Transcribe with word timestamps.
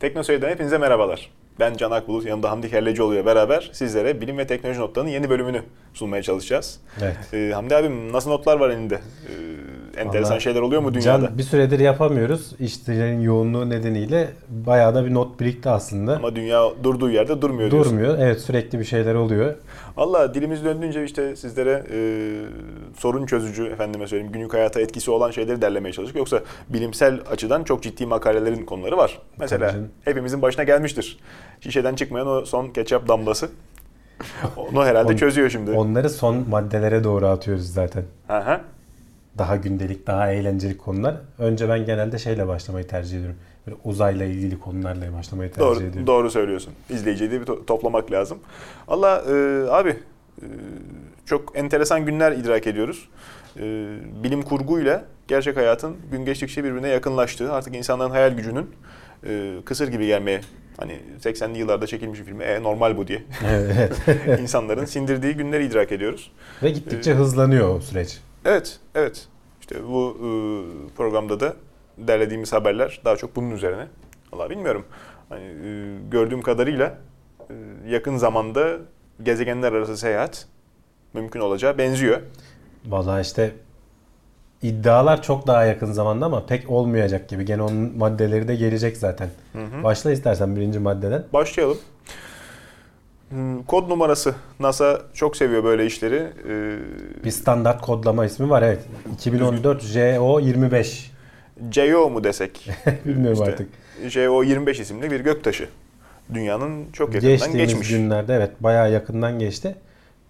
Teknoseyir'den 0.00 0.50
hepinize 0.50 0.78
merhabalar. 0.78 1.30
Ben 1.60 1.74
Can 1.74 1.90
Akbulut, 1.90 2.26
yanımda 2.26 2.50
Hamdi 2.50 2.70
Kellecioğlu 2.70 3.14
ile 3.14 3.26
beraber 3.26 3.70
sizlere 3.72 4.20
bilim 4.20 4.38
ve 4.38 4.46
teknoloji 4.46 4.80
notlarının 4.80 5.10
yeni 5.10 5.30
bölümünü 5.30 5.62
sunmaya 5.94 6.22
çalışacağız. 6.22 6.80
Evet. 7.02 7.16
Ee, 7.32 7.50
Hamdi 7.54 7.76
abim 7.76 8.12
nasıl 8.12 8.30
notlar 8.30 8.56
var 8.56 8.70
elinde? 8.70 8.94
Ee, 8.94 9.00
enteresan 9.96 10.30
Vallahi 10.30 10.42
şeyler 10.42 10.60
oluyor 10.60 10.82
mu 10.82 10.94
dünyada? 10.94 11.26
Can 11.26 11.38
bir 11.38 11.42
süredir 11.42 11.78
yapamıyoruz. 11.78 12.52
İşlerin 12.58 13.20
yoğunluğu 13.20 13.70
nedeniyle 13.70 14.28
bayağı 14.48 14.94
da 14.94 15.06
bir 15.06 15.14
not 15.14 15.40
birikti 15.40 15.70
aslında. 15.70 16.16
Ama 16.16 16.36
dünya 16.36 16.64
durduğu 16.82 17.10
yerde 17.10 17.42
durmuyor 17.42 17.70
diyorsun. 17.70 17.92
Durmuyor. 17.92 18.18
Evet 18.18 18.40
sürekli 18.40 18.78
bir 18.78 18.84
şeyler 18.84 19.14
oluyor. 19.14 19.54
Valla 19.96 20.34
dilimiz 20.34 20.64
döndüğünce 20.64 21.04
işte 21.04 21.36
sizlere 21.36 21.82
e, 21.92 21.98
sorun 22.98 23.26
çözücü, 23.26 23.66
efendime 23.66 24.06
söyleyeyim 24.06 24.32
günlük 24.32 24.54
hayata 24.54 24.80
etkisi 24.80 25.10
olan 25.10 25.30
şeyleri 25.30 25.62
derlemeye 25.62 25.92
çalıştık. 25.92 26.16
Yoksa 26.16 26.40
bilimsel 26.68 27.20
açıdan 27.30 27.64
çok 27.64 27.82
ciddi 27.82 28.06
makalelerin 28.06 28.64
konuları 28.64 28.96
var. 28.96 29.18
Mesela 29.38 29.74
hepimizin 30.04 30.42
başına 30.42 30.64
gelmiştir. 30.64 31.18
Şişeden 31.60 31.94
çıkmayan 31.94 32.26
o 32.26 32.44
son 32.44 32.68
ketçap 32.68 33.08
damlası. 33.08 33.48
Onu 34.56 34.84
herhalde 34.84 35.12
On- 35.12 35.16
çözüyor 35.16 35.50
şimdi. 35.50 35.70
Onları 35.70 36.10
son 36.10 36.48
maddelere 36.48 37.04
doğru 37.04 37.26
atıyoruz 37.26 37.72
zaten. 37.72 38.04
Aha. 38.28 38.60
Daha 39.38 39.56
gündelik, 39.56 40.06
daha 40.06 40.32
eğlenceli 40.32 40.78
konular. 40.78 41.14
Önce 41.38 41.68
ben 41.68 41.86
genelde 41.86 42.18
şeyle 42.18 42.48
başlamayı 42.48 42.86
tercih 42.86 43.16
ediyorum. 43.18 43.36
Böyle 43.66 43.76
uzayla 43.84 44.26
ilgili 44.26 44.60
konularla 44.60 45.12
başlamayı 45.12 45.50
tercih 45.50 45.66
Doğru, 45.66 45.78
ediyorum. 45.78 46.06
doğru 46.06 46.30
söylüyorsun. 46.30 46.72
İzleyiciyi 46.90 47.30
de 47.30 47.40
bir 47.40 47.46
to- 47.46 47.66
toplamak 47.66 48.12
lazım. 48.12 48.38
Allah 48.88 49.22
e, 49.28 49.66
abi 49.70 49.90
e, 50.42 50.46
çok 51.26 51.58
enteresan 51.58 52.06
günler 52.06 52.32
idrak 52.32 52.66
ediyoruz. 52.66 53.08
E, 53.56 53.62
bilim 54.24 54.42
kurguyla 54.42 55.04
gerçek 55.28 55.56
hayatın 55.56 55.96
gün 56.12 56.24
geçtikçe 56.24 56.64
birbirine 56.64 56.88
yakınlaştığı, 56.88 57.52
artık 57.52 57.76
insanların 57.76 58.10
hayal 58.10 58.32
gücünün 58.32 58.70
e, 59.26 59.52
kısır 59.64 59.88
gibi 59.88 60.06
gelmeye 60.06 60.40
hani 60.76 61.00
80'li 61.20 61.58
yıllarda 61.58 61.86
çekilmiş 61.86 62.20
bir 62.20 62.24
film 62.24 62.40
e, 62.40 62.62
normal 62.62 62.96
bu 62.96 63.06
diye 63.06 63.22
evet. 63.50 63.92
insanların 64.40 64.84
sindirdiği 64.84 65.34
günleri 65.34 65.66
idrak 65.66 65.92
ediyoruz. 65.92 66.30
Ve 66.62 66.70
gittikçe 66.70 67.14
hızlanıyor 67.14 67.76
o 67.76 67.80
süreç. 67.80 68.18
Evet, 68.46 68.78
evet. 68.94 69.28
İşte 69.60 69.88
bu 69.88 70.16
e, 70.18 70.26
programda 70.96 71.40
da 71.40 71.56
derlediğimiz 71.98 72.52
haberler 72.52 73.00
daha 73.04 73.16
çok 73.16 73.36
bunun 73.36 73.50
üzerine. 73.50 73.86
Allah 74.32 74.50
bilmiyorum. 74.50 74.84
Hani 75.28 75.44
e, 75.44 75.98
gördüğüm 76.10 76.42
kadarıyla 76.42 76.98
e, 77.50 77.54
yakın 77.88 78.16
zamanda 78.16 78.76
gezegenler 79.22 79.72
arası 79.72 79.96
seyahat 79.96 80.46
mümkün 81.14 81.40
olacağı 81.40 81.78
benziyor. 81.78 82.20
Vallahi 82.86 83.22
işte 83.22 83.54
iddialar 84.62 85.22
çok 85.22 85.46
daha 85.46 85.64
yakın 85.64 85.92
zamanda 85.92 86.26
ama 86.26 86.46
pek 86.46 86.70
olmayacak 86.70 87.28
gibi. 87.28 87.44
Gene 87.44 87.62
onun 87.62 87.98
maddeleri 87.98 88.48
de 88.48 88.54
gelecek 88.56 88.96
zaten. 88.96 89.28
Başla 89.84 90.12
istersen 90.12 90.56
birinci 90.56 90.78
maddeden. 90.78 91.24
Başlayalım. 91.32 91.78
Hmm, 93.30 93.62
Kod 93.62 93.88
numarası. 93.90 94.34
NASA 94.60 95.00
çok 95.14 95.36
seviyor 95.36 95.64
böyle 95.64 95.86
işleri. 95.86 96.26
E, 96.48 97.24
Bir 97.24 97.30
standart 97.30 97.80
kodlama 97.82 98.24
ismi 98.26 98.50
var 98.50 98.62
evet. 98.62 98.80
2014 99.14 99.82
JO25. 99.82 101.06
JO 101.72 102.10
mu 102.10 102.24
desek? 102.24 102.70
Bilmiyorum 103.04 103.32
İşte, 103.42 103.52
artık. 103.52 103.68
JO25 104.06 104.80
isimli 104.82 105.10
bir 105.10 105.20
göktaşı. 105.20 105.68
Dünyanın 106.34 106.84
çok 106.92 107.14
yakından 107.14 107.32
Geçtiğimiz 107.32 107.58
geçmiş. 107.68 107.88
günlerde 107.90 108.34
evet 108.34 108.50
bayağı 108.60 108.92
yakından 108.92 109.38
geçti. 109.38 109.74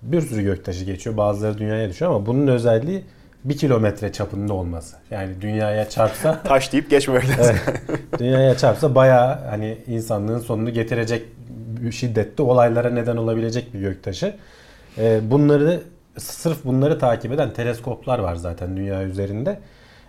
Bir 0.03 0.21
sürü 0.21 0.43
göktaşı 0.43 0.85
geçiyor. 0.85 1.17
Bazıları 1.17 1.59
dünyaya 1.59 1.89
düşüyor 1.89 2.11
ama 2.11 2.27
bunun 2.27 2.47
özelliği 2.47 3.03
bir 3.45 3.57
kilometre 3.57 4.13
çapında 4.13 4.53
olması. 4.53 4.97
Yani 5.11 5.31
dünyaya 5.41 5.89
çarpsa 5.89 6.43
Taş 6.45 6.73
deyip 6.73 6.91
geçmemek 6.91 7.39
lazım. 7.39 7.57
dünyaya 8.19 8.57
çarpsa 8.57 8.95
bayağı 8.95 9.39
hani 9.51 9.79
insanlığın 9.87 10.39
sonunu 10.39 10.71
getirecek 10.71 11.23
şiddette 11.93 12.43
olaylara 12.43 12.91
neden 12.91 13.17
olabilecek 13.17 13.75
bir 13.75 13.81
göktaşı. 13.81 14.35
Ee, 14.99 15.21
bunları 15.31 15.81
sırf 16.19 16.65
bunları 16.65 16.99
takip 16.99 17.33
eden 17.33 17.53
teleskoplar 17.53 18.19
var 18.19 18.35
zaten 18.35 18.77
dünya 18.77 19.03
üzerinde. 19.03 19.61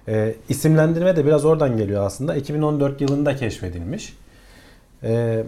Ee, 0.08 0.36
isimlendirme 0.50 1.16
de 1.16 1.26
biraz 1.26 1.46
oradan 1.46 1.78
geliyor 1.78 2.06
aslında. 2.06 2.36
2014 2.36 3.02
yılında 3.02 3.36
keşfedilmiş. 3.36 4.18
Ee, 5.04 5.44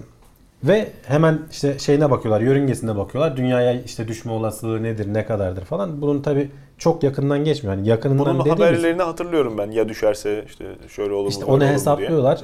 ve 0.63 0.87
hemen 1.05 1.39
işte 1.51 1.79
şeyine 1.79 2.11
bakıyorlar, 2.11 2.41
yörüngesine 2.41 2.97
bakıyorlar. 2.97 3.37
Dünyaya 3.37 3.81
işte 3.81 4.07
düşme 4.07 4.31
olasılığı 4.31 4.83
nedir, 4.83 5.13
ne 5.13 5.25
kadardır 5.25 5.65
falan. 5.65 6.01
Bunun 6.01 6.21
tabi 6.21 6.51
çok 6.77 7.03
yakından 7.03 7.43
geçmiyor. 7.43 7.75
Yani 7.77 7.87
yakınından 7.87 8.39
Bunun 8.39 8.49
haberlerini 8.49 9.01
hatırlıyorum 9.01 9.57
ben. 9.57 9.71
Ya 9.71 9.89
düşerse 9.89 10.43
işte 10.47 10.65
şöyle 10.87 11.13
olur 11.13 11.23
mu 11.23 11.29
işte 11.29 11.45
onu 11.45 11.55
mu 11.55 11.61
diye. 11.61 11.71
hesaplıyorlar. 11.71 12.39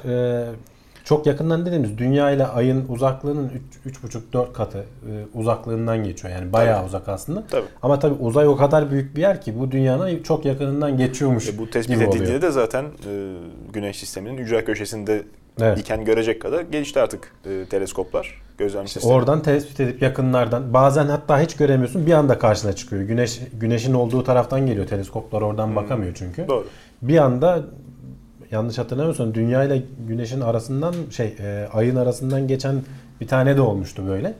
Çok 1.06 1.26
yakından 1.26 1.66
dediğimiz 1.66 1.98
dünya 1.98 2.30
ile 2.30 2.46
ayın 2.46 2.84
uzaklığının 2.88 3.50
3,5-4 3.86 4.52
katı 4.52 4.78
e, 4.78 5.38
uzaklığından 5.38 6.04
geçiyor. 6.04 6.34
Yani 6.34 6.52
bayağı 6.52 6.76
Tabii. 6.76 6.86
uzak 6.86 7.08
aslında. 7.08 7.44
Tabii. 7.50 7.66
Ama 7.82 7.98
tabi 7.98 8.14
uzay 8.14 8.48
o 8.48 8.56
kadar 8.56 8.90
büyük 8.90 9.16
bir 9.16 9.20
yer 9.20 9.40
ki 9.40 9.58
bu 9.58 9.70
dünyanın 9.70 10.22
çok 10.22 10.44
yakınından 10.44 10.96
geçiyormuş 10.96 11.48
E 11.48 11.58
bu 11.58 11.70
tespit 11.70 12.02
edildiğinde 12.02 12.42
de 12.42 12.50
zaten 12.50 12.84
e, 12.84 13.32
Güneş 13.72 13.98
sisteminin 13.98 14.36
ücra 14.36 14.64
köşesinde 14.64 15.22
Evet. 15.60 15.78
iken 15.78 16.04
görecek 16.04 16.42
kadar 16.42 16.60
gelişti 16.60 17.00
artık 17.00 17.32
e, 17.44 17.64
teleskoplar, 17.70 18.42
gözlem 18.58 18.84
İşte 18.84 19.00
sistemi. 19.00 19.14
oradan 19.14 19.42
tespit 19.42 19.80
edip 19.80 20.02
yakınlardan 20.02 20.74
bazen 20.74 21.06
hatta 21.06 21.40
hiç 21.40 21.56
göremiyorsun 21.56 22.06
bir 22.06 22.12
anda 22.12 22.38
karşına 22.38 22.72
çıkıyor. 22.72 23.02
Güneş 23.02 23.40
güneşin 23.60 23.94
olduğu 23.94 24.24
taraftan 24.24 24.66
geliyor 24.66 24.86
teleskoplar 24.86 25.42
oradan 25.42 25.76
bakamıyor 25.76 26.14
çünkü. 26.14 26.48
Doğru. 26.48 26.66
Bir 27.02 27.18
anda 27.18 27.62
yanlış 28.50 28.78
hatırlamıyorsam 28.78 29.34
dünya 29.34 29.64
ile 29.64 29.82
güneşin 30.08 30.40
arasından 30.40 30.94
şey 31.10 31.36
e, 31.40 31.68
ayın 31.72 31.96
arasından 31.96 32.48
geçen 32.48 32.82
bir 33.20 33.26
tane 33.26 33.56
de 33.56 33.60
olmuştu 33.60 34.06
böyle. 34.06 34.34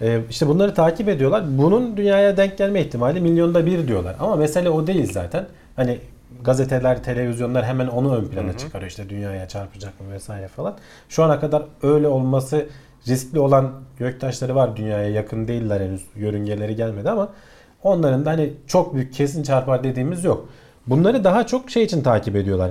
E, 0.00 0.20
işte 0.30 0.48
bunları 0.48 0.74
takip 0.74 1.08
ediyorlar. 1.08 1.44
Bunun 1.58 1.96
dünyaya 1.96 2.36
denk 2.36 2.58
gelme 2.58 2.80
ihtimali 2.80 3.20
milyonda 3.20 3.66
bir 3.66 3.88
diyorlar. 3.88 4.16
Ama 4.20 4.36
mesele 4.36 4.70
o 4.70 4.86
değil 4.86 5.12
zaten. 5.12 5.46
Hani 5.76 5.98
gazeteler, 6.44 7.02
televizyonlar 7.02 7.64
hemen 7.64 7.86
onu 7.86 8.16
ön 8.16 8.24
plana 8.24 8.56
çıkarıyor. 8.56 8.90
İşte 8.90 9.08
dünyaya 9.08 9.48
çarpacak 9.48 10.00
mı 10.00 10.12
vesaire 10.12 10.48
falan. 10.48 10.74
Şu 11.08 11.24
ana 11.24 11.40
kadar 11.40 11.62
öyle 11.82 12.08
olması 12.08 12.66
riskli 13.08 13.38
olan 13.38 13.72
göktaşları 13.98 14.54
var. 14.54 14.76
Dünyaya 14.76 15.10
yakın 15.10 15.48
değiller 15.48 15.80
henüz. 15.80 16.02
Yörüngeleri 16.16 16.76
gelmedi 16.76 17.10
ama 17.10 17.28
onların 17.82 18.24
da 18.24 18.30
hani 18.30 18.52
çok 18.66 18.94
büyük 18.94 19.14
kesin 19.14 19.42
çarpar 19.42 19.84
dediğimiz 19.84 20.24
yok. 20.24 20.48
Bunları 20.86 21.24
daha 21.24 21.46
çok 21.46 21.70
şey 21.70 21.82
için 21.82 22.02
takip 22.02 22.36
ediyorlar. 22.36 22.70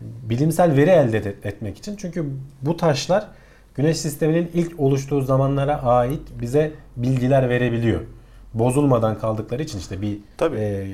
Bilimsel 0.00 0.76
veri 0.76 0.90
elde 0.90 1.18
et- 1.18 1.46
etmek 1.46 1.78
için. 1.78 1.96
Çünkü 1.96 2.26
bu 2.62 2.76
taşlar 2.76 3.26
Güneş 3.74 3.96
sisteminin 3.96 4.50
ilk 4.54 4.80
oluştuğu 4.80 5.22
zamanlara 5.22 5.82
ait 5.82 6.20
bize 6.40 6.72
bilgiler 6.96 7.48
verebiliyor. 7.48 8.00
Bozulmadan 8.54 9.18
kaldıkları 9.18 9.62
için 9.62 9.78
işte 9.78 10.02
bir 10.02 10.18
Tabii. 10.36 10.56
e, 10.56 10.86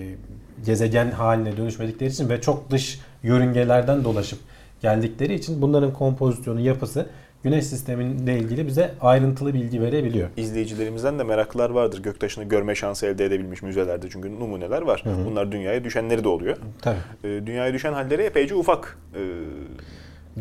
gezegen 0.66 1.10
haline 1.10 1.56
dönüşmedikleri 1.56 2.10
için 2.10 2.28
ve 2.28 2.40
çok 2.40 2.70
dış 2.70 3.00
yörüngelerden 3.22 4.04
dolaşıp 4.04 4.38
geldikleri 4.82 5.34
için 5.34 5.62
bunların 5.62 5.92
kompozisyonu, 5.92 6.60
yapısı 6.60 7.06
Güneş 7.44 7.66
sistemiyle 7.66 8.38
ilgili 8.38 8.66
bize 8.66 8.94
ayrıntılı 9.00 9.54
bilgi 9.54 9.82
verebiliyor. 9.82 10.28
İzleyicilerimizden 10.36 11.18
de 11.18 11.24
meraklılar 11.24 11.70
vardır. 11.70 12.02
Göktaşını 12.02 12.44
görme 12.44 12.74
şansı 12.74 13.06
elde 13.06 13.24
edebilmiş 13.24 13.62
müzelerde 13.62 14.06
çünkü 14.10 14.40
numuneler 14.40 14.82
var. 14.82 15.04
Bunlar 15.26 15.52
dünyaya 15.52 15.84
düşenleri 15.84 16.24
de 16.24 16.28
oluyor. 16.28 16.56
Tabii. 16.82 16.96
E, 17.24 17.46
dünyaya 17.46 17.72
düşen 17.72 17.92
halleri 17.92 18.22
epeyce 18.22 18.54
ufak. 18.54 18.98
E, 19.14 19.20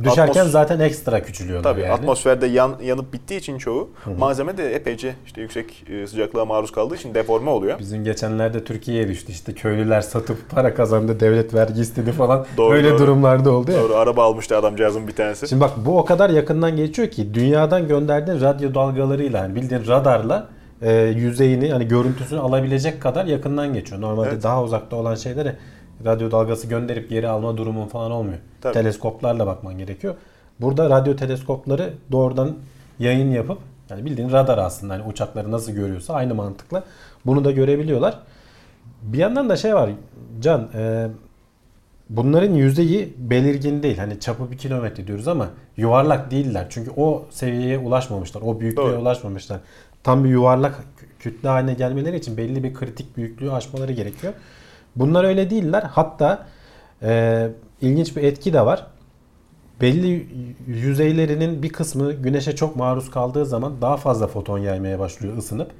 Düşerken 0.03 0.44
Atmos- 0.45 0.50
zaten 0.50 0.79
ekstra 0.79 1.23
küçülüyorlar 1.23 1.72
Tabii 1.72 1.81
yani. 1.81 1.94
atmosferde 1.94 2.45
yan, 2.47 2.75
yanıp 2.83 3.13
bittiği 3.13 3.39
için 3.39 3.57
çoğu 3.57 3.89
malzeme 4.17 4.57
de 4.57 4.75
epeyce 4.75 5.16
işte 5.25 5.41
yüksek 5.41 5.83
e, 5.89 6.07
sıcaklığa 6.07 6.45
maruz 6.45 6.72
kaldığı 6.72 6.95
için 6.95 7.13
deforme 7.16 7.50
oluyor. 7.50 7.79
Bizim 7.79 8.03
geçenlerde 8.03 8.63
Türkiye'ye 8.63 9.07
düştü 9.07 9.31
işte 9.31 9.53
köylüler 9.53 10.01
satıp 10.01 10.50
para 10.50 10.73
kazandı, 10.75 11.19
devlet 11.19 11.53
vergi 11.53 11.81
istedi 11.81 12.11
falan. 12.11 12.45
Doğru, 12.57 12.73
Öyle 12.75 12.89
doğru. 12.89 13.00
durumlarda 13.00 13.51
oldu 13.51 13.72
ya. 13.72 13.81
Doğru 13.81 13.95
araba 13.95 14.23
almıştı 14.23 14.57
adamcağızın 14.57 15.07
bir 15.07 15.16
tanesi. 15.16 15.47
Şimdi 15.47 15.61
bak 15.61 15.72
bu 15.85 16.00
o 16.00 16.06
kadar 16.06 16.29
yakından 16.29 16.75
geçiyor 16.75 17.07
ki 17.07 17.33
dünyadan 17.33 17.88
gönderdiğin 17.88 18.41
radyo 18.41 18.74
dalgalarıyla 18.74 19.39
yani 19.39 19.56
bildiğin 19.56 19.88
radarla 19.88 20.48
e, 20.81 20.94
yüzeyini 21.01 21.71
hani 21.71 21.88
görüntüsünü 21.88 22.39
alabilecek 22.39 23.01
kadar 23.01 23.25
yakından 23.25 23.74
geçiyor. 23.74 24.01
Normalde 24.01 24.30
Evet. 24.33 24.44
daha 24.44 24.63
uzakta 24.63 24.95
olan 24.95 25.15
şeylere 25.15 25.56
radyo 26.06 26.31
dalgası 26.31 26.68
gönderip 26.68 27.09
geri 27.09 27.27
alma 27.27 27.57
durumun 27.57 27.88
falan 27.88 28.12
olmuyor. 28.12 28.38
Tabii. 28.62 28.74
Teleskoplarla 28.74 29.47
bakman 29.47 29.77
gerekiyor. 29.77 30.15
Burada 30.62 30.89
radyo 30.89 31.15
teleskopları 31.15 31.94
doğrudan 32.12 32.56
yayın 33.00 33.31
yapıp 33.31 33.57
yani 33.89 34.06
bildiğin 34.06 34.31
radar 34.31 34.57
aslında 34.57 34.94
hani 34.94 35.03
uçakları 35.03 35.51
nasıl 35.51 35.71
görüyorsa 35.71 36.13
aynı 36.13 36.36
mantıkla 36.36 36.83
bunu 37.25 37.45
da 37.45 37.51
görebiliyorlar. 37.51 38.19
Bir 39.01 39.18
yandan 39.18 39.50
da 39.50 39.56
şey 39.56 39.75
var 39.75 39.89
Can 40.42 40.69
e, 40.75 41.07
bunların 42.09 42.53
yüzeyi 42.53 43.13
belirgin 43.18 43.83
değil. 43.83 43.98
Hani 43.98 44.19
çapı 44.19 44.51
bir 44.51 44.57
kilometre 44.57 45.07
diyoruz 45.07 45.27
ama 45.27 45.50
yuvarlak 45.77 46.31
değiller. 46.31 46.68
Çünkü 46.69 46.91
o 46.98 47.25
seviyeye 47.30 47.77
ulaşmamışlar. 47.80 48.41
O 48.41 48.59
büyüklüğe 48.59 48.81
Doğru. 48.81 49.01
ulaşmamışlar. 49.01 49.59
Tam 50.03 50.24
bir 50.24 50.30
yuvarlak 50.30 50.75
kü- 50.75 51.19
kütle 51.19 51.50
haline 51.50 51.74
gelmeleri 51.74 52.18
için 52.18 52.38
belli 52.38 52.63
bir 52.63 52.74
kritik 52.74 53.18
büyüklüğü 53.18 53.51
aşmaları 53.51 53.91
gerekiyor. 53.91 54.33
Bunlar 54.95 55.24
öyle 55.24 55.50
değiller. 55.50 55.83
Hatta 55.83 56.45
e, 57.01 57.47
ilginç 57.81 58.15
bir 58.15 58.24
etki 58.24 58.53
de 58.53 58.65
var. 58.65 58.88
belli 59.81 60.27
yüzeylerinin 60.68 61.63
bir 61.63 61.69
kısmı 61.69 62.13
güneşe 62.13 62.56
çok 62.56 62.75
maruz 62.75 63.12
kaldığı 63.12 63.45
zaman 63.45 63.81
daha 63.81 63.97
fazla 63.97 64.27
foton 64.27 64.57
yaymaya 64.59 65.00
başlıyor 65.00 65.38
ısınıp. 65.38 65.71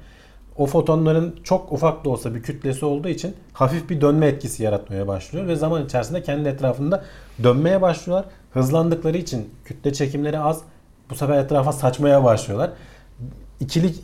O 0.56 0.66
fotonların 0.66 1.40
çok 1.44 1.72
ufak 1.72 2.04
da 2.04 2.10
olsa 2.10 2.34
bir 2.34 2.42
kütlesi 2.42 2.84
olduğu 2.84 3.08
için 3.08 3.34
hafif 3.52 3.90
bir 3.90 4.00
dönme 4.00 4.26
etkisi 4.26 4.62
yaratmaya 4.62 5.08
başlıyor 5.08 5.46
ve 5.46 5.56
zaman 5.56 5.84
içerisinde 5.84 6.22
kendi 6.22 6.48
etrafında 6.48 7.04
dönmeye 7.42 7.82
başlıyorlar. 7.82 8.26
Hızlandıkları 8.52 9.16
için 9.16 9.50
kütle 9.64 9.92
çekimleri 9.92 10.38
az. 10.38 10.60
Bu 11.10 11.14
sefer 11.14 11.38
etrafa 11.38 11.72
saçmaya 11.72 12.24
başlıyorlar. 12.24 12.70
İkili 13.60 13.94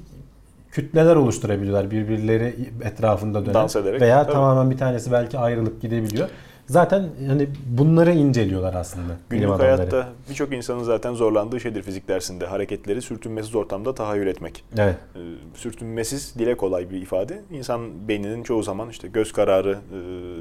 kütleler 0.73 1.17
oluşturabiliyorlar 1.17 1.91
birbirleri 1.91 2.55
etrafında 2.85 3.43
dönen. 3.43 3.55
Dans 3.55 3.77
ederek, 3.77 4.01
Veya 4.01 4.23
tabii. 4.23 4.33
tamamen 4.33 4.71
bir 4.71 4.79
tanesi 4.79 5.13
belki 5.13 5.39
ayrılıp 5.39 5.83
gidebiliyor. 5.83 6.29
Zaten 6.67 7.09
hani 7.29 7.49
bunları 7.67 8.13
inceliyorlar 8.13 8.75
aslında. 8.75 9.13
Günlük 9.31 9.51
hayatta 9.51 10.09
birçok 10.31 10.53
insanın 10.53 10.83
zaten 10.83 11.15
zorlandığı 11.15 11.61
şeydir 11.61 11.83
fizik 11.83 12.09
dersinde. 12.09 12.47
Hareketleri 12.47 13.03
sürtünmesiz 13.03 13.55
ortamda 13.55 13.95
tahayyül 13.95 14.27
etmek. 14.27 14.65
Evet. 14.79 14.97
Ee, 15.15 15.19
sürtünmesiz 15.55 16.35
dile 16.39 16.57
kolay 16.57 16.91
bir 16.91 17.03
ifade. 17.03 17.41
İnsan 17.51 18.09
beyninin 18.09 18.43
çoğu 18.43 18.63
zaman 18.63 18.89
işte 18.91 19.09
göz 19.09 19.33
kararı 19.33 19.79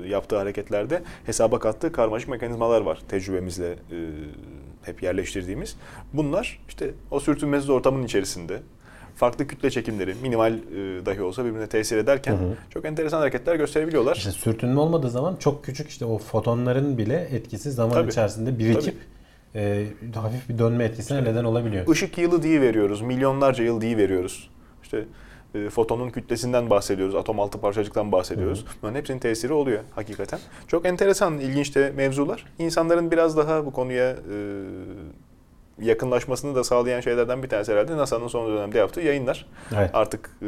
e, 0.06 0.10
yaptığı 0.10 0.38
hareketlerde 0.38 1.02
hesaba 1.26 1.60
kattığı 1.60 1.92
karmaşık 1.92 2.30
mekanizmalar 2.30 2.82
var 2.82 3.00
tecrübemizle 3.10 3.72
e, 3.72 3.98
hep 4.84 5.04
yerleştirdiğimiz. 5.04 5.76
Bunlar 6.14 6.60
işte 6.68 6.92
o 7.12 7.20
sürtünmesiz 7.20 7.70
ortamın 7.70 8.04
içerisinde 8.04 8.60
farklı 9.22 9.48
kütle 9.48 9.70
çekimleri 9.70 10.16
minimal 10.22 10.54
e, 10.54 11.06
dahi 11.06 11.22
olsa 11.22 11.46
birbirine 11.46 11.68
tesir 11.68 11.98
ederken 11.98 12.38
çok 12.70 12.86
enteresan 12.86 13.20
hareketler 13.20 13.56
gösterebiliyorlar. 13.56 14.16
İşte 14.16 14.32
sürtünme 14.32 14.80
olmadığı 14.80 15.10
zaman 15.10 15.36
çok 15.36 15.66
küçük 15.66 15.90
işte 15.90 16.06
o 16.06 16.18
fotonların 16.18 16.98
bile 16.98 17.28
etkisi 17.32 17.72
zaman 17.72 17.94
Tabii. 17.94 18.10
içerisinde 18.10 18.60
birikip 18.60 18.96
e, 19.56 19.86
hafif 20.16 20.50
bir 20.50 20.58
dönme 20.58 20.84
etkisine 20.84 21.24
neden 21.24 21.44
olabiliyor. 21.44 21.88
Işık 21.88 22.18
yılı 22.18 22.44
diye 22.44 22.62
veriyoruz, 22.62 23.02
milyonlarca 23.02 23.64
yıl 23.64 23.82
diye 23.82 23.98
veriyoruz. 23.98 24.50
İşte 24.84 25.06
e, 25.56 25.70
fotonun 25.70 26.10
kütlesinden 26.10 26.70
bahsediyoruz, 26.70 27.16
atom 27.16 27.40
altı 27.40 27.62
parçacıktan 27.62 28.12
bahsediyoruz. 28.12 28.66
Bunların 28.82 29.00
hepsinin 29.00 29.20
tesiri 29.20 29.54
oluyor 29.54 29.80
hakikaten. 29.96 30.40
Çok 30.68 30.86
enteresan, 30.86 31.40
ilginç 31.40 31.76
de 31.76 31.94
mevzular. 31.96 32.46
İnsanların 32.60 33.12
biraz 33.12 33.38
daha 33.38 33.66
bu 33.66 33.72
konuya 33.72 34.10
e, 34.10 34.16
yakınlaşmasını 35.82 36.56
da 36.56 36.64
sağlayan 36.64 37.02
şeylerden 37.02 37.44
bir 37.44 37.50
tanesi 37.50 37.72
herhalde 37.72 37.98
NASA'nın 37.98 38.28
son 38.28 38.58
dönemde 38.58 38.78
yaptığı 38.78 39.02
yayınlar. 39.02 39.46
Evet. 39.78 39.90
Artık 39.94 40.30
e, 40.42 40.46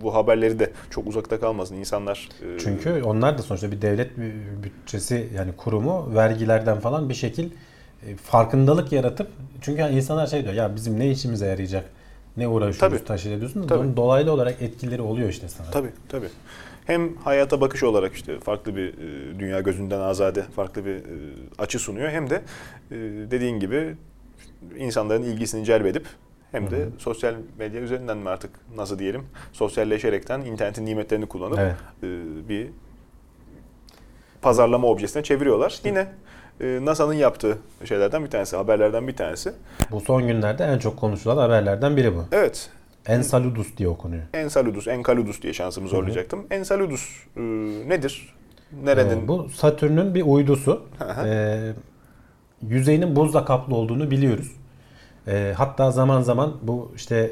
bu 0.00 0.14
haberleri 0.14 0.58
de 0.58 0.72
çok 0.90 1.06
uzakta 1.06 1.40
kalmasın 1.40 1.74
insanlar. 1.76 2.28
e, 2.54 2.58
Çünkü 2.58 3.02
onlar 3.02 3.38
da 3.38 3.42
sonuçta 3.42 3.72
bir 3.72 3.82
devlet 3.82 4.10
bütçesi 4.62 5.28
yani 5.34 5.52
kurumu 5.56 6.14
vergilerden 6.14 6.80
falan 6.80 7.08
bir 7.08 7.14
şekil 7.14 7.50
e, 8.06 8.16
farkındalık 8.16 8.92
yaratıp 8.92 9.28
çünkü 9.60 9.82
insanlar 9.82 10.26
şey 10.26 10.42
diyor 10.44 10.54
ya 10.54 10.76
bizim 10.76 11.00
ne 11.00 11.10
işimize 11.10 11.46
yarayacak 11.46 11.84
ne 12.36 12.48
uğraşıyoruz 12.48 12.98
Tabii. 12.98 13.04
taşıyla 13.06 13.38
diyorsun 13.40 13.66
Tabii. 13.66 13.96
dolaylı 13.96 14.32
olarak 14.32 14.62
etkileri 14.62 15.02
oluyor 15.02 15.28
işte 15.28 15.48
sana. 15.48 15.70
Tabii 15.70 15.90
tabii. 16.08 16.28
Hem 16.86 17.16
hayata 17.16 17.60
bakış 17.60 17.82
olarak 17.82 18.14
işte 18.14 18.40
farklı 18.40 18.76
bir 18.76 18.88
e, 18.88 19.38
dünya 19.40 19.60
gözünden 19.60 20.00
azade 20.00 20.42
farklı 20.42 20.84
bir 20.86 20.94
e, 20.96 21.00
açı 21.58 21.78
sunuyor 21.78 22.10
hem 22.10 22.30
de 22.30 22.42
dediğin 23.30 23.60
gibi 23.60 23.94
insanların 24.78 25.22
ilgisini 25.22 25.64
celbedip 25.64 26.06
hem 26.52 26.70
de 26.70 26.88
sosyal 26.98 27.34
medya 27.58 27.80
üzerinden 27.80 28.18
mi 28.18 28.28
artık 28.28 28.50
nasıl 28.76 28.98
diyelim 28.98 29.24
sosyalleşerekten 29.52 30.40
internetin 30.40 30.86
nimetlerini 30.86 31.26
kullanıp 31.26 31.58
Evet. 31.58 31.74
e, 32.02 32.08
bir 32.48 32.68
pazarlama 34.42 34.86
objesine 34.88 35.22
çeviriyorlar. 35.22 35.80
Yine 35.84 36.06
e, 36.60 36.78
NASA'nın 36.82 37.12
yaptığı 37.14 37.58
şeylerden 37.84 38.24
bir 38.24 38.30
tanesi, 38.30 38.56
haberlerden 38.56 39.08
bir 39.08 39.16
tanesi. 39.16 39.52
Bu 39.90 40.00
son 40.00 40.26
günlerde 40.26 40.64
en 40.64 40.78
çok 40.78 40.96
konuşulan 40.96 41.36
haberlerden 41.36 41.96
biri 41.96 42.16
bu. 42.16 42.24
Evet, 42.32 42.70
Enceladus 43.06 43.76
diye 43.76 43.88
okunuyor. 43.88 44.22
Enceladus, 44.34 44.88
Enceladus 44.88 45.42
diye 45.42 45.52
şansımı 45.52 45.88
zorlayacaktım. 45.88 46.46
Enceladus 46.50 47.08
e, 47.36 47.40
nedir? 47.88 48.34
Nerenin? 48.84 49.24
Ee, 49.24 49.28
bu 49.28 49.48
Satürn'ün 49.48 50.14
bir 50.14 50.22
uydusu. 50.22 50.82
Hı 50.98 51.04
hı. 51.04 51.26
Ee, 51.28 51.72
yüzeyinin 52.68 53.16
buzla 53.16 53.44
kaplı 53.44 53.76
olduğunu 53.76 54.10
biliyoruz. 54.10 54.52
Ee, 55.28 55.54
hatta 55.56 55.90
zaman 55.90 56.22
zaman 56.22 56.56
bu 56.62 56.92
işte 56.96 57.30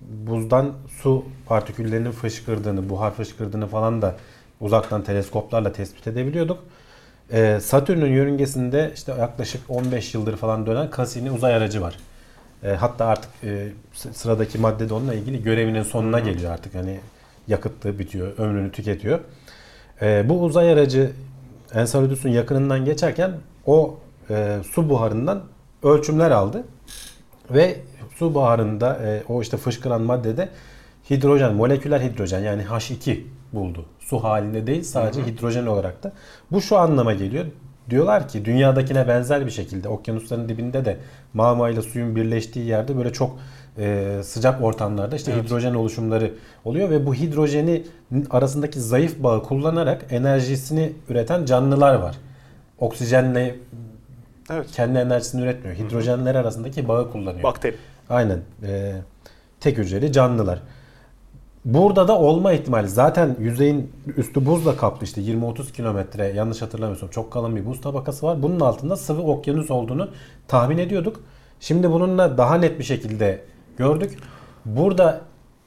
buzdan 0.00 0.72
su 1.02 1.24
partiküllerinin 1.46 2.10
fışkırdığını, 2.10 2.88
buhar 2.88 3.14
fışkırdığını 3.14 3.66
falan 3.66 4.02
da 4.02 4.16
uzaktan 4.60 5.04
teleskoplarla 5.04 5.72
tespit 5.72 6.06
edebiliyorduk. 6.06 6.58
Ee, 7.32 7.58
Satürn'ün 7.62 8.12
yörüngesinde 8.12 8.92
işte 8.94 9.12
yaklaşık 9.12 9.60
15 9.68 10.14
yıldır 10.14 10.36
falan 10.36 10.66
dönen 10.66 10.90
Cassini 10.96 11.30
uzay 11.30 11.54
aracı 11.54 11.82
var. 11.82 11.96
Ee, 12.64 12.68
hatta 12.68 13.06
artık 13.06 13.30
e, 13.44 13.68
sıradaki 13.92 14.58
madde 14.58 14.88
de 14.88 14.94
onunla 14.94 15.14
ilgili 15.14 15.42
görevinin 15.42 15.82
sonuna 15.82 16.20
geliyor 16.20 16.52
artık. 16.52 16.74
Hani 16.74 17.00
yakıtı 17.48 17.98
bitiyor, 17.98 18.38
ömrünü 18.38 18.72
tüketiyor. 18.72 19.20
Ee, 20.02 20.24
bu 20.28 20.42
uzay 20.42 20.72
aracı 20.72 21.12
Enceladus'un 21.74 22.28
yakınından 22.28 22.84
geçerken 22.84 23.32
o 23.66 23.98
e, 24.30 24.58
su 24.72 24.88
buharından 24.88 25.42
ölçümler 25.82 26.30
aldı. 26.30 26.64
Ve 27.50 27.76
su 28.16 28.34
buharında 28.34 28.98
e, 29.04 29.22
o 29.28 29.42
işte 29.42 29.56
fışkıran 29.56 30.02
maddede 30.02 30.48
hidrojen, 31.10 31.54
moleküler 31.54 32.00
hidrojen 32.00 32.40
yani 32.40 32.62
H2 32.62 33.20
buldu. 33.52 33.84
Su 34.00 34.24
halinde 34.24 34.66
değil 34.66 34.82
sadece 34.82 35.26
hidrojen 35.26 35.66
olarak 35.66 36.02
da. 36.02 36.12
Bu 36.52 36.60
şu 36.60 36.78
anlama 36.78 37.12
geliyor. 37.12 37.44
Diyorlar 37.90 38.28
ki 38.28 38.44
dünyadakine 38.44 39.08
benzer 39.08 39.46
bir 39.46 39.50
şekilde 39.50 39.88
okyanusların 39.88 40.48
dibinde 40.48 40.84
de 40.84 40.96
magma 41.34 41.70
ile 41.70 41.82
suyun 41.82 42.16
birleştiği 42.16 42.66
yerde 42.66 42.96
böyle 42.96 43.12
çok 43.12 43.38
e, 43.78 44.20
sıcak 44.24 44.62
ortamlarda 44.62 45.16
işte 45.16 45.32
Evet. 45.32 45.44
hidrojen 45.44 45.74
oluşumları 45.74 46.32
oluyor 46.64 46.90
ve 46.90 47.06
bu 47.06 47.14
hidrojeni 47.14 47.82
arasındaki 48.30 48.80
zayıf 48.80 49.22
bağı 49.22 49.42
kullanarak 49.42 50.06
enerjisini 50.10 50.92
üreten 51.08 51.44
canlılar 51.44 51.94
var. 51.94 52.16
Oksijenle 52.78 53.56
Evet. 54.50 54.72
kendi 54.72 54.98
enerjisini 54.98 55.42
üretmiyor. 55.42 55.76
Hidrojenler 55.76 56.34
arasındaki 56.34 56.88
bağı 56.88 57.12
kullanıyor. 57.12 57.42
Bakteri. 57.42 57.76
Aynen. 58.10 58.40
Ee, 58.62 58.92
tek 59.60 59.78
hücreli 59.78 60.12
canlılar. 60.12 60.62
Burada 61.64 62.08
da 62.08 62.18
olma 62.18 62.52
ihtimali 62.52 62.88
zaten 62.88 63.36
yüzeyin 63.40 63.92
üstü 64.16 64.46
buzla 64.46 64.76
kaplı 64.76 65.04
işte 65.04 65.20
20-30 65.20 65.72
kilometre 65.72 66.26
yanlış 66.26 66.62
hatırlamıyorsam 66.62 67.08
çok 67.08 67.32
kalın 67.32 67.56
bir 67.56 67.66
buz 67.66 67.80
tabakası 67.80 68.26
var. 68.26 68.42
Bunun 68.42 68.60
altında 68.60 68.96
sıvı 68.96 69.22
okyanus 69.22 69.70
olduğunu 69.70 70.08
tahmin 70.48 70.78
ediyorduk. 70.78 71.20
Şimdi 71.60 71.90
bununla 71.90 72.38
daha 72.38 72.54
net 72.54 72.78
bir 72.78 72.84
şekilde 72.84 73.40
gördük. 73.76 74.18
Burada 74.64 75.20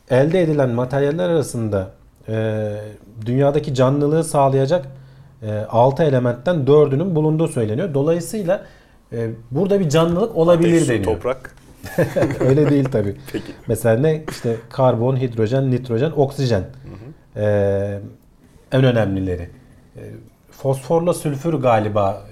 elde 0.09 0.41
edilen 0.41 0.69
materyaller 0.69 1.29
arasında 1.29 1.91
e, 2.27 2.75
dünyadaki 3.25 3.73
canlılığı 3.73 4.23
sağlayacak 4.23 4.87
6 5.69 6.03
elementten 6.03 6.55
4'ünün 6.55 7.15
bulunduğu 7.15 7.47
söyleniyor. 7.47 7.93
Dolayısıyla 7.93 8.65
e, 9.13 9.29
burada 9.51 9.79
bir 9.79 9.89
canlılık 9.89 10.35
olabilir 10.35 10.75
Ateş, 10.75 10.89
deniyor. 10.89 11.03
toprak. 11.03 11.55
Öyle 12.39 12.69
değil. 12.69 12.89
Peki. 13.31 13.51
Mesela 13.67 14.01
ne? 14.01 14.23
İşte 14.29 14.55
karbon, 14.69 15.17
hidrojen, 15.17 15.71
nitrojen, 15.71 16.11
oksijen. 16.11 16.63
Ee, 17.35 17.99
en 18.71 18.83
önemlileri. 18.83 19.49
Ee, 19.97 20.01
fosforla 20.51 21.13
sülfür 21.13 21.53
galiba 21.53 22.23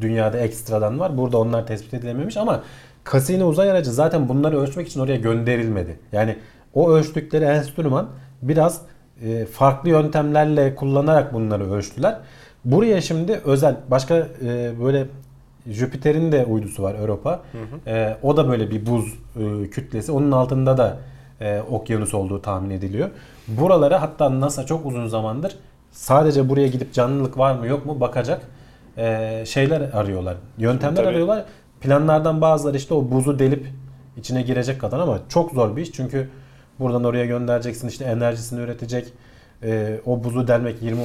dünyada 0.00 0.38
ekstradan 0.38 1.00
var. 1.00 1.18
Burada 1.18 1.38
onlar 1.38 1.66
tespit 1.66 1.94
edilememiş 1.94 2.36
ama 2.36 2.62
Cassini 3.12 3.44
uzay 3.44 3.70
aracı 3.70 3.92
zaten 3.92 4.28
bunları 4.28 4.60
ölçmek 4.60 4.88
için 4.88 5.00
oraya 5.00 5.16
gönderilmedi. 5.16 5.98
Yani 6.12 6.36
o 6.74 6.90
ölçtükleri 6.90 7.44
enstrüman 7.44 8.08
biraz 8.42 8.82
e, 9.22 9.46
farklı 9.46 9.88
yöntemlerle 9.88 10.74
kullanarak 10.74 11.34
bunları 11.34 11.72
ölçtüler. 11.72 12.18
Buraya 12.64 13.00
şimdi 13.00 13.40
özel 13.44 13.76
başka 13.90 14.16
e, 14.16 14.72
böyle 14.80 15.06
Jüpiter'in 15.66 16.32
de 16.32 16.44
uydusu 16.44 16.82
var 16.82 16.94
Europa. 16.94 17.40
E, 17.86 18.16
o 18.22 18.36
da 18.36 18.48
böyle 18.48 18.70
bir 18.70 18.86
buz 18.86 19.14
e, 19.36 19.70
kütlesi. 19.70 20.12
Onun 20.12 20.32
altında 20.32 20.78
da 20.78 20.96
e, 21.40 21.60
okyanus 21.70 22.14
olduğu 22.14 22.42
tahmin 22.42 22.70
ediliyor. 22.70 23.10
Buralara 23.48 24.02
hatta 24.02 24.40
NASA 24.40 24.66
çok 24.66 24.86
uzun 24.86 25.06
zamandır 25.06 25.56
sadece 25.92 26.48
buraya 26.48 26.68
gidip 26.68 26.92
canlılık 26.92 27.38
var 27.38 27.54
mı 27.54 27.66
yok 27.66 27.86
mu 27.86 28.00
bakacak 28.00 28.42
e, 28.96 29.42
şeyler 29.46 29.80
arıyorlar. 29.80 30.36
Yöntemler 30.58 30.96
Tabii. 30.96 31.08
arıyorlar. 31.08 31.44
Planlardan 31.80 32.40
bazıları 32.40 32.76
işte 32.76 32.94
o 32.94 33.10
buzu 33.10 33.38
delip 33.38 33.66
içine 34.16 34.42
girecek 34.42 34.80
kadar 34.80 34.98
ama 34.98 35.18
çok 35.28 35.52
zor 35.52 35.76
bir 35.76 35.82
iş. 35.82 35.92
Çünkü 35.92 36.28
buradan 36.78 37.04
oraya 37.04 37.26
göndereceksin 37.26 37.88
işte 37.88 38.04
enerjisini 38.04 38.60
üretecek. 38.60 39.12
E, 39.62 40.00
o 40.06 40.24
buzu 40.24 40.48
delmek 40.48 40.82
20-30 40.82 40.96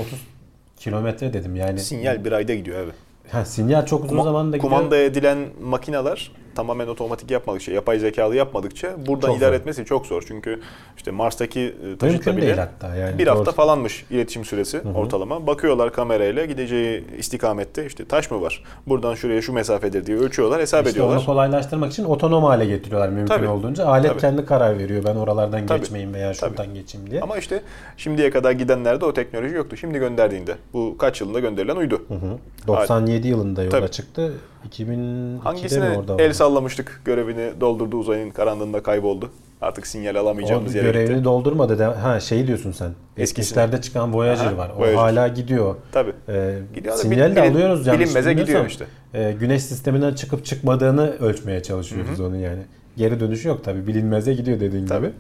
kilometre 0.90 1.34
dedim 1.34 1.56
yani. 1.56 1.80
Sinyal 1.80 2.26
bir 2.26 2.32
ayda 2.32 2.56
gidiyor 2.56 2.84
abi. 2.84 2.92
Ha, 3.32 3.46
sinyal 3.46 3.86
çok 3.86 4.06
uzun 4.06 4.16
Kuma- 4.16 4.24
zamanda 4.24 4.58
gidiyor. 4.58 4.74
kumanda 4.74 4.98
edilen 4.98 5.38
makineler 5.64 6.32
tamamen 6.56 6.88
otomatik 6.88 7.32
yapmadıkça, 7.32 7.72
yapay 7.72 8.00
zekalı 8.00 8.36
yapmadıkça 8.36 8.96
buradan 9.08 9.28
Çok 9.28 9.38
idare 9.38 9.50
zor. 9.56 9.60
etmesi 9.62 9.86
çok 9.86 10.06
zor. 10.06 10.24
Çünkü 10.28 10.60
işte 10.98 11.12
Mars'taki 11.12 11.76
e, 11.94 11.98
taşıtla 11.98 12.38
bile 12.38 12.54
hatta 12.56 12.96
yani. 12.96 13.18
bir 13.18 13.28
hafta 13.28 13.46
Doğru. 13.46 13.56
falanmış 13.56 14.06
iletişim 14.10 14.46
süresi 14.46 14.82
ortalama. 14.96 15.48
Bakıyorlar 15.48 15.94
kamerayla 15.94 16.46
gideceği 16.46 17.04
istikamette 17.18 17.86
işte 17.86 18.06
taş 18.06 18.32
mı 18.32 18.42
var? 18.42 18.64
Buradan 18.88 19.16
şuraya 19.16 19.42
şu 19.42 19.54
mesafedir 19.54 20.06
diye 20.06 20.18
ölçüyorlar, 20.18 20.62
hesap 20.62 20.80
İşte 20.80 20.92
ediyorlar. 20.92 21.18
onu 21.18 21.26
kolaylaştırmak 21.26 21.92
için 21.92 22.04
otonom 22.06 22.44
hale 22.44 22.66
getiriyorlar 22.66 23.10
mümkün 23.10 23.36
Tabii. 23.36 23.48
olduğunca. 23.48 23.86
Alet 23.86 24.10
Tabii. 24.12 24.22
kendi 24.22 24.46
karar 24.46 24.78
veriyor 24.80 25.04
ben 25.06 25.16
oralardan 25.16 25.66
Tabii. 25.66 25.80
geçmeyeyim 25.80 26.14
veya 26.14 26.34
Tabii. 26.34 26.50
şuradan 26.50 26.74
geçeyim 26.74 27.12
diye. 27.12 27.22
Ama 27.22 27.38
işte 27.38 27.62
şimdiye 27.98 28.30
kadar 28.30 28.52
gidenlerde 28.52 29.06
o 29.06 29.14
teknoloji 29.14 29.56
yoktu. 29.56 29.78
Şimdi 29.78 30.00
gönderdiğinde 30.00 30.56
bu 30.74 30.96
kaç 30.98 31.22
yılında 31.22 31.40
gönderilen 31.40 31.76
uydu. 31.76 32.02
Hı 32.08 32.14
hı. 32.14 32.38
97 32.68 33.28
yılında 33.28 33.64
yola 33.64 33.72
Tabii. 33.80 33.92
çıktı. 33.92 34.34
2002'de 34.72 34.92
mi 34.96 35.40
Hangisine 35.44 35.98
orada? 35.98 36.24
el? 36.24 36.34
Sallamıştık 36.50 37.02
görevini 37.06 37.62
doldurdu 37.62 37.98
uzayın 37.98 38.32
karanlığında 38.32 38.84
kayboldu. 38.84 39.30
Artık 39.62 39.88
sinyal 39.88 40.16
O 40.16 40.20
alamayacağımız 40.20 40.76
yere 40.76 40.86
görevini 40.88 41.10
gitti. 41.14 41.24
doldurmadı. 41.24 41.80
De, 41.80 41.84
ha 41.86 42.20
şey 42.20 42.48
diyorsun 42.48 42.72
sen. 42.72 42.92
Eskisine. 43.18 43.44
Eskilerde 43.44 43.82
çıkan 43.82 44.14
Voyager 44.14 44.46
Aha, 44.46 44.58
var. 44.58 44.72
O 44.78 44.80
Voyager. 44.82 44.96
hala 44.98 45.28
gidiyor. 45.28 45.76
Tabii. 45.92 46.12
Ee, 46.30 46.60
Gidiyor 46.76 46.96
sinyal 46.96 47.32
bil- 47.32 47.36
de 47.36 47.42
alıyoruz 47.42 47.88
yanlış 47.88 48.04
bilinmeze 48.06 48.34
gidiyor 48.34 48.66
işte. 48.66 48.86
Ee, 49.14 49.36
güneş 49.40 49.64
sisteminden 49.64 50.14
çıkıp 50.14 50.46
çıkmadığını 50.46 51.12
ölçmeye 51.20 51.64
çalışıyoruz 51.64 52.20
onu 52.20 52.38
yani. 52.38 52.62
Geri 52.98 53.20
dönüşü 53.20 53.48
yok 53.48 53.64
tabii. 53.64 53.88
Bilinmeze 53.88 54.34
gidiyor 54.34 54.60
dediğin 54.60 54.86
Tabii. 54.88 55.06
gibi. 55.08 55.16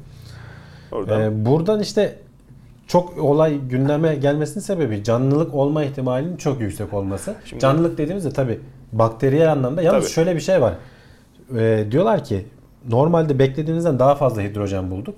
Oradan 0.91 1.21
Ee, 1.21 1.45
buradan 1.45 1.79
işte 1.79 2.15
çok 2.87 3.17
olay 3.17 3.57
gündeme 3.69 4.15
gelmesinin 4.15 4.63
sebebi 4.63 5.03
canlılık 5.03 5.53
olma 5.55 5.83
ihtimalinin 5.83 6.37
çok 6.37 6.61
yüksek 6.61 6.93
olması. 6.93 7.33
Şimdi- 7.45 7.61
canlılık 7.61 7.97
dediğimizde 7.97 8.31
tabii 8.31 8.59
bakteriyel 8.91 9.51
anlamda. 9.51 9.81
Yalnız 9.81 10.03
Tabii. 10.03 10.13
şöyle 10.13 10.35
bir 10.35 10.41
şey 10.41 10.61
var. 10.61 10.73
Ee, 11.57 11.85
diyorlar 11.91 12.23
ki 12.23 12.45
normalde 12.89 13.39
beklediğimizden 13.39 13.99
daha 13.99 14.15
fazla 14.15 14.41
hidrojen 14.41 14.91
bulduk. 14.91 15.15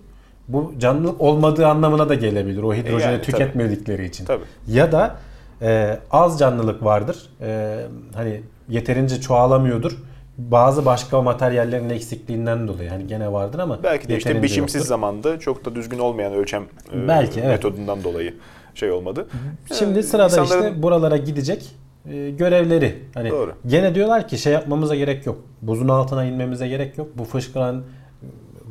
Bu 0.48 0.74
canlılık 0.80 1.22
olmadığı 1.22 1.68
anlamına 1.68 2.10
da 2.10 2.16
gelebilir 2.16 2.64
o 2.64 2.74
hidrojeni 2.74 3.02
E 3.02 3.12
yani, 3.12 3.22
tabii. 3.22 3.32
tüketmedikleri 3.32 4.06
için. 4.06 4.26
Tabii. 4.26 4.44
Ya 4.68 4.92
da 4.92 5.16
e, 5.62 6.00
az 6.12 6.40
canlılık 6.40 6.84
vardır. 6.84 7.30
E, 7.42 7.78
hani 8.16 8.42
yeterince 8.70 9.22
çoğalamıyordur. 9.22 9.98
Bazı 10.38 10.86
başka 10.86 11.22
materyallerin 11.22 11.90
eksikliğinden 11.90 12.68
dolayı. 12.68 12.90
Hani 12.90 13.08
gene 13.08 13.32
vardır 13.32 13.60
ama 13.60 13.84
belki 13.84 14.08
de 14.08 14.18
işte 14.18 14.44
biçimsiz 14.44 14.76
yoktur. 14.76 14.90
zamanda 14.90 15.40
çok 15.40 15.66
da 15.66 15.76
düzgün 15.76 16.00
olmayan 16.00 16.34
ölçem 16.34 16.64
e, 16.94 17.08
Belki, 17.08 17.40
evet. 17.40 17.50
metodundan 17.50 18.04
dolayı 18.04 18.34
şey 18.76 18.92
olmadı. 18.92 19.28
Şimdi 19.74 20.00
Ee, 20.00 20.04
sırada 20.04 20.28
insanların- 20.42 20.68
işte 20.70 20.84
buralara 20.84 21.18
gidecek 21.18 21.66
e, 22.12 22.30
görevleri. 22.30 22.96
Hani 23.14 23.30
Doğru. 23.30 23.54
gene 23.68 23.96
diyorlar 23.96 24.28
ki 24.28 24.38
şey 24.38 24.54
yapmamıza 24.54 24.96
gerek 24.96 25.26
yok. 25.26 25.38
Buzun 25.62 25.88
altına 25.88 26.26
inmemize 26.26 26.68
gerek 26.68 26.98
yok. 26.98 27.08
Bu 27.16 27.24
fışkıran 27.24 27.84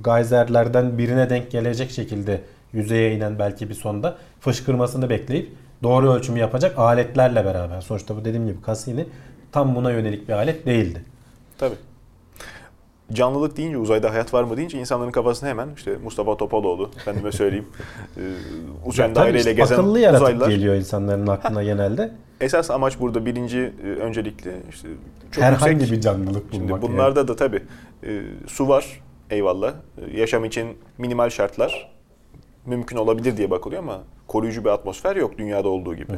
gayzerlerden 0.05 0.99
birine 0.99 1.31
denk 1.31 1.51
gelecek 1.51 1.91
şekilde 1.91 2.41
yüzeye 2.73 3.15
inen 3.15 3.39
belki 3.39 3.69
bir 3.69 3.75
sonda 3.75 4.17
fışkırmasını 4.41 5.11
bekleyip 5.11 5.53
doğru 5.83 6.13
ölçümü 6.13 6.39
yapacak 6.39 6.79
aletlerle 6.79 7.45
beraber. 7.45 7.81
Sonuçta 7.81 8.17
bu 8.17 8.25
dediğim 8.25 8.47
gibi 8.47 8.59
Cassini 8.67 9.07
tam 9.53 9.75
buna 9.75 9.91
yönelik 9.91 10.29
bir 10.29 10.33
alet 10.33 10.67
değildi. 10.67 11.03
Tabii. 11.59 11.75
Canlılık 13.13 13.57
deyince 13.57 13.79
uzayda 13.79 14.11
hayat 14.13 14.35
var 14.35 14.45
mı 14.45 14.57
deyince 14.57 14.79
insanların 14.79 15.11
kafasına 15.11 15.49
hemen 15.49 15.69
işte 15.77 15.97
Mustafa 16.05 16.37
Topaloğlu 16.37 16.91
efendime 16.97 17.33
söyleyeyim. 17.33 17.67
e, 18.17 18.23
uçan 18.87 19.05
Tabii 19.07 19.15
daireyle 19.15 19.39
işte 19.39 19.53
gezen 19.53 19.75
akıllı 19.75 20.01
yaratık 20.01 20.23
uzaylılar. 20.23 20.49
geliyor 20.49 20.75
insanların 20.75 21.27
aklına 21.27 21.63
genelde. 21.63 22.11
Esas 22.41 22.71
amaç 22.71 23.01
burada 23.01 23.27
birinci 23.27 23.73
e, 23.85 23.87
öncelikli 23.87 24.53
işte 24.71 24.89
çok 25.31 25.45
Herhangi 25.45 25.73
yüksek. 25.73 25.93
bir 25.93 26.01
canlılık 26.01 26.35
bulmak. 26.35 26.53
Şimdi 26.53 26.73
yani. 26.73 26.83
bunlarda 26.83 27.29
da 27.29 27.37
tabii 27.37 27.63
e, 28.07 28.23
su 28.47 28.69
var 28.69 29.01
eyvallah. 29.31 29.75
E, 29.99 30.21
yaşam 30.21 30.45
için 30.45 30.69
minimal 30.99 31.31
şartlar 31.31 31.93
mümkün 32.67 32.97
olabilir 32.97 33.37
diye 33.37 33.51
bakılıyor 33.51 33.83
ama 33.83 34.01
koruyucu 34.27 34.65
bir 34.65 34.71
atmosfer 34.71 35.17
yok 35.17 35.39
dünyada 35.39 35.69
olduğu 35.69 35.95
gibi. 35.95 36.13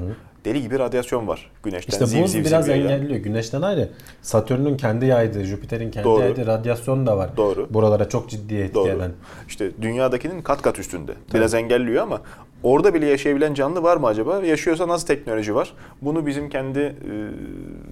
Deli 0.44 0.62
gibi 0.62 0.78
radyasyon 0.78 1.28
var 1.28 1.50
güneşten. 1.62 1.92
İşte 1.92 2.06
ziv 2.06 2.22
buz 2.22 2.32
ziv 2.32 2.44
biraz 2.44 2.64
ziv 2.64 2.72
engelliyor. 2.72 3.20
Güneşten 3.20 3.62
ayrı. 3.62 3.88
Satürn'ün 4.22 4.76
kendi 4.76 5.06
yaydığı, 5.06 5.44
Jüpiter'in 5.44 5.90
kendi 5.90 6.04
Doğru. 6.04 6.22
yaydığı 6.22 6.46
radyasyon 6.46 7.06
da 7.06 7.16
var. 7.16 7.30
Doğru. 7.36 7.66
Buralara 7.70 8.08
çok 8.08 8.28
ciddi 8.30 8.54
etki 8.54 8.74
Doğru. 8.74 8.88
eden. 8.88 9.10
İşte 9.48 9.70
dünyadakinin 9.82 10.42
kat 10.42 10.62
kat 10.62 10.78
üstünde. 10.78 11.12
Biraz 11.34 11.54
engelliyor 11.54 12.02
ama 12.02 12.20
orada 12.62 12.94
bile 12.94 13.06
yaşayabilen 13.06 13.54
canlı 13.54 13.82
var 13.82 13.96
mı 13.96 14.06
acaba? 14.06 14.42
Yaşıyorsa 14.42 14.88
nasıl 14.88 15.06
teknoloji 15.06 15.54
var? 15.54 15.72
Bunu 16.02 16.26
bizim 16.26 16.48
kendi 16.48 16.78
e, 16.80 16.94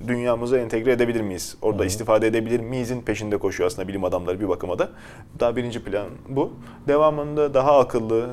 dünyamıza 0.08 0.58
entegre 0.58 0.92
edebilir 0.92 1.20
miyiz? 1.20 1.56
Orada 1.62 1.84
istifade 1.84 2.26
edebilir 2.26 2.60
miyizin 2.60 3.00
peşinde 3.00 3.36
koşuyor 3.38 3.66
aslında 3.66 3.88
bilim 3.88 4.04
adamları 4.04 4.40
bir 4.40 4.48
bakıma 4.48 4.78
da. 4.78 4.88
Daha 5.40 5.56
birinci 5.56 5.84
plan 5.84 6.06
bu. 6.28 6.52
Devamında 6.88 7.54
daha 7.54 7.78
akıllı, 7.78 8.26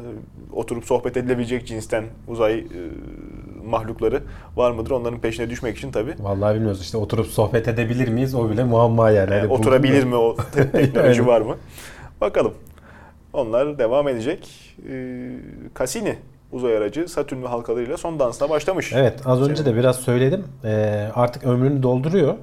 oturup 0.54 0.86
sohbet 0.86 1.18
edilebilecek 1.18 1.68
cinsten 1.68 2.04
uzay 2.28 2.60
e, 2.60 2.64
mahlukları 3.66 4.24
var 4.56 4.72
mıdır? 4.72 4.92
Onların 4.92 5.20
peşine 5.20 5.50
düşmek 5.50 5.78
için 5.78 5.92
tabii. 5.92 6.16
Vallahi 6.20 6.56
bilmiyoruz 6.56 6.82
işte 6.82 6.98
oturup 6.98 7.28
sohbet 7.28 7.68
edebilir 7.68 8.08
miyiz 8.08 8.36
o 8.36 8.50
bile 8.50 8.64
muamma 8.64 9.10
yani. 9.10 9.34
Yani 9.34 9.48
oturabilir 9.54 10.04
mi 10.04 10.16
o 10.16 10.36
te- 10.54 10.72
teknoloji 10.72 11.20
Yani. 11.20 11.28
var 11.28 11.42
mı? 11.42 11.58
Bakalım. 12.22 12.54
Onlar 13.34 13.80
devam 13.80 14.08
edecek. 14.08 14.50
Ee, 14.90 15.30
Cassini 15.80 16.16
uzay 16.52 16.78
aracı 16.78 17.08
Satürn 17.08 17.44
ve 17.44 17.48
halkalarıyla 17.48 17.98
son 17.98 18.20
dansına 18.20 18.50
başlamış. 18.50 18.94
Evet 18.94 19.20
az 19.26 19.42
önce 19.42 19.56
Senin- 19.64 19.76
de 19.76 19.80
biraz 19.80 19.96
söyledim. 19.96 20.44
Ee, 20.64 21.10
artık 21.16 21.44
ömrünü 21.44 21.84
dolduruyor. 21.84 22.34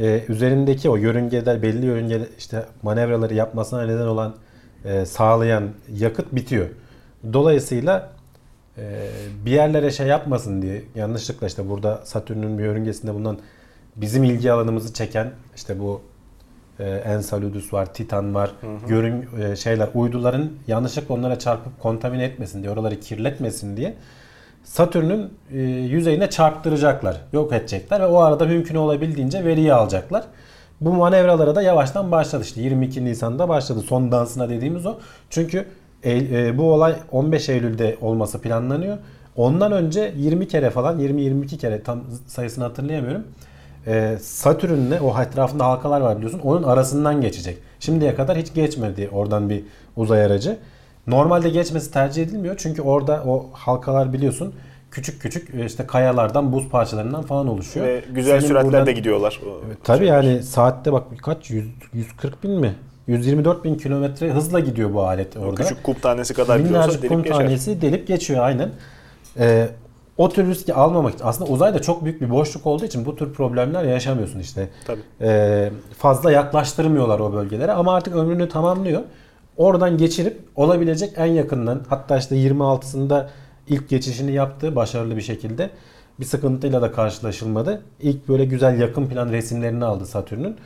Ee, 0.00 0.24
üzerindeki 0.28 0.90
o 0.90 0.96
yörüngeler 0.96 1.62
belli 1.62 1.86
yörünge 1.86 2.20
işte 2.38 2.64
manevraları 2.82 3.34
yapmasına 3.34 3.82
neden 3.86 4.06
olan 4.06 4.34
e, 4.84 5.06
sağlayan 5.06 5.64
yakıt 5.92 6.32
bitiyor. 6.34 6.66
Dolayısıyla 7.32 8.10
bir 9.46 9.50
yerlere 9.50 9.90
şey 9.90 10.06
yapmasın 10.06 10.62
diye 10.62 10.82
yanlışlıkla 10.94 11.46
işte 11.46 11.68
burada 11.68 12.00
Satürn'ün 12.04 12.58
bir 12.58 12.64
yörüngesinde 12.64 13.14
bulunan 13.14 13.38
bizim 13.96 14.24
ilgi 14.24 14.52
alanımızı 14.52 14.94
çeken 14.94 15.32
işte 15.56 15.80
bu 15.80 16.00
e, 16.78 16.84
Enceladus 16.84 17.72
var, 17.72 17.94
Titan 17.94 18.34
var. 18.34 18.50
Görün 18.88 19.28
e, 19.40 19.56
şeyler 19.56 19.88
uyduların 19.94 20.50
yanlışlıkla 20.66 21.14
onlara 21.14 21.38
çarpıp 21.38 21.80
kontamine 21.80 22.24
etmesin 22.24 22.62
diye, 22.62 22.72
oraları 22.72 23.00
kirletmesin 23.00 23.76
diye 23.76 23.94
Satürn'ün 24.64 25.34
e, 25.52 25.58
yüzeyine 25.62 26.30
çarptıracaklar, 26.30 27.20
yok 27.32 27.52
edecekler 27.52 28.00
ve 28.00 28.06
o 28.06 28.18
arada 28.18 28.44
mümkün 28.44 28.74
olabildiğince 28.74 29.44
veriyi 29.44 29.74
alacaklar. 29.74 30.24
Bu 30.80 30.92
manevralara 30.92 31.54
da 31.54 31.62
yavaştan 31.62 32.10
başladı. 32.10 32.42
İşte 32.44 32.60
22 32.60 33.04
Nisan'da 33.04 33.48
başladı. 33.48 33.80
Son 33.80 34.12
dansına 34.12 34.48
dediğimiz 34.48 34.86
o. 34.86 34.98
Çünkü 35.30 35.66
e, 36.04 36.58
bu 36.58 36.72
olay 36.72 36.94
15 37.12 37.48
Eylül'de 37.48 37.96
olması 38.00 38.40
planlanıyor. 38.40 38.98
Ondan 39.36 39.72
önce 39.72 40.12
20 40.16 40.48
kere 40.48 40.70
falan, 40.70 41.00
20-22 41.00 41.56
kere 41.58 41.82
tam 41.82 42.00
sayısını 42.26 42.64
hatırlayamıyorum. 42.64 43.22
E, 43.86 44.16
Satürn'le 44.20 45.00
o 45.02 45.22
etrafında 45.22 45.64
halkalar 45.64 46.00
var 46.00 46.16
biliyorsun. 46.16 46.40
Onun 46.44 46.62
arasından 46.62 47.20
geçecek. 47.20 47.58
Şimdiye 47.80 48.14
kadar 48.14 48.36
hiç 48.38 48.54
geçmedi 48.54 49.08
oradan 49.12 49.50
bir 49.50 49.62
uzay 49.96 50.24
aracı. 50.24 50.58
Normalde 51.06 51.48
geçmesi 51.48 51.90
tercih 51.92 52.22
edilmiyor. 52.22 52.54
Çünkü 52.58 52.82
orada 52.82 53.22
o 53.26 53.46
halkalar 53.52 54.12
biliyorsun 54.12 54.54
küçük 54.90 55.22
küçük 55.22 55.54
e, 55.54 55.64
işte 55.66 55.86
kayalardan, 55.86 56.52
buz 56.52 56.68
parçalarından 56.68 57.22
falan 57.22 57.48
oluşuyor. 57.48 57.86
Ve 57.86 58.02
güzel 58.14 58.38
Senin 58.40 58.48
süratlerde 58.48 58.76
buradan- 58.76 58.94
gidiyorlar. 58.94 59.40
o 59.46 59.60
Tabii 59.84 60.06
yani 60.06 60.42
saatte 60.42 60.92
bak 60.92 61.04
kaç 61.22 61.50
100, 61.50 61.66
140 61.92 62.44
bin 62.44 62.50
mi? 62.50 62.74
124 63.06 63.64
bin 63.64 63.74
kilometre 63.74 64.30
hızla 64.30 64.60
gidiyor 64.60 64.94
bu 64.94 65.02
alet 65.02 65.36
orada. 65.36 65.62
küçük 65.62 65.84
kum 65.84 65.94
tanesi 65.94 66.34
kadar 66.34 66.58
Minnacık 66.60 67.02
delip 67.02 67.12
kum 67.12 67.22
geçer. 67.22 67.36
tanesi 67.36 67.82
delip 67.82 68.06
geçiyor 68.06 68.44
aynen. 68.44 68.70
Ee, 69.38 69.68
o 70.18 70.28
tür 70.28 70.46
riski 70.46 70.74
almamak 70.74 71.14
için 71.14 71.24
aslında 71.24 71.50
uzayda 71.50 71.82
çok 71.82 72.04
büyük 72.04 72.20
bir 72.20 72.30
boşluk 72.30 72.66
olduğu 72.66 72.84
için 72.84 73.06
bu 73.06 73.16
tür 73.16 73.32
problemler 73.32 73.84
yaşamıyorsun 73.84 74.40
işte. 74.40 74.68
Tabii. 74.86 75.00
Ee, 75.20 75.70
fazla 75.98 76.30
yaklaştırmıyorlar 76.30 77.20
o 77.20 77.32
bölgelere 77.32 77.72
ama 77.72 77.94
artık 77.94 78.16
ömrünü 78.16 78.48
tamamlıyor. 78.48 79.02
Oradan 79.56 79.98
geçirip 79.98 80.40
olabilecek 80.56 81.12
en 81.16 81.26
yakından 81.26 81.80
hatta 81.88 82.16
işte 82.18 82.36
26'sında 82.36 83.26
ilk 83.68 83.88
geçişini 83.88 84.32
yaptı 84.32 84.76
başarılı 84.76 85.16
bir 85.16 85.22
şekilde. 85.22 85.70
Bir 86.20 86.24
sıkıntıyla 86.24 86.82
da 86.82 86.92
karşılaşılmadı. 86.92 87.82
İlk 88.00 88.28
böyle 88.28 88.44
güzel 88.44 88.80
yakın 88.80 89.06
plan 89.06 89.32
resimlerini 89.32 89.84
aldı 89.84 90.06
Satürn'ün. 90.06 90.56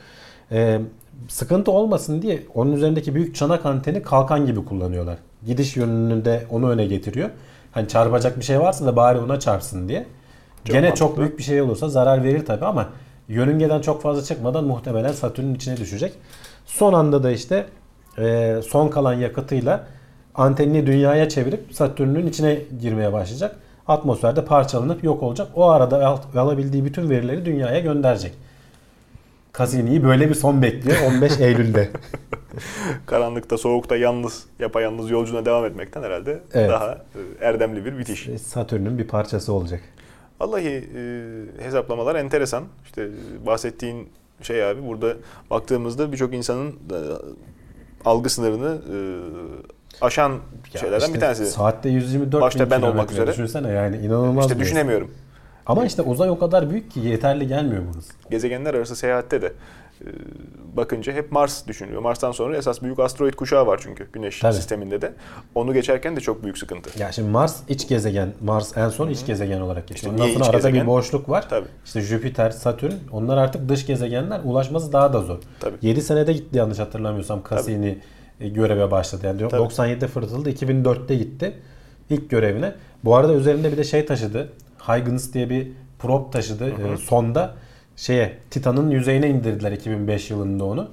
Ee, 0.51 0.81
sıkıntı 1.27 1.71
olmasın 1.71 2.21
diye 2.21 2.43
onun 2.55 2.71
üzerindeki 2.71 3.15
büyük 3.15 3.35
çanak 3.35 3.65
anteni 3.65 4.01
kalkan 4.01 4.45
gibi 4.45 4.65
kullanıyorlar. 4.65 5.17
Gidiş 5.45 5.75
yönünde 5.77 6.45
onu 6.49 6.69
öne 6.69 6.85
getiriyor. 6.85 7.29
Hani 7.71 7.87
çarpacak 7.87 8.37
bir 8.39 8.43
şey 8.43 8.59
varsa 8.59 8.85
da 8.85 8.95
bari 8.95 9.19
ona 9.19 9.39
çarpsın 9.39 9.89
diye. 9.89 10.05
Çok 10.65 10.73
Gene 10.73 10.81
mantıklı. 10.87 10.99
çok 11.07 11.17
büyük 11.17 11.37
bir 11.37 11.43
şey 11.43 11.61
olursa 11.61 11.89
zarar 11.89 12.23
verir 12.23 12.45
tabi 12.45 12.65
ama 12.65 12.89
yörüngeden 13.27 13.81
çok 13.81 14.01
fazla 14.01 14.23
çıkmadan 14.23 14.63
muhtemelen 14.63 15.11
Satürn'ün 15.11 15.55
içine 15.55 15.77
düşecek. 15.77 16.13
Son 16.65 16.93
anda 16.93 17.23
da 17.23 17.31
işte 17.31 17.65
e, 18.17 18.55
son 18.69 18.87
kalan 18.87 19.13
yakıtıyla 19.13 19.87
antenini 20.35 20.85
dünyaya 20.85 21.29
çevirip 21.29 21.65
Satürn'ün 21.71 22.27
içine 22.27 22.57
girmeye 22.81 23.13
başlayacak. 23.13 23.55
Atmosferde 23.87 24.45
parçalanıp 24.45 25.03
yok 25.03 25.23
olacak. 25.23 25.47
O 25.55 25.69
arada 25.69 26.07
al- 26.07 26.39
alabildiği 26.39 26.85
bütün 26.85 27.09
verileri 27.09 27.45
dünyaya 27.45 27.79
gönderecek. 27.79 28.33
Cassini'yi 29.57 30.03
böyle 30.03 30.29
bir 30.29 30.35
son 30.35 30.61
bekliyor 30.61 30.97
15 31.07 31.31
Eylül'de. 31.39 31.89
Karanlıkta, 33.05 33.57
soğukta 33.57 33.95
yalnız, 33.97 34.43
yapayalnız 34.59 35.09
yolculuğuna 35.09 35.45
devam 35.45 35.65
etmekten 35.65 36.03
herhalde 36.03 36.39
Evet. 36.53 36.69
daha 36.69 36.93
e, 37.41 37.45
erdemli 37.45 37.85
bir 37.85 37.97
bitiş. 37.97 38.29
Satürn'ün 38.45 38.97
bir 38.97 39.07
parçası 39.07 39.53
olacak. 39.53 39.81
Vallahi 40.39 40.89
e, 40.97 41.63
hesaplamalar 41.63 42.15
enteresan. 42.15 42.63
İşte 42.85 43.09
bahsettiğin 43.45 44.09
şey 44.41 44.65
abi 44.65 44.87
burada 44.87 45.13
baktığımızda 45.49 46.11
birçok 46.11 46.33
insanın 46.33 46.69
e, 46.69 46.75
algı 48.05 48.29
sınırını 48.29 48.81
e, 48.93 48.95
aşan 50.05 50.31
Ya 50.73 50.79
şeylerden 50.81 51.05
işte 51.05 51.13
bir 51.13 51.19
tanesi. 51.19 51.45
Saatte 51.45 51.89
124 51.89 52.41
Başta 52.41 52.65
bin 52.65 52.71
ben 52.71 52.81
olmak 52.81 53.11
üzere. 53.11 53.31
Düşünsene 53.31 53.71
yani 53.71 53.97
inanılmaz 53.97 54.45
İşte 54.45 54.59
bir 54.59 54.65
hız. 54.65 54.71
Ama 55.65 55.85
işte 55.85 56.01
uzay 56.01 56.29
o 56.29 56.39
kadar 56.39 56.69
büyük 56.69 56.91
ki 56.91 56.99
yeterli 56.99 57.47
gelmiyor 57.47 57.83
bu 57.93 57.97
hız. 57.97 58.09
Gezegenler 58.31 58.73
arası 58.73 58.95
seyahatte 58.95 59.41
de 59.41 59.53
e, 60.01 60.07
bakınca 60.77 61.13
hep 61.13 61.31
Mars 61.31 61.67
düşünülüyor. 61.67 62.01
Mars'tan 62.01 62.31
sonra 62.31 62.57
esas 62.57 62.81
büyük 62.81 62.99
asteroid 62.99 63.33
kuşağı 63.33 63.67
var 63.67 63.79
çünkü 63.83 64.07
Güneş 64.13 64.39
Tabii. 64.39 64.53
sisteminde 64.53 65.01
de. 65.01 65.13
Onu 65.55 65.73
geçerken 65.73 66.15
de 66.15 66.19
çok 66.19 66.43
büyük 66.43 66.57
sıkıntı. 66.57 66.99
Ya 66.99 67.11
şimdi 67.11 67.29
Mars 67.29 67.59
iç 67.69 67.87
gezegen, 67.87 68.33
Mars 68.43 68.77
en 68.77 68.89
son 68.89 69.09
iç 69.09 69.25
gezegen 69.25 69.61
olarak 69.61 69.87
geçiyor. 69.87 70.13
İşte 70.13 70.23
Ondan 70.23 70.33
sonra 70.33 70.45
arada 70.45 70.57
gezegen? 70.57 70.81
bir 70.81 70.87
boşluk 70.87 71.29
var. 71.29 71.49
Tabii. 71.49 71.67
İşte 71.85 72.01
Jüpiter, 72.01 72.51
Satürn 72.51 72.93
onlar 73.11 73.37
artık 73.37 73.69
dış 73.69 73.85
gezegenler. 73.85 74.41
Ulaşması 74.43 74.93
daha 74.93 75.13
da 75.13 75.21
zor. 75.21 75.37
Tabii. 75.59 75.75
7 75.81 76.01
senede 76.01 76.33
gitti 76.33 76.57
yanlış 76.57 76.79
hatırlamıyorsam 76.79 77.41
Cassini 77.49 77.97
e, 78.39 78.49
göreve 78.49 78.91
başladı. 78.91 79.25
Yani 79.25 79.47
Tabii. 79.49 79.61
97'de 79.61 80.07
fırlatıldı, 80.07 80.49
2004'te 80.51 81.15
gitti 81.15 81.53
ilk 82.09 82.29
görevine. 82.29 82.73
Bu 83.03 83.15
arada 83.15 83.33
üzerinde 83.33 83.71
bir 83.71 83.77
de 83.77 83.83
şey 83.83 84.05
taşıdı. 84.05 84.49
Huygens 84.85 85.33
diye 85.33 85.49
bir 85.49 85.67
prop 85.99 86.33
taşıdı 86.33 86.69
e, 86.69 86.97
sonda. 86.97 87.55
Şeye 87.95 88.37
Titan'ın 88.49 88.89
yüzeyine 88.89 89.29
indirdiler 89.29 89.71
2005 89.71 90.29
yılında 90.29 90.65
onu. 90.65 90.89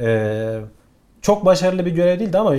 E, 0.00 0.60
çok 1.22 1.44
başarılı 1.44 1.86
bir 1.86 1.90
görev 1.90 2.20
değildi 2.20 2.38
ama 2.38 2.54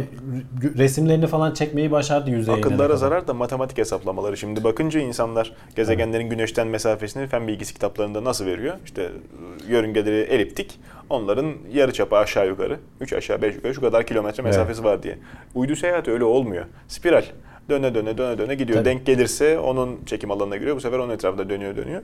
resimlerini 0.78 1.28
falan 1.28 1.54
çekmeyi 1.54 1.92
başardı 1.92 2.30
yüzeyine. 2.30 2.62
Akıllara 2.62 2.96
zarar 2.96 3.28
da 3.28 3.34
matematik 3.34 3.78
hesaplamaları. 3.78 4.38
Şimdi 4.38 4.64
bakınca 4.64 5.00
insanlar 5.00 5.54
gezegenlerin 5.76 6.30
güneşten 6.30 6.68
mesafesini 6.68 7.28
fen 7.28 7.48
bilgisi 7.48 7.74
kitaplarında 7.74 8.24
nasıl 8.24 8.46
veriyor? 8.46 8.76
İşte 8.86 9.02
e, 9.04 9.72
yörüngeleri 9.72 10.20
eliptik. 10.20 10.80
Onların 11.10 11.54
yarı 11.74 11.94
çapı 11.94 12.18
aşağı 12.18 12.48
yukarı. 12.48 12.80
3 13.02 13.14
aşağı 13.14 13.42
5 13.42 13.56
yukarı 13.56 13.76
şu 13.76 13.82
kadar 13.82 14.06
kilometre 14.06 14.44
mesafesi 14.44 14.84
var 14.84 15.04
diye. 15.04 15.18
Uydu 15.56 15.76
seyahati 15.76 16.12
öyle 16.12 16.24
olmuyor. 16.24 16.66
Spiral. 16.88 17.24
Döne 17.70 17.96
döne 17.96 18.18
döne 18.18 18.38
döne 18.38 18.56
gidiyor. 18.56 18.78
Tabii. 18.80 18.86
Denk 18.90 19.06
gelirse 19.06 19.60
onun 19.60 20.00
çekim 20.06 20.32
alanına 20.32 20.58
giriyor. 20.58 20.76
Bu 20.76 20.82
sefer 20.82 21.00
onun 21.00 21.14
etrafında 21.14 21.50
dönüyor 21.50 21.76
dönüyor. 21.76 22.02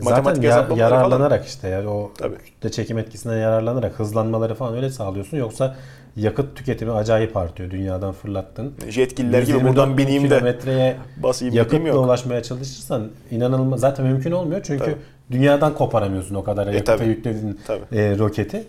Zaten 0.00 0.16
ya- 0.16 0.42
hesaplamaları 0.42 0.68
falan- 0.68 0.78
yararlanarak 0.78 1.46
işte 1.46 1.68
yani 1.68 1.88
o 1.88 2.10
Tabii. 2.18 2.36
kütle 2.36 2.70
çekim 2.70 2.98
etkisinden 2.98 3.36
yararlanarak 3.38 3.98
hızlanmaları 3.98 4.54
falan 4.54 4.74
öyle 4.76 4.90
sağlıyorsun. 4.90 5.36
Yoksa 5.36 5.76
yakıt 6.16 6.56
tüketimi 6.56 6.92
acayip 6.92 7.36
artıyor 7.36 7.70
dünyadan 7.70 8.12
fırlattın. 8.12 8.74
Jetgiller 8.88 9.42
gibi 9.42 9.50
124 9.50 9.68
buradan 9.76 9.90
bin 9.98 10.06
bineyim 10.06 10.22
de 10.22 10.28
kilometreye 10.28 10.96
basayım 11.22 11.54
yakıtla 11.54 11.88
yok. 11.88 12.04
ulaşmaya 12.06 12.42
çalışırsan 12.42 13.08
inanılmaz 13.30 13.80
zaten 13.80 14.06
mümkün 14.06 14.30
olmuyor 14.32 14.60
çünkü 14.64 14.84
Tabii. 14.84 14.96
dünyadan 15.30 15.74
koparamıyorsun 15.74 16.34
o 16.34 16.44
kadar 16.44 16.66
yakıta 16.66 16.96
tabii. 16.96 17.08
yüklediğin 17.08 17.60
Tabii. 17.66 17.96
e, 18.00 18.18
roketi. 18.18 18.64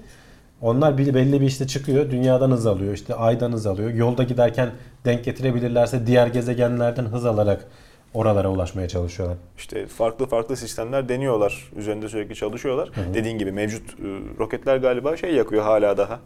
Onlar 0.61 0.97
bir, 0.97 1.13
belli 1.13 1.41
bir 1.41 1.45
işte 1.45 1.67
çıkıyor. 1.67 2.11
Dünyadan 2.11 2.51
hız 2.51 2.65
alıyor. 2.65 2.93
işte 2.93 3.15
aydan 3.15 3.51
hız 3.51 3.65
alıyor. 3.65 3.89
Yolda 3.89 4.23
giderken 4.23 4.69
denk 5.05 5.23
getirebilirlerse 5.23 6.07
diğer 6.07 6.27
gezegenlerden 6.27 7.05
hız 7.05 7.25
alarak 7.25 7.67
oralara 8.13 8.49
ulaşmaya 8.49 8.87
çalışıyorlar. 8.87 9.37
İşte 9.57 9.87
farklı 9.87 10.25
farklı 10.25 10.57
sistemler 10.57 11.09
deniyorlar. 11.09 11.71
Üzerinde 11.75 12.09
sürekli 12.09 12.35
çalışıyorlar. 12.35 12.89
Dediğin 13.13 13.37
gibi 13.37 13.51
mevcut 13.51 13.89
e, 13.89 14.03
roketler 14.39 14.77
galiba 14.77 15.17
şey 15.17 15.33
yakıyor 15.33 15.63
hala 15.63 15.97
daha. 15.97 16.19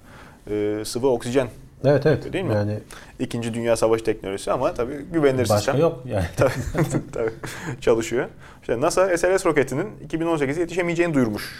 E, 0.51 0.81
sıvı 0.85 1.07
oksijen. 1.07 1.47
Evet 1.85 2.05
evet. 2.05 2.33
Değil 2.33 2.45
mi? 2.45 2.53
Yani 2.53 2.79
İkinci 3.19 3.53
Dünya 3.53 3.75
Savaşı 3.75 4.03
teknolojisi 4.03 4.51
ama 4.51 4.73
tabii 4.73 4.97
güvenilir 5.13 5.39
başka 5.41 5.57
sistem. 5.57 5.79
yok 5.79 6.03
yani. 6.05 6.25
tabii, 6.37 6.51
tabii 7.11 7.31
çalışıyor. 7.81 8.27
İşte 8.61 8.81
NASA 8.81 9.17
SLS 9.17 9.45
roketinin 9.45 9.87
2018'e 10.09 10.59
yetişemeyeceğini 10.59 11.13
duyurmuş. 11.13 11.55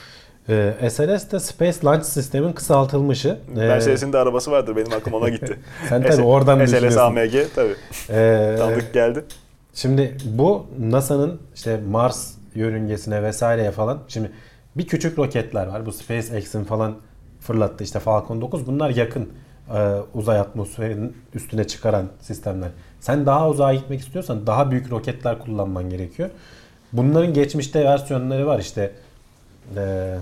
Ee, 0.50 0.90
SLS 0.90 1.32
de 1.32 1.40
Space 1.40 1.78
Launch 1.86 2.04
System'in 2.04 2.54
kısaltılmışı. 2.54 3.40
Ee, 3.56 3.60
Mercedes'in 3.60 4.14
de 4.14 4.18
arabası 4.18 4.52
vardır 4.52 4.76
benim 4.76 4.94
aklıma 4.94 5.18
ona 5.18 5.30
gitti. 5.30 5.60
Sen 5.90 6.04
tabii 6.04 6.22
oradan 6.22 6.66
SLS 6.66 6.72
düşünüyorsun. 6.72 7.00
AMG 7.00 7.34
tabii. 7.56 7.76
ee, 8.10 8.56
Tanıdık 8.58 8.94
geldi. 8.94 9.26
Şimdi 9.74 10.18
bu 10.26 10.66
NASA'nın 10.80 11.40
işte 11.56 11.80
Mars 11.90 12.34
yörüngesine 12.56 13.24
vesaireye 13.24 13.72
falan 13.72 14.00
şimdi 14.08 14.32
bir 14.78 14.88
küçük 14.88 15.20
roketler 15.20 15.68
var. 15.68 15.86
Bu 15.86 15.92
SpaceX'in 15.92 16.64
falan 16.64 16.96
fırlattığı 17.40 17.84
işte 17.84 18.00
Falcon 18.00 18.42
9 18.42 18.68
bunlar 18.68 18.90
yakın 18.90 19.30
e, 19.76 19.96
uzay 20.14 20.40
atmosferinin 20.40 21.18
üstüne 21.34 21.68
çıkaran 21.68 22.06
sistemler. 22.22 22.70
Sen 23.00 23.26
daha 23.26 23.50
uzağa 23.50 23.74
gitmek 23.74 24.00
istiyorsan 24.00 24.48
daha 24.48 24.72
büyük 24.72 24.92
roketler 24.92 25.40
kullanman 25.40 25.90
gerekiyor. 25.90 26.30
Bunların 26.94 27.34
geçmişte 27.34 27.86
versiyonları 27.86 28.48
var 28.48 28.60
işte 28.60 28.92
e, 29.78 30.16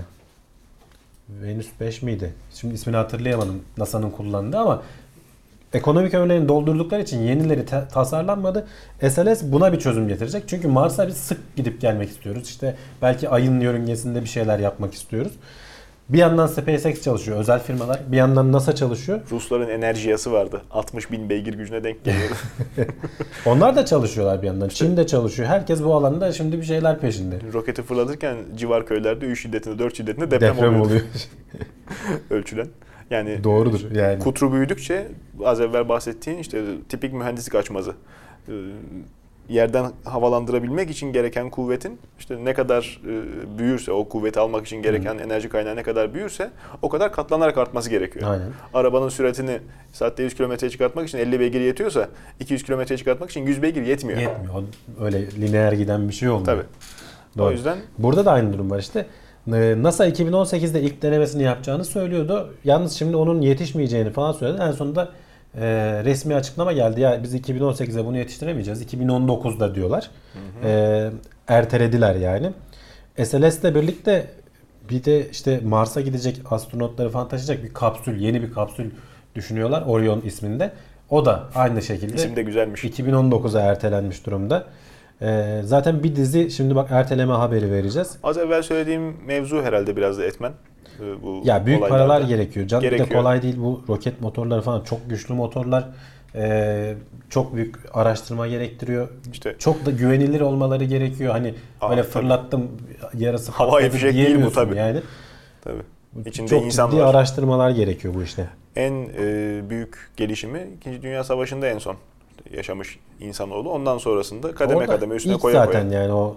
Venüs 1.28 1.68
5 1.80 2.02
miydi? 2.02 2.32
Şimdi 2.54 2.74
ismini 2.74 2.96
hatırlayamadım 2.96 3.62
NASA'nın 3.78 4.10
kullandığı 4.10 4.58
ama 4.58 4.82
ekonomik 5.72 6.14
öğelerini 6.14 6.48
doldurdukları 6.48 7.02
için 7.02 7.18
yenileri 7.18 7.66
ta- 7.66 7.88
tasarlanmadı. 7.88 8.66
SLS 9.10 9.42
buna 9.42 9.72
bir 9.72 9.78
çözüm 9.78 10.08
getirecek. 10.08 10.44
Çünkü 10.46 10.68
Mars'a 10.68 11.08
biz 11.08 11.16
sık 11.16 11.56
gidip 11.56 11.80
gelmek 11.80 12.10
istiyoruz. 12.10 12.48
İşte 12.48 12.76
belki 13.02 13.28
ayın 13.28 13.60
yörüngesinde 13.60 14.22
bir 14.22 14.28
şeyler 14.28 14.58
yapmak 14.58 14.94
istiyoruz. 14.94 15.32
Bir 16.12 16.18
yandan 16.18 16.46
SpaceX 16.46 17.02
çalışıyor, 17.02 17.38
özel 17.38 17.62
firmalar. 17.62 18.00
Bir 18.12 18.16
yandan 18.16 18.52
NASA 18.52 18.74
çalışıyor. 18.74 19.20
Rusların 19.30 19.68
enerji 19.68 20.08
yası 20.08 20.32
vardı. 20.32 20.62
60 20.70 21.10
bin 21.10 21.28
beygir 21.30 21.54
gücüne 21.54 21.84
denk 21.84 22.04
geliyordu. 22.04 22.34
Onlar 23.46 23.76
da 23.76 23.86
çalışıyorlar 23.86 24.42
bir 24.42 24.46
yandan. 24.46 24.68
Çin 24.68 24.96
de 24.96 25.06
çalışıyor. 25.06 25.48
Herkes 25.48 25.82
bu 25.82 25.94
alanda 25.94 26.32
şimdi 26.32 26.58
bir 26.58 26.62
şeyler 26.62 26.98
peşinde. 26.98 27.38
Roketi 27.52 27.82
fırlatırken 27.82 28.36
civar 28.56 28.86
köylerde 28.86 29.26
3 29.26 29.42
şiddetinde 29.42 29.78
4 29.78 29.96
şiddetinde 29.96 30.30
deprem, 30.30 30.56
Deprem, 30.56 30.68
oluyordu 30.68 30.86
oluyor. 30.86 31.02
ölçülen. 32.30 32.66
Yani 33.10 33.44
Doğrudur 33.44 33.90
yani. 33.90 34.18
kutru 34.18 34.52
büyüdükçe 34.52 35.08
az 35.44 35.60
evvel 35.60 35.88
bahsettiğin 35.88 36.38
işte 36.38 36.62
tipik 36.88 37.12
mühendislik 37.12 37.54
açmazı. 37.54 37.94
Yerden 39.50 39.92
havalandırabilmek 40.04 40.90
için 40.90 41.12
gereken 41.12 41.50
kuvvetin 41.50 41.98
işte 42.18 42.44
ne 42.44 42.54
kadar 42.54 43.00
e, 43.06 43.58
büyürse 43.58 43.92
o 43.92 44.08
kuvveti 44.08 44.40
almak 44.40 44.66
için 44.66 44.82
gereken 44.82 45.18
enerji 45.18 45.48
kaynağı 45.48 45.76
ne 45.76 45.82
kadar 45.82 46.14
büyürse 46.14 46.50
o 46.82 46.88
kadar 46.88 47.12
katlanarak 47.12 47.58
artması 47.58 47.90
gerekiyor. 47.90 48.30
Aynen. 48.30 48.48
Arabanın 48.74 49.08
süratini 49.08 49.58
saatte 49.92 50.22
100 50.22 50.34
kilometreye 50.34 50.70
çıkartmak 50.70 51.08
için 51.08 51.18
50 51.18 51.40
beygir 51.40 51.60
yetiyorsa 51.60 52.08
200 52.40 52.62
kilometreye 52.62 52.98
çıkartmak 52.98 53.30
için 53.30 53.46
100 53.46 53.62
beygir 53.62 53.82
yetmiyor. 53.82 54.20
Yetmiyor. 54.20 54.62
Öyle 55.00 55.30
lineer 55.30 55.72
giden 55.72 56.08
bir 56.08 56.14
şey 56.14 56.28
olmuyor. 56.28 56.46
Tabii. 56.46 56.66
Doğru. 57.38 57.48
O 57.48 57.50
yüzden 57.50 57.78
Burada 57.98 58.24
da 58.24 58.32
aynı 58.32 58.52
durum 58.52 58.70
var 58.70 58.78
işte. 58.78 59.06
NASA 59.82 60.08
2018'de 60.08 60.80
ilk 60.80 61.02
denemesini 61.02 61.42
yapacağını 61.42 61.84
söylüyordu. 61.84 62.54
Yalnız 62.64 62.92
şimdi 62.92 63.16
onun 63.16 63.40
yetişmeyeceğini 63.40 64.10
falan 64.10 64.32
söyledi. 64.32 64.62
En 64.62 64.72
sonunda 64.72 65.08
e, 65.54 65.60
resmi 66.04 66.34
açıklama 66.34 66.72
geldi. 66.72 67.00
Ya 67.00 67.22
biz 67.22 67.34
2018'de 67.34 68.06
bunu 68.06 68.18
yetiştiremeyeceğiz. 68.18 68.82
2019'da 68.82 69.74
diyorlar. 69.74 70.10
E, 70.64 71.10
ertelediler 71.48 72.14
yani. 72.14 72.52
SLS 73.24 73.60
ile 73.60 73.74
birlikte 73.74 74.26
bir 74.90 75.04
de 75.04 75.30
işte 75.30 75.60
Mars'a 75.64 76.00
gidecek 76.00 76.52
astronotları 76.52 77.10
falan 77.10 77.28
taşıyacak 77.28 77.64
bir 77.64 77.74
kapsül, 77.74 78.20
yeni 78.20 78.42
bir 78.42 78.52
kapsül 78.52 78.90
düşünüyorlar. 79.34 79.82
Orion 79.86 80.20
isminde. 80.20 80.72
O 81.10 81.24
da 81.24 81.48
aynı 81.54 81.82
şekilde 81.82 82.14
isim 82.14 82.36
de 82.36 82.42
güzelmiş. 82.42 82.84
2019'a 82.84 83.60
ertelenmiş 83.60 84.26
durumda. 84.26 84.66
Ee, 85.22 85.60
zaten 85.64 86.02
bir 86.02 86.16
dizi 86.16 86.50
şimdi 86.50 86.74
bak 86.76 86.88
erteleme 86.90 87.32
haberi 87.32 87.70
vereceğiz. 87.72 88.16
Az 88.22 88.38
evvel 88.38 88.62
söylediğim 88.62 89.16
mevzu 89.26 89.62
herhalde 89.62 89.96
biraz 89.96 90.18
da 90.18 90.24
etmen. 90.24 90.52
Ee, 91.00 91.22
Bu 91.22 91.40
Ya 91.44 91.66
büyük 91.66 91.80
olaylarda. 91.80 92.06
paralar 92.06 92.28
gerekiyor. 92.28 92.66
Can 92.66 92.82
bir 92.82 92.90
de 92.90 92.96
Gerekiyor. 92.96 93.20
kolay 93.20 93.42
değil 93.42 93.56
bu 93.58 93.82
roket 93.88 94.20
motorları 94.20 94.62
falan 94.62 94.80
çok 94.80 95.10
güçlü 95.10 95.34
motorlar. 95.34 95.88
Ee, 96.34 96.94
çok 97.30 97.54
büyük 97.56 97.76
araştırma 97.92 98.46
gerektiriyor. 98.46 99.08
İşte 99.32 99.56
Çok 99.58 99.86
da 99.86 99.90
güvenilir 99.90 100.40
olmaları 100.40 100.84
gerekiyor. 100.84 101.32
Hani 101.32 101.54
Aa, 101.80 101.90
böyle 101.90 102.02
tabii. 102.02 102.10
fırlattım 102.12 102.68
yarısı 103.18 103.52
Havai 103.52 103.72
patladı 103.72 103.90
fişek 103.92 104.14
değil 104.14 104.42
bu 104.44 104.52
tabii. 104.52 104.76
Yani. 104.76 105.00
tabii. 105.64 105.82
İçinde 106.26 106.48
çok 106.48 106.64
insan 106.64 106.90
ciddi 106.90 107.00
var. 107.02 107.14
araştırmalar 107.14 107.70
gerekiyor 107.70 108.14
bu 108.14 108.22
işte. 108.22 108.46
En 108.76 108.92
e, 109.18 109.60
büyük 109.70 109.96
gelişimi 110.16 110.66
2. 110.76 111.02
Dünya 111.02 111.24
Savaşı'nda 111.24 111.66
en 111.68 111.78
son 111.78 111.96
yaşamış 112.56 112.98
insanoğlu. 113.20 113.70
Ondan 113.70 113.98
sonrasında 113.98 114.54
kademe 114.54 114.78
Orada 114.80 114.92
kademe 114.92 115.14
üstüne 115.14 115.36
koya 115.38 115.54
zaten 115.54 115.88
koya. 115.88 116.00
yani 116.02 116.12
o 116.12 116.36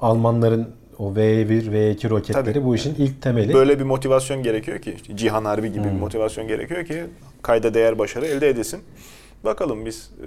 Almanların 0.00 0.68
o 0.98 1.12
V1, 1.14 1.48
V2 1.72 2.10
roketleri 2.10 2.44
Tabii. 2.44 2.64
bu 2.64 2.74
işin 2.74 2.94
ilk 2.94 3.22
temeli. 3.22 3.54
Böyle 3.54 3.78
bir 3.78 3.84
motivasyon 3.84 4.42
gerekiyor 4.42 4.78
ki, 4.78 4.92
işte 4.96 5.16
Cihan 5.16 5.44
Harbi 5.44 5.72
gibi 5.72 5.84
Hmm. 5.84 5.90
bir 5.94 6.00
motivasyon 6.00 6.48
gerekiyor 6.48 6.84
ki 6.84 7.04
kayda 7.42 7.74
değer 7.74 7.98
başarı 7.98 8.26
elde 8.26 8.48
edilsin. 8.48 8.80
Bakalım 9.44 9.86
biz 9.86 10.10
e, 10.20 10.26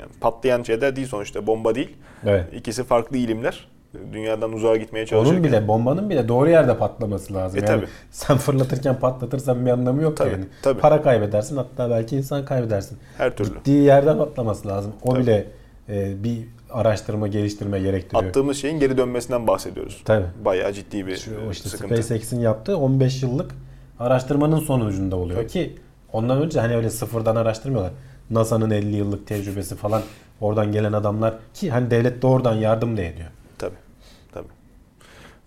yani 0.00 0.10
patlayan 0.20 0.62
şeyler 0.62 0.96
değil 0.96 1.06
sonuçta 1.06 1.46
bomba 1.46 1.74
değil. 1.74 1.96
Evet. 2.26 2.44
İkisi 2.54 2.84
farklı 2.84 3.16
ilimler. 3.16 3.68
Dünyadan 4.12 4.52
uzağa 4.52 4.76
gitmeye 4.76 5.06
çalışırken. 5.06 5.34
Onun 5.40 5.44
bile 5.44 5.68
bombanın 5.68 6.10
bile 6.10 6.28
doğru 6.28 6.50
yerde 6.50 6.78
patlaması 6.78 7.34
lazım. 7.34 7.58
E, 7.58 7.66
yani 7.66 7.80
tabii. 7.80 7.90
sen 8.10 8.36
fırlatırken 8.36 8.98
patlatırsan 9.00 9.66
bir 9.66 9.70
anlamı 9.70 10.02
yok 10.02 10.16
Tabii, 10.16 10.30
yani. 10.30 10.44
tabii. 10.62 10.80
Para 10.80 11.02
kaybedersin 11.02 11.56
hatta 11.56 11.90
belki 11.90 12.16
insan 12.16 12.44
kaybedersin. 12.44 12.98
her 13.18 13.36
türlü. 13.36 13.48
Gittiği 13.48 13.82
yerde 13.82 14.18
patlaması 14.18 14.68
lazım. 14.68 14.92
O 15.02 15.10
Tabii. 15.10 15.22
bile 15.22 15.46
e, 15.88 16.24
bir 16.24 16.38
araştırma, 16.70 17.28
geliştirme 17.28 17.80
gerektiriyor. 17.80 18.24
Attığımız 18.24 18.56
şeyin 18.56 18.80
geri 18.80 18.98
dönmesinden 18.98 19.46
bahsediyoruz. 19.46 20.02
Tabii. 20.04 20.26
Bayağı 20.44 20.72
ciddi 20.72 21.06
bir 21.06 21.16
Şu, 21.16 21.30
e, 21.30 21.50
işte 21.50 21.68
sıkıntı. 21.68 21.96
SpaceX'in 21.96 22.40
yaptığı 22.40 22.76
15 22.76 23.22
yıllık 23.22 23.50
araştırmanın 23.98 24.58
sonucunda 24.60 25.16
oluyor 25.16 25.48
ki 25.48 25.76
ondan 26.12 26.42
önce 26.42 26.60
hani 26.60 26.76
öyle 26.76 26.90
sıfırdan 26.90 27.36
araştırmıyorlar. 27.36 27.92
NASA'nın 28.30 28.70
50 28.70 28.96
yıllık 28.96 29.26
tecrübesi 29.26 29.76
falan 29.76 30.02
oradan 30.40 30.72
gelen 30.72 30.92
adamlar 30.92 31.34
ki 31.54 31.70
hani 31.70 31.90
devlet 31.90 32.22
de 32.22 32.26
oradan 32.26 32.54
yardım 32.54 32.96
da 32.96 33.02
ediyor. 33.02 33.28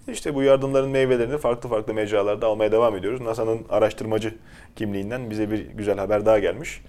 İşte 0.08 0.36
bu 0.36 0.44
yardımların 0.44 0.90
meyvelerini 0.90 1.38
farklı 1.38 1.70
farklı 1.70 1.94
mecralarda 1.94 2.48
almaya 2.48 2.72
devam 2.72 2.96
ediyoruz. 2.96 3.22
NASA'nın 3.22 3.60
araştırmacı 3.70 4.36
kimliğinden 4.76 5.30
bize 5.30 5.52
bir 5.52 5.70
güzel 5.70 5.98
haber 5.98 6.26
daha 6.26 6.40
gelmiş. 6.40 6.82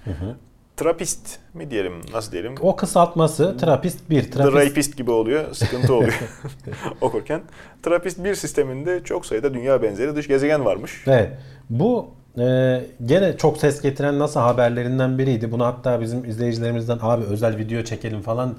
Trapist 0.77 1.39
mi 1.55 1.71
diyelim, 1.71 1.93
nasıl 2.13 2.33
diyelim? 2.33 2.55
O 2.61 2.77
kısaltması 2.77 3.57
Trapist 3.57 4.11
1. 4.11 4.23
The 4.23 4.31
Trapist 4.31 4.55
Rapist 4.55 4.97
gibi 4.97 5.11
oluyor, 5.11 5.55
sıkıntı 5.55 5.95
oluyor 5.95 6.21
okurken. 7.01 7.41
Trapist 7.83 8.25
1 8.25 8.35
sisteminde 8.35 9.05
çok 9.05 9.27
sayıda 9.27 9.55
dünya 9.55 9.83
benzeri 9.83 10.17
dış 10.17 10.29
gezegen 10.29 10.65
varmış. 10.65 11.05
Evet. 11.07 11.33
Bu 11.71 12.11
e, 12.39 12.81
gene 13.07 13.37
çok 13.37 13.59
ses 13.59 13.81
getiren 13.83 14.19
NASA 14.19 14.43
haberlerinden 14.45 15.19
biriydi. 15.19 15.53
Bunu 15.53 15.65
hatta 15.65 16.01
bizim 16.01 16.25
izleyicilerimizden 16.25 16.99
abi 17.03 17.25
özel 17.25 17.57
video 17.59 17.83
çekelim 17.83 18.21
falan. 18.23 18.55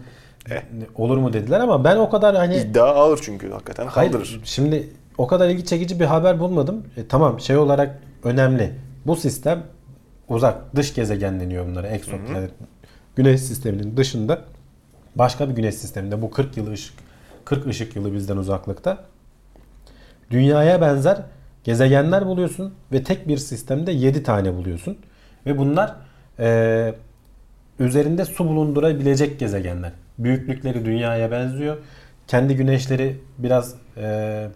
Olur 0.96 1.18
mu 1.18 1.34
dediler 1.34 1.60
ama 1.60 1.84
ben 1.84 1.96
o 1.96 2.10
kadar 2.10 2.36
hani 2.36 2.58
İddia 2.58 2.86
ağır 2.86 3.20
çünkü 3.22 3.52
hakikaten 3.52 3.88
Hayır, 3.88 4.12
kaldırır. 4.12 4.42
şimdi 4.44 4.90
o 5.18 5.28
kadar 5.28 5.50
ilgi 5.50 5.66
çekici 5.66 6.00
bir 6.00 6.06
haber 6.06 6.40
bulmadım. 6.40 6.84
E, 6.98 7.08
tamam 7.08 7.40
şey 7.40 7.58
olarak 7.58 8.00
önemli. 8.24 8.74
Bu 9.06 9.16
sistem 9.16 9.64
uzak 10.30 10.76
dış 10.76 10.94
gezegen 10.94 11.40
deniyor 11.40 11.68
bunlara. 11.68 11.88
Yani 11.88 12.50
güneş 13.16 13.42
sisteminin 13.42 13.98
dışında 13.98 14.42
başka 15.16 15.50
bir 15.50 15.56
güneş 15.56 15.76
sisteminde 15.76 16.22
bu 16.22 16.32
40 16.32 16.58
yıl 16.58 16.72
ışık 16.72 16.94
40 17.46 17.68
ışık 17.68 17.96
yılı 17.96 18.14
bizden 18.14 18.38
uzaklıkta 18.38 18.98
dünyaya 20.32 20.82
benzer 20.82 21.18
gezegenler 21.64 22.26
buluyorsun 22.26 22.74
ve 22.92 23.04
tek 23.04 23.28
bir 23.28 23.38
sistemde 23.38 23.92
7 23.92 24.24
tane 24.24 24.54
buluyorsun. 24.54 24.98
Ve 25.46 25.58
bunlar 25.58 25.96
e, 26.40 26.94
üzerinde 27.80 28.26
su 28.26 28.48
bulundurabilecek 28.48 29.40
gezegenler. 29.40 29.92
Büyüklükleri 30.20 30.86
dünyaya 30.86 31.32
benziyor. 31.32 31.78
Kendi 32.28 32.56
güneşleri 32.56 33.18
biraz 33.38 33.76
e, 33.98 34.48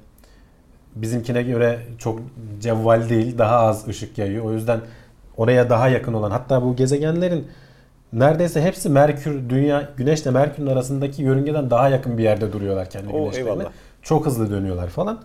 bizimkine 0.96 1.44
göre 1.44 1.80
çok 1.98 2.20
cevval 2.62 3.10
değil, 3.10 3.38
daha 3.38 3.58
az 3.60 3.88
ışık 3.88 4.18
yayıyor. 4.18 4.46
O 4.46 4.54
yüzden 4.54 4.80
oraya 5.38 5.70
daha 5.70 5.90
yakın 5.90 6.14
olan 6.14 6.32
hatta 6.32 6.64
bu 6.64 6.76
gezegenlerin 6.76 7.48
neredeyse 8.14 8.62
hepsi 8.62 8.90
Merkür, 8.90 9.50
Dünya, 9.50 9.90
Güneşle 9.98 10.32
Merkür'ün 10.32 10.68
arasındaki 10.68 11.22
yörüngeden 11.22 11.70
daha 11.70 11.90
yakın 11.90 12.18
bir 12.18 12.24
yerde 12.24 12.54
duruyorlar 12.54 12.90
kendi 12.90 13.10
Oo, 13.10 13.20
güneşlerine. 13.24 13.50
eyvallah. 13.50 13.70
Çok 14.02 14.26
hızlı 14.26 14.52
dönüyorlar 14.52 14.88
falan. 14.88 15.20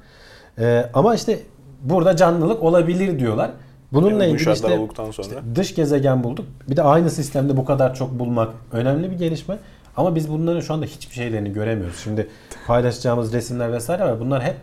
E, 0.58 0.86
ama 0.94 1.14
işte 1.14 1.38
burada 1.82 2.16
canlılık 2.16 2.62
olabilir 2.62 3.18
diyorlar. 3.18 3.50
Bununla 3.92 4.24
Yani 4.24 4.32
ilgili 4.32 4.52
işte 4.52 4.54
sonra. 4.54 5.10
işte 5.10 5.34
dış 5.54 5.74
gezegen 5.74 6.24
bulduk. 6.24 6.46
Bir 6.70 6.76
de 6.76 6.82
aynı 6.82 7.10
sistemde 7.10 7.56
bu 7.56 7.64
kadar 7.64 7.94
çok 7.94 8.18
bulmak 8.18 8.48
önemli 8.72 9.10
bir 9.10 9.18
gelişme. 9.18 9.58
Ama 9.98 10.14
biz 10.14 10.30
bunların 10.30 10.60
şu 10.60 10.74
anda 10.74 10.86
hiçbir 10.86 11.14
şeylerini 11.14 11.52
göremiyoruz. 11.52 12.00
Şimdi 12.04 12.28
paylaşacağımız 12.66 13.32
resimler 13.32 13.72
vesaire 13.72 14.04
var. 14.04 14.20
Bunlar 14.20 14.42
hep 14.42 14.56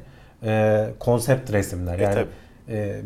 e, 0.43 0.85
konsept 0.99 1.51
resimler. 1.53 1.99
E, 1.99 2.03
Yani 2.03 2.13
tabii. 2.13 2.27
e, 2.69 3.01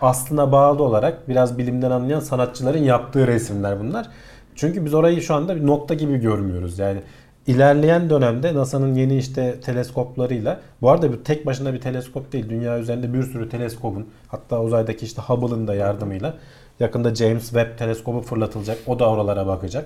aslına 0.00 0.52
bağlı 0.52 0.82
olarak 0.82 1.28
biraz 1.28 1.58
bilimden 1.58 1.90
anlayan 1.90 2.20
sanatçıların 2.20 2.82
yaptığı 2.82 3.26
resimler 3.26 3.80
bunlar. 3.80 4.08
Çünkü 4.54 4.84
biz 4.84 4.94
orayı 4.94 5.22
şu 5.22 5.34
anda 5.34 5.56
bir 5.56 5.66
nokta 5.66 5.94
gibi 5.94 6.16
görmüyoruz. 6.16 6.78
Yani 6.78 7.00
ilerleyen 7.46 8.10
dönemde 8.10 8.54
NASA'nın 8.54 8.94
yeni 8.94 9.16
işte 9.16 9.60
teleskoplarıyla 9.60 10.60
bu 10.82 10.90
arada 10.90 11.12
bu 11.12 11.22
tek 11.22 11.46
başına 11.46 11.74
bir 11.74 11.80
teleskop 11.80 12.32
değil. 12.32 12.48
Dünya 12.48 12.78
üzerinde 12.78 13.12
bir 13.14 13.22
sürü 13.22 13.48
teleskopun 13.48 14.06
hatta 14.28 14.62
uzaydaki 14.62 15.04
işte 15.04 15.22
Hubble'ın 15.22 15.66
da 15.68 15.74
yardımıyla 15.74 16.34
yakında 16.80 17.14
James 17.14 17.44
Webb 17.44 17.78
teleskobu 17.78 18.20
fırlatılacak. 18.20 18.78
O 18.86 18.98
da 18.98 19.10
oralara 19.10 19.46
bakacak. 19.46 19.84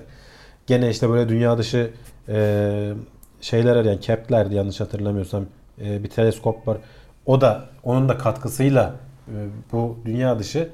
Gene 0.66 0.90
işte 0.90 1.08
böyle 1.08 1.28
dünya 1.28 1.58
dışı 1.58 1.90
e, 2.28 2.92
şeyler 3.40 3.76
arayan 3.76 4.00
Kepler 4.00 4.46
yanlış 4.46 4.80
hatırlamıyorsam 4.80 5.46
e, 5.84 6.02
bir 6.02 6.10
teleskop 6.10 6.68
var. 6.68 6.78
O 7.26 7.40
da 7.40 7.68
onun 7.84 8.08
da 8.08 8.18
katkısıyla 8.18 8.94
e, 9.28 9.36
bu 9.72 9.98
dünya 10.04 10.38
dışı 10.38 10.68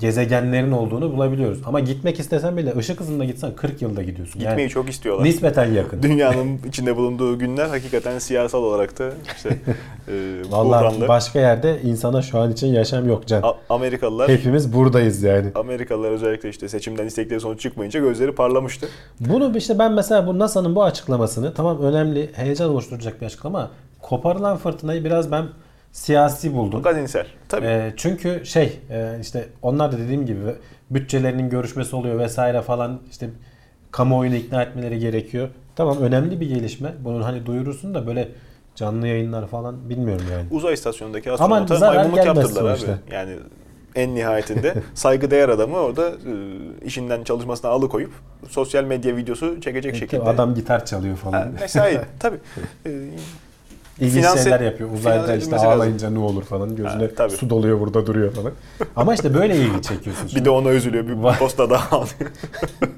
gezegenlerin 0.00 0.72
olduğunu 0.72 1.12
bulabiliyoruz. 1.12 1.58
Ama 1.66 1.80
gitmek 1.80 2.20
istesen 2.20 2.56
bile 2.56 2.76
ışık 2.76 3.00
hızında 3.00 3.24
gitsen 3.24 3.54
40 3.56 3.82
yılda 3.82 4.02
gidiyorsun. 4.02 4.38
Gitmeyi 4.38 4.60
Yani 4.60 4.68
çok 4.70 4.90
istiyorlar. 4.90 5.24
nispeten 5.24 5.72
yakın. 5.72 6.02
Dünyanın 6.02 6.58
içinde 6.68 6.96
bulunduğu 6.96 7.38
günler 7.38 7.66
hakikaten 7.68 8.18
siyasal 8.18 8.62
olarak 8.62 8.98
da 8.98 9.10
işte 9.36 9.48
e, 10.08 10.12
Vallahi 10.50 11.08
başka 11.08 11.38
yerde 11.40 11.82
insana 11.82 12.22
şu 12.22 12.38
an 12.38 12.52
için 12.52 12.66
yaşam 12.66 13.08
yok 13.08 13.26
Can. 13.26 13.42
A- 13.42 13.54
Amerikalılar 13.74 14.28
Hepimiz 14.28 14.72
buradayız 14.72 15.22
yani. 15.22 15.46
Amerikalılar 15.54 16.10
özellikle 16.10 16.48
işte 16.48 16.68
seçimden 16.68 17.06
istekleri 17.06 17.40
sonuç 17.40 17.60
çıkmayınca 17.60 18.00
gözleri 18.00 18.32
parlamıştı. 18.34 18.86
Bunu 19.20 19.56
işte 19.58 19.78
ben 19.78 19.92
mesela 19.92 20.26
bu 20.26 20.38
NASA'nın 20.38 20.74
bu 20.74 20.84
açıklamasını 20.84 21.54
tamam 21.54 21.80
önemli, 21.82 22.30
heyecan 22.32 22.70
oluşturacak 22.70 23.20
bir 23.20 23.26
açıklama 23.26 23.58
ama 23.58 23.70
koparılan 24.00 24.56
fırtınayı 24.56 25.04
biraz 25.04 25.30
ben 25.32 25.44
siyasi 25.92 26.54
buldum. 26.54 26.82
Gazinsel. 26.82 27.26
Tabii. 27.48 27.66
Ee, 27.66 27.92
çünkü 27.96 28.46
şey 28.46 28.78
e, 28.90 29.18
işte 29.20 29.48
onlar 29.62 29.92
da 29.92 29.98
dediğim 29.98 30.26
gibi 30.26 30.40
bütçelerinin 30.90 31.50
görüşmesi 31.50 31.96
oluyor 31.96 32.18
vesaire 32.18 32.62
falan 32.62 33.00
işte 33.10 33.30
kamuoyunu 33.90 34.34
ikna 34.34 34.62
etmeleri 34.62 34.98
gerekiyor. 34.98 35.48
Tamam 35.76 35.98
önemli 35.98 36.40
bir 36.40 36.48
gelişme. 36.48 36.92
Bunun 37.00 37.22
hani 37.22 37.46
duyurursun 37.46 37.94
da 37.94 38.06
böyle 38.06 38.28
canlı 38.74 39.08
yayınlar 39.08 39.46
falan 39.46 39.90
bilmiyorum 39.90 40.24
yani. 40.32 40.44
Uzay 40.50 40.74
istasyonundaki 40.74 41.32
astronota 41.32 41.78
maymunluk 41.94 42.16
yaptırdılar 42.26 42.78
abi. 42.78 43.14
Yani 43.14 43.36
en 43.94 44.14
nihayetinde 44.14 44.74
saygıdeğer 44.94 45.48
adamı 45.48 45.76
orada 45.76 46.08
e, 46.08 46.32
işinden 46.84 47.24
çalışmasına 47.24 47.70
alıkoyup 47.70 48.12
sosyal 48.48 48.84
medya 48.84 49.16
videosu 49.16 49.60
çekecek 49.60 49.96
şekilde. 49.96 50.22
Adam 50.22 50.54
gitar 50.54 50.84
çalıyor 50.86 51.16
Ha, 51.18 51.30
falan. 51.30 51.48
mesai 51.60 52.00
tabii. 52.18 52.38
E, 54.00 54.06
İlginç 54.06 54.24
Finanse- 54.24 54.42
şeyler 54.42 54.60
yapıyor. 54.60 54.90
Uzayda 54.92 55.20
işte 55.22 55.32
edilmesi 55.32 55.52
lazım. 55.52 55.68
ağlayınca 55.68 56.10
ne 56.10 56.18
olur 56.18 56.42
falan. 56.44 56.76
Gözüne 56.76 57.02
Ha, 57.02 57.08
tabii. 57.16 57.30
su 57.32 57.50
doluyor 57.50 57.80
burada 57.80 58.06
duruyor 58.06 58.32
falan. 58.32 58.52
Ama 58.96 59.14
işte 59.14 59.34
böyle 59.34 59.56
ilgi 59.56 59.82
çekiyorsun. 59.82 60.30
bir 60.36 60.44
de 60.44 60.50
ona 60.50 60.70
üzülüyor. 60.70 61.06
Bir 61.08 61.38
posta 61.38 61.70
daha 61.70 61.96
alıyor. 61.96 62.30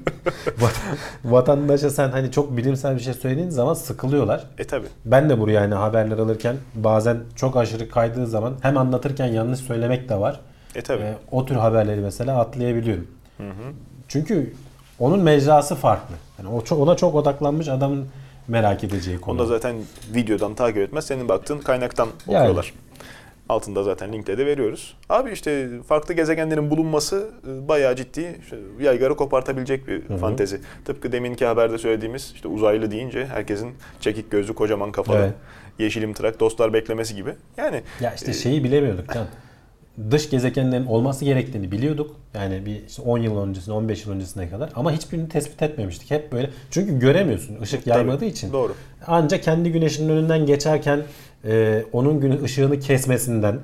Va- 0.59 0.95
vatandaşa 1.25 1.89
sen 1.89 2.09
hani 2.09 2.31
çok 2.31 2.57
bilimsel 2.57 2.95
bir 2.95 3.01
şey 3.01 3.13
söylediğin 3.13 3.49
zaman 3.49 3.73
sıkılıyorlar. 3.73 4.43
e 4.57 4.63
tabii. 4.63 4.87
Ben 5.05 5.29
de 5.29 5.39
buraya 5.39 5.61
hani 5.61 5.73
haberler 5.73 6.17
alırken 6.17 6.55
bazen 6.75 7.17
çok 7.35 7.57
aşırı 7.57 7.89
kaydığı 7.89 8.27
zaman 8.27 8.53
hem 8.61 8.77
anlatırken 8.77 9.27
yanlış 9.27 9.59
söylemek 9.59 10.09
de 10.09 10.15
var. 10.19 10.39
E 10.75 10.81
tabii. 10.81 11.01
Ee, 11.03 11.13
o 11.31 11.45
tür 11.45 11.55
haberleri 11.55 12.01
mesela 12.01 12.39
atlayabiliyorum. 12.39 13.07
Hı 13.37 13.43
hı. 13.49 13.73
Çünkü 14.07 14.53
onun 14.99 15.19
mecrası 15.19 15.75
farklı. 15.75 16.15
Yani 16.39 16.55
o 16.55 16.61
çok, 16.63 16.79
ona 16.79 16.95
çok 16.95 17.15
odaklanmış 17.15 17.67
adamın 17.67 18.05
merak 18.47 18.83
edeceği 18.83 19.21
konu. 19.21 19.33
Onu 19.33 19.39
da 19.39 19.45
zaten 19.53 19.75
videodan 20.15 20.55
takip 20.55 20.77
etmez. 20.77 21.05
Senin 21.05 21.29
baktığın 21.29 21.59
kaynaktan 21.59 22.07
Yani. 22.27 22.37
okuyorlar. 22.39 22.73
Altında 23.49 23.83
zaten 23.83 24.13
linkte 24.13 24.37
de 24.37 24.45
veriyoruz. 24.45 24.97
Abi 25.09 25.31
işte 25.31 25.69
farklı 25.87 26.13
gezegenlerin 26.13 26.69
bulunması 26.69 27.29
e, 27.47 27.67
bayağı 27.67 27.95
ciddi 27.95 28.35
işte 28.41 28.57
yaygarı 28.79 29.15
kopartabilecek 29.15 29.87
bir 29.87 30.09
hı. 30.09 30.17
fantezi. 30.17 30.59
Tıpkı 30.85 31.11
deminki 31.11 31.45
haberde 31.45 31.77
söylediğimiz 31.77 32.31
işte 32.35 32.47
uzaylı 32.47 32.91
deyince 32.91 33.25
herkesin 33.25 33.73
çekik 33.99 34.31
gözlü 34.31 34.53
kocaman 34.53 34.91
kafalı 34.91 35.17
Evet. 35.17 35.33
yeşilim 35.79 36.13
trak 36.13 36.39
dostlar 36.39 36.73
beklemesi 36.73 37.15
gibi. 37.15 37.29
Yani 37.57 37.81
Ya 38.01 38.13
işte 38.13 38.31
e, 38.31 38.33
şeyi 38.33 38.63
bilemiyorduk 38.63 39.13
Can. 39.13 39.27
Dış 40.11 40.29
gezegenlerin 40.29 40.85
olması 40.85 41.25
gerektiğini 41.25 41.71
biliyorduk. 41.71 42.15
Yani 42.33 42.65
bir 42.65 42.85
işte 42.87 43.01
10 43.01 43.17
yıl 43.17 43.37
öncesine, 43.37 43.73
15 43.73 44.05
yıl 44.05 44.11
öncesine 44.11 44.49
kadar. 44.49 44.69
Ama 44.75 44.91
hiçbirini 44.91 45.29
tespit 45.29 45.61
etmemiştik. 45.61 46.11
Hep 46.11 46.31
böyle. 46.31 46.49
Çünkü 46.71 46.99
göremiyorsun 46.99 47.61
ışık 47.61 47.85
Tabii, 47.85 47.89
yaymadığı 47.89 48.25
için. 48.25 48.53
Doğru. 48.53 48.73
Ancak 49.07 49.43
kendi 49.43 49.71
güneşinin 49.71 50.09
önünden 50.09 50.45
geçerken 50.45 51.01
e, 51.45 51.83
onun 51.91 52.19
gün 52.19 52.43
ışığını 52.43 52.79
kesmesinden 52.79 53.59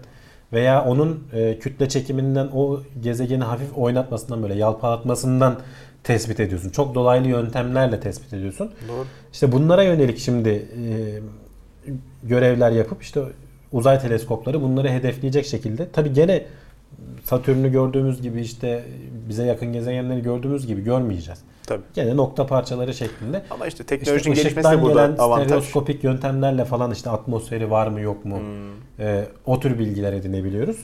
veya 0.53 0.85
onun 0.85 1.23
e, 1.33 1.59
kütle 1.59 1.89
çekiminden 1.89 2.47
o 2.53 2.79
gezegeni 3.01 3.43
hafif 3.43 3.77
oynatmasından 3.77 4.43
böyle 4.43 4.55
yalpalatmasından 4.55 5.59
tespit 6.03 6.39
ediyorsun. 6.39 6.69
Çok 6.69 6.95
dolaylı 6.95 7.27
yöntemlerle 7.27 7.99
tespit 7.99 8.33
ediyorsun. 8.33 8.71
Doğru. 8.87 9.05
İşte 9.33 9.51
bunlara 9.51 9.83
yönelik 9.83 10.17
şimdi 10.17 10.49
e, 10.49 10.87
görevler 12.23 12.71
yapıp 12.71 13.03
işte 13.03 13.21
uzay 13.71 13.99
teleskopları 13.99 14.62
bunları 14.62 14.89
hedefleyecek 14.89 15.45
şekilde. 15.45 15.89
Tabi 15.91 16.13
gene 16.13 16.43
Satürn'ü 17.23 17.71
gördüğümüz 17.71 18.21
gibi 18.21 18.41
işte 18.41 18.84
bize 19.29 19.45
yakın 19.45 19.73
gezegenleri 19.73 20.21
gördüğümüz 20.21 20.67
gibi 20.67 20.84
görmeyeceğiz. 20.84 21.39
Tabii. 21.67 21.82
Gene 21.93 22.17
nokta 22.17 22.45
parçaları 22.47 22.93
şeklinde. 22.93 23.41
Ama 23.49 23.67
işte 23.67 23.84
İşte 23.84 23.95
teknolojinin 23.95 24.36
gelişmesi 24.36 24.71
de 24.71 24.82
burada 24.82 25.05
gelen 25.05 25.17
avantaj. 25.17 25.45
stereoskopik 25.45 26.03
yöntemlerle 26.03 26.65
falan 26.65 26.91
işte 26.91 27.10
atmosferi 27.10 27.71
var 27.71 27.88
mı 27.88 27.99
yok 28.01 28.25
mu 28.25 28.38
Hmm. 28.39 29.05
e, 29.05 29.25
o 29.45 29.60
tür 29.60 29.79
bilgiler 29.79 30.13
edinebiliyoruz. 30.13 30.77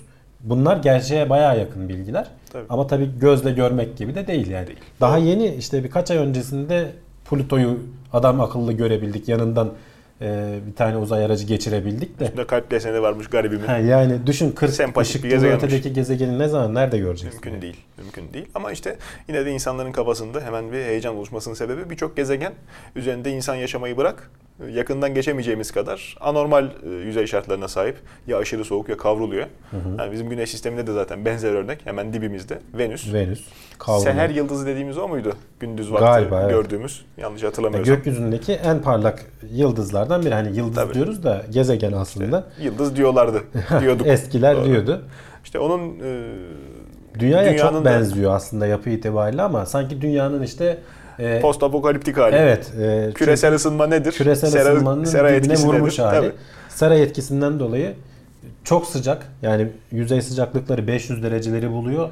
Bunlar 0.43 0.77
gerçeğe 0.77 1.29
bayağı 1.29 1.59
yakın 1.59 1.89
bilgiler. 1.89 2.27
Tabii. 2.53 2.63
Ama 2.69 2.87
tabii 2.87 3.09
gözle 3.19 3.51
görmek 3.51 3.97
gibi 3.97 4.15
de 4.15 4.27
değil 4.27 4.47
yani. 4.47 4.67
Değil. 4.67 4.79
Daha 5.01 5.17
yeni 5.17 5.47
işte 5.55 5.83
birkaç 5.83 6.11
ay 6.11 6.17
öncesinde 6.17 6.91
Plüto'yu 7.29 7.79
adam 8.13 8.41
akıllı 8.41 8.73
görebildik. 8.73 9.27
Yanından 9.29 9.69
e, 10.21 10.59
bir 10.67 10.75
tane 10.75 10.97
uzay 10.97 11.25
aracı 11.25 11.45
geçirebildik 11.45 12.19
de. 12.19 12.23
Üstünde 12.23 12.47
kalp 12.47 12.71
deseni 12.71 13.01
varmış 13.01 13.27
garibimin. 13.27 13.67
Ha, 13.67 13.77
yani 13.77 14.27
düşün 14.27 14.51
40 14.51 14.71
Sempatik 14.71 15.09
ışık 15.09 15.23
bir 15.23 15.51
ötedeki 15.51 15.93
gezegeni 15.93 16.39
ne 16.39 16.47
zaman 16.47 16.75
nerede 16.75 16.97
göreceksin? 16.97 17.33
Mümkün 17.33 17.51
yani? 17.51 17.61
değil. 17.61 17.77
Mümkün 17.97 18.33
değil. 18.33 18.45
Ama 18.55 18.71
işte 18.71 18.97
yine 19.27 19.45
de 19.45 19.51
insanların 19.51 19.91
kafasında 19.91 20.41
hemen 20.41 20.71
bir 20.71 20.77
heyecan 20.77 21.15
oluşmasının 21.15 21.55
sebebi 21.55 21.89
birçok 21.89 22.17
gezegen 22.17 22.53
üzerinde 22.95 23.31
insan 23.31 23.55
yaşamayı 23.55 23.97
bırak 23.97 24.31
yakından 24.69 25.13
geçemeyeceğimiz 25.13 25.71
kadar 25.71 26.17
anormal 26.21 26.65
e, 26.85 26.89
yüzey 26.89 27.27
şartlarına 27.27 27.67
sahip. 27.67 27.95
Ya 28.27 28.37
aşırı 28.37 28.65
soğuk 28.65 28.89
ya 28.89 28.97
kavruluyor. 28.97 29.47
Yani 29.99 30.11
bizim 30.11 30.29
güneş 30.29 30.49
sisteminde 30.51 30.87
de 30.87 30.93
zaten 30.93 31.25
benzer 31.25 31.53
örnek 31.53 31.79
hemen 31.85 32.13
dibimizde 32.13 32.59
Venüs. 32.77 33.13
Venüs. 33.13 33.41
Kavrulu. 33.79 34.01
Seher 34.03 34.29
yıldızı 34.29 34.65
dediğimiz 34.65 34.97
o 34.97 35.07
muydu? 35.07 35.33
Gündüz 35.59 35.91
vakti 35.91 36.05
Galiba, 36.05 36.41
evet. 36.41 36.51
gördüğümüz. 36.51 37.05
Yanlış 37.17 37.43
Ya 37.43 37.49
hatırlamıyorsam. 37.49 37.95
gökyüzündeki 37.95 38.53
en 38.53 38.81
parlak 38.81 39.25
yıldızlardan 39.51 40.25
biri. 40.25 40.33
Hani 40.33 40.57
yıldız 40.57 40.75
Tabii. 40.75 40.93
diyoruz 40.93 41.23
da 41.23 41.41
gezegen 41.51 41.91
aslında. 41.91 42.43
Yıldız 42.61 42.95
diyorlardı. 42.95 43.41
Diyorduk. 43.81 44.07
Eskiler 44.07 44.55
Doğru. 44.55 44.65
diyordu. 44.65 45.01
İşte 45.43 45.59
onun 45.59 45.99
e, 45.99 46.23
Dünyaya 47.19 47.51
Dünyanın 47.53 47.73
çok 47.73 47.85
da- 47.85 47.85
benziyor 47.85 48.33
aslında 48.35 48.67
yapı 48.67 48.89
itibariyle 48.89 49.41
ama 49.41 49.65
sanki 49.65 50.01
dünyanın 50.01 50.43
işte 50.43 50.77
e, 51.19 51.39
post 51.41 51.63
apokaliptik 51.63 52.17
hali. 52.17 52.35
evet 52.35 52.71
e, 52.81 53.09
Küresel 53.15 53.53
ısınma 53.55 53.87
nedir? 53.87 54.11
küresel 54.11 54.49
Sera- 54.49 54.73
ısınmanın 54.73 55.03
sera 55.03 55.33
dibine 55.43 55.55
vurmuş 55.57 55.99
nedir? 55.99 56.09
hali. 56.09 56.19
Tabii. 56.19 56.31
Sera 56.69 56.95
etkisinden 56.95 57.59
dolayı 57.59 57.93
çok 58.63 58.87
sıcak 58.87 59.27
yani 59.41 59.67
yüzey 59.91 60.21
sıcaklıkları 60.21 60.87
500 60.87 61.23
dereceleri 61.23 61.71
buluyor. 61.71 62.09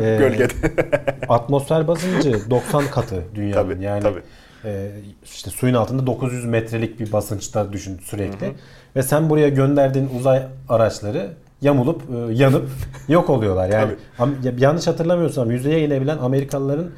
E, 0.00 0.16
Gölgede. 0.18 0.52
atmosfer 1.28 1.88
basıncı 1.88 2.50
90 2.50 2.84
katı 2.86 3.22
dünyanın. 3.34 3.52
Tabii, 3.74 3.84
yani 3.84 4.02
tabii. 4.02 4.20
e, 4.64 4.90
işte 5.24 5.50
suyun 5.50 5.74
altında 5.74 6.06
900 6.06 6.44
metrelik 6.44 7.00
bir 7.00 7.12
basınçta 7.12 7.72
düşün 7.72 7.98
sürekli. 8.04 8.52
Ve 8.96 9.02
sen 9.02 9.30
buraya 9.30 9.48
gönderdiğin 9.48 10.10
uzay 10.18 10.42
araçları 10.68 11.28
yamulup 11.62 12.02
e, 12.02 12.32
yanıp 12.34 12.68
yok 13.08 13.30
oluyorlar. 13.30 13.68
Yani 13.68 13.92
am- 14.18 14.44
ya- 14.46 14.52
yanlış 14.58 14.86
hatırlamıyorsam 14.86 15.50
yüzeye 15.50 15.80
inebilen 15.86 16.18
Amerikalıların 16.18 16.90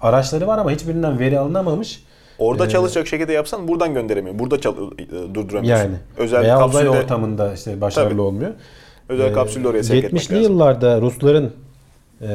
araçları 0.00 0.46
var 0.46 0.58
ama 0.58 0.70
hiçbirinden 0.70 1.18
veri 1.18 1.38
alınamamış. 1.38 2.02
Orada 2.38 2.66
Ee, 2.66 2.68
çalışacak 2.68 3.06
şekilde 3.06 3.32
yapsan 3.32 3.68
buradan 3.68 3.94
gönderemiyor. 3.94 4.38
Burada 4.38 4.60
çal- 4.60 4.74
e, 4.98 5.34
durduramıyorsun. 5.34 5.84
Yani 5.84 5.96
özel 6.16 6.40
veya 6.42 6.56
uzay 6.66 6.84
kapsülde 6.84 6.90
ortamında 7.04 7.54
işte 7.54 7.80
başarılı 7.80 8.10
Tabii. 8.10 8.20
olmuyor. 8.20 8.50
özel 9.08 9.26
Ee, 9.30 9.32
kapsülde 9.32 9.68
oraya 9.68 9.82
sevk 9.82 10.04
etmek 10.04 10.22
70'li 10.22 10.36
lazım. 10.36 10.52
yıllarda 10.52 11.00
Rusların 11.00 11.50
e, 12.22 12.26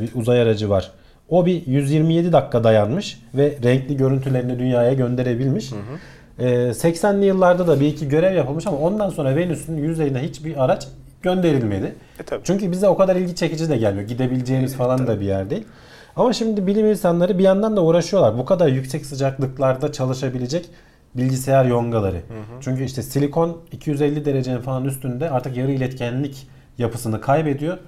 bir 0.00 0.20
uzay 0.20 0.40
aracı 0.40 0.70
var. 0.70 0.90
O 1.28 1.46
bir 1.46 1.66
127 1.66 2.32
dakika 2.32 2.64
dayanmış 2.64 3.20
ve 3.34 3.58
renkli 3.64 3.96
görüntülerini 3.96 4.58
dünyaya 4.58 4.92
gönderebilmiş. 4.92 5.70
E, 6.38 6.44
80'li 6.74 7.24
yıllarda 7.26 7.66
da 7.66 7.80
bir 7.80 7.86
iki 7.86 8.08
görev 8.08 8.34
yapılmış 8.36 8.66
ama 8.66 8.78
ondan 8.78 9.10
sonra 9.10 9.36
Venüs'ün 9.36 9.76
yüzeyine 9.76 10.18
hiçbir 10.18 10.64
araç 10.64 10.88
gönderilmedi. 11.22 11.92
E, 12.20 12.22
tabii. 12.22 12.40
Çünkü 12.44 12.72
bize 12.72 12.88
o 12.88 12.96
kadar 12.96 13.16
ilgi 13.16 13.34
çekici 13.34 13.68
de 13.68 13.76
gelmiyor. 13.76 14.08
Gidebileceğimiz 14.08 14.74
falan 14.76 15.06
da 15.06 15.20
bir 15.20 15.26
yer 15.26 15.50
değil. 15.50 15.64
Ama 16.16 16.32
şimdi 16.32 16.66
bilim 16.66 16.86
insanları 16.86 17.38
bir 17.38 17.44
yandan 17.44 17.76
da 17.76 17.82
uğraşıyorlar. 17.82 18.38
Bu 18.38 18.44
kadar 18.44 18.68
yüksek 18.68 19.06
sıcaklıklarda 19.06 19.92
çalışabilecek 19.92 20.68
bilgisayar 21.14 21.64
yongaları. 21.64 22.20
Çünkü 22.60 22.84
işte 22.84 23.02
silikon 23.02 23.58
250 23.72 24.24
derecenin 24.24 24.60
falan 24.60 24.84
üstünde 24.84 25.30
artık 25.30 25.56
yarı 25.56 25.72
iletkenlik 25.72 26.48
yapısını 26.78 27.20
kaybediyor. 27.20 27.78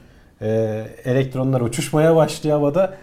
Ee, 0.42 0.84
elektronlar 1.04 1.60
uçuşmaya 1.60 2.16
başlıyor 2.16 2.56
havada 2.56 2.94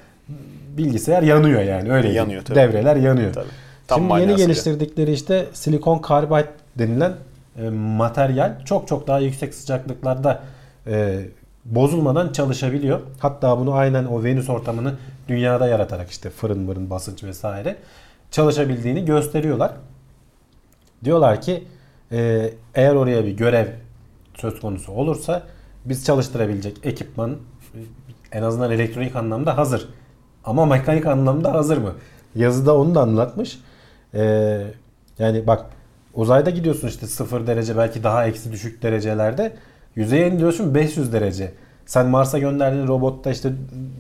bilgisayar 0.78 1.24
yanıyor 1.24 1.62
yani 1.62 1.92
öyle. 1.92 2.10
Yanıyor 2.10 2.46
tabii. 2.46 2.56
Devreler 2.56 2.96
yanıyor. 2.96 3.34
Tabii. 3.34 3.46
Tam 3.88 4.00
Şimdi 4.00 4.22
yeni 4.22 4.36
geliştirdikleri 4.36 5.12
işte 5.12 5.46
silikon 5.54 6.00
karbide 6.00 6.48
denilen 6.76 7.14
e, 7.58 7.70
materyal 7.70 8.66
çok 8.66 8.88
çok 8.88 9.08
daha 9.08 9.20
yüksek 9.20 9.54
sıcaklıklarda 9.54 10.44
e, 10.88 11.20
bozulmadan 11.66 12.32
çalışabiliyor. 12.32 13.02
Hatta 13.20 13.60
bunu 13.60 13.74
aynen 13.74 14.06
o 14.06 14.24
Venüs 14.24 14.50
ortamını 14.50 14.94
dünyada 15.28 15.68
yaratarak 15.68 16.12
işte 16.12 16.30
fırın 16.30 16.60
mırın 16.60 16.90
basınç 16.90 17.24
vesaire 17.24 17.78
çalışabildiğini 18.32 19.06
gösteriyorlar. 19.06 19.72
Diyorlar 21.04 21.42
ki 21.42 21.64
e, 22.12 22.50
eğer 22.76 22.96
oraya 22.96 23.26
bir 23.26 23.38
görev 23.38 23.68
söz 24.36 24.60
konusu 24.60 24.92
olursa 24.92 25.44
biz 25.86 26.06
çalıştırabilecek 26.06 26.78
ekipman 26.84 27.38
en 28.32 28.44
azından 28.44 28.72
elektronik 28.72 29.16
anlamda 29.16 29.58
hazır. 29.58 29.90
Ama 30.44 30.66
mekanik 30.66 31.06
anlamda 31.06 31.54
hazır 31.54 31.78
mı? 31.78 31.94
Yazıda 32.36 32.78
onu 32.78 32.96
da 32.96 33.02
anlatmış. 33.02 33.60
E, 34.14 34.22
yani 35.20 35.48
bak 35.48 35.66
uzayda 36.14 36.50
gidiyorsun 36.50 36.88
işte 36.88 37.08
0 37.08 37.48
derece 37.48 37.78
belki 37.78 38.04
daha 38.04 38.28
eksi 38.28 38.52
düşük 38.52 38.84
derecelerde. 38.84 39.54
Yüzeye 39.96 40.28
indiriyorsun 40.28 40.76
500 40.76 41.14
derece. 41.14 41.52
Sen 41.86 42.08
Mars'a 42.08 42.40
gönderdiğin 42.40 42.88
robotta 42.88 43.32
işte 43.32 43.52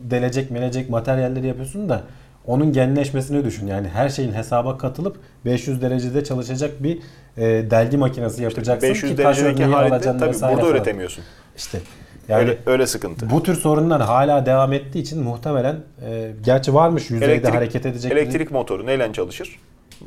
delecek 0.09 0.51
melecek 0.51 0.89
materyalleri 0.89 1.47
yapıyorsun 1.47 1.89
da 1.89 2.01
onun 2.45 2.73
genleşmesini 2.73 3.45
düşün. 3.45 3.67
Yani 3.67 3.87
her 3.87 4.09
şeyin 4.09 4.33
hesaba 4.33 4.77
katılıp 4.77 5.17
500 5.45 5.81
derecede 5.81 6.23
çalışacak 6.23 6.83
bir 6.83 6.99
e, 7.37 7.41
delgi 7.71 7.97
makinesi 7.97 8.43
yapacaksın 8.43 8.89
500 8.89 9.15
ki 9.15 9.23
taş 9.23 9.39
örneği 9.39 9.75
alacaksın 9.75 10.19
tabii 10.19 10.29
vesaire 10.29 10.53
burada 10.55 10.65
falan. 10.65 10.75
üretemiyorsun. 10.75 11.23
İşte 11.57 11.79
yani 12.27 12.39
öyle, 12.41 12.57
öyle 12.65 12.87
sıkıntı. 12.87 13.29
bu 13.29 13.43
tür 13.43 13.55
sorunlar 13.55 14.01
hala 14.01 14.45
devam 14.45 14.73
ettiği 14.73 14.99
için 14.99 15.23
muhtemelen 15.23 15.75
e, 16.05 16.31
gerçi 16.43 16.73
varmış 16.73 17.09
yüzeyde 17.09 17.35
Elektrik- 17.35 17.55
hareket 17.55 17.85
edecek 17.85 18.11
Elektrik 18.11 18.51
motoru 18.51 18.85
neyle 18.85 19.13
çalışır? 19.13 19.59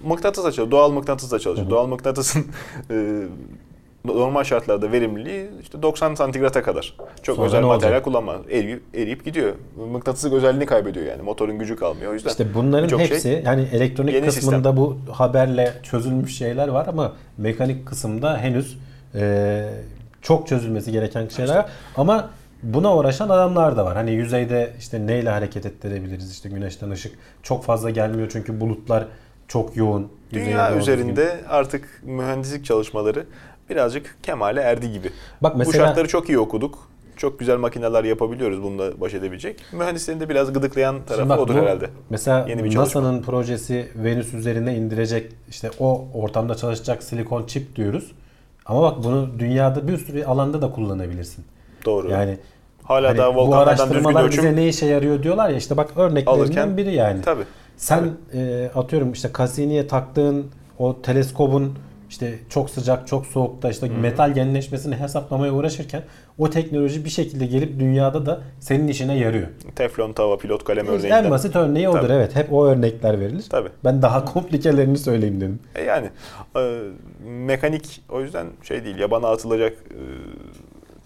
Mıknatısla 0.04 0.52
çalışır. 0.52 0.70
Doğal 0.70 0.90
mıknatısla 0.90 1.38
çalışır. 1.38 1.70
Doğal 1.70 1.86
mıknatısın 1.86 2.46
e, 2.90 3.22
normal 4.04 4.44
şartlarda 4.44 4.92
verimliliği 4.92 5.50
işte 5.62 5.82
90 5.82 6.14
santigrata 6.14 6.62
kadar. 6.62 6.96
Çok 7.22 7.36
Sonra 7.36 7.46
özel 7.46 7.62
materyal 7.62 7.90
olacak? 7.90 8.04
kullanma. 8.04 8.36
Eriyip, 8.50 8.82
eriyip 8.94 9.24
gidiyor. 9.24 9.52
Mıknatıslık 9.92 10.32
özelliğini 10.32 10.66
kaybediyor 10.66 11.06
yani. 11.06 11.22
Motorun 11.22 11.58
gücü 11.58 11.76
kalmıyor. 11.76 12.10
O 12.10 12.14
yüzden 12.14 12.30
İşte 12.30 12.54
bunların 12.54 12.84
birçok 12.84 13.00
hepsi 13.00 13.20
şey 13.20 13.42
yani 13.44 13.68
elektronik 13.72 14.24
kısmında 14.24 14.76
bu 14.76 14.96
haberle 15.12 15.72
çözülmüş 15.82 16.38
şeyler 16.38 16.68
var 16.68 16.86
ama 16.86 17.12
mekanik 17.38 17.86
kısımda 17.86 18.38
henüz 18.38 18.78
e, 19.14 19.64
çok 20.22 20.48
çözülmesi 20.48 20.92
gereken 20.92 21.28
şeyler 21.28 21.56
var. 21.56 21.66
Ama 21.96 22.30
buna 22.62 22.96
uğraşan 22.96 23.28
adamlar 23.28 23.76
da 23.76 23.84
var. 23.84 23.96
Hani 23.96 24.10
yüzeyde 24.10 24.72
işte 24.78 25.06
neyle 25.06 25.30
hareket 25.30 25.66
ettirebiliriz? 25.66 26.30
İşte 26.32 26.48
güneşten 26.48 26.90
ışık 26.90 27.12
çok 27.42 27.64
fazla 27.64 27.90
gelmiyor 27.90 28.28
çünkü 28.32 28.60
bulutlar 28.60 29.06
çok 29.48 29.76
yoğun. 29.76 30.08
Dünya 30.32 30.76
üzerinde 30.76 31.36
artık 31.48 31.88
mühendislik 32.02 32.64
çalışmaları 32.64 33.26
birazcık 33.70 34.16
kemale 34.22 34.60
erdi 34.60 34.92
gibi. 34.92 35.10
Bak 35.40 35.54
Bu 35.54 35.58
mesela 35.58 35.86
şartları 35.86 36.08
çok 36.08 36.28
iyi 36.28 36.38
okuduk. 36.38 36.78
Çok 37.16 37.38
güzel 37.38 37.56
makineler 37.56 38.04
yapabiliyoruz 38.04 38.62
bununla 38.62 39.00
baş 39.00 39.14
edebilecek. 39.14 39.62
Mühendislerin 39.72 40.20
de 40.20 40.28
biraz 40.28 40.52
gıdıklayan 40.52 40.96
tarafı 41.06 41.28
bak 41.28 41.38
odur 41.38 41.54
bu 41.54 41.58
herhalde. 41.58 41.90
Mesela. 42.10 42.46
NASA'nın 42.74 43.22
projesi 43.22 43.88
Venüs 43.94 44.34
üzerine 44.34 44.76
indirecek 44.76 45.32
işte 45.48 45.70
o 45.80 46.04
ortamda 46.14 46.54
çalışacak 46.54 47.02
silikon 47.02 47.46
çip 47.46 47.76
diyoruz. 47.76 48.12
Ama 48.66 48.82
bak 48.82 49.04
bunu 49.04 49.30
dünyada 49.38 49.88
bir 49.88 49.98
sürü 49.98 50.24
alanda 50.24 50.62
da 50.62 50.70
kullanabilirsin. 50.70 51.44
Doğru. 51.84 52.10
Yani 52.10 52.38
Hala 52.84 53.08
hani 53.08 53.18
daha 53.18 53.34
bu 53.34 53.56
araştırmalar 53.56 54.24
ölçüm 54.24 54.44
bize 54.44 54.56
ne 54.56 54.68
işe 54.68 54.86
yarıyor 54.86 55.22
diyorlar 55.22 55.48
ya 55.48 55.56
işte 55.56 55.76
bak 55.76 55.90
örneklerinden 55.96 56.32
alırken 56.32 56.76
biri 56.76 56.94
yani. 56.94 57.22
Tabii. 57.22 57.44
Sen 57.76 58.10
e, 58.34 58.70
atıyorum 58.74 59.12
işte 59.12 59.30
Cassini'ye 59.38 59.86
taktığın 59.86 60.46
o 60.78 61.02
teleskobun 61.02 61.78
işte 62.14 62.34
çok 62.48 62.70
sıcak, 62.70 63.08
çok 63.08 63.26
soğukta 63.26 63.70
işte 63.70 63.88
metal 63.88 64.34
genleşmesini 64.34 64.96
hesaplamaya 64.96 65.52
uğraşırken 65.52 66.02
o 66.38 66.50
teknoloji 66.50 67.04
bir 67.04 67.10
şekilde 67.10 67.46
gelip 67.46 67.80
dünyada 67.80 68.26
da 68.26 68.40
senin 68.60 68.88
işine 68.88 69.18
yarıyor. 69.18 69.46
Teflon 69.76 70.12
tava, 70.12 70.38
pilot 70.38 70.64
kalem 70.64 70.86
örneğinden. 70.86 71.24
En 71.24 71.30
basit 71.30 71.56
örneği 71.56 71.88
odur 71.88 71.98
Tabii. 72.00 72.12
evet. 72.12 72.36
Hep 72.36 72.52
o 72.52 72.66
örnekler 72.66 73.20
verilir. 73.20 73.44
Tabii. 73.50 73.68
Ben 73.84 74.02
daha 74.02 74.24
komplikelerini 74.24 74.98
söyleyeyim 74.98 75.40
dedim. 75.40 75.58
E 75.74 75.82
yani 75.82 76.10
e, 76.56 76.80
mekanik 77.26 78.02
o 78.08 78.20
yüzden 78.20 78.46
şey 78.62 78.84
değil, 78.84 78.98
yabana 78.98 79.28
atılacak 79.28 79.72
e, 79.72 80.00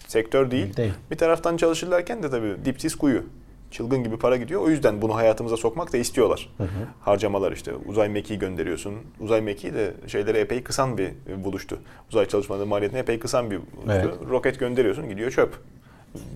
sektör 0.08 0.50
değil. 0.50 0.76
Değil. 0.76 0.92
Bir 1.10 1.16
taraftan 1.16 1.56
çalışırlarken 1.56 2.22
de 2.22 2.30
tabii 2.30 2.56
dipsiz 2.64 2.94
kuyu. 2.94 3.22
Çılgın 3.70 4.04
gibi 4.04 4.16
para 4.16 4.36
gidiyor. 4.36 4.60
O 4.62 4.70
yüzden 4.70 5.02
bunu 5.02 5.14
hayatımıza 5.16 5.56
sokmak 5.56 5.92
da 5.92 5.96
istiyorlar. 5.96 6.50
Harcamalar 7.00 7.52
işte. 7.52 7.72
Uzay 7.86 8.08
mekiği 8.08 8.38
gönderiyorsun. 8.38 8.94
Uzay 9.20 9.40
mekiği 9.40 9.74
de 9.74 9.94
şeyleri 10.06 10.38
epey 10.38 10.62
kısan 10.62 10.98
bir 10.98 11.10
buluştu. 11.44 11.78
Uzay 12.10 12.26
çalışmaları 12.26 12.66
maliyetini 12.66 13.00
epey 13.00 13.18
kısan 13.18 13.50
bir 13.50 13.56
buluştu. 13.56 13.92
Evet. 13.92 14.30
Roket 14.30 14.58
gönderiyorsun 14.58 15.08
gidiyor 15.08 15.30
çöp. 15.30 15.54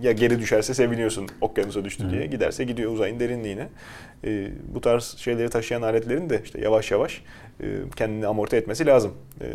Ya 0.02 0.12
geri 0.12 0.38
düşerse 0.38 0.74
seviniyorsun 0.74 1.28
okyanusa 1.40 1.84
düştü 1.84 2.10
diye. 2.10 2.26
Giderse 2.26 2.64
gidiyor 2.64 2.92
uzayın 2.92 3.20
derinliğine. 3.20 3.68
E, 4.24 4.48
bu 4.74 4.80
tarz 4.80 5.14
şeyleri 5.18 5.48
taşıyan 5.48 5.82
aletlerin 5.82 6.30
de 6.30 6.40
işte 6.44 6.60
yavaş 6.60 6.90
yavaş 6.90 7.22
e, 7.60 7.66
kendini 7.96 8.26
amorti 8.26 8.56
etmesi 8.56 8.86
lazım. 8.86 9.12
E, 9.40 9.46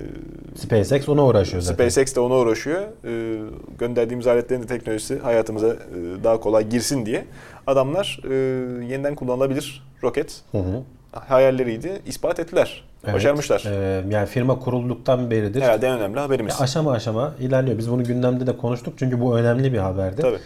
SpaceX 0.55 1.09
ona 1.09 1.25
uğraşıyor 1.25 1.61
zaten. 1.61 1.89
SpaceX 1.89 2.15
de 2.15 2.19
ona 2.19 2.33
uğraşıyor. 2.33 2.81
E, 2.81 3.41
gönderdiğimiz 3.79 4.27
aletlerin 4.27 4.63
de 4.63 4.67
teknolojisi 4.67 5.19
hayatımıza 5.19 5.67
e, 5.67 5.77
daha 6.23 6.39
kolay 6.39 6.69
girsin 6.69 7.05
diye 7.05 7.25
adamlar 7.67 8.19
e, 8.29 8.33
yeniden 8.85 9.15
kullanılabilir 9.15 9.83
roket 10.03 10.41
Hı 10.51 10.57
hı. 10.57 10.81
hayalleriydi. 11.11 12.01
ispat 12.05 12.39
ettiler. 12.39 12.83
Evet. 13.03 13.15
Başarmışlar. 13.15 13.63
Ee, 13.67 14.03
yani 14.09 14.27
firma 14.27 14.59
kurulduktan 14.59 15.31
beridir. 15.31 15.61
Herhalde 15.61 15.87
en 15.87 15.99
önemli 15.99 16.19
haberimiz. 16.19 16.53
Ya 16.53 16.59
aşama 16.59 16.91
aşama 16.91 17.33
ilerliyor. 17.39 17.77
Biz 17.77 17.91
bunu 17.91 18.03
gündemde 18.03 18.47
de 18.47 18.57
konuştuk 18.57 18.93
çünkü 18.97 19.21
bu 19.21 19.37
önemli 19.37 19.73
bir 19.73 19.77
haberdi. 19.77 20.21
Tabii. 20.21 20.37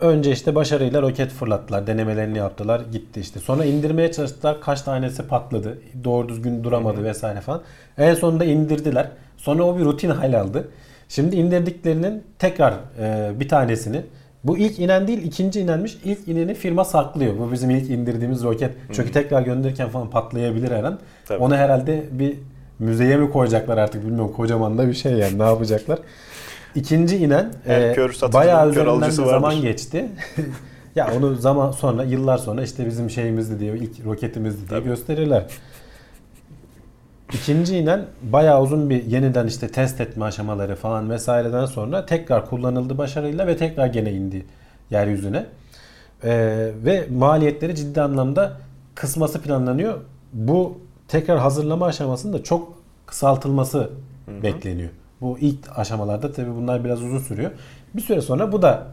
Önce 0.00 0.32
işte 0.32 0.54
başarıyla 0.54 1.02
roket 1.02 1.30
fırlattılar, 1.30 1.86
denemelerini 1.86 2.38
yaptılar, 2.38 2.82
gitti 2.92 3.20
işte. 3.20 3.40
Sonra 3.40 3.64
indirmeye 3.64 4.12
çalıştılar, 4.12 4.60
kaç 4.60 4.82
tanesi 4.82 5.22
patladı, 5.22 5.78
doğru 6.04 6.28
düzgün 6.28 6.64
duramadı 6.64 7.04
vesaire 7.04 7.40
falan. 7.40 7.62
En 7.98 8.14
sonunda 8.14 8.44
indirdiler. 8.44 9.08
Sonra 9.36 9.62
o 9.62 9.78
bir 9.78 9.84
rutin 9.84 10.10
hal 10.10 10.40
aldı. 10.40 10.68
Şimdi 11.08 11.36
indirdiklerinin 11.36 12.24
tekrar 12.38 12.74
e, 13.00 13.30
bir 13.40 13.48
tanesini 13.48 14.02
bu 14.44 14.58
ilk 14.58 14.78
inen 14.78 15.08
değil 15.08 15.22
ikinci 15.22 15.60
inenmiş. 15.60 15.98
İlk 16.04 16.28
ineni 16.28 16.54
firma 16.54 16.84
saklıyor. 16.84 17.38
Bu 17.38 17.52
bizim 17.52 17.70
ilk 17.70 17.90
indirdiğimiz 17.90 18.44
roket. 18.44 18.72
Çünkü 18.92 19.12
tekrar 19.12 19.42
gönderirken 19.42 19.88
falan 19.88 20.10
patlayabilir 20.10 20.70
her 20.70 20.84
an. 20.84 20.98
Tabii. 21.26 21.42
Onu 21.42 21.56
herhalde 21.56 22.04
bir 22.12 22.36
müzeye 22.78 23.16
mi 23.16 23.30
koyacaklar 23.30 23.78
artık 23.78 24.06
bilmiyorum. 24.06 24.32
Kocaman 24.36 24.78
da 24.78 24.88
bir 24.88 24.94
şey 24.94 25.12
yani 25.12 25.38
ne 25.38 25.42
yapacaklar. 25.42 25.98
İkinci 26.74 27.16
inen 27.16 27.52
e, 27.66 27.92
kör 27.94 28.32
bayağı 28.32 28.64
kör 28.64 28.70
üzerinden 28.70 29.08
bir 29.08 29.12
zaman 29.12 29.42
vardır. 29.42 29.62
geçti. 29.62 30.08
ya 30.96 31.08
onu 31.18 31.34
zaman 31.34 31.70
sonra 31.70 32.04
yıllar 32.04 32.38
sonra 32.38 32.62
işte 32.62 32.86
bizim 32.86 33.10
şeyimizdi 33.10 33.60
diye 33.60 33.76
ilk 33.76 34.04
roketimizdi 34.04 34.70
diye 34.70 34.80
Tabii. 34.80 34.88
gösterirler. 34.88 35.46
İkinci 37.34 37.76
inen 37.76 38.06
bayağı 38.22 38.62
uzun 38.62 38.90
bir 38.90 39.04
yeniden 39.04 39.46
işte 39.46 39.68
test 39.68 40.00
etme 40.00 40.24
aşamaları 40.24 40.76
falan 40.76 41.10
vesaireden 41.10 41.66
sonra 41.66 42.06
tekrar 42.06 42.46
kullanıldı 42.46 42.98
başarıyla 42.98 43.46
ve 43.46 43.56
tekrar 43.56 43.86
gene 43.86 44.12
indi 44.12 44.46
yeryüzüne. 44.90 45.46
Ee, 46.24 46.70
ve 46.84 47.06
maliyetleri 47.10 47.74
ciddi 47.74 48.02
anlamda 48.02 48.52
kısması 48.94 49.42
planlanıyor. 49.42 50.00
Bu 50.32 50.78
tekrar 51.08 51.38
hazırlama 51.38 51.86
aşamasında 51.86 52.42
çok 52.42 52.78
kısaltılması 53.06 53.90
bekleniyor. 54.42 54.90
Bu 55.20 55.38
ilk 55.38 55.78
aşamalarda 55.78 56.32
tabii 56.32 56.54
bunlar 56.56 56.84
biraz 56.84 57.02
uzun 57.02 57.18
sürüyor. 57.18 57.50
Bir 57.94 58.02
süre 58.02 58.20
sonra 58.20 58.52
bu 58.52 58.62
da 58.62 58.86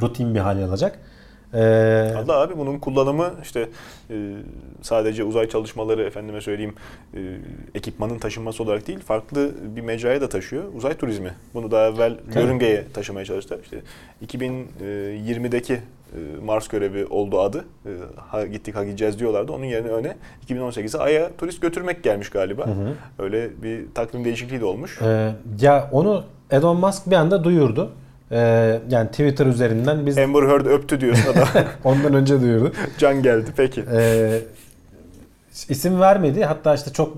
rutin 0.00 0.34
bir 0.34 0.40
hal 0.40 0.62
alacak. 0.62 0.98
Ee, 1.54 2.12
Allah 2.16 2.40
abi 2.40 2.58
bunun 2.58 2.78
kullanımı 2.78 3.30
işte 3.42 3.68
e, 4.10 4.32
sadece 4.82 5.24
uzay 5.24 5.48
çalışmaları 5.48 6.02
efendime 6.02 6.40
söyleyeyim 6.40 6.74
e, 7.14 7.18
ekipmanın 7.74 8.18
taşınması 8.18 8.62
olarak 8.62 8.86
değil 8.86 9.00
farklı 9.00 9.50
bir 9.76 9.80
mecraya 9.80 10.20
da 10.20 10.28
taşıyor. 10.28 10.64
Uzay 10.76 10.94
turizmi. 10.96 11.30
Bunu 11.54 11.70
daha 11.70 11.86
evvel 11.86 12.14
Tabii. 12.32 12.44
yörüngeye 12.44 12.84
taşımaya 12.94 13.24
çalıştılar. 13.24 13.60
İşte 13.62 13.80
2020'deki 14.26 15.72
e, 15.74 16.18
Mars 16.44 16.68
görevi 16.68 17.06
oldu 17.06 17.40
adı. 17.40 17.64
E, 17.86 17.90
ha, 18.16 18.46
gittik 18.46 18.74
ha 18.76 18.84
gideceğiz 18.84 19.18
diyorlardı. 19.18 19.52
Onun 19.52 19.64
yerine 19.64 19.88
öne 19.88 20.16
2018'e 20.48 21.00
Ay'a 21.00 21.30
turist 21.38 21.62
götürmek 21.62 22.02
gelmiş 22.02 22.30
galiba. 22.30 22.66
hı. 22.66 22.94
Öyle 23.18 23.62
bir 23.62 23.84
takvim 23.94 24.24
değişikliği 24.24 24.60
de 24.60 24.64
olmuş. 24.64 25.02
e, 25.02 25.34
ya 25.60 25.88
onu 25.92 26.24
Elon 26.50 26.76
Musk 26.80 27.10
bir 27.10 27.16
anda 27.16 27.44
duyurdu. 27.44 27.92
Ee, 28.32 28.80
yani 28.90 29.08
Twitter 29.08 29.46
üzerinden 29.46 30.06
biz 30.06 30.18
Amber 30.18 30.42
Heard 30.42 30.66
öptü 30.66 31.00
diyorsun 31.00 31.32
adam. 31.32 31.48
ondan 31.84 32.14
önce 32.14 32.40
duyurdu. 32.40 32.72
Can 32.98 33.22
geldi 33.22 33.50
peki. 33.56 33.84
Ee, 33.92 34.40
isim 35.68 36.00
vermedi. 36.00 36.44
Hatta 36.44 36.74
işte 36.74 36.92
çok 36.92 37.16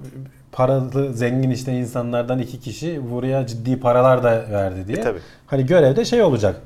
paralı, 0.52 1.14
zengin 1.14 1.50
işte 1.50 1.72
insanlardan 1.72 2.38
iki 2.38 2.60
kişi 2.60 3.10
buraya 3.10 3.46
ciddi 3.46 3.80
paralar 3.80 4.22
da 4.22 4.46
verdi 4.50 4.86
diye. 4.88 4.98
E, 4.98 5.00
tabii. 5.00 5.18
Hani 5.46 5.66
görevde 5.66 6.04
şey 6.04 6.22
olacak. 6.22 6.56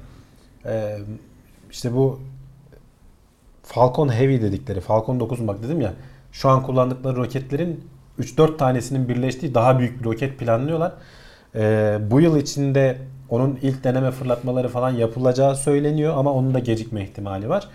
Ee, 0.67 0.99
işte 1.71 1.95
bu 1.95 2.21
Falcon 3.63 4.09
Heavy 4.09 4.43
dedikleri, 4.43 4.81
Falcon 4.81 5.21
9 5.21 5.49
bak 5.49 5.63
dedim 5.63 5.81
ya. 5.81 5.93
Şu 6.33 6.49
an 6.49 6.63
kullandıkları 6.63 7.17
roketlerin 7.17 7.85
3-4 8.21 8.57
tanesinin 8.57 9.09
birleştiği 9.09 9.55
daha 9.55 9.79
büyük 9.79 10.01
bir 10.01 10.05
roket 10.05 10.39
planlıyorlar. 10.39 10.93
Ee, 11.55 11.99
bu 12.11 12.21
yıl 12.21 12.37
içinde 12.37 12.97
onun 13.29 13.59
ilk 13.63 13.85
deneme 13.85 14.11
fırlatmaları 14.11 14.69
falan 14.69 14.91
yapılacağı 14.91 15.57
söyleniyor 15.57 16.15
ama 16.17 16.33
onun 16.33 16.55
da 16.55 16.59
gecikme 16.59 17.03
ihtimali 17.03 17.49
var. 17.49 17.69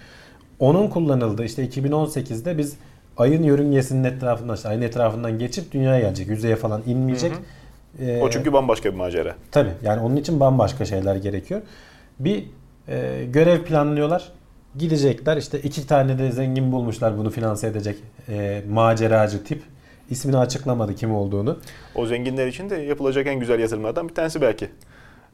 Onun 0.59 0.87
kullanıldığı 0.87 1.45
işte 1.45 1.65
2018'de 1.65 2.57
biz 2.57 2.75
ayın 3.17 3.43
yörüngesinin 3.43 4.03
etrafından 4.03 4.55
işte 4.55 4.69
ayın 4.69 4.81
etrafından 4.81 5.39
geçip 5.39 5.71
dünyaya 5.71 5.99
gelecek. 5.99 6.27
Yüzeye 6.27 6.55
falan 6.55 6.81
inmeyecek. 6.85 7.31
Ee, 8.01 8.21
O 8.21 8.29
çünkü 8.29 8.53
bambaşka 8.53 8.91
bir 8.91 8.97
macera. 8.97 9.35
Tabii 9.51 9.71
yani 9.83 10.01
onun 10.01 10.15
için 10.15 10.39
bambaşka 10.39 10.85
şeyler 10.85 11.15
gerekiyor. 11.15 11.61
Bir 12.19 12.43
e, 12.87 13.25
görev 13.33 13.63
planlıyorlar. 13.63 14.31
Gidecekler 14.77 15.37
işte 15.37 15.59
iki 15.59 15.87
tane 15.87 16.17
de 16.19 16.31
zengin 16.31 16.71
bulmuşlar 16.71 17.17
bunu 17.17 17.29
finanse 17.29 17.67
edecek 17.67 17.95
e, 18.29 18.61
maceracı 18.69 19.43
tip. 19.43 19.63
İsmini 20.09 20.37
açıklamadı 20.37 20.95
kim 20.95 21.15
olduğunu. 21.15 21.57
O 21.95 22.05
zenginler 22.05 22.47
için 22.47 22.69
de 22.69 22.75
yapılacak 22.75 23.27
en 23.27 23.39
güzel 23.39 23.59
yatırımlardan 23.59 24.09
bir 24.09 24.13
tanesi 24.13 24.41
belki. 24.41 24.67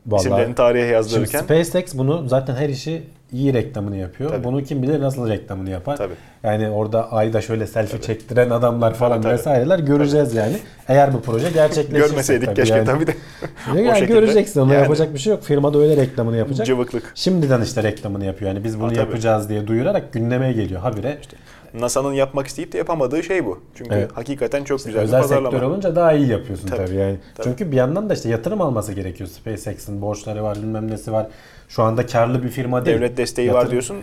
Vallahi 0.08 0.22
İsimlerini 0.22 0.56
tarihe 0.56 0.82
Şimdi 0.82 0.94
yazdırırken. 0.94 1.42
SpaceX 1.42 1.94
bunu 1.98 2.30
zaten 2.30 2.56
her 2.56 2.70
işi 2.70 3.04
iyi 3.34 3.54
reklamını 3.54 3.98
yapıyor. 3.98 4.30
Tabii. 4.30 4.44
Bunu 4.44 4.64
kim 4.64 4.84
bilir 4.84 5.02
nasıl 5.02 5.30
reklamını 5.30 5.70
yapar. 5.70 5.98
Tabii. 5.98 6.14
Yani 6.44 6.70
orada 6.70 7.12
ayda 7.12 7.42
şöyle 7.42 7.68
selfie 7.68 8.02
çektiren 8.02 8.50
adamlar 8.50 8.94
falan 8.94 9.22
tabii. 9.22 9.34
vesaireler 9.34 9.80
göreceğiz 9.80 10.34
yani. 10.34 10.58
Eğer 10.88 11.14
bu 11.14 11.22
proje 11.22 11.50
gerçekleşirse. 11.52 12.08
Görmeseydik 12.10 12.46
tabii 12.46 12.56
keşke 12.56 12.76
yani. 12.76 12.86
tabii 12.86 13.08
de. 13.08 13.16
Yani 13.76 14.00
şekilde. 14.00 14.20
göreceksin 14.20 14.60
ona 14.60 14.74
Yani. 14.74 14.82
yapacak 14.84 15.14
bir 15.14 15.20
şey 15.20 15.32
yok. 15.32 15.44
Firma 15.44 15.74
da 15.74 15.80
öyle 15.80 15.98
reklamını 15.98 16.38
yapacak. 16.38 16.68
Cıvıklık. 16.68 17.12
Şimdiden 17.16 17.62
işte 17.62 17.84
reklamını 17.84 18.26
yapıyor. 18.26 18.52
Yani 18.52 18.64
biz 18.64 18.78
bunu 18.80 18.86
Ha, 18.86 18.90
tabii. 18.90 19.00
yapacağız 19.00 19.50
diye 19.50 19.68
duyurarak 19.68 20.14
gündeme 20.14 20.54
geliyor 20.54 20.82
habire. 20.82 21.18
NASA'nın 21.80 22.14
yapmak 22.14 22.48
isteyip 22.48 22.72
de 22.74 22.78
yapamadığı 22.78 23.24
şey 23.24 23.46
bu. 23.46 23.60
Çünkü 23.76 23.96
Evet. 23.96 24.12
hakikaten 24.14 24.64
çok 24.64 24.78
güzel 24.86 24.94
bir 25.02 25.08
Özel 25.08 25.22
pazarlama. 25.22 25.52
sektör 25.52 25.68
olunca 25.68 25.96
daha 25.96 26.14
iyi 26.14 26.28
yapıyorsun 26.28 26.68
tabii, 26.68 26.86
Tabii, 26.86 26.96
yani. 26.96 27.18
tabii. 27.36 27.44
Çünkü 27.48 27.72
bir 27.72 27.76
yandan 27.78 28.10
da 28.10 28.14
işte 28.14 28.30
yatırım 28.30 28.62
alması 28.62 28.94
gerekiyor. 28.94 29.30
SpaceX'in 29.30 30.02
borçları 30.02 30.44
var, 30.44 30.58
bilmem 30.58 30.92
nesi 30.92 31.12
var. 31.12 31.28
Şu 31.70 31.84
anda 31.84 32.06
karlı 32.06 32.44
bir 32.44 32.50
firma 32.50 32.86
değil. 32.86 32.98
Devlet 32.98 33.18
desteği 33.18 33.50
var 33.50 33.54
Yatırım- 33.54 33.72
diyorsun. 33.72 33.98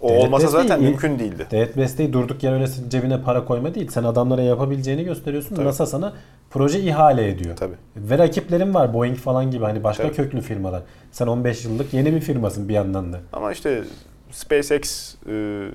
O 0.00 0.08
Devlet 0.08 0.24
olmasa 0.24 0.44
desteği 0.46 0.62
zaten 0.62 0.82
mümkün 0.82 1.18
değildi. 1.18 1.46
Devlet 1.50 1.76
desteği 1.76 2.12
durduk 2.12 2.42
yere 2.42 2.54
öyle 2.54 2.66
cebine 2.88 3.22
para 3.22 3.44
koyma 3.44 3.74
değil. 3.74 3.88
Sen 3.90 4.04
adamlara 4.04 4.42
yapabileceğini 4.42 5.04
gösteriyorsun. 5.04 5.56
Tabii. 5.56 5.66
NASA 5.66 5.86
sana 5.86 6.12
proje 6.50 6.80
ihale 6.80 7.28
ediyor. 7.28 7.56
Tabii. 7.56 7.74
Ve 7.96 8.18
rakiplerin 8.18 8.74
var 8.74 8.94
Boeing 8.94 9.16
falan 9.18 9.50
gibi 9.50 9.64
hani 9.64 9.84
başka 9.84 10.02
Tabii. 10.02 10.14
köklü 10.14 10.40
firmalar. 10.40 10.82
Sen 11.12 11.26
15 11.26 11.64
yıllık 11.64 11.94
yeni 11.94 12.14
bir 12.14 12.20
firmasın 12.20 12.68
bir 12.68 12.74
yandan 12.74 13.12
da. 13.12 13.20
Ama 13.32 13.52
işte 13.52 13.82
SpaceX 14.30 15.14
e, 15.26 15.68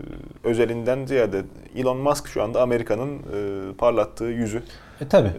özelinden 0.43 1.05
ziyade 1.05 1.43
Elon 1.75 1.97
Musk 1.97 2.27
şu 2.27 2.43
anda 2.43 2.61
Amerika'nın 2.61 3.19
e, 3.19 3.73
parlattığı 3.73 4.23
yüzü. 4.23 4.63
E 5.01 5.07
tabi. 5.07 5.27
E, 5.27 5.31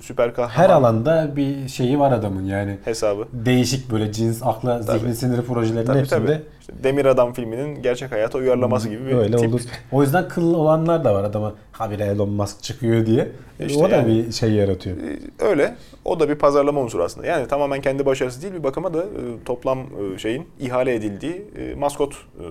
süper 0.00 0.34
kahraman 0.34 0.54
Her 0.54 0.70
alanda 0.70 1.36
bir 1.36 1.68
şeyi 1.68 1.98
var 1.98 2.12
adamın 2.12 2.44
yani. 2.44 2.78
hesabı. 2.84 3.28
Değişik 3.32 3.90
böyle 3.90 4.12
cins, 4.12 4.42
akla, 4.42 4.80
Tabii. 4.80 4.98
zihni, 4.98 5.14
siniri 5.14 5.42
projelerinin 5.42 5.86
Tabii 5.86 5.98
hepsinde 5.98 6.26
tabii. 6.26 6.42
İşte 6.60 6.72
Demir 6.84 7.04
Adam 7.06 7.32
filminin 7.32 7.82
gerçek 7.82 8.12
hayata 8.12 8.38
uyarlaması 8.38 8.88
gibi 8.88 9.06
bir 9.06 9.12
öyle 9.14 9.36
tip. 9.36 9.48
olur. 9.48 9.60
O 9.92 10.02
yüzden 10.02 10.28
kıllı 10.28 10.56
olanlar 10.56 11.04
da 11.04 11.14
var 11.14 11.24
adama 11.24 11.52
habire 11.72 12.04
Elon 12.04 12.28
Musk 12.30 12.62
çıkıyor 12.62 13.06
diye. 13.06 13.28
İşte 13.66 13.84
o 13.84 13.90
da 13.90 13.96
yani. 13.96 14.08
bir 14.26 14.32
şey 14.32 14.50
yaratıyor. 14.52 14.96
E, 14.96 15.44
Öyle. 15.44 15.74
O 16.04 16.20
da 16.20 16.28
bir 16.28 16.34
pazarlama 16.34 16.80
unsuru 16.80 17.04
aslında. 17.04 17.26
Yani 17.26 17.48
tamamen 17.48 17.80
kendi 17.80 18.06
başarısı 18.06 18.42
değil 18.42 18.54
bir 18.54 18.64
bakıma 18.64 18.94
da 18.94 19.02
e, 19.02 19.04
toplam 19.44 19.78
e, 20.14 20.18
şeyin 20.18 20.48
ihale 20.60 20.94
edildiği 20.94 21.44
e, 21.58 21.74
maskot 21.74 22.12
e, 22.14 22.44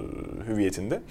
hüviyetinde. 0.51 1.01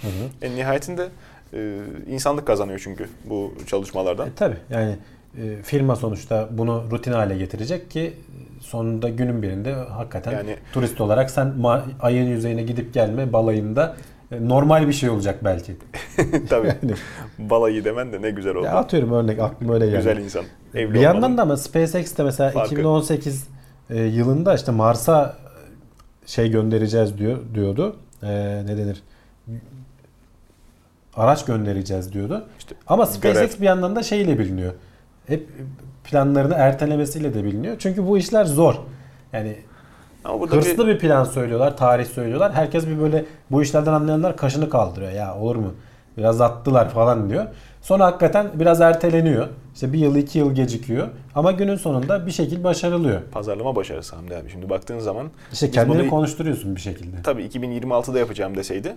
En 0.42 0.56
nihayetinde 0.56 1.08
e, 1.54 1.76
insanlık 2.10 2.46
kazanıyor 2.46 2.80
çünkü 2.84 3.08
bu 3.24 3.54
çalışmalardan. 3.66 4.26
E, 4.28 4.30
tabii 4.36 4.56
yani 4.70 4.96
e, 5.38 5.62
firma 5.62 5.96
sonuçta 5.96 6.48
bunu 6.50 6.84
rutin 6.90 7.12
hale 7.12 7.38
getirecek 7.38 7.90
ki 7.90 8.12
sonunda 8.60 9.08
günün 9.08 9.42
birinde 9.42 9.72
hakikaten 9.72 10.32
Yani- 10.32 10.56
turist 10.72 11.00
olarak 11.00 11.30
sen 11.30 11.54
ayın 12.00 12.26
yüzeyine 12.26 12.62
gidip 12.62 12.94
gelme 12.94 13.32
balayında 13.32 13.96
e, 14.32 14.48
normal 14.48 14.88
bir 14.88 14.92
şey 14.92 15.10
olacak 15.10 15.44
belki. 15.44 15.76
Tabii. 16.48 16.66
Yani, 16.66 16.94
Balayı 17.38 17.84
demen 17.84 18.12
de 18.12 18.22
ne 18.22 18.30
güzel 18.30 18.54
oldu. 18.54 18.64
ya 18.66 18.72
atıyorum 18.74 19.12
örnek 19.12 19.38
aklıma 19.38 19.74
öyle 19.74 19.86
geldi. 19.86 19.96
Güzel 19.96 20.16
insan. 20.16 20.44
Evli 20.74 20.94
bir 20.94 21.00
yandan 21.00 21.38
da 21.38 21.42
ama 21.42 21.56
SpaceX 21.56 22.16
de 22.18 22.22
mesela 22.22 22.50
Farkı. 22.50 22.74
2018 22.74 23.48
e, 23.90 24.02
yılında 24.02 24.54
işte 24.54 24.72
Mars'a 24.72 25.36
şey 26.26 26.50
göndereceğiz 26.50 27.18
diyor 27.18 27.38
diyordu. 27.54 27.96
E, 28.22 28.62
ne 28.66 28.76
denir? 28.76 29.02
Araç 31.16 31.44
göndereceğiz 31.44 32.12
diyordu. 32.12 32.44
İşte 32.58 32.74
Ama 32.86 33.06
SpaceX 33.06 33.50
görev. 33.50 33.60
bir 33.60 33.66
yandan 33.66 33.96
da 33.96 34.02
şeyle 34.02 34.38
biliniyor. 34.38 34.72
Hep 35.26 35.48
planlarını 36.04 36.54
ertelemesiyle 36.54 37.34
de 37.34 37.44
biliniyor. 37.44 37.76
Çünkü 37.78 38.06
bu 38.06 38.18
işler 38.18 38.44
zor. 38.44 38.74
Yani 39.32 39.56
Ama 40.24 40.46
Hırslı 40.46 40.86
bir 40.86 40.98
plan 40.98 41.24
söylüyorlar, 41.24 41.76
tarih 41.76 42.04
söylüyorlar. 42.06 42.52
Herkes 42.52 42.86
bir 42.86 43.00
böyle 43.00 43.24
bu 43.50 43.62
işlerden 43.62 43.92
anlayanlar 43.92 44.36
kaşını 44.36 44.70
kaldırıyor. 44.70 45.12
Ya 45.12 45.36
olur 45.38 45.56
mu? 45.56 45.74
Biraz 46.16 46.40
attılar 46.40 46.90
falan 46.90 47.30
diyor. 47.30 47.46
Sonra 47.82 48.06
hakikaten 48.06 48.46
biraz 48.54 48.80
erteleniyor. 48.80 49.48
İşte 49.74 49.92
bir 49.92 49.98
yıl 49.98 50.16
iki 50.16 50.38
yıl 50.38 50.54
gecikiyor. 50.54 51.08
Ama 51.34 51.52
günün 51.52 51.76
sonunda 51.76 52.26
bir 52.26 52.30
şekilde 52.30 52.64
başarılıyor. 52.64 53.20
pazarlama 53.32 53.76
başarısı 53.76 54.16
Hamdi 54.16 54.36
abi. 54.36 54.50
Şimdi 54.50 54.70
baktığın 54.70 54.98
zaman 54.98 55.26
İşte 55.52 55.70
kendini 55.70 55.98
bunu- 56.02 56.10
konuşturuyorsun 56.10 56.76
bir 56.76 56.80
şekilde. 56.80 57.16
tabii 57.22 57.42
2026'da 57.44 58.18
yapacağım 58.18 58.56
deseydi 58.56 58.94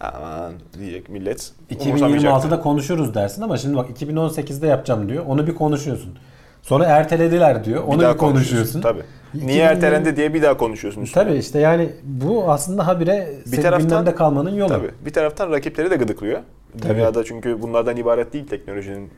aman 0.00 0.52
diyecek 0.78 1.08
millet. 1.08 1.52
umursamayacaktı. 1.86 2.48
2026'da 2.48 2.60
konuşuruz 2.60 3.14
dersin 3.14 3.42
ama 3.42 3.56
şimdi 3.56 3.76
bak 3.76 3.90
2018'de 3.90 4.66
yapacağım 4.66 5.08
diyor. 5.08 5.24
Onu 5.26 5.46
bir 5.46 5.54
konuşuyorsun. 5.54 6.18
Sonra 6.62 6.84
ertelediler 6.84 7.64
diyor. 7.64 7.82
Onu 7.86 7.98
bir, 7.98 8.02
daha 8.02 8.16
konuşuyorsun. 8.16 8.80
Tabii. 8.80 9.02
2020 9.34 9.52
Niye 9.52 9.64
ertelendi 9.64 10.16
diye 10.16 10.34
bir 10.34 10.42
daha 10.42 10.56
konuşuyorsun 10.56 11.02
üstüne. 11.02 11.24
Tabii 11.24 11.36
işte 11.36 11.58
yani 11.58 11.88
bu 12.02 12.50
aslında 12.52 12.86
habire 12.86 13.28
senin 13.46 13.62
taraftan- 13.62 13.82
gündemde 13.82 14.14
kalmanın 14.14 14.54
yolu. 14.54 14.68
Tabii. 14.68 14.90
Bir 15.04 15.12
taraftan 15.12 15.50
rakipleri 15.52 15.90
de 15.90 15.96
gıdıklıyor. 15.96 16.40
Tabii. 16.80 16.94
Dünyada 16.94 17.24
çünkü 17.24 17.62
bunlardan 17.62 17.96
ibaret 17.96 18.32
değil 18.32 18.46
teknolojinin 18.46 19.10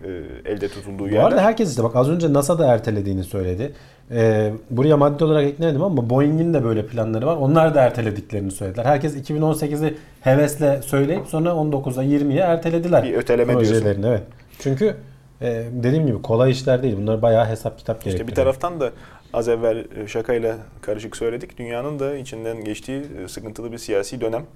e, 0.44 0.50
elde 0.52 0.68
tutulduğu 0.68 0.98
Bu 0.98 1.08
yerler. 1.08 1.24
arada 1.24 1.42
herkes 1.42 1.70
işte 1.70 1.84
bak 1.84 1.96
az 1.96 2.10
önce 2.10 2.32
NASA 2.32 2.58
da 2.58 2.66
ertelediğini 2.66 3.24
söyledi. 3.24 3.72
Ee, 4.10 4.52
buraya 4.70 4.96
maddi 4.96 5.24
olarak 5.24 5.44
eklemedim 5.44 5.82
ama 5.82 6.10
Boeing'in 6.10 6.54
de 6.54 6.64
böyle 6.64 6.86
planları 6.86 7.26
var. 7.26 7.36
Onlar 7.36 7.74
da 7.74 7.80
ertelediklerini 7.80 8.50
söylediler. 8.50 8.84
Herkes 8.84 9.16
2018'i 9.16 9.94
hevesle 10.20 10.82
söyleyip 10.82 11.26
sonra 11.26 11.48
19'a 11.48 12.04
20'ye 12.04 12.40
ertelediler. 12.40 13.02
Bir 13.04 13.14
öteleme 13.14 13.60
diyorsun. 13.60 14.02
Evet. 14.02 14.22
Çünkü 14.58 14.94
e, 15.42 15.64
dediğim 15.72 16.06
gibi 16.06 16.22
kolay 16.22 16.50
işler 16.50 16.82
değil. 16.82 16.96
Bunlar 16.96 17.22
bayağı 17.22 17.46
hesap 17.46 17.78
kitap 17.78 17.96
gerektiriyor. 17.96 18.28
İşte 18.28 18.30
bir 18.30 18.34
taraftan 18.44 18.80
da 18.80 18.90
az 19.32 19.48
evvel 19.48 19.84
e, 19.96 20.06
şakayla 20.06 20.58
karışık 20.80 21.16
söyledik. 21.16 21.58
Dünyanın 21.58 21.98
da 21.98 22.16
içinden 22.16 22.64
geçtiği 22.64 23.02
e, 23.24 23.28
sıkıntılı 23.28 23.72
bir 23.72 23.78
siyasi 23.78 24.20
dönem. 24.20 24.46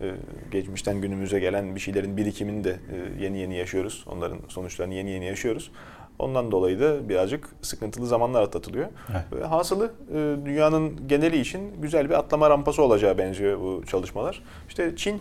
E, 0.00 0.10
Geçmişten 0.50 1.00
günümüze 1.00 1.40
gelen 1.40 1.74
bir 1.74 1.80
şeylerin 1.80 2.16
birikimini 2.16 2.64
de 2.64 2.76
yeni 3.20 3.38
yeni 3.38 3.56
yaşıyoruz. 3.56 4.04
Onların 4.06 4.38
sonuçlarını 4.48 4.94
yeni 4.94 5.10
yeni 5.10 5.26
yaşıyoruz. 5.26 5.70
Ondan 6.18 6.50
dolayı 6.52 6.80
da 6.80 7.08
birazcık 7.08 7.48
sıkıntılı 7.62 8.06
zamanlar 8.06 8.42
atlatılıyor. 8.42 8.86
Evet. 9.10 9.42
Ve 9.42 9.44
hasılı 9.44 9.92
dünyanın 10.44 11.08
geneli 11.08 11.38
için 11.38 11.60
güzel 11.82 12.08
bir 12.08 12.14
atlama 12.18 12.50
rampası 12.50 12.82
olacağı 12.82 13.18
benziyor 13.18 13.60
bu 13.60 13.82
çalışmalar. 13.86 14.42
İşte 14.68 14.96
Çin 14.96 15.20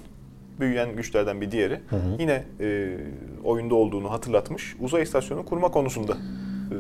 büyüyen 0.60 0.96
güçlerden 0.96 1.42
bir 1.42 1.52
diğeri 1.52 1.80
yine 2.20 2.44
e, 2.60 2.98
oyunda 3.44 3.76
olduğunu 3.76 4.12
hatırlatmış. 4.12 4.76
Uzay 4.80 5.04
istasyonu 5.04 5.46
kurma 5.46 5.72
konusunda 5.72 6.14
e, 6.14 6.76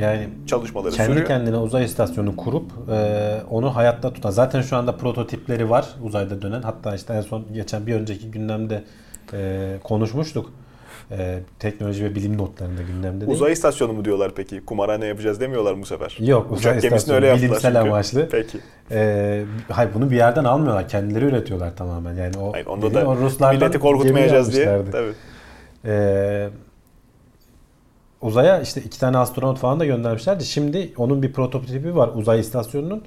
Yani 0.00 0.28
çalışmaları 0.46 0.94
kendi 0.94 1.10
sürüyor. 1.10 1.26
kendine 1.26 1.56
uzay 1.56 1.84
istasyonu 1.84 2.36
kurup 2.36 2.72
e, 2.92 3.36
onu 3.50 3.76
hayatta 3.76 4.12
tutan. 4.12 4.30
Zaten 4.30 4.62
şu 4.62 4.76
anda 4.76 4.96
prototipleri 4.96 5.70
var 5.70 5.86
uzayda 6.02 6.42
dönen. 6.42 6.62
Hatta 6.62 6.94
işte 6.94 7.14
en 7.14 7.20
son 7.20 7.44
geçen 7.52 7.86
bir 7.86 7.94
önceki 7.94 8.30
gündemde 8.30 8.84
e, 9.32 9.76
konuşmuştuk. 9.84 10.52
E, 11.10 11.38
teknoloji 11.58 12.04
ve 12.04 12.14
bilim 12.14 12.38
notlarında 12.38 12.82
gündemde 12.82 13.20
değil. 13.20 13.32
Uzay 13.32 13.52
istasyonu 13.52 13.92
mu 13.92 14.04
diyorlar 14.04 14.32
peki? 14.36 14.64
Kumarhane 14.64 15.06
yapacağız 15.06 15.40
demiyorlar 15.40 15.80
bu 15.80 15.86
sefer. 15.86 16.16
Yok 16.20 16.52
uzay 16.52 16.78
Uçak 16.78 16.84
istasyonu 16.84 17.16
öyle 17.16 17.34
bilimsel 17.36 17.72
çünkü. 17.72 17.88
amaçlı. 17.88 18.28
Peki. 18.30 18.58
E, 18.90 19.42
hayır 19.70 19.90
bunu 19.94 20.10
bir 20.10 20.16
yerden 20.16 20.44
almıyorlar. 20.44 20.88
Kendileri 20.88 21.24
üretiyorlar 21.24 21.76
tamamen. 21.76 22.14
Yani 22.14 22.38
o, 22.38 22.52
Hayır, 22.52 22.66
onda 22.66 22.94
da 22.94 23.06
o 23.06 23.16
Ruslardan 23.16 23.56
milleti 23.56 23.78
korkutmayacağız 23.78 24.52
diye. 24.52 24.82
Tabii. 24.92 25.12
Ee, 25.84 26.48
uzaya 28.22 28.60
işte 28.60 28.80
iki 28.80 29.00
tane 29.00 29.18
astronot 29.18 29.58
falan 29.58 29.80
da 29.80 29.84
göndermişlerdi. 29.84 30.44
Şimdi 30.44 30.92
onun 30.96 31.22
bir 31.22 31.32
prototipi 31.32 31.96
var 31.96 32.10
uzay 32.14 32.40
istasyonunun. 32.40 33.04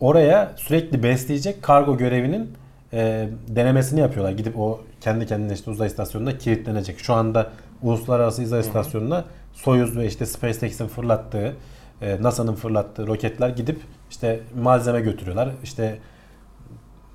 Oraya 0.00 0.52
sürekli 0.56 1.02
besleyecek 1.02 1.62
kargo 1.62 1.96
görevinin 1.96 2.52
e, 2.92 3.28
denemesini 3.48 4.00
yapıyorlar. 4.00 4.32
Gidip 4.32 4.58
o 4.58 4.80
kendi 5.00 5.26
kendine 5.26 5.52
işte 5.52 5.70
uzay 5.70 5.86
istasyonuna 5.86 6.38
kilitlenecek. 6.38 6.98
Şu 6.98 7.14
anda 7.14 7.50
uluslararası 7.82 8.42
uzay 8.42 8.60
istasyonuna 8.60 9.24
Soyuz 9.52 9.96
ve 9.96 10.06
işte 10.06 10.26
SpaceX'in 10.26 10.86
fırlattığı, 10.86 11.56
e, 12.02 12.22
NASA'nın 12.22 12.54
fırlattığı 12.54 13.06
roketler 13.06 13.48
gidip 13.48 13.80
işte 14.10 14.40
malzeme 14.62 15.00
götürüyorlar. 15.00 15.50
İşte 15.62 15.98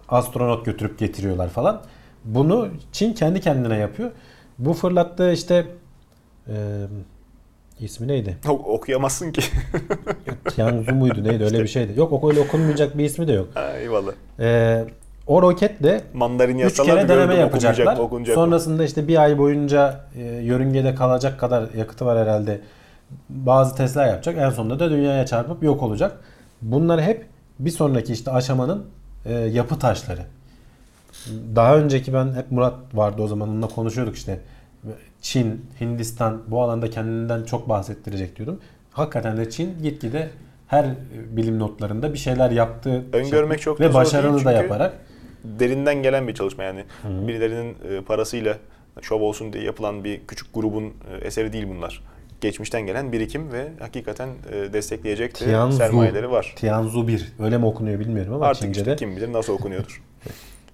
astronot 0.10 0.66
götürüp 0.66 1.00
getiriyorlar 1.00 1.50
falan. 1.50 1.82
Bunu 2.26 2.70
Çin 2.92 3.14
kendi 3.14 3.42
kendine 3.42 3.78
yapıyor. 3.78 4.12
Bu 4.58 4.74
fırlattığı 4.74 5.32
işte 5.32 5.66
e, 6.48 6.54
ismi 7.80 8.07
neydi? 8.07 8.38
Ok- 8.49 8.67
okuyamazsın 8.67 9.32
ki. 9.32 9.41
Tianzu 10.55 10.91
muydu 10.95 11.24
neydi 11.24 11.43
öyle 11.43 11.63
bir 11.63 11.67
şeydi. 11.67 11.99
Yok 11.99 12.24
o 12.24 12.30
öyle 12.30 12.39
okunmayacak 12.39 12.97
bir 12.97 13.05
ismi 13.05 13.28
de 13.28 13.34
yok. 13.34 13.47
ha, 13.53 13.74
eyvallah. 13.78 14.11
E, 14.39 14.84
o 15.28 15.41
roketle 15.41 16.01
Mandarin 16.13 16.57
3 16.57 16.63
yasalar 16.63 16.95
kere 16.95 17.09
deneme 17.09 17.36
yapacaklar. 17.36 17.95
mı, 17.97 18.01
okunacak 18.01 18.38
mı? 18.38 18.43
Sonrasında 18.43 18.84
işte 18.84 19.07
bir 19.07 19.22
ay 19.22 19.38
boyunca 19.38 20.05
e, 20.17 20.22
yörüngede 20.24 20.95
kalacak 20.95 21.39
kadar 21.39 21.74
yakıtı 21.78 22.05
var 22.05 22.17
herhalde. 22.19 22.61
Bazı 23.30 23.76
testler 23.76 24.07
yapacak. 24.07 24.38
En 24.38 24.49
sonunda 24.49 24.80
da 24.80 24.89
dünyaya 24.91 25.26
çarpıp 25.26 25.63
yok 25.63 25.84
olacak. 25.84 26.17
Bunlar 26.61 27.01
hep 27.01 27.26
bir 27.59 27.69
sonraki 27.69 28.13
işte 28.13 28.32
aşamanın 28.32 28.86
e, 29.26 29.34
yapı 29.34 29.80
taşları. 29.80 30.22
Daha 31.55 31.78
önceki 31.78 32.13
ben 32.13 32.34
hep 32.36 32.51
Murat 32.51 32.74
vardı 32.93 33.22
o 33.22 33.28
zaman 33.28 33.49
onunla 33.49 33.67
konuşuyorduk 33.67 34.15
işte. 34.15 34.39
Çin, 35.22 35.65
Hindistan 35.82 36.41
bu 36.47 36.61
alanda 36.61 36.89
kendinden 36.89 37.43
çok 37.43 37.69
bahsettirecek 37.69 38.36
diyordum. 38.36 38.59
Hakikaten 38.91 39.38
de 39.38 39.49
Çin 39.49 39.84
gitgide 39.84 40.30
her 40.67 40.86
bilim 41.32 41.59
notlarında 41.59 42.13
bir 42.13 42.17
şeyler 42.17 42.51
yaptığı 42.51 43.03
Öngörmek 43.13 43.61
çok 43.61 43.80
da 43.80 43.84
ve 43.89 43.93
başarılı 43.93 44.45
da 44.45 44.51
yaparak 44.51 44.93
Derinden 45.43 46.03
gelen 46.03 46.28
bir 46.28 46.34
çalışma 46.34 46.63
yani. 46.63 46.84
Birilerinin 47.03 47.76
e, 47.89 48.01
parasıyla 48.01 48.57
şov 49.01 49.22
olsun 49.22 49.53
diye 49.53 49.63
yapılan 49.63 50.03
bir 50.03 50.22
küçük 50.28 50.53
grubun 50.53 50.84
e, 50.84 51.26
eseri 51.28 51.53
değil 51.53 51.67
bunlar. 51.67 52.03
Geçmişten 52.41 52.82
gelen 52.82 53.11
birikim 53.11 53.51
ve 53.51 53.67
hakikaten 53.80 54.30
e, 54.51 54.74
destekleyecek 54.74 55.39
de 55.41 55.45
Tianzu. 55.45 55.78
sermayeleri 55.78 56.32
var. 56.32 56.53
Tianzu 56.55 57.07
1 57.07 57.34
öyle 57.39 57.57
mi 57.57 57.65
okunuyor 57.65 57.99
bilmiyorum 57.99 58.34
ama 58.34 58.45
Artık 58.45 58.61
Çince'de. 58.63 58.91
işte 58.91 59.05
kim 59.05 59.15
bilir 59.15 59.34
nasıl 59.34 59.53
okunuyordur. 59.53 60.03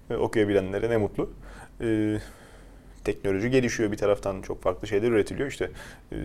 Okuyabilenlere 0.19 0.89
ne 0.89 0.97
mutlu. 0.97 1.29
Ee, 1.81 2.17
teknoloji 3.03 3.49
gelişiyor 3.49 3.91
bir 3.91 3.97
taraftan 3.97 4.41
çok 4.41 4.63
farklı 4.63 4.87
şeyler 4.87 5.11
üretiliyor. 5.11 5.49
İşte 5.49 5.71
e, 6.11 6.15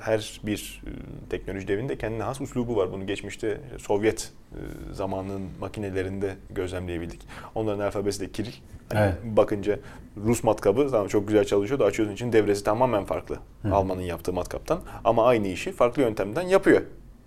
her 0.00 0.40
bir 0.46 0.82
e, 0.86 0.90
teknoloji 1.30 1.68
devinde 1.68 1.98
kendine 1.98 2.22
has 2.22 2.40
uslubu 2.40 2.76
var. 2.76 2.92
Bunu 2.92 3.06
geçmişte 3.06 3.60
Sovyet 3.78 4.32
e, 4.52 4.58
zamanının 4.94 5.42
makinelerinde 5.60 6.34
gözlemleyebildik. 6.50 7.20
Onların 7.54 7.80
alfabesi 7.80 8.20
de 8.20 8.30
Kiril. 8.30 8.52
Hani 8.92 9.00
Evet. 9.00 9.14
Bakınca 9.36 9.78
Rus 10.24 10.44
matkabı 10.44 10.90
tamam 10.90 11.08
çok 11.08 11.28
güzel 11.28 11.44
çalışıyordu. 11.44 11.84
Açıyorsun 11.84 12.14
için 12.14 12.32
devresi 12.32 12.64
tamamen 12.64 13.04
farklı. 13.04 13.38
Alman'ın 13.72 14.02
yaptığı 14.02 14.32
matkaptan. 14.32 14.80
Ama 15.04 15.26
aynı 15.26 15.48
işi 15.48 15.72
farklı 15.72 16.02
yöntemden 16.02 16.42
yapıyor. 16.42 16.82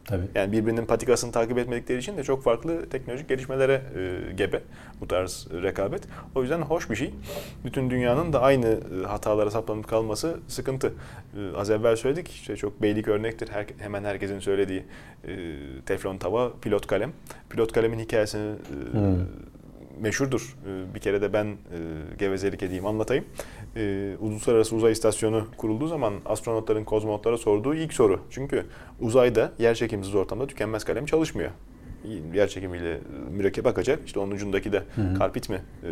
Tabii. 0.07 0.23
Yani 0.35 0.51
birbirinin 0.51 0.85
patikasını 0.85 1.31
takip 1.31 1.57
etmedikleri 1.57 1.99
için 1.99 2.17
de 2.17 2.23
çok 2.23 2.43
farklı 2.43 2.89
teknolojik 2.89 3.29
gelişmelere 3.29 3.81
e, 3.95 4.33
gebe 4.33 4.61
bu 5.01 5.07
tarz 5.07 5.47
rekabet. 5.63 6.01
O 6.35 6.41
yüzden 6.41 6.61
hoş 6.61 6.89
bir 6.89 6.95
şey. 6.95 7.13
Bütün 7.65 7.89
dünyanın 7.89 8.33
da 8.33 8.41
aynı 8.41 8.67
e, 9.03 9.07
hatalara 9.07 9.51
saplanıp 9.51 9.87
kalması 9.87 10.39
sıkıntı. 10.47 10.93
E, 11.37 11.57
az 11.57 11.69
evvel 11.69 11.95
söyledik 11.95 12.31
işte 12.31 12.55
çok 12.55 12.81
beylik 12.81 13.07
örnektir. 13.07 13.49
Her, 13.49 13.65
hemen 13.79 14.03
herkesin 14.03 14.39
söylediği 14.39 14.83
e, 15.27 15.35
teflon 15.85 16.17
tava, 16.17 16.51
pilot 16.61 16.87
kalem. 16.87 17.11
Pilot 17.49 17.71
kalemin 17.71 17.99
hikayesini 17.99 18.51
e, 18.51 18.97
Hmm. 18.97 19.15
meşhurdur. 19.99 20.55
E, 20.67 20.95
bir 20.95 20.99
kere 20.99 21.21
de 21.21 21.33
ben 21.33 21.45
e, 21.45 21.55
gevezelik 22.17 22.63
edeyim 22.63 22.85
anlatayım. 22.85 23.25
E, 23.77 24.15
Uluslararası 24.19 24.75
Uzay 24.75 24.91
İstasyonu 24.91 25.47
kurulduğu 25.57 25.87
zaman 25.87 26.13
astronotların 26.25 26.83
kozmonotlara 26.83 27.37
sorduğu 27.37 27.75
ilk 27.75 27.93
soru. 27.93 28.19
Çünkü 28.29 28.65
uzayda 29.01 29.51
yerçekimsiz 29.59 30.15
ortamda 30.15 30.47
tükenmez 30.47 30.83
kalem 30.83 31.05
çalışmıyor. 31.05 31.51
Yer 32.33 32.47
çekimiyle 32.47 32.99
mürekkep 33.31 33.67
akacak. 33.67 33.99
İşte 34.05 34.19
onun 34.19 34.31
ucundaki 34.31 34.71
de 34.71 34.83
karpit 35.17 35.49
mi 35.49 35.61
e, 35.83 35.89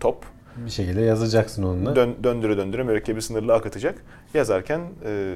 top. 0.00 0.24
Bir 0.56 0.70
şekilde 0.70 1.00
yazacaksın 1.00 1.62
onunla. 1.62 1.96
Dön, 1.96 2.14
döndüre 2.24 2.56
döndüre 2.56 2.82
mürekkebi 2.82 3.22
sınırlı 3.22 3.54
akıtacak. 3.54 4.04
Yazarken 4.34 4.80
e, 5.04 5.34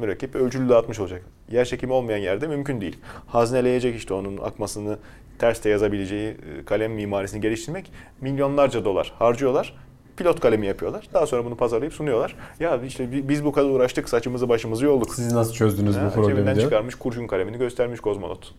mürekkep 0.00 0.34
ölçülü 0.34 0.68
dağıtmış 0.68 1.00
olacak. 1.00 1.22
Yer 1.50 1.64
çekimi 1.64 1.92
olmayan 1.92 2.18
yerde 2.18 2.46
mümkün 2.46 2.80
değil. 2.80 2.96
Hazneleyecek 3.26 3.96
işte 3.96 4.14
onun 4.14 4.36
akmasını 4.36 4.98
terste 5.38 5.70
yazabileceği 5.70 6.28
e, 6.28 6.64
kalem 6.64 6.92
mimarisini 6.92 7.40
geliştirmek 7.40 7.92
milyonlarca 8.20 8.84
dolar 8.84 9.12
harcıyorlar. 9.18 9.74
Pilot 10.18 10.40
kalemi 10.40 10.66
yapıyorlar. 10.66 11.08
Daha 11.14 11.26
sonra 11.26 11.44
bunu 11.44 11.56
pazarlayıp 11.56 11.94
sunuyorlar. 11.94 12.34
Ya 12.60 12.80
işte 12.86 13.28
biz 13.28 13.44
bu 13.44 13.52
kadar 13.52 13.68
uğraştık 13.68 14.08
saçımızı 14.08 14.48
başımızı 14.48 14.84
yolduk. 14.84 15.14
Siz 15.14 15.32
nasıl 15.32 15.52
çözdünüz 15.52 15.96
Ha, 15.96 16.06
bu 16.06 16.10
problemi 16.14 16.34
cebinden 16.34 16.54
diyor. 16.54 16.64
çıkarmış 16.66 16.94
kurşun 16.94 17.26
kalemini 17.26 17.58
göstermiş 17.58 18.00
kozmonot. 18.00 18.54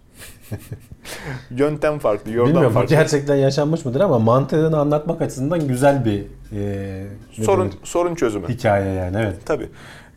Yöntem 1.51 1.99
farklı, 1.99 2.31
yordam 2.31 2.53
Bilmiyorum 2.53 2.73
farklı. 2.73 2.95
gerçekten 2.95 3.35
yaşanmış 3.35 3.85
mıdır 3.85 4.01
ama 4.01 4.19
mantığını 4.19 4.79
anlatmak 4.79 5.21
açısından 5.21 5.67
güzel 5.67 6.05
bir 6.05 6.23
e, 6.57 7.05
sorun 7.31 7.65
denir? 7.65 7.77
sorun 7.83 8.15
çözümü. 8.15 8.47
hikaye 8.49 8.93
yani 8.93 9.17
evet. 9.19 9.35
Tabii. 9.45 9.69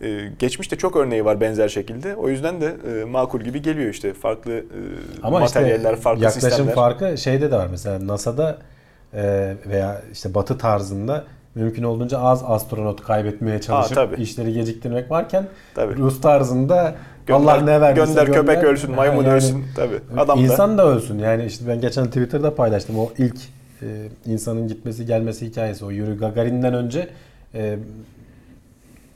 Ee, 0.03 0.29
geçmişte 0.39 0.77
çok 0.77 0.97
örneği 0.97 1.25
var 1.25 1.41
benzer 1.41 1.69
şekilde. 1.69 2.17
O 2.17 2.29
yüzden 2.29 2.61
de 2.61 2.77
e, 3.01 3.05
makul 3.05 3.41
gibi 3.41 3.63
geliyor 3.63 3.91
işte. 3.91 4.15
Farklı 4.15 4.53
e, 4.53 4.63
Ama 5.23 5.41
materyaller, 5.41 5.91
işte 5.93 6.03
farklı 6.03 6.25
yaklaşım 6.25 6.49
sistemler. 6.51 6.75
farkı 6.75 7.19
şeyde 7.19 7.51
de 7.51 7.57
var 7.57 7.69
mesela 7.71 8.07
NASA'da 8.07 8.59
e, 9.15 9.55
veya 9.67 10.03
işte 10.13 10.35
Batı 10.35 10.59
tarzında 10.59 11.25
mümkün 11.55 11.83
olduğunca 11.83 12.19
az 12.19 12.43
astronot 12.47 13.03
kaybetmeye 13.03 13.61
çalışıp 13.61 13.95
tabii. 13.95 14.23
işleri 14.23 14.53
geciktirmek 14.53 15.11
varken 15.11 15.47
Tabii. 15.75 15.97
Rus 15.97 16.21
tarzında 16.21 16.95
Gönder, 17.27 17.41
Allah 17.41 17.57
ne 17.57 17.81
verdiyse 17.81 18.13
gönder, 18.13 18.33
köpek 18.33 18.65
ölsün, 18.65 18.95
maymun 18.95 19.25
yani 19.25 19.35
ölsün. 19.35 19.65
Tabii. 19.77 20.01
Adam 20.17 20.39
da 20.39 20.43
İnsan 20.43 20.79
da 20.79 20.87
ölsün. 20.87 21.19
Yani 21.19 21.45
işte 21.45 21.69
ben 21.69 21.81
geçen 21.81 22.07
Twitter'da 22.07 22.55
paylaştım 22.55 22.99
o 22.99 23.11
ilk 23.19 23.37
e, 23.83 23.87
insanın 24.27 24.69
gitmesi 24.69 25.07
gelmesi 25.07 25.47
hikayesi. 25.47 25.85
O 25.85 25.91
Yuri 25.91 26.17
Gagarin'den 26.17 26.75
önce 26.75 27.09
e, 27.55 27.79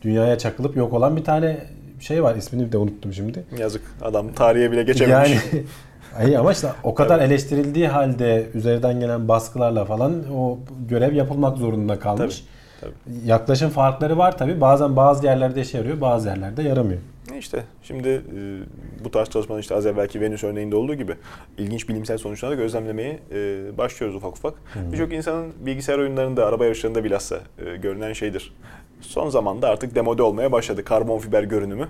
dünyaya 0.03 0.39
çakılıp 0.39 0.77
yok 0.77 0.93
olan 0.93 1.17
bir 1.17 1.25
tane 1.25 1.59
şey 2.01 2.23
var. 2.23 2.37
İsmini 2.37 2.73
de 2.73 2.79
unuttum 2.79 3.13
şimdi. 3.13 3.45
yazık. 3.59 3.83
Adam 4.03 4.33
tarihe 4.33 4.73
bile 4.73 4.83
geçememiş. 4.83 5.31
Yani 5.31 5.65
Ay 6.19 6.37
ama 6.37 6.53
işte 6.53 6.69
o 6.83 6.95
kadar 6.95 7.21
eleştirildiği 7.21 7.89
halde 7.89 8.47
üzerinden 8.55 9.01
gelen 9.01 9.29
baskılarla 9.29 9.85
falan 9.85 10.15
o 10.37 10.59
görev 10.89 11.15
yapılmak 11.15 11.59
zorunda 11.59 11.99
kalmış. 11.99 12.45
Tabii, 12.81 12.93
Yaklaşım 13.25 13.71
farkları 13.71 14.19
var 14.19 14.39
tabi. 14.39 14.61
Bazen 14.61 14.97
bazı 14.97 15.27
yerlerde 15.27 15.61
işe 15.61 15.79
yarıyor, 15.79 16.01
bazı 16.01 16.29
yerlerde 16.29 16.63
yaramıyor. 16.63 17.01
İşte 17.39 17.65
şimdi 17.83 18.09
e, 18.09 19.05
bu 19.05 19.11
tarz 19.11 19.29
çalışmalar 19.29 19.61
işte 19.61 19.75
az 19.75 19.87
evvelki 19.87 20.21
Venüs 20.21 20.45
örneğinde 20.45 20.77
olduğu 20.77 20.95
gibi 20.95 21.15
ilginç 21.59 21.89
bilimsel 21.89 22.19
sonuçları 22.19 22.53
da 22.53 22.55
gözlemlemeye 22.55 23.19
e, 23.33 23.39
başlıyoruz 23.79 24.17
ufak 24.17 24.37
ufak. 24.37 24.55
Birçok 24.93 25.13
insanın 25.13 25.53
bilgisayar 25.61 25.99
oyunlarında, 25.99 26.47
araba 26.47 26.65
yarışlarında 26.65 27.05
bilhassa 27.05 27.41
e, 27.67 27.77
görünen 27.77 28.13
şeydir. 28.13 28.55
Son 29.01 29.29
zamanda 29.31 29.69
artık 29.69 29.95
demode 29.95 30.23
olmaya 30.23 30.53
başladı. 30.53 30.85
Karbon 30.85 31.19
fiber 31.19 31.43
görünümü. 31.43 31.89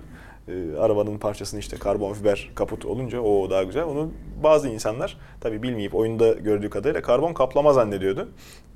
E, 0.49 0.76
arabanın 0.78 1.18
parçasını 1.18 1.61
işte 1.61 1.76
karbon 1.76 2.12
fiber 2.12 2.51
kaput 2.55 2.84
olunca 2.84 3.20
o 3.20 3.51
daha 3.51 3.62
güzel. 3.62 3.84
Onu 3.84 4.11
bazı 4.42 4.68
insanlar 4.68 5.16
tabi 5.40 5.62
bilmeyip 5.62 5.94
oyunda 5.94 6.32
gördüğü 6.32 6.70
kadarıyla 6.70 7.03
karbon 7.03 7.32
kaplama 7.32 7.72
zannediyordu. 7.72 8.28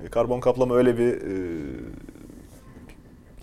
E, 0.05 0.07
karbon 0.07 0.39
kaplama 0.39 0.75
öyle 0.75 0.97
bir 0.97 1.13
e, 1.13 1.33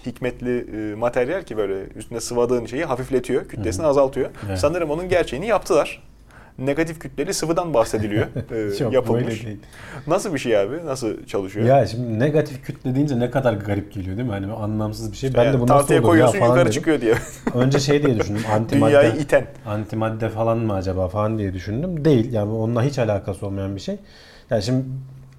hikmetli 0.07 0.66
e, 0.76 0.95
materyal 0.95 1.43
ki 1.43 1.57
böyle 1.57 1.85
üstüne 1.85 2.20
sıvadığın 2.20 2.66
şeyi 2.66 2.85
hafifletiyor, 2.85 3.49
kütlesini 3.49 3.87
azaltıyor. 3.87 4.31
Evet. 4.47 4.59
Sanırım 4.59 4.91
onun 4.91 5.09
gerçeğini 5.09 5.47
yaptılar. 5.47 6.07
Negatif 6.59 6.98
kütleli 7.00 7.34
sıvıdan 7.34 7.74
bahsediliyor. 7.74 8.26
e, 8.50 8.84
Yok 8.84 8.92
yapılmış. 8.92 9.24
böyle 9.26 9.46
değil. 9.46 9.59
Nasıl 10.06 10.34
bir 10.34 10.38
şey 10.38 10.59
abi? 10.59 10.86
Nasıl 10.86 11.24
çalışıyor? 11.26 11.66
Ya 11.66 11.86
şimdi 11.86 12.18
negatif 12.18 12.64
kütle 12.64 12.94
deyince 12.94 13.18
ne 13.18 13.30
kadar 13.30 13.52
garip 13.52 13.92
geliyor 13.92 14.16
değil 14.16 14.28
mi? 14.28 14.32
Hani 14.34 14.52
anlamsız 14.52 15.12
bir 15.12 15.16
şey. 15.16 15.28
İşte 15.28 15.40
ben 15.40 15.44
yani 15.44 15.56
de 15.56 15.61
bu 15.61 15.66
nasıl 15.66 15.94
olur 15.94 16.16
ya 16.16 16.26
falan 16.26 16.46
yukarı 16.46 16.61
dedim. 16.61 16.72
çıkıyor 16.72 17.00
diye. 17.00 17.14
Önce 17.54 17.80
şey 17.80 18.02
diye 18.02 18.18
düşündüm. 18.20 18.42
Dünyayı 18.72 18.98
Antimadde, 18.98 19.18
iten. 19.20 19.46
antimadde 19.66 20.28
falan 20.28 20.59
mı 20.59 20.72
acaba 20.74 21.09
falan 21.09 21.38
diye 21.38 21.52
düşündüm. 21.54 22.04
Değil. 22.04 22.32
Yani 22.32 22.52
onunla 22.52 22.82
hiç 22.82 22.98
alakası 22.98 23.46
olmayan 23.46 23.76
bir 23.76 23.80
şey. 23.80 23.96
Yani 24.50 24.62
şimdi 24.62 24.84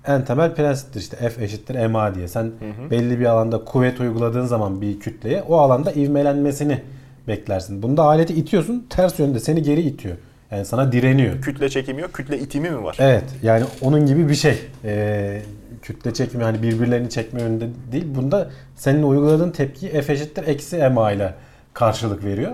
en 0.08 0.26
temel 0.26 0.56
prensiptir 0.56 1.00
işte 1.00 1.30
F 1.30 1.44
eşittir 1.44 1.86
ma 1.86 2.16
diye. 2.16 2.28
Sen 2.28 2.52
belli 2.92 3.20
bir 3.20 3.26
alanda 3.26 3.64
kuvvet 3.66 4.00
uyguladığın 4.00 4.46
zaman 4.46 4.82
bir 4.82 5.00
kütleye 5.00 5.42
o 5.42 5.58
alanda 5.58 5.92
ivmelenmesini 5.92 6.82
beklersin. 7.28 7.82
Bunda 7.84 8.04
aleti 8.04 8.34
itiyorsun 8.34 8.86
ters 8.90 9.20
yönde 9.20 9.40
seni 9.40 9.62
geri 9.64 9.82
itiyor. 9.82 10.16
Yani 10.52 10.66
sana 10.66 10.92
direniyor. 10.92 11.42
Kütle 11.42 11.70
çekimi 11.70 12.02
yok, 12.02 12.14
kütle 12.14 12.40
itimi 12.40 12.70
mi 12.70 12.84
var? 12.84 12.96
Evet 13.00 13.24
yani 13.44 13.64
onun 13.82 14.06
gibi 14.06 14.30
bir 14.30 14.36
şey. 14.36 14.62
Ee, 14.86 15.42
kütle 15.82 16.14
çekimi 16.14 16.44
hani 16.44 16.64
birbirlerini 16.64 17.10
çekme 17.10 17.42
yönünde 17.42 17.68
değil. 17.92 18.06
Bunda 18.16 18.50
senin 18.76 19.04
uyguladığın 19.04 19.52
tepki 19.52 20.02
F 20.02 20.14
eşittir 20.14 20.48
eksi 20.48 20.90
ma 20.90 21.12
ile 21.12 21.34
karşılık 21.74 22.24
veriyor. 22.24 22.52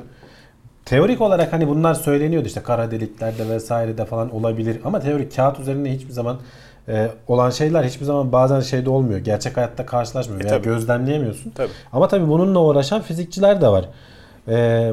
Teorik 0.86 1.22
olarak 1.22 1.54
hani 1.54 1.68
bunlar 1.68 1.94
söyleniyordu 1.94 2.48
işte 2.48 2.62
kara 2.64 2.92
deliklerde 2.92 3.50
vesairede 3.50 4.06
falan 4.06 4.36
olabilir 4.36 4.78
ama 4.86 5.00
teorik 5.00 5.36
kağıt 5.36 5.60
üzerinde 5.60 5.92
hiçbir 5.92 6.12
zaman 6.14 6.40
e, 6.88 7.08
olan 7.28 7.50
şeyler 7.50 7.84
hiçbir 7.84 8.06
zaman 8.06 8.32
bazen 8.32 8.60
şeyde 8.60 8.90
olmuyor. 8.90 9.20
Gerçek 9.20 9.58
hayatta 9.58 9.86
karşılaşmıyor 9.86 10.42
E, 10.42 10.44
veya 10.44 10.54
tabii. 10.58 10.64
gözlemleyemiyorsun. 10.64 11.52
Tabii. 11.52 11.70
Ama 11.94 12.08
tabii 12.08 12.28
bununla 12.28 12.60
uğraşan 12.60 13.02
fizikçiler 13.02 13.62
de 13.62 13.68
var. 13.68 13.86
Ee, 14.48 14.92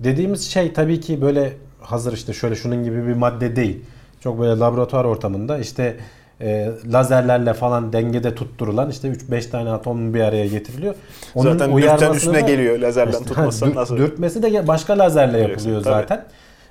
dediğimiz 0.00 0.50
şey 0.50 0.72
tabii 0.72 1.00
ki 1.00 1.22
böyle 1.22 1.52
hazır 1.80 2.12
işte 2.12 2.32
şöyle 2.32 2.54
şunun 2.54 2.84
gibi 2.84 3.06
bir 3.06 3.14
madde 3.14 3.56
değil. 3.56 3.80
Çok 4.20 4.40
böyle 4.40 4.58
laboratuvar 4.60 5.04
ortamında 5.04 5.58
işte 5.58 5.96
e, 6.40 6.70
lazerlerle 6.92 7.54
falan 7.54 7.92
dengede 7.92 8.34
tutturulan 8.34 8.90
işte 8.90 9.08
3-5 9.08 9.50
tane 9.50 9.70
atom 9.70 10.14
bir 10.14 10.20
araya 10.20 10.46
getiriliyor. 10.46 10.94
Zaten 11.36 11.76
dürten 11.76 12.12
üstüne 12.14 12.34
da- 12.34 12.40
geliyor 12.40 12.78
lazerden 12.78 13.12
İşte, 13.12 13.24
tutmazsan 13.24 13.66
ha, 13.66 13.72
dür- 13.72 13.76
nasıl? 13.76 13.96
Dürtmesi 13.96 14.42
de 14.42 14.68
başka 14.68 14.98
lazerle 14.98 15.38
yapılıyor 15.38 15.82
tabii. 15.82 15.94
zaten. 15.94 16.24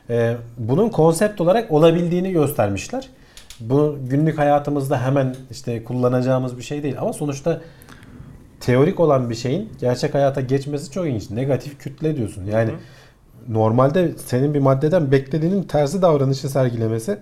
Ee, 0.10 0.36
bunun 0.58 0.90
konsept 0.90 1.42
olarak 1.42 1.72
olabildiğini 1.72 2.32
göstermişler. 2.32 3.10
Bu 3.60 3.98
günlük 4.10 4.38
hayatımızda 4.38 5.02
hemen 5.02 5.36
işte 5.52 5.84
kullanacağımız 5.84 6.58
bir 6.58 6.64
şey 6.64 6.84
değil 6.84 6.96
ama 7.00 7.14
sonuçta 7.14 7.62
teorik 8.60 9.00
olan 9.00 9.30
bir 9.30 9.36
şeyin 9.36 9.70
gerçek 9.82 10.14
hayata 10.14 10.42
geçmesi 10.42 10.92
çok 10.92 11.06
ilginç. 11.08 11.30
Negatif 11.30 11.80
kütle 11.80 12.16
diyorsun. 12.18 12.46
Yani 12.46 12.72
normalde 13.48 14.12
senin 14.18 14.54
bir 14.54 14.60
maddeden 14.60 15.12
beklediğinin 15.12 15.64
tersi 15.64 16.02
davranışı 16.02 16.50
sergilemesi 16.50 17.20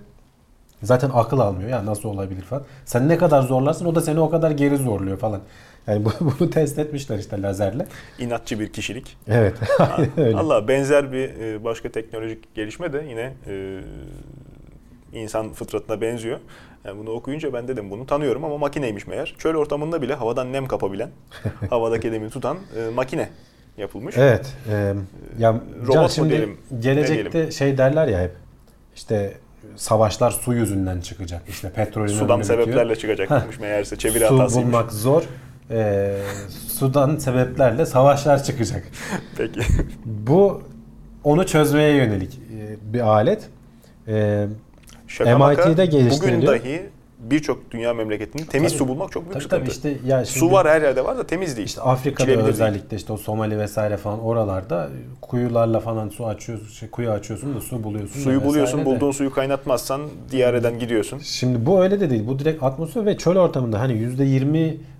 zaten 0.84 1.12
akıl 1.14 1.40
almıyor. 1.40 1.70
Ya 1.70 1.86
nasıl 1.86 2.10
olabilir 2.10 2.42
falan. 2.42 2.64
Sen 2.86 3.10
ne 3.10 3.18
kadar 3.18 3.42
zorlarsın 3.42 3.86
o 3.86 3.96
da 3.96 4.02
seni 4.02 4.20
o 4.20 4.30
kadar 4.30 4.52
geri 4.52 4.78
zorluyor 4.78 5.18
falan. 5.18 5.42
Yani 5.88 6.06
bu- 6.06 6.12
bunu 6.40 6.50
test 6.50 6.80
etmişler 6.80 7.18
işte 7.20 7.42
lazerle. 7.42 7.88
İnatçı 8.20 8.60
bir 8.60 8.74
kişilik. 8.74 9.18
Evet. 9.28 9.56
öyle. 10.18 10.38
Allah 10.38 10.68
benzer 10.68 11.12
bir 11.12 11.30
e, 11.30 11.64
başka 11.64 11.92
teknolojik 11.92 12.56
gelişme 12.56 12.94
de 12.94 13.06
yine 13.10 13.34
e, 13.48 13.82
insan 15.14 15.54
fıtratına 15.54 16.02
benziyor. 16.02 16.40
Yani 16.86 17.00
bunu 17.00 17.10
okuyunca 17.10 17.54
ben 17.54 17.68
dedim 17.68 17.92
bunu 17.92 18.06
tanıyorum 18.06 18.44
ama 18.44 18.58
makineymiş 18.58 19.08
meğer. 19.08 19.36
Çöl 19.38 19.56
ortamında 19.56 20.02
bile 20.02 20.14
havadan 20.14 20.54
nem 20.54 20.68
kapabilen, 20.68 21.10
havadaki 21.70 22.12
nemi 22.12 22.30
tutan 22.30 22.58
e, 22.78 22.90
makine 22.90 23.30
yapılmış. 23.78 24.18
Evet. 24.18 24.46
e, 24.72 24.94
ya 25.40 25.62
Robot 25.82 25.94
Can 25.94 26.08
şimdi 26.08 26.30
diyelim, 26.30 26.58
gelecekte 26.80 27.52
şey 27.52 27.78
derler 27.78 28.08
ya 28.08 28.22
hep 28.22 28.32
işte 28.96 29.34
savaşlar 29.76 30.32
su 30.32 30.54
yüzünden 30.54 31.02
çıkacak. 31.02 31.42
İşte 31.50 31.70
petrolün 31.70 32.08
Sudan 32.08 32.40
bitiyor. 32.40 32.60
sebeplerle 32.62 32.96
çıkacakmış 32.96 33.60
meğerse 33.60 33.96
çeviri 33.96 34.28
Su 34.28 34.40
hatasıymış. 34.40 34.74
bulmak 34.74 34.92
zor. 34.92 35.24
E, 35.72 36.16
sudan 36.68 37.18
sebeplerle 37.18 37.86
savaşlar 37.86 38.44
çıkacak. 38.44 38.84
Peki. 39.38 39.60
Bu 40.06 40.62
onu 41.24 41.46
çözmeye 41.46 41.96
yönelik 41.96 42.40
e, 42.60 42.94
bir 42.94 43.00
alet. 43.00 43.50
E, 44.08 44.46
Şaka 45.08 45.30
MIT'de 45.30 45.38
maka, 45.38 45.72
Bugün 45.72 45.86
geliştiriliyor. 45.86 46.54
dahi 46.54 46.90
birçok 47.32 47.72
dünya 47.72 47.94
memleketinde 47.94 48.46
temiz 48.46 48.72
Tabii. 48.72 48.78
su 48.80 48.88
bulmak 48.88 49.12
çok 49.12 49.24
büyük 49.24 49.34
tabii 49.34 49.44
sıkıntı. 49.44 49.62
tabii 49.66 49.72
işte 49.72 50.08
ya 50.08 50.26
şimdi 50.26 50.40
Su 50.40 50.52
var 50.52 50.68
her 50.68 50.82
yerde 50.82 51.06
var 51.06 51.18
da 51.18 51.28
temiz 51.28 51.58
değil. 51.58 51.68
İşte 51.68 51.82
Afrika'da 51.82 52.24
İçilebilir 52.24 52.44
değil. 52.44 52.54
özellikle 52.54 52.98
işte 52.98 53.14
o 53.14 53.18
Somali 53.18 53.60
vesaire 53.60 53.98
falan 53.98 54.20
oralarda 54.20 54.90
kuyularla 55.22 55.80
falan 55.80 56.10
su 56.10 56.26
açıyorsun, 56.28 56.68
şey, 56.68 56.90
kuyu 56.90 57.12
açıyorsun 57.12 57.56
da 57.56 57.62
su 57.62 57.84
buluyorsun. 57.84 58.20
Suyu 58.20 58.44
buluyorsun, 58.44 58.80
de. 58.82 58.86
bulduğun 58.86 59.12
suyu 59.12 59.34
kaynatmazsan 59.34 60.02
diyareden 60.32 60.80
gidiyorsun. 60.80 61.20
Şimdi 61.20 61.66
bu 61.66 61.84
öyle 61.84 62.00
de 62.00 62.10
değil. 62.10 62.28
Bu 62.28 62.40
direkt 62.40 62.64
atmosfer 62.64 63.06
ve 63.06 63.18
çöl 63.18 63.36
ortamında 63.38 63.80
hani 63.80 63.94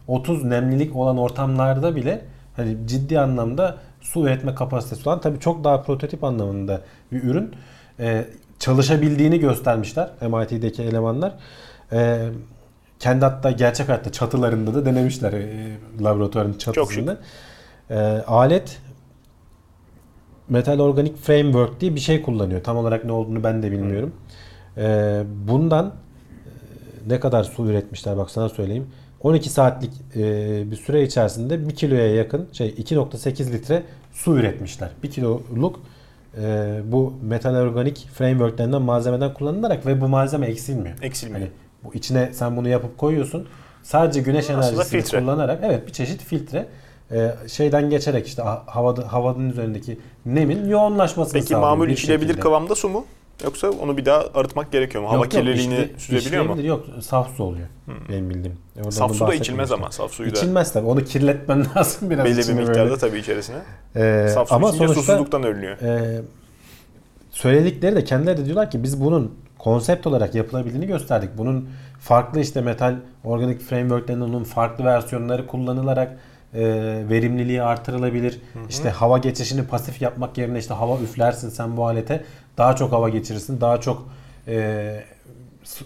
%20-30 0.08 0.50
nemlilik 0.50 0.96
olan 0.96 1.18
ortamlarda 1.18 1.96
bile 1.96 2.22
hani 2.56 2.78
ciddi 2.88 3.20
anlamda 3.20 3.78
su 4.02 4.24
üretme 4.28 4.56
kapasitesi 4.56 5.10
olan 5.10 5.22
tabii 5.22 5.40
çok 5.40 5.64
daha 5.64 5.82
prototip 5.82 6.24
anlamında 6.24 6.82
bir 7.12 7.24
ürün. 7.24 7.52
Ee, 8.00 8.26
çalışabildiğini 8.60 9.40
göstermişler 9.40 10.10
MIT'deki 10.22 10.84
elemanlar. 10.84 11.34
Ee, 11.92 12.30
kendi 13.00 13.26
hatta 13.26 13.52
gerçek 13.52 13.90
hayatta 13.90 14.12
çatılarında 14.12 14.74
da 14.74 14.86
denemişler 14.86 15.34
e, 15.34 15.78
laboratuvarın 16.04 16.54
çatısında. 16.54 17.18
Ee, 17.90 17.96
alet 18.28 18.82
Metal 20.50 20.80
Organic 20.80 21.16
Framework 21.16 21.82
diye 21.82 21.96
bir 21.96 22.00
şey 22.00 22.22
kullanıyor. 22.22 22.64
Tam 22.64 22.78
olarak 22.78 23.06
ne 23.06 23.12
olduğunu 23.12 23.44
ben 23.44 23.64
de 23.64 23.72
bilmiyorum. 23.72 24.14
Ee, 24.78 25.24
bundan 25.48 25.86
e, 25.86 27.10
ne 27.10 27.20
kadar 27.20 27.44
su 27.44 27.66
üretmişler 27.66 28.18
bak 28.18 28.32
sana 28.32 28.50
söyleyeyim. 28.50 28.88
12 29.22 29.50
saatlik 29.50 29.92
e, 30.16 30.22
bir 30.72 30.76
süre 30.76 31.04
içerisinde 31.04 31.70
1 31.70 31.76
kiloya 31.76 32.16
yakın 32.16 32.48
şey 32.52 32.70
2.8 32.70 33.52
litre 33.52 33.84
su 34.14 34.38
üretmişler. 34.38 34.90
1 35.04 35.12
kiloluk 35.12 35.80
e, 36.38 36.82
bu 36.86 37.14
Metal 37.22 37.56
Organic 37.56 38.08
Framework 38.08 38.58
denilen 38.58 38.82
malzemeden 38.82 39.34
kullanılarak 39.34 39.86
ve 39.86 40.02
bu 40.02 40.08
malzeme 40.08 40.48
eksilmiyor. 40.48 40.96
Eksilmiyor. 41.02 41.40
Hani 41.40 41.52
bu 41.86 41.94
içine 41.94 42.30
sen 42.34 42.58
bunu 42.58 42.70
yapıp 42.70 42.98
koyuyorsun. 42.98 43.48
sadece 43.84 44.22
güneş 44.22 44.50
enerjisini 44.50 45.04
kullanarak 45.22 45.60
evet 45.64 45.88
bir 45.88 45.92
çeşit 45.94 46.22
filtre 46.24 46.68
e, 47.12 47.32
şeyden 47.48 47.90
geçerek 47.90 48.28
işte 48.28 48.42
ha- 48.42 48.64
havada 48.66 49.14
havanın 49.14 49.50
üzerindeki 49.50 50.00
nemin 50.26 50.70
yoğunlaşmasını 50.70 51.34
Peki 51.34 51.46
sağlıyor 51.48 51.70
mamul 51.70 51.88
bir 51.88 51.92
içilebilir 51.94 52.38
kıvamda 52.40 52.76
su 52.76 52.90
mu? 52.90 53.06
Yoksa 53.44 53.70
onu 53.70 53.98
bir 53.98 54.06
daha 54.06 54.24
arıtmak 54.34 54.72
gerekiyor 54.72 55.04
mu? 55.04 55.10
Hava 55.10 55.16
Yok, 55.16 55.34
yok, 55.34 55.44
kirliliğini 55.44 55.74
içli- 55.76 56.00
süzebiliyor 56.00 56.46
mu? 56.46 56.62
Yok 56.62 56.86
saf 57.02 57.36
su 57.38 57.44
oluyor 57.44 57.68
benim 58.10 58.30
bildiğim. 58.30 58.58
Oradan 58.78 58.90
Saf 58.90 59.10
onu 59.12 59.18
su 59.18 59.28
da 59.28 59.34
içilmez 59.34 59.72
ama 59.72 59.92
saf 59.92 60.12
suyu 60.12 60.32
da 60.36 60.38
İçilmez 60.40 60.74
tabii. 60.74 60.86
Onu 60.88 61.04
kirletmen 61.04 61.66
lazım 61.76 62.10
biraz. 62.10 62.26
belli 62.26 62.38
bir 62.48 62.54
miktarda 62.54 62.80
böyle. 62.86 62.98
tabii 62.98 63.20
içerisine. 63.20 63.58
Ee, 63.96 64.28
Saf 64.34 64.50
su 64.50 64.56
ama 64.56 64.72
sonuçta 64.72 65.02
susuzluktan 65.02 65.44
ölünüyor. 65.44 65.78
e, 65.82 66.22
söyledikleri 67.32 67.96
de 67.96 68.04
kendileri 68.04 68.38
de 68.38 68.46
diyorlar 68.46 68.72
ki 68.72 68.84
biz 68.84 69.02
bunun 69.02 69.32
konsept 69.60 70.08
olarak 70.08 70.36
yapılabildiğini 70.36 70.88
gösterdik. 70.88 71.30
Bunun 71.38 71.70
farklı 72.00 72.40
işte 72.40 72.62
metal 72.62 72.96
organik 73.24 73.62
framework'lerinin 73.62 74.22
onun 74.24 74.44
farklı 74.44 74.86
versiyonları 74.86 75.48
kullanılarak 75.48 76.18
e, 76.54 76.62
verimliliği 77.10 77.62
artırılabilir. 77.64 78.42
İşte 78.70 78.90
hava 78.90 79.18
geçişini 79.18 79.68
pasif 79.68 80.02
yapmak 80.02 80.38
yerine 80.38 80.60
işte 80.60 80.74
hava 80.74 81.00
üflersin 81.00 81.50
sen 81.50 81.78
bu 81.78 81.88
alete 81.88 82.24
daha 82.58 82.76
çok 82.76 82.92
hava 82.92 83.10
geçirirsin, 83.10 83.62
daha 83.62 83.82
çok 83.82 84.08
e, 84.48 85.04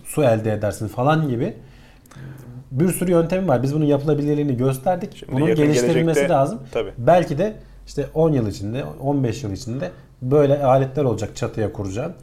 su- 0.06 0.24
elde 0.24 0.54
edersin 0.54 0.88
falan 0.88 1.30
gibi 1.30 1.54
bir 2.72 2.90
sürü 2.92 3.12
yöntemi 3.12 3.48
var. 3.48 3.64
Biz 3.64 3.76
bunun 3.76 3.86
yapılabilirliğini 3.86 4.58
gösterdik. 4.58 5.16
Şimdi 5.18 5.32
bunun 5.32 5.46
geliştirilmesi 5.68 6.20
lazım. 6.30 6.60
Tabii. 6.72 6.92
Belki 6.98 7.38
de 7.38 7.54
işte 7.88 8.06
10 8.14 8.32
yıl 8.34 8.48
içinde, 8.48 8.84
15 9.02 9.44
yıl 9.44 9.52
içinde 9.52 9.92
böyle 10.22 10.64
aletler 10.64 11.04
olacak 11.04 11.36
çatıya 11.36 11.74
kuracağın. 11.74 12.14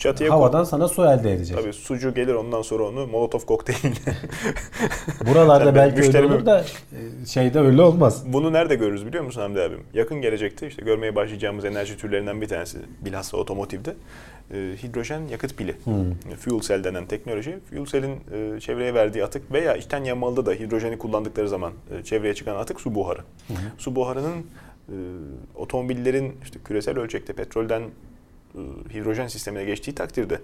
Çatıya 0.00 0.30
Havadan 0.30 0.64
sana 0.64 0.88
su 0.88 1.04
elde 1.04 1.32
edecek. 1.32 1.56
Tabii 1.56 1.72
sucu 1.72 2.14
gelir 2.14 2.34
ondan 2.34 2.62
sonra 2.62 2.82
onu 2.84 3.06
Molotov 3.06 3.40
kokteyliyle. 3.40 4.00
Buralarda 5.28 5.64
Sen 5.64 5.74
belki 5.74 6.02
öyle 6.02 6.22
olur 6.22 6.46
da 6.46 6.60
e, 6.60 7.26
şeyde 7.26 7.60
öyle 7.60 7.82
olmaz. 7.82 8.22
Bunu 8.26 8.52
nerede 8.52 8.74
görürüz 8.74 9.06
biliyor 9.06 9.24
musun 9.24 9.40
Hamdi 9.40 9.60
abim? 9.60 9.80
Yakın 9.94 10.20
gelecekte 10.20 10.66
işte 10.66 10.82
görmeye 10.82 11.16
başlayacağımız 11.16 11.64
enerji 11.64 11.96
türlerinden 11.96 12.40
bir 12.40 12.48
tanesi 12.48 12.78
bilhassa 13.04 13.36
otomotivde 13.36 13.94
e, 14.54 14.56
hidrojen 14.82 15.28
yakıt 15.28 15.56
pili. 15.56 15.76
Fuel 16.38 16.60
cell 16.60 16.84
denen 16.84 17.06
teknoloji. 17.06 17.58
Fuel 17.70 17.86
cell'in 17.86 18.20
e, 18.56 18.60
çevreye 18.60 18.94
verdiği 18.94 19.24
atık 19.24 19.52
veya 19.52 19.76
içten 19.76 20.04
yanmalıda 20.04 20.46
da 20.46 20.52
hidrojeni 20.52 20.98
kullandıkları 20.98 21.48
zaman 21.48 21.72
e, 21.98 22.04
çevreye 22.04 22.34
çıkan 22.34 22.56
atık 22.56 22.80
su 22.80 22.94
buharı. 22.94 23.20
Su 23.78 23.96
buharının 23.96 24.36
e, 24.88 24.96
otomobillerin 25.54 26.36
işte 26.42 26.58
küresel 26.64 26.98
ölçekte 26.98 27.32
petrolden 27.32 27.82
hidrojen 28.94 29.28
sistemine 29.28 29.64
geçtiği 29.64 29.94
takdirde 29.94 30.40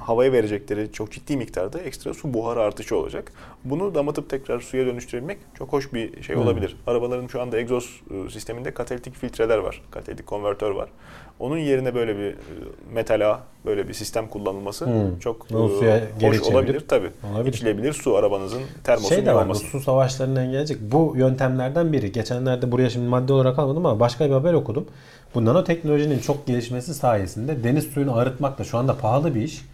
havaya 0.00 0.32
verecekleri 0.32 0.92
çok 0.92 1.12
ciddi 1.12 1.36
miktarda 1.36 1.78
ekstra 1.78 2.14
su 2.14 2.34
buharı 2.34 2.60
artışı 2.60 2.96
olacak. 2.96 3.32
Bunu 3.64 3.94
damatıp 3.94 4.30
tekrar 4.30 4.60
suya 4.60 4.86
dönüştürebilmek 4.86 5.38
çok 5.58 5.72
hoş 5.72 5.92
bir 5.92 6.22
şey 6.22 6.36
olabilir. 6.36 6.76
Arabaların 6.86 7.26
şu 7.26 7.42
anda 7.42 7.58
egzoz 7.58 8.00
e, 8.10 8.30
sisteminde 8.30 8.74
katalitik 8.74 9.14
filtreler 9.14 9.58
var. 9.58 9.82
Katalitik 9.90 10.26
konvertör 10.26 10.70
var. 10.70 10.88
Onun 11.40 11.58
yerine 11.58 11.94
böyle 11.94 12.16
bir 12.18 12.30
e, 12.30 12.36
metal 12.94 13.30
ağ, 13.30 13.40
böyle 13.66 13.88
bir 13.88 13.94
sistem 13.94 14.26
kullanılması 14.28 14.86
Hmm. 14.86 15.18
çok 15.18 15.46
O 15.54 15.84
e, 15.84 16.04
geri 16.20 16.30
hoş 16.30 16.40
olabilir. 16.42 16.84
Olabilir. 17.34 17.52
İçilebilir 17.54 17.92
su 17.92 18.16
arabanızın 18.16 18.62
termosunun 18.84 19.16
Şey 19.16 19.26
de 19.26 19.34
var 19.34 19.42
olması. 19.42 19.64
su 19.64 19.80
savaşlarını 19.80 20.40
engelleyecek. 20.40 20.78
Bu 20.80 21.14
yöntemlerden 21.16 21.92
biri. 21.92 22.12
Geçenlerde 22.12 22.72
buraya 22.72 22.90
şimdi 22.90 23.08
madde 23.08 23.32
olarak 23.32 23.58
almadım 23.58 23.86
ama 23.86 24.00
başka 24.00 24.26
bir 24.26 24.30
haber 24.34 24.52
okudum. 24.52 24.86
Bu 25.34 25.44
nanoteknolojinin 25.44 26.18
çok 26.18 26.46
gelişmesi 26.46 26.94
sayesinde 26.94 27.64
deniz 27.64 27.84
suyunu 27.84 28.16
arıtmak 28.16 28.58
da 28.58 28.64
şu 28.64 28.78
anda 28.78 28.96
pahalı 28.96 29.34
bir 29.34 29.42
iş. 29.42 29.66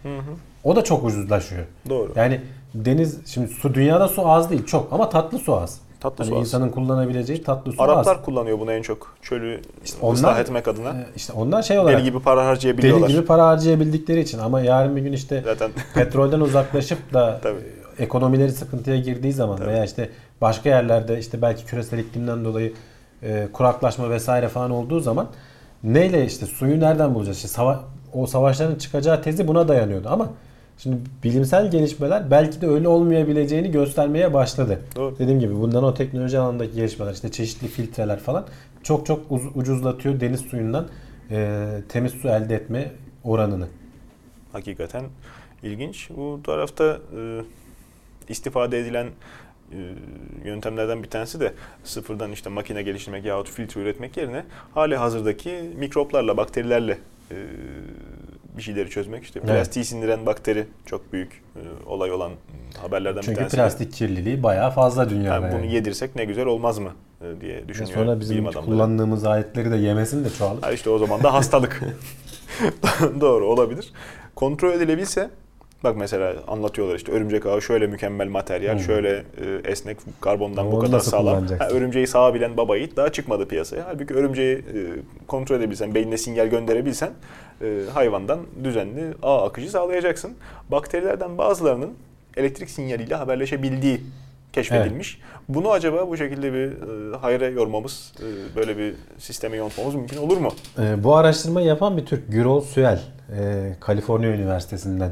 O 0.63 0.75
da 0.75 0.83
çok 0.83 1.03
ucuzlaşıyor. 1.05 1.65
Doğru. 1.89 2.11
Yani 2.15 2.41
deniz 2.75 3.19
şimdi 3.25 3.47
su 3.47 3.73
dünyada 3.73 4.07
su 4.07 4.27
az 4.29 4.49
değil 4.49 4.65
çok 4.65 4.93
ama 4.93 5.09
tatlı 5.09 5.39
su 5.39 5.55
az. 5.55 5.79
Tatlı 6.01 6.23
Hani 6.23 6.33
su 6.33 6.39
insanın 6.39 6.69
kullanabileceği 6.69 7.43
tatlı 7.43 7.71
su 7.71 7.83
Araplar 7.83 8.15
az. 8.15 8.21
kullanıyor 8.25 8.59
bunu 8.59 8.71
en 8.71 8.81
çok. 8.81 9.13
Çölü 9.21 9.61
onlar- 10.01 10.13
ıslah 10.13 10.39
etmek 10.39 10.67
adına. 10.67 10.89
Ee, 10.89 11.05
İşte 11.15 11.33
onlar 11.33 11.63
şey 11.63 11.79
olarak 11.79 11.97
Deli 11.97 12.03
gibi 12.03 12.19
para 12.19 12.41
deli 12.41 12.45
harcayabiliyorlar. 12.47 13.09
gibi 13.09 13.25
para 13.25 13.47
harcayabildikleri 13.47 14.19
için 14.19 14.39
ama 14.39 14.61
yarın 14.61 14.95
bir 14.95 15.01
gün 15.01 15.13
işte 15.13 15.41
Zaten 15.45 15.71
petrolden 15.93 16.39
uzaklaşıp 16.39 17.13
da 17.13 17.39
Tabii. 17.43 17.59
e, 17.99 18.03
ekonomileri 18.03 18.51
sıkıntıya 18.51 18.97
girdiği 18.97 19.33
zaman 19.33 19.57
Tabii. 19.57 19.67
veya 19.67 19.85
işte 19.85 20.09
başka 20.41 20.69
yerlerde 20.69 21.19
işte 21.19 21.41
belki 21.41 21.65
küresel 21.65 21.99
iklimden 21.99 22.45
dolayı 22.45 22.73
e, 23.23 23.47
kuraklaşma 23.53 24.09
vesaire 24.09 24.47
falan 24.47 24.71
olduğu 24.71 24.99
zaman 24.99 25.27
neyle 25.83 26.25
işte 26.25 26.45
suyu 26.45 26.79
nereden 26.79 27.15
bulacağız? 27.15 27.37
İşte 27.37 27.47
sava- 27.47 27.79
o 28.13 28.25
savaşların 28.27 28.75
çıkacağı 28.75 29.21
tezi 29.21 29.47
buna 29.47 29.67
dayanıyordu 29.67 30.07
ama 30.11 30.27
şimdi 30.83 30.97
bilimsel 31.23 31.71
gelişmeler 31.71 32.31
belki 32.31 32.61
de 32.61 32.67
öyle 32.67 32.87
olmayabileceğini 32.87 33.71
göstermeye 33.71 34.33
başladı. 34.33 34.79
Doğru. 34.95 35.19
Dediğim 35.19 35.39
gibi 35.39 35.55
bu 35.55 35.71
nanoteknoloji 35.71 36.39
alanındaki 36.39 36.75
gelişmeler 36.75 37.13
işte 37.13 37.31
çeşitli 37.31 37.67
filtreler 37.67 38.19
falan 38.19 38.45
çok 38.83 39.05
çok 39.05 39.31
uz- 39.31 39.55
ucuzlatıyor 39.55 40.19
deniz 40.19 40.41
suyundan 40.41 40.87
e, 41.31 41.67
temiz 41.89 42.11
su 42.11 42.27
elde 42.27 42.55
etme 42.55 42.91
oranını. 43.23 43.67
hakikaten 44.51 45.03
ilginç. 45.63 46.09
Bu 46.09 46.39
tarafta 46.43 46.97
e, 47.17 47.41
istifade 48.29 48.79
edilen 48.79 49.07
e, 49.71 49.77
yöntemlerden 50.45 51.03
bir 51.03 51.09
tanesi 51.09 51.39
de 51.39 51.53
sıfırdan 51.83 52.31
işte 52.31 52.49
makine 52.49 52.83
geliştirmek 52.83 53.25
yahut 53.25 53.49
filtre 53.49 53.81
üretmek 53.81 54.17
yerine 54.17 54.45
hali 54.73 54.95
hazırdaki 54.95 55.71
mikroplarla, 55.77 56.37
bakterilerle 56.37 56.97
e, 57.31 57.35
bir 58.57 58.61
şeyleri 58.61 58.89
çözmek. 58.89 59.23
İşte 59.23 59.39
Evet. 59.43 59.55
plastiği 59.55 59.85
sindiren 59.85 60.25
bakteri 60.25 60.67
çok 60.85 61.13
büyük 61.13 61.43
e, 61.55 61.59
olay 61.85 62.11
olan 62.11 62.31
haberlerden 62.81 63.21
bir 63.21 63.25
Çünkü 63.25 63.37
tanesi. 63.37 63.55
plastik 63.57 63.93
kirliliği 63.93 64.43
bayağı 64.43 64.71
fazla 64.71 65.09
dünyada. 65.09 65.45
Yani 65.45 65.53
bunu 65.53 65.65
yani. 65.65 65.73
yedirsek 65.73 66.15
ne 66.15 66.25
güzel 66.25 66.45
olmaz 66.45 66.79
mı 66.79 66.91
e, 67.21 67.41
diye 67.41 67.67
düşünüyor 67.67 67.93
sonra 67.93 68.19
bizim 68.19 68.45
kullandığımız 68.51 69.25
aletleri 69.25 69.71
de 69.71 69.75
yemesin 69.75 70.25
de 70.25 70.29
çoğalır. 70.29 70.61
Ha 70.61 70.71
işte 70.71 70.89
o 70.89 70.97
zaman 70.97 71.23
da 71.23 71.33
hastalık. 71.33 71.81
Doğru 73.21 73.45
olabilir. 73.47 73.93
Kontrol 74.35 74.73
edilebilse 74.73 75.29
bak 75.83 75.97
mesela 75.97 76.33
anlatıyorlar 76.47 76.95
işte 76.95 77.11
örümcek 77.11 77.45
ağı 77.45 77.61
şöyle 77.61 77.87
mükemmel 77.87 78.27
materyal, 78.27 78.73
Hmm. 78.73 78.79
şöyle 78.79 79.09
e, 79.17 79.23
esnek 79.71 79.97
karbondan 80.21 80.61
Ama 80.61 80.71
bu 80.71 80.79
kadar 80.79 80.99
sağlam. 80.99 81.47
Ha, 81.59 81.67
örümceği 81.69 82.07
sağabilen 82.07 82.57
baba 82.57 82.77
yiğit 82.77 82.97
daha 82.97 83.11
çıkmadı 83.11 83.47
piyasaya. 83.47 83.85
Halbuki 83.87 84.13
örümceği 84.13 84.55
e, 84.55 84.61
kontrol 85.27 85.55
edebilsen, 85.55 85.95
beynine 85.95 86.17
sinyal 86.17 86.47
gönderebilsen 86.47 87.11
e, 87.61 87.81
hayvandan 87.93 88.39
düzenli 88.63 89.03
ağ 89.23 89.45
akıcı 89.45 89.69
sağlayacaksın. 89.71 90.31
Bakterilerden 90.71 91.37
bazılarının 91.37 91.89
elektrik 92.37 92.69
sinyaliyle 92.69 93.15
haberleşebildiği 93.15 94.01
keşfedilmiş. 94.53 95.19
Bunu 95.49 95.71
acaba 95.71 96.07
bu 96.09 96.17
şekilde 96.17 96.53
bir 96.53 96.67
e, 97.13 97.17
hayra 97.17 97.47
yormamız, 97.47 98.13
e, 98.19 98.55
böyle 98.55 98.77
bir 98.77 98.93
sisteme 99.17 99.57
yontmamız 99.57 99.95
mümkün 99.95 100.17
olur 100.17 100.37
mu? 100.37 100.51
Ee, 100.79 101.03
bu 101.03 101.15
araştırmayı 101.15 101.67
yapan 101.67 101.97
bir 101.97 102.05
Türk 102.05 102.31
Gürol 102.31 102.61
Süel, 102.61 103.01
e, 103.39 103.71
Kaliforniya 103.79 104.31
Üniversitesi'nden. 104.31 105.11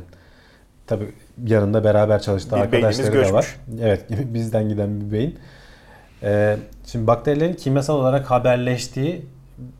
Tabi 0.90 1.06
yanında 1.48 1.84
beraber 1.84 2.22
çalıştığı 2.22 2.56
Bir 2.56 2.62
arkadaşları 2.62 3.26
da 3.26 3.34
var. 3.34 3.56
Evet, 3.82 4.06
bizden 4.34 4.70
giden 4.70 5.02
bir 5.02 5.12
beyin. 5.12 5.40
Ee, 6.24 6.58
şimdi 6.86 7.08
bakterilerin 7.08 7.54
kimyasal 7.54 7.96
olarak 7.96 8.32
haberleştiği 8.32 9.26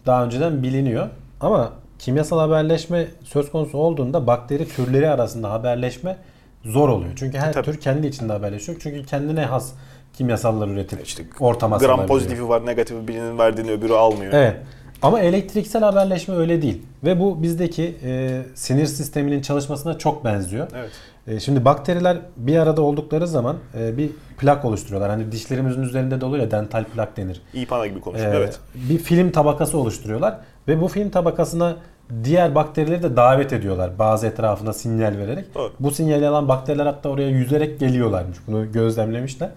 daha 0.06 0.26
önceden 0.26 0.64
biliniyor. 0.64 1.08
Ama 1.42 1.74
kimyasal 2.00 2.40
haberleşme 2.40 3.08
söz 3.24 3.52
konusu 3.52 3.78
olduğunda 3.78 4.28
bakteri 4.28 4.68
türleri 4.68 5.10
arasında 5.10 5.52
haberleşme 5.52 6.18
zor 6.66 6.90
oluyor. 6.90 7.12
Çünkü 7.16 7.38
her 7.38 7.54
Tabii. 7.54 7.66
tür 7.66 7.80
kendi 7.80 8.08
içinde 8.08 8.34
haberleşiyor. 8.34 8.80
Çünkü 8.82 9.06
kendine 9.06 9.46
has 9.46 9.72
kimyasallar 10.14 10.68
üretip 10.68 11.08
İşte 11.08 11.24
ortama 11.40 11.78
gram 11.78 11.88
salabiliyor. 11.88 12.08
pozitifi 12.08 12.50
var, 12.50 12.66
negatifi 12.66 13.08
birinin 13.08 13.38
verdiğini 13.38 13.72
öbürü 13.72 13.94
almıyor. 13.94 14.34
Evet. 14.34 14.56
Ama 15.02 15.20
elektriksel 15.20 15.84
haberleşme 15.84 16.36
öyle 16.36 16.62
değil. 16.62 16.82
Ve 17.04 17.20
bu 17.20 17.44
bizdeki 17.44 17.96
e, 18.04 18.42
sinir 18.56 18.86
sisteminin 18.86 19.42
çalışmasına 19.42 19.98
çok 19.98 20.26
benziyor. 20.26 20.68
Evet. 20.76 20.92
E, 21.28 21.40
şimdi 21.40 21.66
bakteriler 21.66 22.18
bir 22.38 22.58
arada 22.58 22.82
oldukları 22.82 23.28
zaman 23.28 23.58
e, 23.80 23.98
bir 23.98 24.10
plak 24.38 24.66
oluşturuyorlar. 24.66 25.10
Hani 25.10 25.32
dişlerimizin 25.32 25.82
üzerinde 25.82 26.22
de 26.22 26.26
oluyor 26.26 26.44
ya 26.44 26.52
dental 26.52 26.84
plak 26.84 27.18
denir. 27.18 27.42
İpana 27.54 27.88
gibi 27.88 28.02
konuşuyor. 28.02 28.34
E, 28.34 28.38
evet. 28.38 28.60
Bir 28.76 28.98
film 28.98 29.32
tabakası 29.32 29.78
oluşturuyorlar. 29.78 30.38
Ve 30.68 30.82
bu 30.82 30.88
film 30.88 31.10
tabakasına 31.10 31.76
diğer 32.24 32.56
bakterileri 32.56 33.04
de 33.04 33.16
davet 33.16 33.54
ediyorlar. 33.54 34.00
Bazı 34.00 34.28
etrafına 34.28 34.74
sinyal 34.74 35.18
vererek. 35.18 35.56
Doğru. 35.56 35.74
Bu 35.80 35.92
sinyali 35.92 36.28
alan 36.28 36.48
bakteriler 36.48 36.86
hatta 36.86 37.10
oraya 37.10 37.30
yüzerek 37.30 37.80
geliyorlarmış. 37.80 38.38
Bunu 38.48 38.72
gözlemlemişler. 38.72 39.50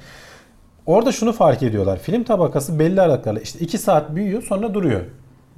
Orada 0.86 1.12
şunu 1.12 1.32
fark 1.32 1.62
ediyorlar. 1.62 1.98
Film 1.98 2.24
tabakası 2.24 2.78
belli 2.78 3.00
aralıklarla 3.00 3.40
işte 3.40 3.58
2 3.58 3.78
saat 3.78 4.14
büyüyor 4.14 4.42
sonra 4.42 4.74
duruyor. 4.74 5.00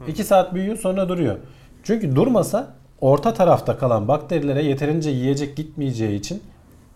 2 0.08 0.24
saat 0.24 0.54
büyüyor 0.54 0.76
sonra 0.76 1.08
duruyor. 1.08 1.36
Çünkü 1.82 2.16
durmasa 2.16 2.74
orta 3.00 3.34
tarafta 3.34 3.78
kalan 3.78 4.08
bakterilere 4.08 4.62
yeterince 4.62 5.10
yiyecek 5.10 5.56
gitmeyeceği 5.56 6.18
için 6.18 6.42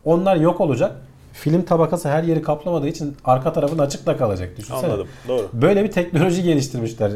onlar 0.05 0.37
yok 0.37 0.61
olacak. 0.61 0.97
Film 1.33 1.63
tabakası 1.63 2.09
her 2.09 2.23
yeri 2.23 2.43
kaplamadığı 2.43 2.89
için 2.89 3.17
arka 3.25 3.53
tarafın 3.53 3.79
açıkta 3.79 4.17
kalacak. 4.17 4.57
Düşünsene. 4.59 4.87
Anladım. 4.87 5.09
Doğru. 5.29 5.49
Böyle 5.53 5.85
bir 5.85 5.91
teknoloji 5.91 6.43
geliştirmişler. 6.43 7.13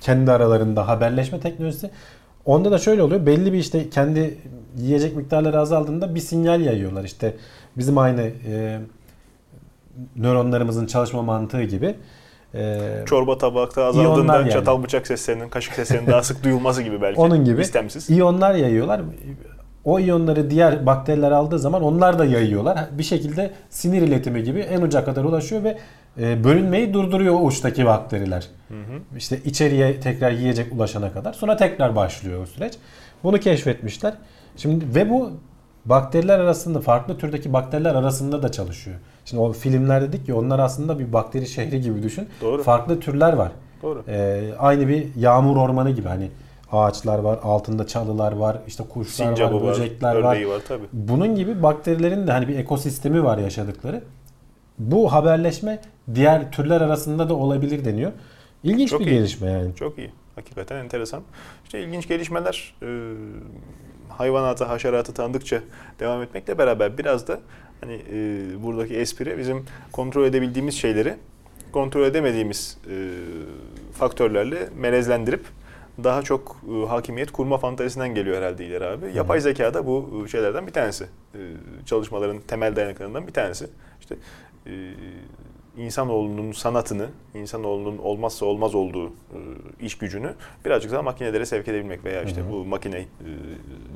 Kendi 0.00 0.32
aralarında 0.32 0.88
haberleşme 0.88 1.40
teknolojisi. 1.40 1.90
Onda 2.44 2.70
da 2.70 2.78
şöyle 2.78 3.02
oluyor. 3.02 3.26
Belli 3.26 3.52
bir 3.52 3.58
işte 3.58 3.90
kendi 3.90 4.38
yiyecek 4.76 5.16
miktarları 5.16 5.60
azaldığında 5.60 6.14
bir 6.14 6.20
sinyal 6.20 6.60
yayıyorlar. 6.60 7.04
İşte 7.04 7.36
bizim 7.76 7.98
aynı 7.98 8.30
e, 8.46 8.80
nöronlarımızın 10.16 10.86
çalışma 10.86 11.22
mantığı 11.22 11.62
gibi 11.62 11.94
e, 12.54 12.78
Çorba 13.06 13.38
tabakta 13.38 13.84
azaldığında 13.84 14.36
yani. 14.36 14.50
çatal 14.50 14.82
bıçak 14.82 15.06
seslerinin, 15.06 15.48
kaşık 15.48 15.74
seslerinin 15.74 16.06
daha 16.06 16.22
sık 16.22 16.44
duyulması 16.44 16.82
gibi 16.82 17.02
belki. 17.02 17.20
Onun 17.20 17.44
gibi. 17.44 17.60
İstemsiz. 17.62 18.10
iyonlar 18.10 18.54
yayıyorlar. 18.54 19.00
O 19.84 20.00
iyonları 20.00 20.50
diğer 20.50 20.86
bakteriler 20.86 21.30
aldığı 21.30 21.58
zaman 21.58 21.82
onlar 21.82 22.18
da 22.18 22.24
yayıyorlar. 22.24 22.78
Bir 22.92 23.02
şekilde 23.02 23.50
sinir 23.70 24.02
iletimi 24.02 24.42
gibi 24.42 24.60
en 24.60 24.80
uca 24.80 25.04
kadar 25.04 25.24
ulaşıyor 25.24 25.64
ve 25.64 25.78
e, 26.20 26.44
bölünmeyi 26.44 26.94
durduruyor 26.94 27.34
o 27.34 27.38
uçtaki 27.38 27.86
bakteriler. 27.86 28.48
İşte 29.16 29.38
içeriye 29.44 30.00
tekrar 30.00 30.30
yiyecek 30.30 30.72
ulaşana 30.72 31.12
kadar. 31.12 31.32
Sonra 31.32 31.56
tekrar 31.56 31.96
başlıyor 31.96 32.42
o 32.42 32.46
süreç. 32.46 32.74
Bunu 33.24 33.40
keşfetmişler. 33.40 34.14
Şimdi 34.56 34.94
ve 34.94 35.10
bu 35.10 35.30
bakteriler 35.84 36.38
arasında 36.38 36.80
farklı 36.80 37.18
türdeki 37.18 37.52
bakteriler 37.52 37.94
arasında 37.94 38.42
da 38.42 38.52
çalışıyor. 38.52 38.96
Şimdi 39.24 39.42
o 39.42 39.52
filmler 39.52 40.02
dedik 40.02 40.26
ki 40.26 40.34
onlar 40.34 40.58
aslında 40.58 40.98
bir 40.98 41.12
bakteri 41.12 41.46
şehri 41.46 41.80
gibi 41.80 42.02
düşün. 42.02 42.28
Doğru. 42.40 42.62
Farklı 42.62 43.00
türler 43.00 43.32
var. 43.32 43.52
Doğru. 43.82 44.04
Ee, 44.08 44.50
aynı 44.58 44.88
bir 44.88 45.06
yağmur 45.16 45.56
ormanı 45.56 45.90
gibi 45.90 46.08
hani 46.08 46.30
ağaçlar 46.72 47.18
var, 47.18 47.38
altında 47.42 47.86
çalılar 47.86 48.32
var, 48.32 48.58
işte 48.66 48.84
kuşlar 48.88 49.26
Sincabı 49.26 49.54
var, 49.54 49.60
var, 49.60 49.70
böcekler 49.70 50.14
var. 50.16 50.44
var 50.44 50.60
tabii. 50.68 50.84
Bunun 50.92 51.34
gibi 51.34 51.62
bakterilerin 51.62 52.26
de 52.26 52.32
hani 52.32 52.48
bir 52.48 52.58
ekosistemi 52.58 53.24
var 53.24 53.38
yaşadıkları. 53.38 54.02
Bu 54.78 55.12
haberleşme 55.12 55.80
diğer 56.14 56.52
türler 56.52 56.80
arasında 56.80 57.28
da 57.28 57.34
olabilir 57.34 57.84
deniyor. 57.84 58.12
İlginç 58.64 58.90
Çok 58.90 59.00
bir 59.00 59.06
iyi. 59.06 59.10
gelişme 59.10 59.50
yani. 59.50 59.74
Çok 59.76 59.98
iyi. 59.98 60.10
Hakikaten 60.34 60.76
enteresan. 60.76 61.22
İşte 61.64 61.82
ilginç 61.82 62.08
gelişmeler 62.08 62.74
e, 62.82 62.88
hayvanatı, 64.08 64.64
haşeratı 64.64 65.14
tanıdıkça 65.14 65.60
devam 66.00 66.22
etmekle 66.22 66.58
beraber 66.58 66.98
biraz 66.98 67.28
da 67.28 67.38
hani 67.80 68.02
e, 68.12 68.62
buradaki 68.62 68.96
espri 68.96 69.38
bizim 69.38 69.64
kontrol 69.92 70.24
edebildiğimiz 70.24 70.74
şeyleri 70.74 71.14
kontrol 71.72 72.04
edemediğimiz 72.04 72.78
e, 72.90 72.94
faktörlerle 73.92 74.68
melezlendirip 74.76 75.44
daha 76.04 76.22
çok 76.22 76.56
e, 76.74 76.86
hakimiyet 76.86 77.30
kurma 77.30 77.58
fantezisinden 77.58 78.14
geliyor 78.14 78.36
herhalde 78.36 78.66
ileri 78.66 78.84
abi. 78.84 79.06
Yapay 79.14 79.40
zeka 79.40 79.74
da 79.74 79.86
bu 79.86 80.24
e, 80.24 80.28
şeylerden 80.28 80.66
bir 80.66 80.72
tanesi. 80.72 81.04
E, 81.34 81.38
çalışmaların 81.86 82.40
temel 82.40 82.76
dayanaklarından 82.76 83.26
bir 83.26 83.32
tanesi. 83.32 83.66
İşte 84.00 84.16
e, 84.66 84.70
insanoğlunun 85.76 86.52
sanatını, 86.52 87.06
insanoğlunun 87.34 87.98
olmazsa 87.98 88.46
olmaz 88.46 88.74
olduğu 88.74 89.06
e, 89.08 89.38
iş 89.80 89.98
gücünü 89.98 90.34
birazcık 90.64 90.92
daha 90.92 91.02
makinelere 91.02 91.46
sevk 91.46 91.68
edebilmek 91.68 92.04
veya 92.04 92.22
işte 92.22 92.40
Hı 92.40 92.44
hı. 92.44 92.50
bu 92.52 92.64
makine 92.64 92.98
e, 92.98 93.06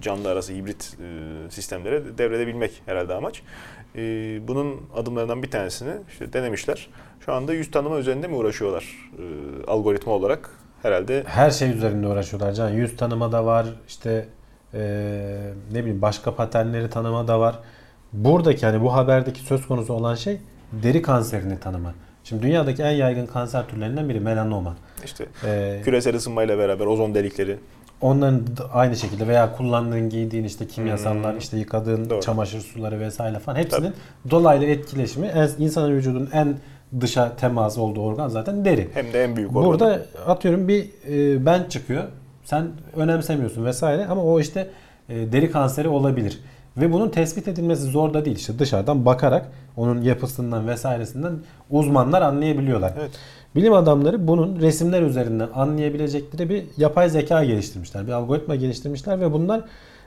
canlı 0.03 0.31
arası 0.31 0.53
hibrit 0.53 0.97
e, 1.01 1.51
sistemlere 1.51 2.19
devredebilmek 2.19 2.83
herhalde 2.87 3.15
amaç. 3.15 3.43
E, 3.97 4.01
bunun 4.49 4.81
adımlarından 4.97 5.43
bir 5.43 5.51
tanesini 5.51 5.93
işte 6.09 6.33
denemişler. 6.33 6.89
Şu 7.21 7.33
anda 7.33 7.53
yüz 7.55 7.71
tanıma 7.71 7.99
üzerinde 7.99 8.27
mi 8.29 8.35
uğraşıyorlar 8.35 9.11
e, 9.19 9.25
algoritma 9.67 10.13
olarak? 10.13 10.51
Herhalde 10.83 11.23
Her 11.27 11.51
şey 11.51 11.71
üzerinde 11.71 12.07
uğraşıyorlar. 12.09 12.53
Can 12.53 12.71
yüz 12.71 12.97
tanıma 12.97 13.33
da 13.33 13.47
var. 13.47 13.67
işte 13.89 14.29
eee, 14.75 14.81
ne 15.73 15.81
bileyim 15.81 16.03
başka 16.03 16.35
paternleri 16.35 16.91
tanıma 16.91 17.29
da 17.29 17.41
var. 17.41 17.59
Buradaki 18.13 18.67
hani 18.67 18.83
bu 18.83 18.95
haberdeki 18.95 19.41
söz 19.41 19.67
konusu 19.67 19.93
olan 19.93 20.15
şey 20.15 20.41
deri 20.83 21.03
kanserini 21.03 21.59
tanıma. 21.61 21.95
Şimdi 22.25 22.43
dünyadaki 22.43 22.83
en 22.83 22.91
yaygın 22.91 23.27
kanser 23.27 23.67
türlerinden 23.69 24.09
biri 24.09 24.21
melanoma. 24.21 24.75
işte 25.05 25.27
Eee, 25.47 25.81
küresel 25.85 26.17
ısınmayla 26.17 26.59
beraber 26.59 26.87
ozon 26.87 27.15
delikleri 27.15 27.57
Onların 28.01 28.43
aynı 28.73 28.97
şekilde 28.97 29.29
veya 29.29 29.57
kullandığın 29.57 30.09
giydiğin 30.11 30.45
işte 30.45 30.67
kimyasallar, 30.67 31.33
Hmm. 31.33 31.39
işte 31.39 31.59
yıkadığın 31.59 32.11
Doğru. 32.11 32.21
çamaşır 32.21 32.61
suları 32.61 33.01
vesaire 33.01 33.39
falan 33.39 33.57
hepsinin 33.57 33.93
dolaylı 34.31 34.65
etkileşimi 34.65 35.33
insanın 35.59 35.97
vücudunun 35.97 36.29
en 36.33 36.57
dışa 37.01 37.37
temas 37.37 37.79
olduğu 37.79 38.03
organ 38.03 38.29
zaten 38.29 38.65
deri. 38.65 38.89
hem 38.95 39.13
de 39.13 39.25
en 39.25 39.37
büyük 39.37 39.57
organ. 39.57 39.65
Burada 39.71 40.03
atıyorum 40.27 40.69
bir 40.69 40.91
e, 41.09 41.47
ben 41.47 41.65
çıkıyor. 41.69 42.05
Sen 42.45 42.67
önemsemiyorsun 42.97 43.65
vesaire 43.65 44.07
ama 44.07 44.25
o 44.25 44.41
işte 44.41 44.69
e, 45.09 45.33
deri 45.33 45.51
kanseri 45.51 45.89
olabilir. 45.89 46.41
Ve 46.77 46.93
bunun 46.93 47.09
tespit 47.09 47.49
edilmesi 47.49 47.83
zor 47.83 48.15
da 48.15 48.25
değil. 48.25 48.37
İşte 48.37 48.59
dışarıdan 48.59 49.05
bakarak 49.05 49.51
onun 49.77 50.03
yapısından 50.03 50.69
vesairesinden 50.69 51.33
uzmanlar 51.71 52.23
anlayabiliyorlar. 52.23 52.93
Evet. 52.99 53.11
Bilim 53.57 53.73
adamları 53.73 54.29
bunun 54.29 54.61
resimler 54.61 55.03
üzerinden 55.03 55.49
anlayabilecekleri 55.55 56.49
bir 56.49 56.65
yapay 56.77 57.11
zeka 57.11 57.45
geliştirmişler. 57.45 58.07
Bir 58.07 58.13
algoritma 58.13 58.55
geliştirmişler 58.57 59.21
ve 59.21 59.33
bunlar 59.33 59.65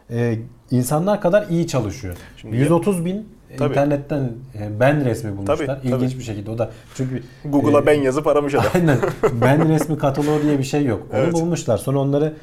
e, 0.10 0.38
insanlar 0.72 1.22
kadar 1.22 1.48
iyi 1.50 1.68
çalışıyor. 1.68 2.18
Şimdi 2.38 2.58
130 2.58 3.06
bin 3.06 3.28
Tabii. 3.58 3.70
internetten 3.72 4.32
e, 4.60 4.80
ben 4.80 5.06
resmi 5.06 5.32
bulmuşlar. 5.38 5.58
Tabii, 5.58 5.88
İlginç 5.88 6.12
tabii. 6.12 6.20
bir 6.20 6.24
şekilde 6.24 6.52
o 6.52 6.58
da 6.58 6.70
çünkü 6.96 7.24
Google'a 7.46 7.82
e, 7.82 7.86
ben 7.86 8.02
yazıp 8.02 8.28
aramış 8.28 8.54
adam. 8.56 8.66
Aynen. 8.76 8.98
Ben 9.42 9.70
resmi 9.70 9.98
kataloğu 9.98 10.42
diye 10.44 10.60
bir 10.60 10.64
şey 10.64 10.86
yok. 10.86 11.08
Onu 11.14 11.20
Evet. 11.20 11.34
bulmuşlar. 11.34 11.78
Sonra 11.78 12.00
onları 12.00 12.34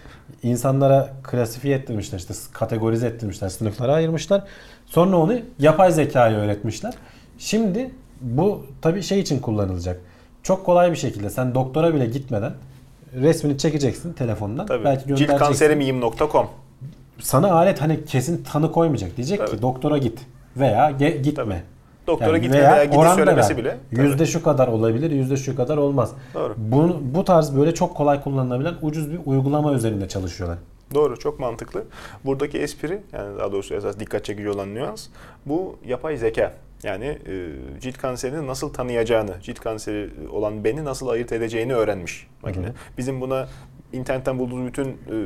insanlara 0.42 1.10
klasifiye 1.22 1.76
ettirmişler. 1.76 2.18
işte 2.18 2.34
kategorize 2.52 3.06
ettirmişler. 3.06 3.48
Sınıflara 3.48 3.92
ayırmışlar. 3.94 4.44
Sonra 4.86 5.16
onu 5.16 5.38
yapay 5.58 5.92
zekaya 5.92 6.38
öğretmişler. 6.38 6.94
Şimdi 7.38 7.90
bu 8.20 8.66
tabii 8.82 9.02
şey 9.02 9.20
için 9.20 9.38
kullanılacak. 9.38 10.00
Çok 10.42 10.66
kolay 10.66 10.90
bir 10.90 10.96
şekilde 10.96 11.30
sen 11.30 11.54
doktora 11.54 11.94
bile 11.94 12.06
gitmeden 12.06 12.52
resmini 13.20 13.58
çekeceksin 13.58 14.12
telefondan. 14.12 14.66
Tabii. 14.66 14.84
Belki 14.84 15.00
göndereceksin. 15.06 15.32
Ciltkanserimiyim.com 15.32 16.46
Sana 17.20 17.52
alet 17.52 17.80
hani 17.80 18.04
kesin 18.04 18.44
tanı 18.44 18.72
koymayacak. 18.72 19.16
Diyecek 19.16 19.38
Tabii. 19.38 19.50
ki 19.50 19.62
doktora 19.62 19.98
git 19.98 20.18
veya 20.56 20.90
ge- 20.90 21.16
gitme. 21.16 21.44
Tabii. 21.44 21.62
Doktora 22.06 22.30
Yani 22.30 22.40
gitme 22.40 22.58
veya 22.58 22.84
gidi 22.84 22.96
oran 22.96 23.10
da 23.10 23.14
söylemesi 23.14 23.50
ver. 23.50 23.58
bile. 23.64 23.76
Tabii. 23.90 24.00
Yüzde 24.06 24.26
şu 24.26 24.42
kadar 24.42 24.68
olabilir, 24.68 25.10
yüzde 25.10 25.36
şu 25.36 25.56
kadar 25.56 25.76
olmaz. 25.76 26.12
Doğru. 26.34 26.54
Bunu, 26.56 27.00
bu 27.14 27.24
tarz 27.24 27.56
böyle 27.56 27.74
çok 27.74 27.96
kolay 27.96 28.22
kullanılabilen 28.22 28.74
ucuz 28.82 29.12
bir 29.12 29.18
uygulama 29.24 29.72
üzerinde 29.72 30.08
çalışıyorlar. 30.08 30.58
Doğru, 30.94 31.18
çok 31.18 31.40
mantıklı. 31.40 31.84
Buradaki 32.24 32.58
espri, 32.58 33.02
yani 33.12 33.38
daha 33.38 33.52
doğrusu 33.52 33.74
esas 33.74 33.98
dikkat 33.98 34.24
çekici 34.24 34.50
olan 34.50 34.74
nüans, 34.74 35.06
bu 35.46 35.76
yapay 35.86 36.16
zeka. 36.16 36.52
Yani 36.82 37.04
e, 37.04 37.50
cilt 37.80 37.98
kanserini 37.98 38.46
nasıl 38.46 38.72
tanıyacağını, 38.72 39.32
cilt 39.42 39.60
kanseri 39.60 40.10
olan 40.32 40.64
beni 40.64 40.84
nasıl 40.84 41.08
ayırt 41.08 41.32
edeceğini 41.32 41.74
öğrenmiş 41.74 42.26
makine. 42.42 42.66
Hı 42.66 42.70
hı. 42.70 42.74
Bizim 42.98 43.20
buna 43.20 43.48
internetten 43.92 44.38
bulduğumuz 44.38 44.66
bütün 44.66 44.84
e, 44.84 45.16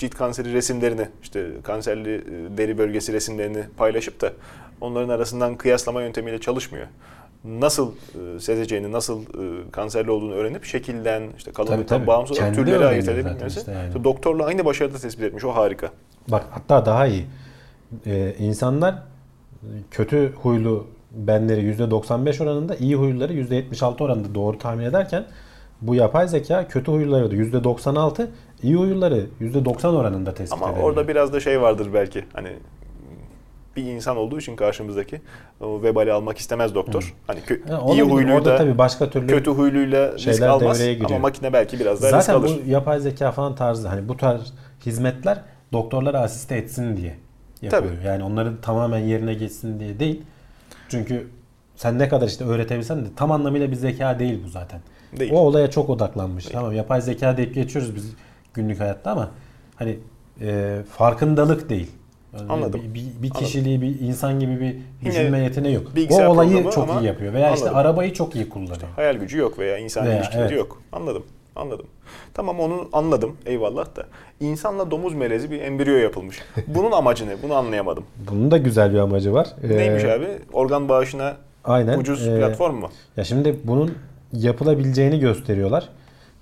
cilt 0.00 0.14
kanseri 0.14 0.52
resimlerini, 0.52 1.08
işte 1.22 1.50
kanserli 1.62 2.14
e, 2.14 2.58
deri 2.58 2.78
bölgesi 2.78 3.12
resimlerini 3.12 3.64
paylaşıp 3.76 4.20
da 4.20 4.32
onların 4.80 5.08
arasından 5.08 5.56
kıyaslama 5.56 6.02
yöntemiyle 6.02 6.40
çalışmıyor. 6.40 6.86
Nasıl 7.44 7.92
e, 7.92 8.40
sezeceğini, 8.40 8.92
nasıl 8.92 9.22
e, 9.22 9.70
kanserli 9.70 10.10
olduğunu 10.10 10.34
öğrenip 10.34 10.64
şekilden, 10.64 11.22
işte 11.38 11.52
kalınlıktan 11.52 12.06
bağımsız 12.06 12.38
olarak 12.38 12.54
türleri 12.54 12.84
ayırt 12.84 13.08
edebilmesi. 13.08 13.58
işte 13.58 13.72
yani. 13.72 13.88
İşte 13.88 14.04
doktorla 14.04 14.44
aynı 14.44 14.64
başarıda 14.64 14.98
tespit 14.98 15.24
etmiş. 15.24 15.44
O 15.44 15.54
harika. 15.54 15.90
Bak 16.28 16.44
hatta 16.50 16.86
daha 16.86 17.06
iyi. 17.06 17.26
Ee, 18.06 18.34
insanlar 18.38 18.94
kötü 19.90 20.32
huylu 20.42 20.86
benleri 21.10 21.60
%95 21.60 22.42
oranında, 22.42 22.76
iyi 22.76 22.96
huyluları 22.96 23.32
%76 23.32 24.02
oranında 24.02 24.34
doğru 24.34 24.58
tahmin 24.58 24.84
ederken 24.84 25.24
bu 25.80 25.94
yapay 25.94 26.28
zeka 26.28 26.68
kötü 26.68 26.92
huyluları 26.92 27.30
da 27.30 27.34
%96, 27.34 28.26
iyi 28.62 28.76
huyluları 28.76 29.26
%90 29.40 29.86
oranında 29.96 30.34
tespit 30.34 30.52
Ama 30.52 30.66
edebiliyor. 30.66 30.88
orada 30.88 31.08
biraz 31.08 31.32
da 31.32 31.40
şey 31.40 31.60
vardır 31.60 31.88
belki. 31.94 32.24
Hani 32.32 32.48
bir 33.76 33.82
insan 33.84 34.16
olduğu 34.16 34.38
için 34.38 34.56
karşımızdaki 34.56 35.20
o 35.60 35.82
vebali 35.82 36.12
almak 36.12 36.38
istemez 36.38 36.74
doktor. 36.74 37.14
Hani 37.26 37.40
kö- 37.40 37.68
Ha, 37.70 37.92
iyi 37.92 38.02
huyluyla 38.02 38.36
Orada 38.36 38.56
tabii 38.56 38.78
başka 38.78 39.10
türlü 39.10 39.26
kötü 39.26 39.50
huyluyla 39.50 40.12
risk 40.12 40.42
almaz 40.42 40.80
ama 41.04 41.18
makine 41.18 41.52
belki 41.52 41.80
biraz 41.80 42.02
daha 42.02 42.18
risk 42.18 42.26
Zaten 42.26 42.40
alır. 42.40 42.60
bu 42.66 42.70
yapay 42.70 43.00
zeka 43.00 43.32
falan 43.32 43.54
tarzı 43.54 43.88
hani 43.88 44.08
bu 44.08 44.16
tarz 44.16 44.52
hizmetler 44.86 45.38
doktorlara 45.72 46.20
asiste 46.20 46.56
etsin 46.56 46.96
diye 46.96 47.16
yapılıyor. 47.62 47.94
Tabii. 47.96 48.06
Yani 48.06 48.22
onların 48.24 48.56
tamamen 48.60 48.98
yerine 48.98 49.34
geçsin 49.34 49.80
diye 49.80 49.98
değil. 50.00 50.22
Çünkü 50.88 51.26
sen 51.76 51.98
ne 51.98 52.08
kadar 52.08 52.26
işte 52.28 52.44
öğretebilsen 52.44 53.04
de 53.04 53.08
tam 53.16 53.32
anlamıyla 53.32 53.70
bir 53.70 53.76
zeka 53.76 54.18
değil 54.18 54.40
bu 54.44 54.48
zaten. 54.48 54.80
Değil. 55.18 55.32
O 55.34 55.38
olaya 55.38 55.70
çok 55.70 55.90
odaklanmış. 55.90 56.44
Tamam 56.44 56.72
yapay 56.72 57.00
zeka 57.00 57.36
deyip 57.36 57.54
geçiyoruz 57.54 57.94
biz 57.94 58.12
günlük 58.54 58.80
hayatta 58.80 59.10
ama 59.10 59.30
hani 59.76 59.98
e, 60.40 60.78
farkındalık 60.96 61.68
değil. 61.68 61.90
Yani 62.38 62.52
Anladım. 62.52 62.80
Bir, 62.84 62.94
bir, 62.94 63.22
bir 63.22 63.30
kişiliği, 63.30 63.82
bir 63.82 64.00
insan 64.00 64.40
gibi 64.40 64.60
bir 64.60 64.76
düşünme 65.10 65.38
yeteneği 65.38 65.74
yok. 65.74 65.86
O 66.10 66.24
olayı 66.26 66.70
çok 66.70 67.00
iyi 67.00 67.06
yapıyor. 67.06 67.32
Veya 67.32 67.54
işte 67.54 67.68
anladım. 67.68 67.78
arabayı 67.78 68.12
çok 68.12 68.34
iyi 68.34 68.48
kullanıyor. 68.48 68.88
Hayal 68.96 69.16
gücü 69.16 69.38
yok 69.38 69.58
veya 69.58 69.78
insan 69.78 70.06
Veya, 70.06 70.16
ilişkileri 70.16 70.42
evet. 70.42 70.56
yok. 70.56 70.82
Anladım. 70.92 71.22
Anladım. 71.56 71.86
Tamam 72.34 72.60
onu 72.60 72.88
anladım. 72.92 73.36
Eyvallah 73.46 73.96
da. 73.96 74.06
İnsanla 74.40 74.90
domuz 74.90 75.14
melezi 75.14 75.50
bir 75.50 75.60
embriyo 75.60 75.96
yapılmış. 75.96 76.38
Bunun 76.66 76.92
amacı 76.92 77.28
ne? 77.28 77.42
Bunu 77.42 77.54
anlayamadım. 77.54 78.04
Bunun 78.30 78.50
da 78.50 78.58
güzel 78.58 78.92
bir 78.92 78.98
amacı 78.98 79.32
var. 79.32 79.48
Neymiş 79.62 80.04
Ee, 80.04 80.12
abi? 80.12 80.26
Organ 80.52 80.88
bağışına 80.88 81.36
Aynen. 81.64 81.98
ucuz 81.98 82.28
Ee, 82.28 82.36
platform 82.38 82.74
mu? 82.74 82.90
Ya 83.16 83.24
şimdi 83.24 83.56
bunun 83.64 83.94
yapılabileceğini 84.32 85.20
gösteriyorlar. 85.20 85.88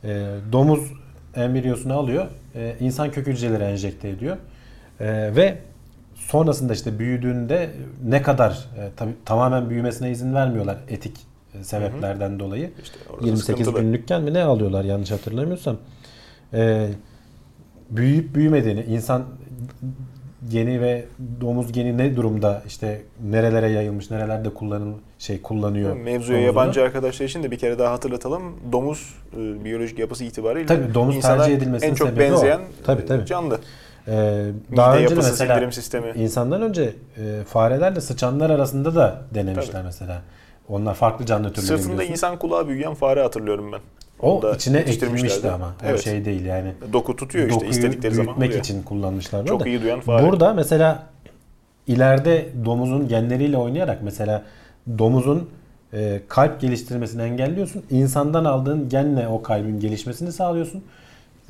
Ee, 0.05 0.27
domuz 0.53 0.93
embriyosunu 1.37 1.93
alıyor, 1.93 2.26
e, 2.55 2.74
insan 2.81 3.11
kök 3.11 3.26
hücreleri 3.26 3.62
enjekte 3.64 4.09
ediyor 4.09 4.37
Ee, 5.01 5.31
ve 5.37 5.59
sonrasında 6.14 6.72
işte 6.72 6.99
büyüdüğünde 6.99 7.70
ne 8.05 8.22
kadar 8.22 8.51
e, 8.51 8.89
tabii 8.97 9.14
tamamen 9.24 9.70
büyümesine 9.70 10.11
izin 10.11 10.35
vermiyorlar 10.35 10.79
etik 10.89 11.16
e, 11.55 11.64
sebeplerden 11.64 12.39
dolayı. 12.39 12.70
İşte 12.83 12.99
orası 13.11 13.26
28 13.26 13.66
sıkıntılı. 13.66 13.83
günlükken 13.85 14.22
mi 14.22 14.35
ne 14.35 14.43
alıyorlar 14.43 14.85
yanlış 14.85 15.11
hatırlamıyorsam. 15.11 15.76
E, 16.55 16.89
büyüyüp 17.91 18.35
büyümediğini, 18.35 18.83
insan 18.83 19.24
geni 20.51 20.80
ve 20.80 21.05
domuz 21.41 21.72
geni 21.72 21.99
ne 21.99 22.16
durumda 22.16 22.62
işte 22.66 23.03
nerelere 23.24 23.68
yayılmış, 23.70 24.11
nerelerde 24.11 24.55
kullanıl 24.55 24.93
şey 25.18 25.43
kullanıyor. 25.43 25.97
Mevzuya 25.97 26.12
domuzunu. 26.18 26.41
yabancı 26.41 26.82
arkadaşlar 26.82 27.26
için 27.26 27.43
de 27.43 27.51
bir 27.51 27.59
kere 27.59 27.78
daha 27.78 27.93
hatırlatalım. 27.93 28.43
Domuz 28.72 29.14
e, 29.36 29.64
biyolojik 29.64 29.99
yapısı 29.99 30.24
itibariyle 30.24 30.66
Tabii, 30.66 30.95
domuz 30.95 31.20
tercih 31.20 31.55
edilmesinin 31.57 31.91
en 31.91 31.95
çok 31.95 32.09
sebebi 32.09 32.24
o. 32.24 32.32
benzeyen 32.32 32.61
Tabii, 32.84 33.07
tabii. 33.07 33.26
canlı. 33.26 33.59
Ee, 34.09 34.12
daha 34.76 34.91
Mide 34.95 35.05
önce 35.05 35.14
yapısı, 35.14 35.30
mesela 35.30 35.55
sindirim 35.55 35.72
sistemi. 35.72 36.12
insandan 36.16 36.62
önce 36.62 36.82
e, 37.16 37.45
farelerle 37.49 38.01
sıçanlar 38.01 38.51
arasında 38.51 38.95
da 38.95 39.22
denemişler 39.34 39.72
Tabii. 39.72 39.84
mesela. 39.84 40.22
Onlar 40.68 40.95
farklı 40.95 41.26
canlı 41.26 41.53
türleri 41.53 41.66
Sırtında 41.66 41.93
biliyorsun. 41.93 42.12
insan 42.12 42.39
kulağı 42.39 42.68
büyüyen 42.68 42.95
fare 42.95 43.22
hatırlıyorum 43.22 43.72
ben. 43.72 43.80
O 44.23 44.33
Onu 44.35 44.43
da 44.43 44.55
içine 44.55 44.79
ekilmişti 44.79 45.51
ama. 45.51 45.75
Evet. 45.85 45.99
O 45.99 46.03
şey 46.03 46.25
değil 46.25 46.45
yani. 46.45 46.73
Doku 46.93 47.16
tutuyor 47.16 47.45
işte 47.45 47.55
Dokuyu 47.55 47.71
istedikleri 47.71 48.14
zaman 48.14 48.27
büyütmek 48.27 48.49
oluyor. 48.49 48.64
için 48.64 48.83
kullanmışlar. 48.83 49.47
Çok 49.47 49.61
da. 49.61 49.69
iyi 49.69 49.83
duyan 49.83 50.01
fare. 50.01 50.27
Burada 50.27 50.55
mesela 50.55 51.07
ileride 51.87 52.49
domuzun 52.64 53.09
genleriyle 53.09 53.57
oynayarak 53.57 54.03
mesela 54.03 54.43
domuzun 54.99 55.51
e, 55.93 56.21
kalp 56.29 56.61
geliştirmesini 56.61 57.23
engelliyorsun. 57.23 57.83
İnsandan 57.91 58.45
aldığın 58.45 58.89
genle 58.89 59.29
o 59.29 59.43
kalbin 59.43 59.81
gelişmesini 59.81 60.33
sağlıyorsun. 60.33 60.83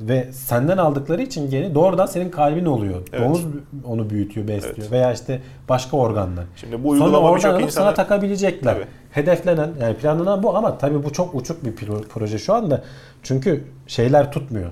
Ve 0.01 0.27
senden 0.31 0.77
aldıkları 0.77 1.21
için 1.21 1.49
geni 1.49 1.75
doğrudan 1.75 2.05
senin 2.05 2.29
kalbin 2.29 2.65
oluyor. 2.65 3.01
Evet. 3.13 3.21
Domuz 3.25 3.45
onu 3.85 4.09
büyütüyor, 4.09 4.47
besliyor. 4.47 4.75
Evet. 4.77 4.91
Veya 4.91 5.13
işte 5.13 5.41
başka 5.69 5.97
organlar. 5.97 6.45
Şimdi 6.55 6.83
bu 6.83 6.95
Sonra 6.97 7.17
oradan 7.17 7.49
alıp 7.49 7.61
insana 7.61 7.71
sana 7.85 7.93
takabilecekler. 7.93 8.73
Tabii. 8.73 8.85
Hedeflenen 9.11 9.69
yani 9.81 9.95
planlanan 9.95 10.43
bu 10.43 10.57
ama 10.57 10.77
tabii 10.77 11.03
bu 11.03 11.13
çok 11.13 11.35
uçuk 11.35 11.65
bir 11.65 11.71
pro- 11.75 12.03
proje 12.03 12.37
şu 12.37 12.53
anda. 12.53 12.83
Çünkü 13.23 13.63
şeyler 13.87 14.31
tutmuyor. 14.31 14.69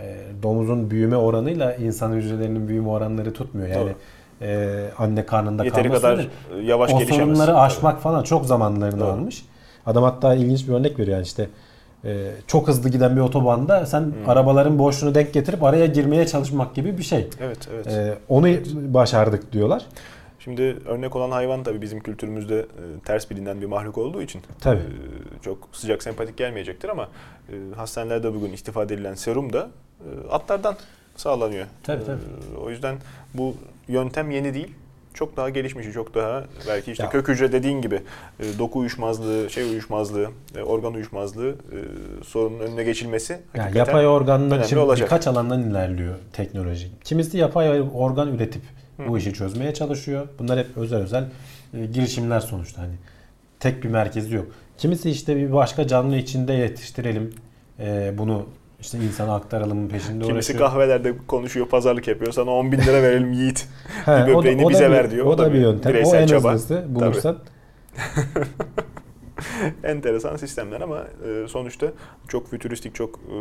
E, 0.00 0.16
domuzun 0.42 0.90
büyüme 0.90 1.16
oranıyla 1.16 1.74
insan 1.74 2.12
hücrelerinin 2.12 2.68
büyüme 2.68 2.88
oranları 2.88 3.32
tutmuyor. 3.32 3.68
Yani 3.68 3.92
e, 4.42 4.84
anne 4.98 5.26
karnında 5.26 5.64
yeteri 5.64 5.84
kalması 5.88 6.02
kadar 6.02 6.18
e, 6.58 6.62
yavaş 6.62 6.92
o 6.92 6.98
gelişemez. 6.98 7.20
sorunları 7.26 7.46
Tabii. 7.46 7.58
aşmak 7.58 8.00
falan 8.00 8.22
çok 8.22 8.46
zamanlarını 8.46 9.00
Doğru. 9.00 9.08
almış. 9.08 9.44
Adam 9.86 10.02
hatta 10.04 10.34
ilginç 10.34 10.68
bir 10.68 10.72
örnek 10.72 10.98
veriyor 10.98 11.16
yani 11.16 11.24
işte 11.26 11.48
e, 12.06 12.30
çok 12.46 12.68
hızlı 12.68 12.88
giden 12.88 13.16
bir 13.16 13.20
otobanda 13.20 13.86
sen 13.86 14.12
arabaların 14.26 14.78
boşluğunu 14.78 15.14
denk 15.14 15.32
getirip 15.32 15.62
araya 15.62 15.86
girmeye 15.86 16.26
çalışmak 16.26 16.74
gibi 16.74 16.98
bir 16.98 17.02
şey. 17.02 17.28
Evet, 17.40 17.68
evet. 17.74 17.86
E, 17.86 18.18
onu 18.28 18.46
başardık 18.94 19.52
diyorlar. 19.52 19.86
Şimdi 20.38 20.62
örnek 20.86 21.16
olan 21.16 21.30
hayvan 21.30 21.62
tabii 21.62 21.80
bizim 21.82 22.00
kültürümüzde 22.00 22.58
e, 22.58 22.64
ters 23.04 23.30
bilinen 23.30 23.60
bir 23.60 23.66
mahluk 23.66 23.98
olduğu 23.98 24.22
için 24.22 24.42
Tabii. 24.60 24.78
e, 24.78 25.42
çok 25.42 25.68
sıcak 25.72 26.02
sempatik 26.02 26.36
gelmeyecektir 26.36 26.88
ama 26.88 27.08
e, 27.48 27.54
hastanelerde 27.76 28.34
bugün 28.34 28.52
istifade 28.52 28.94
edilen 28.94 29.14
serum 29.14 29.52
da 29.52 29.68
e, 30.00 30.30
atlardan 30.30 30.76
sağlanıyor. 31.16 31.66
Tabii, 31.82 32.02
E, 32.02 32.06
tabii. 32.06 32.20
o 32.64 32.70
yüzden 32.70 32.96
bu 33.34 33.54
yöntem 33.88 34.30
yeni 34.30 34.54
değil. 34.54 34.74
Çok 35.16 35.36
daha 35.36 35.50
gelişmiş, 35.50 35.86
çok 35.94 36.14
daha 36.14 36.44
belki 36.68 36.92
işte 36.92 37.04
Ya. 37.04 37.10
kök 37.10 37.28
hücre 37.28 37.52
dediğin 37.52 37.80
gibi 37.80 37.94
e, 38.40 38.44
doku 38.58 38.78
uyuşmazlığı, 38.78 39.50
şey 39.50 39.64
uyuşmazlığı, 39.64 40.30
e, 40.56 40.62
organ 40.62 40.94
uyuşmazlığı 40.94 41.50
e, 41.50 41.78
sorunun 42.24 42.58
önüne 42.60 42.84
geçilmesi 42.84 43.38
Yani 43.54 43.78
yapay 43.78 44.06
organlar 44.06 44.64
şimdi 44.64 44.82
olacak. 44.82 45.06
birkaç 45.06 45.26
alandan 45.26 45.70
ilerliyor 45.70 46.14
teknoloji. 46.32 46.88
Kimisi 47.04 47.38
yapay 47.38 47.82
organ 47.94 48.34
üretip 48.34 48.62
bu 49.08 49.18
işi 49.18 49.32
çözmeye 49.32 49.74
çalışıyor. 49.74 50.28
Bunlar 50.38 50.58
hep 50.58 50.66
özel 50.76 50.98
özel 51.02 51.24
e, 51.74 51.86
girişimler 51.86 52.40
sonuçta 52.40 52.82
hani 52.82 52.94
tek 53.60 53.84
bir 53.84 53.88
merkezi 53.88 54.34
yok. 54.34 54.46
Kimisi 54.78 55.10
işte 55.10 55.36
bir 55.36 55.52
başka 55.52 55.86
canlı 55.86 56.16
içinde 56.16 56.52
yetiştirelim. 56.52 57.34
e, 57.80 58.14
bunu 58.18 58.46
işte 58.80 58.98
insana 58.98 59.34
aktaralım 59.34 59.88
peşinde 59.88 60.24
Kimisi 60.24 60.32
uğraşıyor. 60.52 60.58
kahvelerde 60.58 61.12
konuşuyor, 61.26 61.66
pazarlık 61.68 62.08
yapıyor. 62.08 62.32
Sana 62.32 62.50
10 62.50 62.72
bin 62.72 62.78
lira 62.78 63.02
verelim 63.02 63.32
yiğit. 63.32 63.66
He, 64.04 64.10
bir 64.26 64.32
o 64.32 64.38
da- 64.38 64.38
böbreğini 64.38 64.64
o 64.64 64.68
da 64.68 64.70
bize 64.70 64.86
bir- 64.86 64.94
ver 64.94 65.10
diyor. 65.10 65.26
O, 65.26 65.38
da 65.38 65.52
bir 65.52 65.58
yöntem. 65.58 65.94
O 66.04 66.14
en 66.16 66.26
çaba. 66.26 66.52
hızlısı 66.52 66.84
bulursan. 66.88 67.38
Enteresan 69.84 70.36
sistemler 70.36 70.80
ama 70.80 70.98
e, 70.98 71.48
sonuçta 71.48 71.86
çok 72.28 72.50
fütüristik, 72.50 72.94
çok 72.94 73.14
e, 73.16 73.36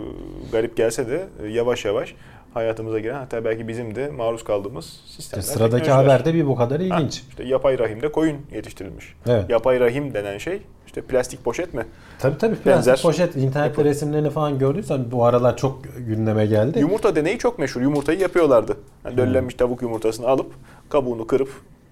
garip 0.51 0.77
gelse 0.77 1.07
de 1.07 1.27
e, 1.43 1.47
yavaş 1.47 1.85
yavaş 1.85 2.15
hayatımıza 2.53 2.99
giren 2.99 3.15
hatta 3.15 3.45
belki 3.45 3.67
bizim 3.67 3.95
de 3.95 4.09
maruz 4.09 4.43
kaldığımız 4.43 4.85
İşte 5.05 5.21
sistemler. 5.21 5.43
sıradaki 5.43 5.83
teknolojiler. 5.83 6.13
haberde 6.13 6.33
bir 6.33 6.47
bu 6.47 6.55
kadar 6.55 6.81
Ha, 6.81 6.83
ilginç. 6.85 7.23
işte 7.29 7.43
yapay 7.43 7.79
rahimde 7.79 8.11
koyun 8.11 8.37
yetiştirilmiş. 8.53 9.13
Evet. 9.27 9.49
Yapay 9.49 9.79
rahim 9.79 10.13
denen 10.13 10.37
şey 10.37 10.61
işte 10.95 11.07
plastik 11.07 11.43
poşet 11.43 11.73
mi? 11.73 11.85
Tabii 12.19 12.37
tabii 12.37 12.55
plastik 12.55 12.65
Benzer 12.65 13.01
poşet 13.01 13.35
internette 13.35 13.59
yapı. 13.59 13.83
resimlerini 13.83 14.29
falan 14.29 14.59
gördüysen 14.59 15.11
bu 15.11 15.25
aralar 15.25 15.57
çok 15.57 15.79
gündeme 16.07 16.45
geldi. 16.45 16.79
Yumurta 16.79 17.15
deneyi 17.15 17.37
çok 17.37 17.59
meşhur. 17.59 17.81
Yumurtayı 17.81 18.19
yapıyorlardı. 18.19 18.77
Yani 19.05 19.17
döllenmiş 19.17 19.55
tavuk 19.55 19.81
yumurtasını 19.81 20.27
alıp 20.27 20.51
kabuğunu 20.89 21.27
kırıp 21.27 21.49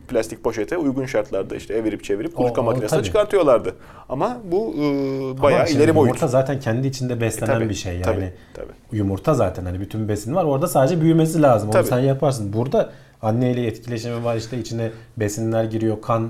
plastik 0.07 0.43
poşete 0.43 0.77
uygun 0.77 1.05
şartlarda 1.05 1.55
işte 1.55 1.73
evirip 1.73 2.03
çevirip 2.03 2.35
kuluçka 2.35 2.61
makinesine 2.61 3.03
çıkartıyorlardı. 3.03 3.75
Ama 4.09 4.37
bu 4.51 4.75
e, 4.77 4.87
Ama 5.31 5.41
bayağı 5.41 5.67
şimdi 5.67 5.77
ileri 5.79 5.95
boyut. 5.95 6.07
Yumurta 6.07 6.27
zaten 6.27 6.59
kendi 6.59 6.87
içinde 6.87 7.21
beslenen 7.21 7.53
Tabii, 7.53 7.69
bir 7.69 7.73
şey 7.73 7.93
yani. 7.93 8.03
Tabii, 8.03 8.33
tabii. 8.53 8.97
Yumurta 8.97 9.33
zaten 9.33 9.65
hani 9.65 9.79
bütün 9.79 10.07
besin 10.07 10.35
var. 10.35 10.43
Orada 10.43 10.67
sadece 10.67 11.01
büyümesi 11.01 11.41
lazım. 11.41 11.69
Onu 11.69 11.73
Tabii. 11.73 11.87
sen 11.87 11.99
yaparsın. 11.99 12.53
Burada 12.53 12.89
anneyle 13.23 13.67
etkileşimi 13.67 14.23
var. 14.23 14.35
işte 14.35 14.59
içine 14.59 14.91
besinler 15.17 15.63
giriyor. 15.63 16.01
Kan 16.01 16.29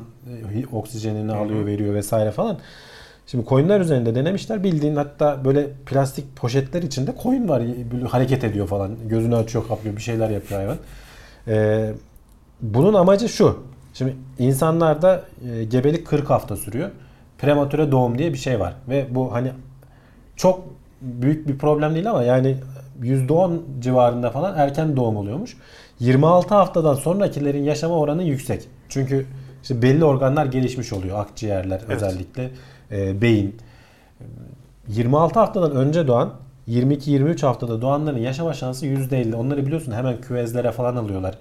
e, 0.54 0.76
oksijenini 0.76 1.34
alıyor, 1.34 1.66
veriyor 1.66 1.94
vesaire 1.94 2.32
falan. 2.32 2.58
Şimdi 3.28 3.46
koyunlar 3.46 3.82
üzerinde 3.82 4.16
denemişler. 4.16 4.64
Bildiğin 4.64 4.96
hatta 4.96 5.46
böyle 5.46 5.70
plastik 5.86 6.36
poşetler 6.36 6.84
içinde 6.84 7.16
koyun 7.16 7.50
var. 7.50 7.64
Böyle 7.92 8.06
hareket 8.06 8.44
ediyor 8.44 8.68
falan. 8.68 8.96
Gözünü 9.10 9.36
açıyor, 9.36 9.68
kaplıyor. 9.68 9.96
Bir 9.96 10.02
şeyler 10.02 10.30
yapıyor 10.30 10.60
hayvan. 10.60 10.78
Ee, 11.48 11.94
bunun 12.62 12.94
amacı 12.94 13.30
şu. 13.30 13.64
Şimdi 13.94 14.16
insanlarda 14.40 15.24
e, 15.50 15.64
gebelik 15.64 16.08
40 16.08 16.30
hafta 16.30 16.56
sürüyor. 16.56 16.90
Prematüre 17.38 17.92
doğum 17.92 18.18
diye 18.18 18.34
bir 18.34 18.38
şey 18.38 18.60
var. 18.60 18.74
Ve 18.90 19.08
bu 19.10 19.34
hani 19.34 19.52
çok 20.36 20.64
büyük 21.02 21.48
bir 21.48 21.58
problem 21.58 21.94
değil 21.94 22.10
ama 22.10 22.24
yani 22.24 22.58
%10 23.02 23.60
civarında 23.80 24.30
falan 24.30 24.58
erken 24.58 24.96
doğum 24.98 25.18
oluyormuş. 25.18 25.58
26 26.04 26.56
haftadan 26.56 26.96
sonrakilerin 26.96 27.64
yaşama 27.64 27.96
oranı 28.00 28.24
yüksek. 28.24 28.68
Çünkü 28.90 29.26
işte 29.62 29.82
belli 29.82 30.06
organlar 30.06 30.46
gelişmiş 30.46 30.94
oluyor. 30.94 31.20
Akciğerler 31.20 31.82
Evet. 31.86 31.96
özellikle, 31.96 32.50
e, 32.92 33.22
beyin. 33.22 33.58
26 34.88 35.40
haftadan 35.40 35.72
önce 35.76 36.08
doğan 36.08 36.34
22-23 36.68 37.44
haftada 37.46 37.82
doğanların 37.82 38.18
yaşama 38.18 38.54
şansı 38.54 38.86
%50. 38.86 39.36
Onları 39.36 39.66
biliyorsun 39.66 39.92
hemen 39.92 40.22
küvezlere 40.22 40.72
falan 40.72 40.96
alıyorlar. 40.96 41.38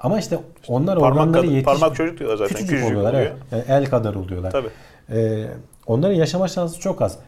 Ama 0.00 0.18
işte 0.18 0.38
onlar 0.68 0.98
Parmak, 0.98 1.12
organları 1.18 1.46
yetiş... 1.46 1.64
parmak 1.64 1.96
çocuk 1.96 2.18
diyorlar 2.18 2.36
zaten. 2.36 2.54
Küçücük, 2.56 2.68
Küçücük 2.70 2.88
oluyorlar. 2.88 3.12
oluyor. 3.12 3.30
Evet. 3.52 3.64
Yani 3.68 3.78
el 3.78 3.90
kadar 3.90 4.14
oluyorlar. 4.14 4.50
Tabii. 4.50 4.68
Ee, 5.12 5.46
onların 5.86 6.14
yaşama 6.14 6.48
şansı 6.48 6.80
çok 6.80 7.02
az. 7.02 7.18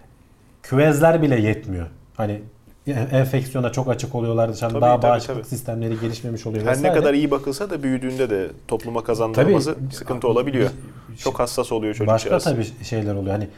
Küvezler 0.62 1.22
bile 1.22 1.40
yetmiyor. 1.40 1.86
Hani 2.16 2.42
enfeksiyona 2.90 3.72
çok 3.72 3.88
açık 3.88 4.14
oluyorlar. 4.14 4.52
Dışarıda 4.52 4.72
Tabii, 4.72 4.82
daha 4.82 5.00
tabii, 5.00 5.10
bağışıklık 5.10 5.36
tabii. 5.36 5.46
sistemleri 5.48 6.00
gelişmemiş 6.00 6.46
oluyor 6.46 6.64
Her 6.64 6.72
ne 6.72 6.76
vesaire. 6.78 6.94
kadar 7.00 7.14
iyi 7.14 7.30
bakılsa 7.30 7.70
da 7.70 7.82
büyüdüğünde 7.82 8.30
de 8.30 8.50
topluma 8.68 9.04
kazandırması 9.04 9.74
Tabii. 9.74 9.94
sıkıntı 9.94 10.28
olabiliyor. 10.28 10.70
Çok 11.18 11.40
hassas 11.40 11.72
oluyor 11.72 11.94
Başka 12.06 12.06
çocukcağız. 12.30 12.44
tabii 12.44 12.84
şeyler 12.84 13.14
oluyor. 13.14 13.32
Hani 13.32 13.48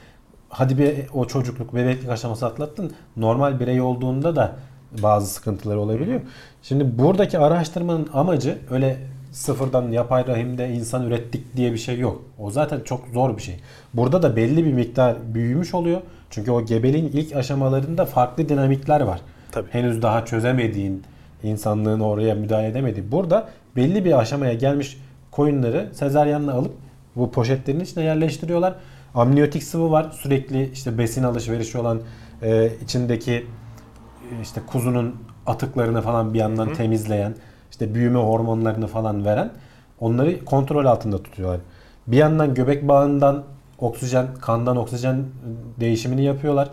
hadi 0.49 0.79
bir 0.79 0.95
o 1.15 1.27
çocukluk, 1.27 1.75
bebeklik 1.75 2.11
aşaması 2.11 2.47
atlattın. 2.47 2.93
Normal 3.17 3.61
birey 3.61 3.81
olduğunda 3.81 4.37
da 4.37 4.57
bazı 5.03 5.27
sıkıntılar 5.27 5.77
olabiliyor. 5.77 6.21
Şimdi 6.63 6.99
buradaki 6.99 7.39
araştırmanın 7.39 8.09
amacı 8.13 8.59
öyle 8.71 8.97
sıfırdan 9.35 9.93
yapay 9.93 10.27
rahimde 10.27 10.71
insan 10.71 11.07
ürettik 11.07 11.57
diye 11.57 11.73
bir 11.73 11.79
şey 11.79 11.99
yok. 11.99 12.23
O 12.39 12.51
zaten 12.51 12.81
çok 12.81 13.09
zor 13.13 13.37
bir 13.37 13.43
şey. 13.43 13.57
Burada 13.95 14.23
da 14.23 14.37
belli 14.37 14.65
bir 14.65 14.73
miktar 14.73 15.17
büyümüş 15.35 15.75
oluyor. 15.75 16.01
Çünkü 16.31 16.51
o 16.51 16.65
gebeliğin 16.65 17.07
ilk 17.07 17.37
aşamalarında 17.37 18.05
farklı 18.07 18.49
dinamikler 18.49 19.01
var. 19.01 19.21
Tabii. 19.53 19.69
Henüz 19.71 20.03
daha 20.03 20.25
çözemediğin, 20.25 21.03
insanlığın 21.43 22.01
oraya 22.01 22.35
müdahale 22.35 22.67
edemediği. 22.67 23.13
Burada 23.13 23.49
belli 23.77 24.05
bir 24.05 24.19
aşamaya 24.19 24.55
gelmiş 24.55 24.99
koyunları 25.31 25.91
sezaryenle 25.95 26.51
alıp 26.51 26.73
bu 27.17 27.31
poşetlerin 27.31 27.81
içine 27.81 28.05
yerleştiriyorlar. 28.05 28.75
Amniyotik 29.15 29.63
sıvı 29.63 29.91
var. 29.91 30.11
Sürekli 30.13 30.71
işte 30.73 30.99
besin 30.99 31.23
alışverişi 31.23 31.79
olan 31.79 32.01
e, 32.43 32.71
içindeki 32.85 33.33
e, 33.33 34.43
işte 34.43 34.61
kuzunun 34.67 35.17
atıklarını 35.47 36.03
falan 36.03 36.35
bir 36.35 36.39
yandan 36.39 36.75
temizleyen, 36.75 37.35
işte 37.75 37.95
büyüme 37.95 38.19
hormonlarını 38.19 38.87
falan 38.87 39.25
veren 39.25 39.51
onları 40.01 40.45
kontrol 40.45 40.85
altında 40.85 41.23
tutuyorlar. 41.23 41.61
Bir 42.07 42.17
yandan 42.17 42.55
göbek 42.55 42.89
bağından 42.89 43.45
oksijen, 43.79 44.27
kandan 44.41 44.77
oksijen 44.77 45.25
değişimini 45.81 46.25
yapıyorlar. 46.25 46.69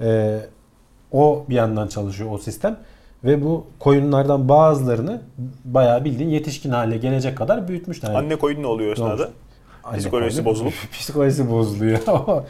E, 0.00 0.40
o 1.12 1.44
bir 1.48 1.54
yandan 1.54 1.88
çalışıyor 1.88 2.30
o 2.32 2.38
sistem. 2.38 2.76
Ve 3.24 3.44
bu 3.44 3.66
koyunlardan 3.78 4.48
bazılarını 4.48 5.22
bayağı 5.64 6.04
bildiğin 6.04 6.30
yetişkin 6.30 6.70
hale 6.70 6.96
gelecek 6.96 7.38
kadar 7.38 7.68
büyütmüşler. 7.68 8.14
Anne 8.14 8.36
koyun 8.36 8.62
ne 8.62 8.66
oluyor 8.66 8.92
esnada? 8.92 9.30
Psikolojisi 9.96 10.44
bozulup. 10.44 10.72
Psikolojisi 10.92 11.50
bozuluyor. 11.50 11.98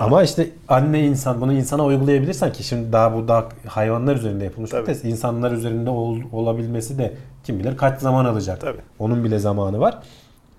Ama 0.00 0.22
işte 0.22 0.50
anne 0.68 1.00
insan 1.06 1.40
bunu 1.40 1.52
insana 1.52 1.84
uygulayabilirsen 1.84 2.52
ki 2.52 2.64
şimdi 2.64 2.92
daha 2.92 3.14
bu 3.14 3.28
daha 3.28 3.44
hayvanlar 3.66 4.16
üzerinde 4.16 4.44
yapılmış 4.44 4.70
bir 4.72 4.76
Tabii. 4.76 4.86
test. 4.86 5.04
İnsanlar 5.04 5.52
üzerinde 5.52 5.90
ol- 5.90 6.20
olabilmesi 6.32 6.98
de 6.98 7.14
kim 7.44 7.58
bilir 7.58 7.76
kaç 7.76 8.00
zaman 8.00 8.24
alacak. 8.24 8.60
Tabii. 8.60 8.78
Onun 8.98 9.24
bile 9.24 9.38
zamanı 9.38 9.80
var. 9.80 9.98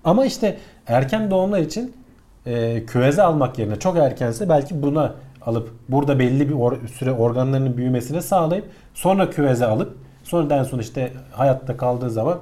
Ama 0.04 0.26
işte 0.26 0.58
erken 0.86 1.30
doğumlar 1.30 1.58
için 1.58 1.94
e, 2.46 2.86
küveze 2.86 3.22
almak 3.22 3.58
yerine 3.58 3.76
çok 3.78 3.96
erkense 3.96 4.48
belki 4.48 4.82
buna 4.82 5.14
alıp 5.46 5.70
burada 5.88 6.18
belli 6.18 6.48
bir 6.48 6.54
or- 6.54 6.88
süre 6.88 7.12
organlarının 7.12 7.76
büyümesini 7.76 8.22
sağlayıp 8.22 8.64
sonra 8.94 9.30
küveze 9.30 9.66
alıp 9.66 9.96
sonra 10.24 10.54
en 10.56 10.62
son 10.62 10.78
işte 10.78 11.12
hayatta 11.32 11.76
kaldığı 11.76 12.10
zaman 12.10 12.38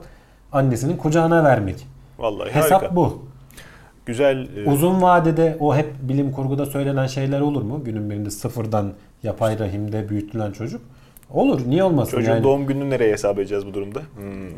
annesinin 0.53 0.97
kucağına 0.97 1.45
vermek. 1.45 1.87
Vallahi 2.19 2.51
Hesap 2.51 2.83
harika. 2.83 2.97
bu. 2.97 3.23
Güzel. 4.07 4.49
e, 4.57 4.71
Uzun 4.71 5.03
vadede 5.03 5.57
o 5.61 5.77
hep 5.77 5.87
bilim 6.03 6.33
kurguda 6.33 6.67
söylenen 6.67 7.07
şeyler 7.07 7.41
olur 7.41 7.63
mu? 7.63 7.85
Günün 7.85 8.11
birinde 8.11 8.31
sıfırdan 8.31 8.93
yapay 9.23 9.59
rahimde 9.59 10.09
büyütülen 10.09 10.53
çocuk. 10.53 10.81
Olur. 11.31 11.61
Niye 11.67 11.85
olmasın 11.85 12.11
Çocuğun 12.11 12.31
yani? 12.31 12.45
doğum 12.45 12.67
gününü 12.67 12.91
nereye 12.91 13.13
hesap 13.13 13.39
edeceğiz 13.39 13.67
bu 13.67 13.75
durumda? 13.75 14.01
Hmm. 14.17 14.49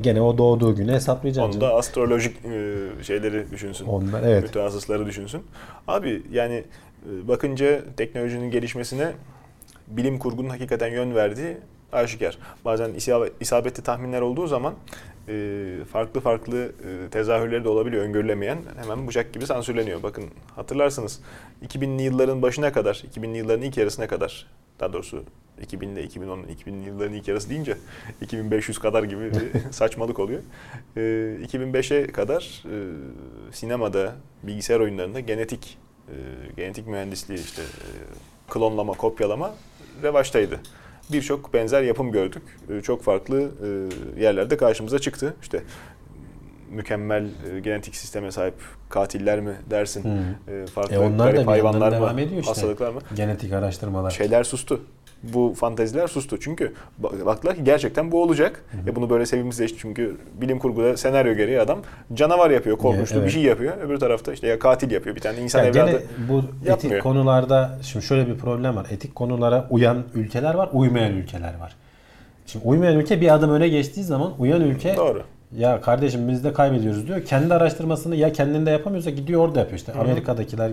Gene 0.00 0.20
o 0.20 0.38
doğduğu 0.38 0.76
günü 0.76 0.92
hesaplayacaksın. 0.92 1.52
Onu 1.52 1.60
canım. 1.60 1.76
astrolojik 1.76 2.36
e, 2.44 2.78
şeyleri 3.02 3.50
düşünsün. 3.50 3.86
Onlar 3.86 4.22
evet. 4.22 4.42
Mütehassısları 4.42 5.06
düşünsün. 5.06 5.42
Abi 5.88 6.22
yani 6.32 6.54
e, 7.06 7.28
bakınca 7.28 7.80
teknolojinin 7.96 8.50
gelişmesine 8.50 9.12
bilim 9.88 10.18
kurgunun 10.18 10.48
hakikaten 10.48 10.88
yön 10.92 11.14
verdiği 11.14 11.56
aşikar. 11.92 12.38
Bazen 12.64 12.90
isabet- 12.90 13.32
isabetli 13.40 13.82
tahminler 13.82 14.20
olduğu 14.20 14.46
zaman 14.46 14.74
farklı 15.92 16.20
farklı 16.20 16.56
e, 16.58 17.10
tezahürleri 17.10 17.64
de 17.64 17.68
olabiliyor 17.68 18.02
öngörülemeyen. 18.02 18.58
Hemen 18.82 19.08
bıçak 19.08 19.32
gibi 19.32 19.46
sansürleniyor. 19.46 20.02
Bakın 20.02 20.24
hatırlarsınız 20.56 21.20
2000'li 21.66 22.02
yılların 22.02 22.42
başına 22.42 22.72
kadar, 22.72 22.94
2000'li 22.94 23.38
yılların 23.38 23.62
ilk 23.62 23.76
yarısına 23.76 24.06
kadar 24.06 24.46
daha 24.80 24.92
doğrusu 24.92 25.24
2000 25.62 25.88
ile 25.88 26.04
2010'un 26.04 26.42
2000'li 26.42 26.86
yılların 26.86 27.14
ilk 27.14 27.28
yarısı 27.28 27.50
deyince 27.50 27.76
2500 28.20 28.78
kadar 28.78 29.02
gibi 29.02 29.30
bir 29.34 29.60
saçmalık 29.72 30.18
oluyor. 30.18 30.40
E, 30.96 31.00
2005'e 31.00 32.06
kadar 32.06 32.64
e, 32.64 32.76
sinemada, 33.52 34.14
bilgisayar 34.42 34.80
oyunlarında 34.80 35.20
genetik 35.20 35.78
e, 36.08 36.14
genetik 36.56 36.86
mühendisliği 36.86 37.40
işte 37.40 37.62
klonlama, 38.48 38.92
kopyalama 38.92 39.54
revaçtaydı. 40.02 40.60
Birçok 41.12 41.54
benzer 41.54 41.82
yapım 41.82 42.12
gördük. 42.12 42.42
E, 42.70 42.80
çok 42.80 43.02
farklı 43.02 43.40
e, 44.16 44.22
yerlerde 44.22 44.56
karşımıza 44.56 44.98
çıktı. 44.98 45.34
İşte 45.42 45.62
mükemmel 46.70 47.26
e, 47.54 47.60
genetik 47.60 47.96
sisteme 47.96 48.32
sahip 48.32 48.54
katiller 48.88 49.40
mi 49.40 49.56
dersin? 49.70 50.04
E, 50.48 50.66
farklı 50.66 50.94
E 50.94 50.98
onlar 50.98 51.18
da 51.18 51.24
garip 51.24 51.36
yandan 51.38 51.50
hayvanlar 51.52 51.92
devam 51.92 52.14
mı? 52.14 52.20
ediyor 52.20 52.40
işte. 52.40 52.50
Hastalıklar 52.52 52.92
mı? 52.92 53.00
Genetik 53.16 53.52
araştırmalar. 53.52 54.10
Şeyler 54.10 54.44
sustu. 54.44 54.80
Bu 55.22 55.54
fanteziler 55.56 56.06
sustu. 56.08 56.40
Çünkü 56.40 56.72
bak- 56.98 57.26
baktılar 57.26 57.54
ki 57.56 57.64
gerçekten 57.64 58.12
bu 58.12 58.22
olacak. 58.22 58.64
E 58.86 58.96
bunu 58.96 59.10
böyle 59.10 59.26
sevimsizleşti. 59.26 59.78
Çünkü 59.78 60.16
bilim 60.40 60.58
kurguda 60.58 60.96
senaryo 60.96 61.34
gereği 61.34 61.60
adam 61.60 61.78
canavar 62.14 62.50
yapıyor, 62.50 62.78
korkunçlu 62.78 63.16
Evet. 63.16 63.26
bir 63.26 63.32
şey 63.32 63.42
yapıyor. 63.42 63.72
Öbür 63.82 63.96
tarafta 63.98 64.32
işte 64.32 64.46
ya 64.46 64.58
katil 64.58 64.90
yapıyor. 64.90 65.16
Bir 65.16 65.20
tane 65.20 65.38
insan 65.40 65.58
Ya 65.58 65.66
evladı. 65.66 66.02
bu 66.28 66.34
yapmıyor. 66.36 66.76
etik 66.76 67.02
konularda 67.02 67.78
şimdi 67.82 68.04
şöyle 68.06 68.26
bir 68.26 68.36
problem 68.38 68.76
var. 68.76 68.86
Etik 68.90 69.14
konulara 69.14 69.66
uyan 69.70 70.04
ülkeler 70.14 70.54
var, 70.54 70.68
uymayan 70.72 71.12
ülkeler 71.12 71.58
var. 71.60 71.76
Şimdi 72.46 72.64
uymayan 72.68 72.96
ülke 72.96 73.20
bir 73.20 73.34
adım 73.34 73.50
öne 73.50 73.68
geçtiği 73.68 74.04
zaman 74.04 74.32
uyan 74.38 74.60
ülke 74.60 74.96
Doğru. 74.96 75.22
ya 75.56 75.80
kardeşim 75.80 76.28
biz 76.28 76.44
de 76.44 76.52
kaybediyoruz 76.52 77.06
diyor. 77.08 77.24
Kendi 77.24 77.54
araştırmasını 77.54 78.16
ya 78.16 78.32
kendinde 78.32 78.70
yapamıyorsa 78.70 79.10
gidiyor 79.10 79.40
orada 79.40 79.58
yapıyor 79.58 79.78
işte. 79.78 79.92
Amerika'dakiler 79.92 80.70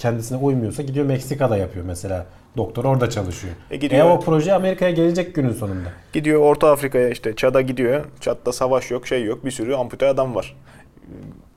kendisine 0.00 0.38
uymuyorsa 0.38 0.82
gidiyor 0.82 1.06
Meksika'da 1.06 1.56
yapıyor 1.56 1.84
mesela. 1.84 2.26
Doktor 2.56 2.84
orada 2.84 3.10
çalışıyor. 3.10 3.54
E 3.70 3.74
E, 3.74 3.78
gidiyor. 3.78 4.10
o 4.10 4.20
proje 4.20 4.52
Amerika'ya 4.54 4.90
gelecek 4.90 5.34
günün 5.34 5.52
sonunda. 5.52 5.88
Gidiyor 6.12 6.40
Orta 6.40 6.70
Afrika'ya 6.72 7.08
işte 7.08 7.36
Çad'a 7.36 7.60
gidiyor. 7.60 8.04
Çad'da 8.20 8.52
savaş 8.52 8.90
yok, 8.90 9.06
şey 9.06 9.24
yok. 9.24 9.44
Bir 9.44 9.50
sürü 9.50 9.74
ampute 9.74 10.06
adam 10.06 10.34
var. 10.34 10.56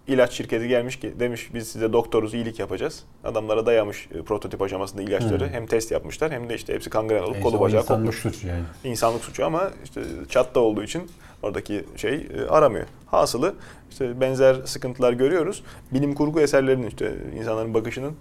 İlaç 0.07 0.31
şirketi 0.33 0.67
gelmiş 0.67 0.99
ki 0.99 1.13
demiş 1.19 1.49
biz 1.53 1.67
size 1.67 1.93
doktoruz, 1.93 2.33
iyilik 2.33 2.59
yapacağız. 2.59 3.03
Adamlara 3.23 3.65
dayamış 3.65 4.07
e, 4.15 4.21
prototip 4.21 4.61
aşamasında 4.61 5.01
ilaçları. 5.01 5.49
Hem 5.49 5.65
test 5.65 5.91
yapmışlar 5.91 6.31
hem 6.31 6.49
de 6.49 6.55
işte 6.55 6.73
hepsi 6.73 6.89
kangren 6.89 7.23
olup 7.23 7.35
E 7.37 7.41
kolu 7.41 7.59
bacağı 7.59 7.85
kopmuş. 7.85 8.15
suçu 8.19 8.47
yani. 8.47 8.63
İnsanlık 8.83 9.23
suçu 9.23 9.45
ama 9.45 9.69
işte 9.83 10.01
Çat'ta 10.29 10.59
olduğu 10.59 10.83
için 10.83 11.11
oradaki 11.43 11.83
şey 11.95 12.13
e, 12.13 12.47
aramıyor. 12.49 12.85
Hasılı 13.05 13.53
işte 13.91 14.21
benzer 14.21 14.55
sıkıntılar 14.65 15.13
görüyoruz. 15.13 15.63
Bilim 15.93 16.13
kurgu 16.15 16.39
eserlerinin 16.41 16.87
işte 16.87 17.13
insanların 17.39 17.73
bakışının 17.73 18.13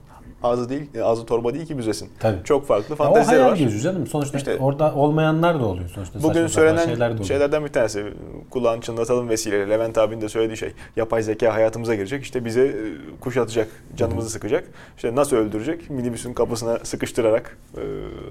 ağzı 0.42 0.68
değil, 0.68 0.90
e, 0.94 1.02
ağzı 1.02 1.26
torba 1.26 1.54
değil 1.54 1.66
ki 1.66 1.78
büzesin. 1.78 2.08
Tabii. 2.20 2.36
Çok 2.44 2.66
farklı 2.66 2.90
Ya 2.90 2.94
o 2.94 2.96
fanteziler 2.96 3.36
hayal 3.36 3.50
var. 3.50 3.56
gücü 3.56 3.80
canım. 3.80 4.06
Sonuçta 4.06 4.38
İşte- 4.38 4.56
orada 4.58 4.94
olmayanlar 4.94 5.60
da 5.60 5.64
oluyor 5.64 5.88
sonuçta. 5.88 6.22
Bugün 6.22 6.46
söylenen 6.46 6.84
şeyler 6.86 7.08
de 7.08 7.12
oluyor. 7.12 7.24
şeylerden 7.26 7.64
bir 7.64 7.68
tanesi 7.72 8.04
kulağın 8.50 8.80
çınlatalım 8.80 9.28
vesileyle 9.28 9.70
Levent 9.70 9.98
abinin 9.98 10.20
de 10.20 10.28
söylediği 10.28 10.56
şey 10.56 10.72
yapay 10.96 11.22
zeka 11.22 11.54
hayatımıza 11.54 11.94
girecek 11.94 12.22
işte 12.22 12.44
bize 12.44 12.66
e, 12.66 12.74
kuşatacak 13.20 13.68
canımızı 13.96 14.30
sıkacak 14.30 14.64
işte 14.96 15.14
nasıl 15.14 15.36
öldürecek 15.36 15.90
minibüsün 15.90 16.32
kapısına 16.34 16.78
sıkıştırarak 16.82 17.58
e, 17.76 17.82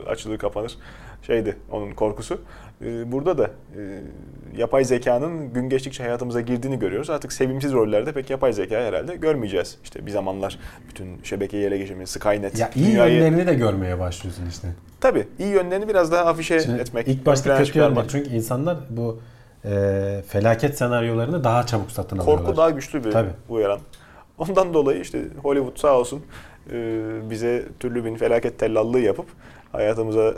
açılır 0.09 0.37
kapanır 0.37 0.77
şeydi 1.27 1.57
onun 1.71 1.91
korkusu 1.91 2.37
burada 3.11 3.37
da 3.37 3.43
e, 3.45 3.81
yapay 4.57 4.83
zekanın 4.85 5.53
gün 5.53 5.69
geçtikçe 5.69 6.03
hayatımıza 6.03 6.41
girdiğini 6.41 6.79
görüyoruz 6.79 7.09
artık 7.09 7.33
sevimsiz 7.33 7.73
rollerde 7.73 8.11
pek 8.11 8.29
yapay 8.29 8.53
zeka 8.53 8.75
herhalde 8.75 9.15
görmeyeceğiz 9.15 9.77
işte 9.83 10.05
bir 10.05 10.11
zamanlar 10.11 10.59
bütün 10.89 11.23
şebekeyi 11.23 11.65
ele 11.65 11.77
geçirmeyi 11.77 12.07
Skynet 12.07 12.59
Ya 12.59 12.69
iyi 12.75 12.85
dünyayı- 12.85 13.15
yönlerini 13.15 13.47
de 13.47 13.53
görmeye 13.53 13.99
başlıyorsun 13.99 14.45
işte. 14.49 14.67
tabii 15.01 15.27
iyi 15.39 15.49
yönlerini 15.49 15.87
biraz 15.87 16.11
daha 16.11 16.25
afişe 16.25 16.59
Şimdi 16.59 16.81
etmek 16.81 17.07
ilk 17.07 17.25
başta 17.25 17.57
kötü 17.57 17.79
yönler. 17.79 18.05
Çünkü 18.07 18.29
insanlar 18.29 18.77
bu 18.89 19.19
e, 19.65 20.23
felaket 20.27 20.77
senaryolarını 20.77 21.43
daha 21.43 21.65
çabuk 21.65 21.91
satın 21.91 22.17
alıyorlar. 22.17 22.45
Korku 22.45 22.57
daha 22.57 22.69
güçlü 22.69 23.03
bir 23.03 23.11
Tabii. 23.11 23.29
uyaran. 23.49 23.79
Ondan 24.37 24.73
dolayı 24.73 25.01
işte 25.01 25.21
Hollywood 25.43 25.77
sağ 25.77 25.99
olsun 25.99 26.21
e, 26.73 26.75
bize 27.29 27.65
türlü 27.79 28.05
bin 28.05 28.15
felaket 28.15 28.59
tellallığı 28.59 28.99
yapıp 28.99 29.25
hayatımıza 29.71 30.29
e, 30.29 30.33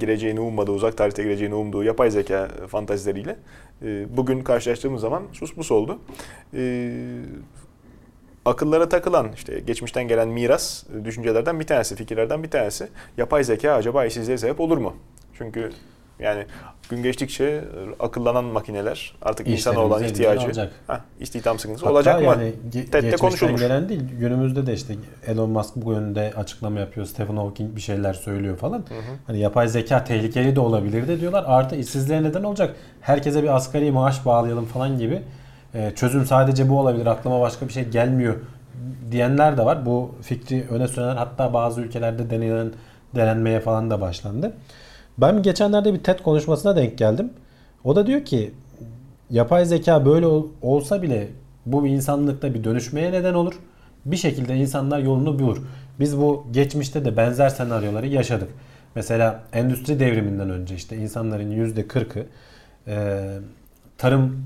gireceğini 0.00 0.40
ummadığı, 0.40 0.72
uzak 0.72 0.96
tarihte 0.96 1.22
gireceğini 1.22 1.54
umduğu 1.54 1.84
yapay 1.84 2.10
zeka 2.10 2.48
fantazileriyle 2.68 3.36
e, 3.82 4.16
bugün 4.16 4.40
karşılaştığımız 4.40 5.00
zaman 5.00 5.22
sus 5.32 5.54
pus 5.54 5.70
oldu. 5.70 5.98
E, 6.54 6.92
akıllara 8.44 8.88
takılan 8.88 9.32
işte 9.34 9.60
geçmişten 9.60 10.08
gelen 10.08 10.28
miras 10.28 10.84
e, 10.84 11.04
düşüncelerden 11.04 11.60
bir 11.60 11.66
tanesi, 11.66 11.96
fikirlerden 11.96 12.42
bir 12.42 12.50
tanesi. 12.50 12.88
Yapay 13.16 13.44
zeka 13.44 13.72
acaba 13.72 14.04
işsizliğe 14.04 14.38
sebep 14.38 14.60
olur 14.60 14.78
mu? 14.78 14.96
Çünkü 15.38 15.70
yani 16.20 16.44
gün 16.90 17.02
geçtikçe 17.02 17.44
e, 17.44 17.62
akıllanan 18.04 18.44
makineler 18.44 19.14
artık 19.22 19.48
insana 19.48 19.80
olan 19.80 20.04
ihtiyacı, 20.04 20.46
alacak. 20.46 20.72
ha, 20.86 21.00
istihdam 21.20 21.58
sıkıntısı 21.58 21.86
Hatta 21.86 21.94
olacak 21.96 22.18
mı? 22.18 22.24
yani 22.24 22.52
ge- 22.72 22.90
TED'de 22.90 23.16
konuşulmuş. 23.16 23.60
gelen 23.60 23.88
değil. 23.88 24.00
Günümüzde 24.20 24.66
de 24.66 24.72
işte 24.74 24.94
Elon 25.26 25.50
Musk 25.50 25.76
bu 25.76 25.92
yönde 25.92 26.32
açıklama 26.36 26.80
yapıyor. 26.80 27.06
Stephen 27.06 27.36
Hawking 27.36 27.76
bir 27.76 27.80
şeyler 27.80 28.12
söylüyor 28.14 28.56
falan. 28.56 28.84
Hani 29.26 29.38
yapay 29.38 29.68
zeka 29.68 30.04
tehlikeli 30.04 30.56
de 30.56 30.60
olabilir 30.60 31.08
de 31.08 31.20
diyorlar. 31.20 31.44
Artı 31.46 31.76
işsizliğe 31.76 32.22
neden 32.22 32.42
olacak. 32.42 32.76
Herkese 33.00 33.42
bir 33.42 33.56
asgari 33.56 33.90
maaş 33.92 34.26
bağlayalım 34.26 34.64
falan 34.66 34.98
gibi. 34.98 35.22
Ee, 35.74 35.92
çözüm 35.96 36.26
sadece 36.26 36.68
bu 36.68 36.78
olabilir. 36.80 37.06
Aklıma 37.06 37.40
başka 37.40 37.68
bir 37.68 37.72
şey 37.72 37.84
gelmiyor 37.88 38.34
diyenler 39.10 39.56
de 39.56 39.64
var. 39.64 39.86
Bu 39.86 40.14
fikri 40.22 40.66
öne 40.70 40.88
sürenler 40.88 41.16
hatta 41.16 41.54
bazı 41.54 41.80
ülkelerde 41.80 42.30
denenen 42.30 42.72
denenmeye 43.14 43.60
falan 43.60 43.90
da 43.90 44.00
başlandı. 44.00 44.52
Ben 45.18 45.42
geçenlerde 45.42 45.94
bir 45.94 45.98
TED 45.98 46.18
konuşmasına 46.18 46.76
denk 46.76 46.98
geldim. 46.98 47.30
O 47.84 47.96
da 47.96 48.06
diyor 48.06 48.24
ki 48.24 48.52
yapay 49.30 49.64
zeka 49.64 50.06
böyle 50.06 50.26
ol- 50.26 50.46
olsa 50.62 51.02
bile 51.02 51.28
bu 51.66 51.86
insanlıkta 51.86 52.54
bir 52.54 52.64
dönüşmeye 52.64 53.12
neden 53.12 53.34
olur. 53.34 53.54
Bir 54.04 54.16
şekilde 54.16 54.56
insanlar 54.56 54.98
yolunu 54.98 55.38
bulur. 55.38 55.58
Biz 56.00 56.18
bu 56.18 56.46
geçmişte 56.52 57.04
de 57.04 57.16
benzer 57.16 57.48
senaryoları 57.48 58.06
yaşadık. 58.06 58.48
Mesela 58.94 59.42
endüstri 59.52 60.00
devriminden 60.00 60.50
önce 60.50 60.74
işte 60.74 60.96
insanların 60.96 61.50
%40'ı 61.50 62.26
e, 62.86 63.24
tarım 63.98 64.44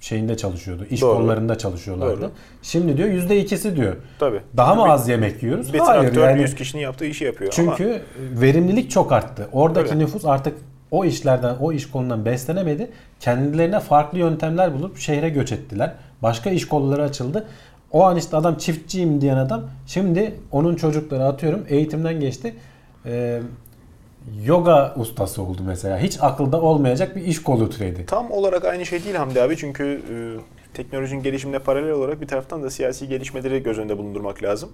şeyinde 0.00 0.36
çalışıyordu. 0.36 0.86
İş 0.90 1.00
Doğru. 1.00 1.16
kollarında 1.16 1.58
çalışıyorlardı. 1.58 2.20
Doğru. 2.20 2.30
Şimdi 2.62 2.96
diyor 2.96 3.08
%2'si 3.08 3.76
diyor. 3.76 3.96
Tabii. 4.18 4.40
Daha 4.56 4.74
mı 4.74 4.92
az 4.92 5.08
yemek 5.08 5.42
yiyoruz? 5.42 5.72
Bir 5.72 5.78
Hayır 5.78 6.02
traktör 6.02 6.28
yani. 6.28 6.42
100 6.42 6.54
kişinin 6.54 6.82
yaptığı 6.82 7.04
işi 7.04 7.24
yapıyor 7.24 7.54
ama 7.58 7.76
Çünkü 7.76 8.02
verimlilik 8.18 8.90
çok 8.90 9.12
arttı. 9.12 9.48
Oradaki 9.52 9.90
Öyle. 9.90 9.98
nüfus 9.98 10.24
artık 10.24 10.54
o 10.90 11.04
işlerden, 11.04 11.56
o 11.60 11.72
iş 11.72 11.90
kolundan 11.90 12.24
beslenemedi. 12.24 12.90
Kendilerine 13.20 13.80
farklı 13.80 14.18
yöntemler 14.18 14.74
bulup 14.74 14.98
şehre 14.98 15.28
göç 15.28 15.52
ettiler. 15.52 15.92
Başka 16.22 16.50
iş 16.50 16.68
kolları 16.68 17.02
açıldı. 17.02 17.46
O 17.92 18.04
an 18.04 18.16
işte 18.16 18.36
adam 18.36 18.54
çiftçiyim 18.58 19.20
diyen 19.20 19.36
adam 19.36 19.62
şimdi 19.86 20.34
onun 20.52 20.76
çocukları 20.76 21.24
atıyorum 21.24 21.64
eğitimden 21.68 22.20
geçti. 22.20 22.54
Ee, 23.06 23.40
yoga 24.44 24.94
ustası 24.96 25.42
oldu 25.42 25.62
mesela. 25.66 25.98
Hiç 25.98 26.18
akılda 26.20 26.60
olmayacak 26.62 27.16
bir 27.16 27.22
iş 27.22 27.42
kolu 27.42 27.70
türedi. 27.70 28.06
Tam 28.06 28.30
olarak 28.30 28.64
aynı 28.64 28.86
şey 28.86 29.04
değil 29.04 29.14
Hamdi 29.16 29.42
abi 29.42 29.56
çünkü 29.56 29.84
e, 29.84 30.14
teknolojinin 30.74 31.22
gelişimine 31.22 31.58
paralel 31.58 31.92
olarak 31.92 32.20
bir 32.20 32.26
taraftan 32.26 32.62
da 32.62 32.70
siyasi 32.70 33.08
gelişmeleri 33.08 33.62
göz 33.62 33.78
önünde 33.78 33.98
bulundurmak 33.98 34.42
lazım. 34.42 34.72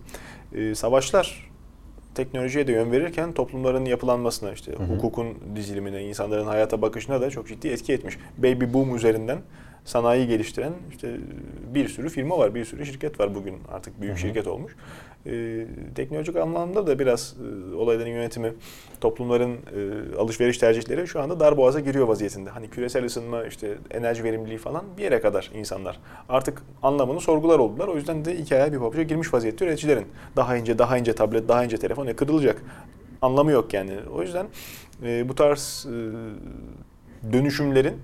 E, 0.55 0.75
savaşlar 0.75 1.51
teknolojiye 2.15 2.67
de 2.67 2.73
yön 2.73 2.93
verirken 2.93 3.33
toplumların 3.33 3.85
yapılanmasına 3.85 4.53
işte 4.53 4.73
hukukun 4.73 5.27
dizilimine, 5.57 6.03
insanların 6.03 6.47
hayata 6.47 6.83
bakışına 6.83 7.21
da 7.21 7.31
çok 7.31 7.49
ciddi 7.49 7.69
etki 7.69 7.93
etmiş. 7.93 8.19
Baby 8.39 8.65
boom 8.75 8.97
üzerinden 8.97 9.39
sanayi 9.85 10.27
geliştiren 10.27 10.73
işte 10.91 11.17
bir 11.75 11.89
sürü 11.89 12.09
firma 12.09 12.39
var, 12.39 12.55
bir 12.55 12.65
sürü 12.65 12.87
şirket 12.87 13.21
var 13.21 13.35
bugün 13.35 13.55
artık 13.73 14.01
büyük 14.01 14.19
şirket 14.19 14.47
olmuş. 14.47 14.77
Ee, 15.27 15.66
teknolojik 15.95 16.37
anlamda 16.37 16.87
da 16.87 16.99
biraz 16.99 17.35
e, 17.72 17.74
olayların 17.74 18.11
yönetimi, 18.11 18.53
toplumların 19.01 19.53
e, 19.53 20.16
alışveriş 20.16 20.59
tercihleri 20.59 21.09
şu 21.09 21.20
anda 21.20 21.41
darboğaza 21.41 21.81
giriyor 21.81 22.09
vaziyetinde. 22.09 22.51
Hani 22.51 22.70
küresel 22.70 23.05
ısınma, 23.05 23.45
işte 23.45 23.74
enerji 23.91 24.24
verimliliği 24.24 24.59
falan 24.59 24.85
bir 24.99 25.03
yere 25.03 25.20
kadar 25.20 25.51
insanlar 25.55 26.01
artık 26.29 26.62
anlamını 26.83 27.20
sorgular 27.20 27.59
oldular. 27.59 27.89
O 27.89 27.97
yüzden 27.97 28.24
de 28.24 28.39
hikaye 28.39 28.72
bir 28.72 28.79
pabuca 28.79 29.03
girmiş 29.03 29.35
vaziyette 29.35 29.64
üreticilerin. 29.64 30.07
Daha 30.37 30.57
ince, 30.57 30.79
daha 30.79 30.99
ince 30.99 31.12
tablet, 31.12 31.49
daha 31.49 31.64
ince 31.64 31.77
telefon 31.77 32.07
e, 32.07 32.16
kırılacak. 32.16 32.62
Anlamı 33.22 33.51
yok 33.51 33.74
yani. 33.74 33.93
O 34.14 34.22
yüzden 34.22 34.47
e, 35.03 35.29
bu 35.29 35.35
tarz 35.35 35.87
e, 35.87 37.33
dönüşümlerin 37.33 37.95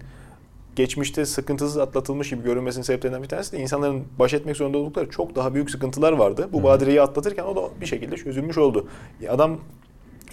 geçmişte 0.76 1.26
sıkıntısız 1.26 1.78
atlatılmış 1.78 2.30
gibi 2.30 2.42
görünmesinin 2.42 2.82
sebeplerinden 2.82 3.22
bir 3.22 3.28
tanesi 3.28 3.52
de 3.52 3.58
insanların 3.58 4.04
baş 4.18 4.34
etmek 4.34 4.56
zorunda 4.56 4.78
oldukları 4.78 5.10
çok 5.10 5.36
daha 5.36 5.54
büyük 5.54 5.70
sıkıntılar 5.70 6.12
vardı. 6.12 6.48
Bu 6.52 6.62
badireyi 6.62 7.02
atlatırken 7.02 7.44
o 7.44 7.56
da 7.56 7.80
bir 7.80 7.86
şekilde 7.86 8.16
çözülmüş 8.16 8.58
oldu. 8.58 8.88
Ya 9.20 9.32
adam 9.32 9.58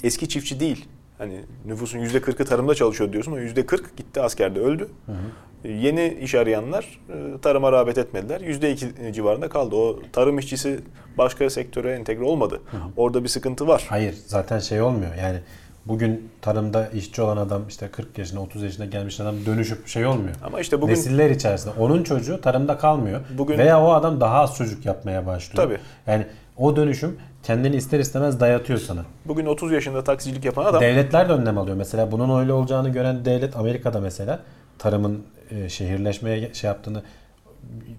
eski 0.03 0.29
çiftçi 0.29 0.59
değil. 0.59 0.85
Hani 1.17 1.39
nüfusun 1.65 1.99
yüzde 1.99 2.17
40'ı 2.17 2.45
tarımda 2.45 2.75
çalışıyor 2.75 3.13
diyorsun. 3.13 3.31
O 3.31 3.37
yüzde 3.37 3.65
40 3.65 3.97
gitti 3.97 4.21
askerde 4.21 4.59
öldü. 4.59 4.89
Hı 5.05 5.11
hı. 5.11 5.67
Yeni 5.67 6.17
iş 6.21 6.35
arayanlar 6.35 6.99
e, 7.09 7.41
tarıma 7.41 7.71
rağbet 7.71 7.97
etmediler. 7.97 8.41
Yüzde 8.41 8.71
2 8.71 9.13
civarında 9.13 9.49
kaldı. 9.49 9.75
O 9.75 9.99
tarım 10.11 10.39
işçisi 10.39 10.79
başka 11.17 11.49
sektöre 11.49 11.91
entegre 11.91 12.23
olmadı. 12.23 12.61
Hı 12.71 12.77
hı. 12.77 12.81
Orada 12.97 13.23
bir 13.23 13.29
sıkıntı 13.29 13.67
var. 13.67 13.85
Hayır 13.89 14.15
zaten 14.25 14.59
şey 14.59 14.81
olmuyor. 14.81 15.15
Yani 15.15 15.39
Bugün 15.85 16.29
tarımda 16.41 16.87
işçi 16.87 17.21
olan 17.21 17.37
adam 17.37 17.61
işte 17.67 17.87
40 17.87 18.17
yaşına 18.17 18.41
30 18.41 18.63
yaşına 18.63 18.85
gelmiş 18.85 19.19
adam 19.19 19.35
dönüşüp 19.45 19.87
şey 19.87 20.05
olmuyor. 20.05 20.35
Ama 20.43 20.59
işte 20.59 20.81
bugün 20.81 20.93
nesiller 20.93 21.29
içerisinde 21.29 21.73
onun 21.79 22.03
çocuğu 22.03 22.41
tarımda 22.41 22.77
kalmıyor. 22.77 23.21
Bugün 23.37 23.57
veya 23.57 23.81
o 23.81 23.91
adam 23.91 24.21
daha 24.21 24.39
az 24.39 24.55
çocuk 24.55 24.85
yapmaya 24.85 25.25
başlıyor. 25.25 25.67
Tabii. 25.67 25.77
Yani 26.07 26.25
o 26.57 26.75
dönüşüm 26.75 27.17
kendini 27.43 27.75
ister 27.75 27.99
istemez 27.99 28.39
dayatıyor 28.39 28.79
sana. 28.79 29.05
Bugün 29.25 29.45
30 29.45 29.71
yaşında 29.71 30.03
taksicilik 30.03 30.45
yapan 30.45 30.65
adam 30.65 30.81
devletler 30.81 31.29
de 31.29 31.33
önlem 31.33 31.57
alıyor. 31.57 31.77
Mesela 31.77 32.11
bunun 32.11 32.39
öyle 32.39 32.53
olacağını 32.53 32.89
gören 32.89 33.25
devlet 33.25 33.55
Amerika'da 33.55 33.99
mesela 33.99 34.39
tarımın 34.77 35.23
e, 35.51 35.69
şehirleşmeye 35.69 36.53
şey 36.53 36.67
yaptığını 36.67 37.03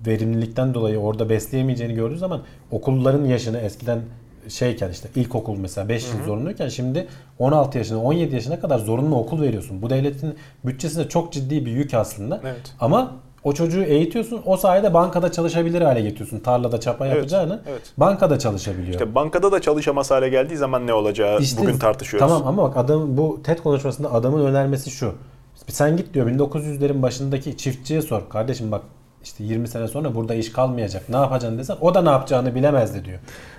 verimlilikten 0.06 0.74
dolayı 0.74 0.98
orada 0.98 1.30
besleyemeyeceğini 1.30 1.94
gördüğü 1.94 2.18
zaman 2.18 2.42
okulların 2.70 3.24
yaşını 3.24 3.58
eskiden 3.58 4.00
şeyken 4.48 4.90
işte 4.90 5.08
ilkokul 5.16 5.56
mesela 5.56 5.88
5 5.88 6.04
yıl 6.12 6.24
zorunluyken 6.24 6.68
şimdi 6.68 7.08
16 7.38 7.78
yaşına 7.78 8.02
17 8.02 8.34
yaşına 8.34 8.60
kadar 8.60 8.78
zorunlu 8.78 9.16
okul 9.16 9.42
veriyorsun. 9.42 9.82
Bu 9.82 9.90
devletin 9.90 10.34
bütçesinde 10.64 11.08
çok 11.08 11.32
ciddi 11.32 11.66
bir 11.66 11.70
yük 11.70 11.94
aslında. 11.94 12.40
Evet. 12.44 12.74
Ama 12.80 13.12
o 13.44 13.52
çocuğu 13.52 13.82
eğitiyorsun. 13.82 14.42
O 14.46 14.56
sayede 14.56 14.94
bankada 14.94 15.32
çalışabilir 15.32 15.82
hale 15.82 16.00
getiriyorsun. 16.00 16.40
Tarlada 16.40 16.80
çapa 16.80 17.06
evet, 17.06 17.16
yapacağını 17.16 17.60
evet. 17.70 17.82
bankada 17.96 18.38
çalışabiliyor. 18.38 18.92
İşte 18.92 19.14
bankada 19.14 19.52
da 19.52 19.60
çalışamaz 19.60 20.10
hale 20.10 20.28
geldiği 20.28 20.56
zaman 20.56 20.86
ne 20.86 20.94
olacağı 20.94 21.40
işte, 21.40 21.62
bugün 21.62 21.78
tartışıyoruz. 21.78 22.28
Tamam 22.28 22.46
ama 22.46 22.62
bak 22.62 22.76
adam 22.76 23.16
bu 23.16 23.40
TED 23.44 23.58
konuşmasında 23.58 24.12
adamın 24.12 24.44
önermesi 24.44 24.90
şu. 24.90 25.14
Sen 25.68 25.96
git 25.96 26.14
diyor 26.14 26.30
1900'lerin 26.30 27.02
başındaki 27.02 27.56
çiftçiye 27.56 28.02
sor. 28.02 28.28
Kardeşim 28.28 28.72
bak 28.72 28.82
işte 29.24 29.44
20 29.44 29.68
sene 29.68 29.88
sonra 29.88 30.14
burada 30.14 30.34
iş 30.34 30.52
kalmayacak. 30.52 31.08
Ne 31.08 31.16
yapacaksın 31.16 31.58
desen 31.58 31.76
o 31.80 31.94
da 31.94 32.02
ne 32.02 32.10
yapacağını 32.10 32.54
bilemezdi 32.54 33.04
diyor. 33.04 33.18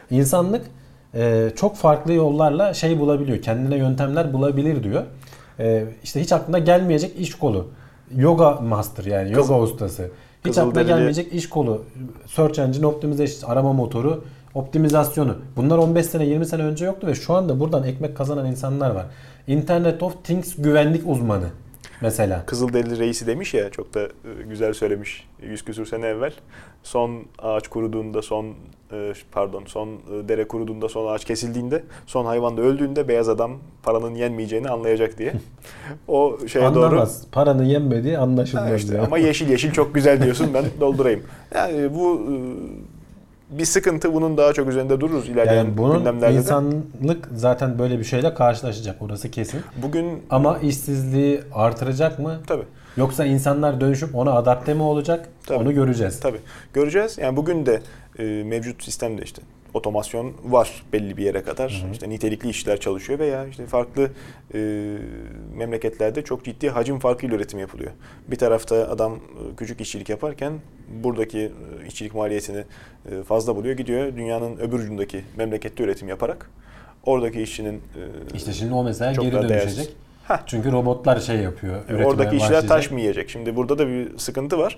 İnsanlık 0.10 0.66
e, 1.14 1.52
çok 1.56 1.76
farklı 1.76 2.14
yollarla 2.14 2.74
şey 2.74 3.00
bulabiliyor. 3.00 3.42
Kendine 3.42 3.78
yöntemler 3.78 4.34
bulabilir 4.34 4.84
diyor. 4.84 5.04
E, 5.60 5.86
işte 6.04 6.22
hiç 6.22 6.32
aklına 6.32 6.60
gelmeyecek 6.60 7.20
iş 7.20 7.36
kolu. 7.36 7.68
Yoga 8.16 8.52
master 8.52 9.04
yani 9.06 9.32
yoga 9.32 9.60
ustası. 9.60 10.04
Hiç 10.04 10.48
Kızıl 10.48 10.62
aklına 10.62 10.84
gelmeyecek 10.84 11.34
iş 11.34 11.50
kolu. 11.50 11.82
Search 12.28 12.60
engine 12.60 12.86
optimization, 12.86 13.52
arama 13.52 13.74
motoru, 13.74 14.24
optimizasyonu. 14.54 15.36
Bunlar 15.56 15.78
15 15.78 16.06
sene 16.06 16.26
20 16.26 16.46
sene 16.46 16.64
önce 16.64 16.86
yoktu 16.86 17.08
ve 17.08 17.16
şu 17.16 17.34
anda 17.34 17.60
buradan 17.60 17.84
ekmek 17.84 18.18
kazanan 18.18 18.46
insanlar 18.46 18.90
var. 18.90 19.06
Internet 19.48 20.04
of 20.04 20.24
Things 20.24 20.56
güvenlik 20.58 21.08
uzmanı 21.08 21.48
mesela. 22.02 22.46
Kızılderili 22.46 23.00
reisi 23.00 23.28
demiş 23.28 23.54
ya 23.54 23.70
çok 23.70 23.94
da 23.94 24.02
e, 24.02 24.10
güzel 24.50 24.74
söylemiş 24.74 25.28
100 25.44 25.66
küsür 25.66 25.86
sene 25.86 26.08
evvel. 26.08 26.34
Son 26.84 27.24
ağaç 27.40 27.68
kuruduğunda, 27.68 28.22
son 28.22 28.46
e, 28.92 29.14
pardon, 29.32 29.64
son 29.68 29.88
e, 29.88 30.28
dere 30.28 30.48
kuruduğunda, 30.48 30.90
son 30.90 31.14
ağaç 31.14 31.26
kesildiğinde, 31.26 31.84
son 32.06 32.26
hayvan 32.26 32.58
da 32.58 32.62
öldüğünde 32.62 33.08
beyaz 33.08 33.30
adam 33.30 33.52
paranın 33.84 34.16
yenmeyeceğini 34.16 34.70
anlayacak 34.70 35.18
diye. 35.18 35.34
O 36.08 36.38
şeye 36.48 36.66
Anlamaz. 36.66 37.22
doğru. 37.22 37.32
Paranın 37.32 37.64
yenmediği 37.64 38.18
anlaşılmaz. 38.18 38.84
işte, 38.84 39.02
ama 39.02 39.18
yeşil 39.18 39.50
yeşil 39.50 39.72
çok 39.72 39.96
güzel 39.96 40.24
diyorsun 40.24 40.48
ben 40.54 40.66
doldurayım. 40.80 41.24
Yani 41.56 41.96
bu 41.96 42.22
bir 43.52 43.66
sıkıntı 43.66 44.14
bunun 44.14 44.38
daha 44.38 44.54
çok 44.54 44.70
üzerinde 44.70 45.00
dururuz 45.00 45.30
ilerleyen 45.30 45.64
yani 45.64 45.78
bunun 45.78 45.98
gündemlerde 45.98 46.36
insanlık 46.36 47.30
zaten 47.36 47.80
böyle 47.80 48.00
bir 48.00 48.04
şeyle 48.04 48.34
karşılaşacak 48.34 49.02
orası 49.02 49.32
kesin. 49.32 49.62
Bugün 49.84 50.24
ama 50.30 50.58
işsizliği 50.60 51.42
artıracak 51.54 52.20
mı? 52.20 52.40
Tabii. 52.48 52.66
Yoksa 52.98 53.26
insanlar 53.26 53.82
dönüşüp 53.82 54.16
ona 54.16 54.32
adapte 54.32 54.74
mi 54.74 54.84
olacak? 54.84 55.30
Tabii. 55.46 55.60
Onu 55.60 55.74
göreceğiz. 55.74 56.20
Tabii. 56.20 56.40
Göreceğiz. 56.74 57.18
Yani 57.18 57.38
bugün 57.38 57.66
de 57.66 57.82
e, 58.20 58.24
mevcut 58.24 58.84
sistemde 58.84 59.22
işte 59.22 59.42
otomasyon 59.74 60.34
var 60.44 60.84
belli 60.94 61.18
bir 61.18 61.24
yere 61.24 61.44
kadar. 61.44 61.82
Hı 61.84 61.88
hı. 61.88 61.92
İşte 61.92 62.10
nitelikli 62.10 62.50
işler 62.50 62.80
çalışıyor 62.80 63.20
veya 63.20 63.48
işte 63.48 63.66
farklı 63.66 64.10
e, 64.54 64.60
memleketlerde 65.56 66.22
çok 66.22 66.46
ciddi 66.46 66.70
hacim 66.70 67.00
farkıyla 67.00 67.36
üretim 67.36 67.60
yapılıyor. 67.60 67.92
Bir 68.28 68.36
tarafta 68.36 68.76
adam 68.76 69.14
e, 69.16 69.56
küçük 69.58 69.82
işçilik 69.82 70.10
yaparken 70.10 70.54
buradaki 71.04 71.40
e, 71.40 71.88
işçilik 71.88 72.16
maliyetini 72.16 72.64
e, 73.12 73.24
fazla 73.24 73.56
buluyor. 73.56 73.78
Gidiyor 73.78 74.16
dünyanın 74.16 74.58
öbür 74.58 74.80
ucundaki 74.80 75.24
memlekette 75.38 75.84
üretim 75.84 76.08
yaparak 76.08 76.50
oradaki 77.04 77.42
işçinin 77.42 77.76
e, 77.76 78.36
işte 78.36 78.54
şimdi 78.54 78.74
o 78.74 78.84
mesela 78.84 79.12
geri 79.12 79.32
dönüşecek. 79.32 79.50
Değersiz. 79.50 79.90
Heh. 80.28 80.38
Çünkü 80.46 80.72
robotlar 80.72 81.20
şey 81.20 81.38
yapıyor. 81.38 81.76
Oradaki 82.06 82.36
işler 82.36 82.50
başlayacak. 82.50 82.70
taş 82.70 82.92
mı 82.92 83.00
yiyecek? 83.00 83.30
Şimdi 83.30 83.56
burada 83.56 83.78
da 83.78 83.88
bir 83.88 84.18
sıkıntı 84.18 84.58
var. 84.58 84.78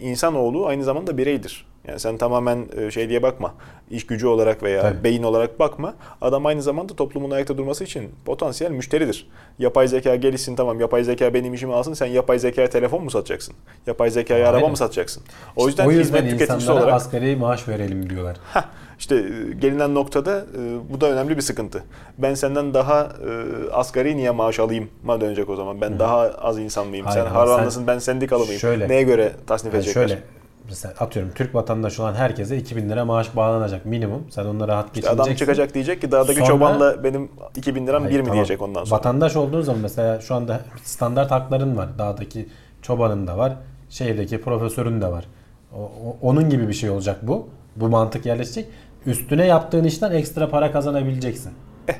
İnsanoğlu 0.00 0.66
aynı 0.66 0.84
zamanda 0.84 1.18
bireydir. 1.18 1.66
Yani 1.88 2.00
sen 2.00 2.16
tamamen 2.16 2.66
e, 2.76 2.90
şey 2.90 3.08
diye 3.08 3.22
bakma. 3.22 3.54
İş 3.90 4.06
gücü 4.06 4.26
olarak 4.26 4.62
veya 4.62 4.82
Tabii. 4.82 5.04
beyin 5.04 5.22
olarak 5.22 5.58
bakma. 5.58 5.94
Adam 6.20 6.46
aynı 6.46 6.62
zamanda 6.62 6.96
toplumun 6.96 7.30
ayakta 7.30 7.58
durması 7.58 7.84
için 7.84 8.10
potansiyel 8.24 8.70
müşteridir. 8.70 9.28
Yapay 9.58 9.88
zeka 9.88 10.16
gelişsin 10.16 10.56
tamam. 10.56 10.80
Yapay 10.80 11.04
zeka 11.04 11.34
benim 11.34 11.54
işimi 11.54 11.74
alsın. 11.74 11.94
Sen 11.94 12.06
yapay 12.06 12.38
zekaya 12.38 12.70
telefon 12.70 13.04
mu 13.04 13.10
satacaksın? 13.10 13.54
Yapay 13.86 14.10
zekaya 14.10 14.48
araba 14.50 14.68
mı 14.68 14.76
satacaksın? 14.76 15.22
O 15.56 15.66
yüzden, 15.66 15.82
işte 15.82 15.96
o 15.96 16.00
yüzden 16.00 16.16
hizmet 16.16 16.30
tüketicisi 16.30 16.72
olarak 16.72 16.92
asgari 16.92 17.36
maaş 17.36 17.68
verelim 17.68 18.10
diyorlar. 18.10 18.36
Heh. 18.54 18.62
İşte 18.98 19.16
e, 19.16 19.54
gelinen 19.60 19.94
noktada 19.94 20.38
e, 20.38 20.92
bu 20.92 21.00
da 21.00 21.10
önemli 21.10 21.36
bir 21.36 21.42
sıkıntı. 21.42 21.84
Ben 22.18 22.34
senden 22.34 22.74
daha 22.74 23.12
asgari 23.72 24.16
niye 24.16 24.30
maaş 24.30 24.60
alayım 24.60 24.88
ma 25.04 25.20
dönecek 25.20 25.50
o 25.50 25.56
zaman. 25.56 25.80
Ben 25.80 25.90
Hı. 25.90 25.98
daha 25.98 26.18
az 26.20 26.58
insan 26.58 26.86
mıyım? 26.86 27.06
Hayır, 27.06 27.24
sen 27.24 27.30
harvanlısın 27.30 27.80
sen, 27.80 27.86
ben 27.86 27.98
sendikalı 27.98 28.44
mıyım? 28.44 28.60
Şöyle, 28.60 28.88
Neye 28.88 29.02
göre 29.02 29.32
tasnif 29.46 29.74
yani 29.74 29.82
edecekler? 29.82 30.08
Şöyle 30.08 30.22
mesela 30.68 30.94
atıyorum 30.98 31.32
Türk 31.34 31.54
vatandaşı 31.54 32.02
olan 32.02 32.14
herkese 32.14 32.56
2000 32.56 32.88
lira 32.88 33.04
maaş 33.04 33.36
bağlanacak 33.36 33.86
minimum. 33.86 34.26
Sen 34.30 34.44
onunla 34.44 34.68
rahat 34.68 34.96
işte 34.96 35.10
Adam 35.10 35.34
çıkacak 35.34 35.74
diyecek 35.74 36.00
ki 36.00 36.12
dağdaki 36.12 36.34
sonra, 36.34 36.46
çobanla 36.46 37.04
benim 37.04 37.30
2000 37.56 37.86
liram 37.86 38.02
hayır, 38.02 38.14
bir 38.14 38.20
mi 38.20 38.24
tamam. 38.24 38.36
diyecek 38.36 38.62
ondan 38.62 38.84
sonra. 38.84 38.98
Vatandaş 38.98 39.36
olduğun 39.36 39.62
zaman 39.62 39.82
mesela 39.82 40.20
şu 40.20 40.34
anda 40.34 40.60
standart 40.84 41.30
hakların 41.30 41.76
var. 41.76 41.88
Dağdaki 41.98 42.48
çobanın 42.82 43.26
da 43.26 43.38
var. 43.38 43.56
Şehirdeki 43.90 44.40
profesörün 44.40 45.00
de 45.00 45.06
var. 45.06 45.24
O, 45.76 45.80
o, 45.80 46.16
onun 46.22 46.50
gibi 46.50 46.68
bir 46.68 46.74
şey 46.74 46.90
olacak 46.90 47.18
bu. 47.22 47.48
Bu 47.76 47.88
mantık 47.88 48.26
yerleşecek 48.26 48.66
üstüne 49.06 49.46
yaptığın 49.46 49.84
işten 49.84 50.12
ekstra 50.12 50.50
para 50.50 50.72
kazanabileceksin. 50.72 51.52
Eh. 51.88 51.94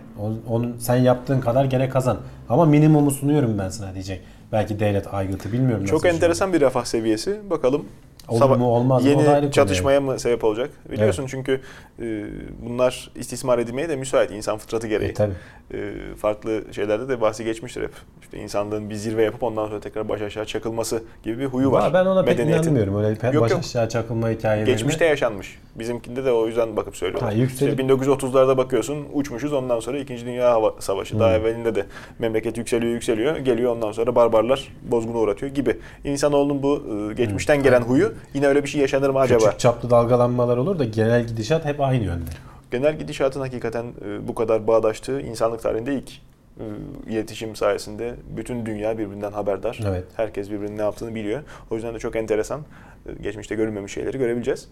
Onun 0.49 0.77
sen 0.79 0.97
yaptığın 0.97 1.41
kadar 1.41 1.65
gene 1.65 1.89
kazan. 1.89 2.19
Ama 2.49 2.65
minimumu 2.65 3.11
sunuyorum 3.11 3.59
ben 3.59 3.69
sana 3.69 3.95
diyecek. 3.95 4.21
Belki 4.53 4.81
devlet 4.81 5.15
aygıtı 5.15 5.53
bilmiyorum. 5.53 5.85
Çok 5.85 6.07
enteresan 6.07 6.53
bir 6.53 6.61
refah 6.61 6.85
seviyesi. 6.85 7.41
Bakalım 7.51 7.85
Olur 8.29 8.39
sava- 8.39 8.57
mu 8.57 8.67
olmaz 8.67 9.05
mı? 9.05 9.11
Da 9.27 9.31
ayrı 9.33 9.45
yeni 9.45 9.53
çatışmaya 9.53 10.01
mı 10.01 10.19
sebep 10.19 10.45
olacak? 10.45 10.71
Biliyorsun 10.91 11.27
çünkü 11.27 11.61
e, 12.03 12.25
bunlar 12.67 13.11
istismar 13.15 13.59
edilmeye 13.59 13.89
de 13.89 13.97
müsait 13.97 14.31
insan 14.31 14.59
fıtratı 14.59 14.87
gereği. 14.87 15.11
E, 15.11 15.15
tabii. 15.15 15.33
E, 15.75 15.93
farklı 16.17 16.63
şeylerde 16.73 17.09
de 17.09 17.21
bahsi 17.21 17.45
geçmiştir 17.45 17.83
hep. 17.83 17.93
İşte 18.23 18.39
insanlığın 18.39 18.91
bir 18.91 18.95
zirve 18.95 19.23
yapıp 19.23 19.43
ondan 19.43 19.67
sonra 19.67 19.81
tekrar 19.81 20.09
baş 20.09 20.23
aşağı 20.23 20.45
çakılması 20.45 21.03
gibi 21.23 21.39
bir 21.39 21.45
huyu 21.47 21.73
var. 21.73 21.81
Ama 21.81 21.95
ben 21.95 22.07
ona 22.07 22.25
pek 22.25 22.41
inanmıyorum. 22.41 22.97
Öyle 22.97 23.19
Yok, 23.33 23.43
baş 23.45 23.53
aşağı 23.53 23.89
çakılma 23.89 24.31
hikayelerine. 24.31 24.73
Geçmişte 24.73 25.05
yaşanmış. 25.05 25.59
Bizimkinde 25.75 26.25
de 26.25 26.33
o 26.33 26.47
yüzden 26.47 26.77
bakıp 26.77 26.97
söylüyorlar. 26.97 27.33
Ha, 27.33 27.39
yükselip- 27.39 27.71
İşte 27.71 27.83
1930'larda 27.83 28.57
bakıyorsun 28.57 29.07
uçmuşuz 29.13 29.53
ondan 29.53 29.81
sonra 29.81 29.99
2. 29.99 30.27
Dünya 30.27 30.51
Hava 30.51 30.75
Savaşı. 30.79 31.21
Daha 31.21 31.29
Hmm. 31.29 31.41
evvelinde 31.41 31.75
de 31.75 31.85
memleket 32.19 32.59
yükseliyor 32.59 32.93
yükseliyor. 32.93 33.37
Geliyor 33.37 33.73
ondan 33.77 33.93
sonra 33.93 34.15
barbarlar 34.15 34.69
bozguna 34.91 35.19
uğratıyor 35.19 35.53
gibi. 35.53 35.77
İnsanoğlunun 36.05 36.63
bu 36.63 36.83
e, 37.11 37.15
geçmişten 37.15 37.63
gelen 37.63 37.81
huyu 37.83 38.13
yine 38.35 38.47
öyle 38.47 38.63
bir 38.63 38.69
şey 38.69 38.81
yaşanır 38.81 39.11
mı 39.11 39.19
acaba? 39.19 39.45
Küçük 39.45 39.61
çaplı 39.61 39.91
dalgalanmalar 39.91 40.57
olur 40.57 40.79
da 40.79 40.85
genel 40.85 41.27
gidişat 41.27 41.65
hep 41.65 41.81
aynı 41.81 42.05
yönde. 42.05 42.31
Genel 42.71 42.99
gidişatın 42.99 43.41
hakikaten 43.41 43.85
e, 44.05 44.29
bu 44.29 44.35
kadar 44.35 44.67
bağdaştığı 44.67 45.21
insanlık 45.21 45.63
tarihinde 45.63 45.95
ilk 45.95 46.11
e, 46.13 46.65
iletişim 47.11 47.57
sayesinde 47.57 48.15
bütün 48.37 48.67
dünya 48.67 48.99
birbirinden 48.99 49.33
haberdar. 49.33 49.81
Evet. 49.89 50.05
Herkes 50.17 50.51
birbirinin 50.51 50.79
ne 50.79 50.83
yaptığını 50.83 51.15
biliyor. 51.15 51.43
O 51.71 51.75
yüzden 51.75 51.95
de 51.95 51.99
çok 51.99 52.17
enteresan. 52.17 52.61
e, 53.07 53.23
Geçmişte 53.23 53.55
görülmemiş 53.55 53.93
şeyleri 53.93 54.19
görebileceğiz. 54.19 54.69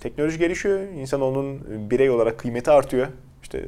Teknoloji 0.00 0.38
gelişiyor. 0.38 0.80
İnsanoğlunun 0.80 1.60
birey 1.90 2.10
olarak 2.10 2.38
kıymeti 2.38 2.70
artıyor. 2.70 3.06
İşte 3.42 3.64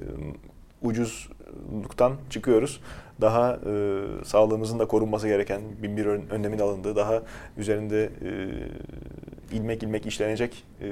ucuzluktan 0.83 2.13
çıkıyoruz. 2.31 2.81
Daha 3.21 3.53
e, 3.67 4.03
sağlığımızın 4.25 4.79
da 4.79 4.87
korunması 4.87 5.29
gereken 5.29 5.61
bin 5.83 5.97
bir 5.97 6.07
ön- 6.07 6.29
önlemin 6.31 6.59
alındığı, 6.59 6.97
daha 6.97 7.23
üzerinde 7.59 8.05
e, 8.05 9.57
ilmek 9.57 9.83
ilmek 9.83 10.07
işlenecek 10.07 10.65
e, 10.83 10.87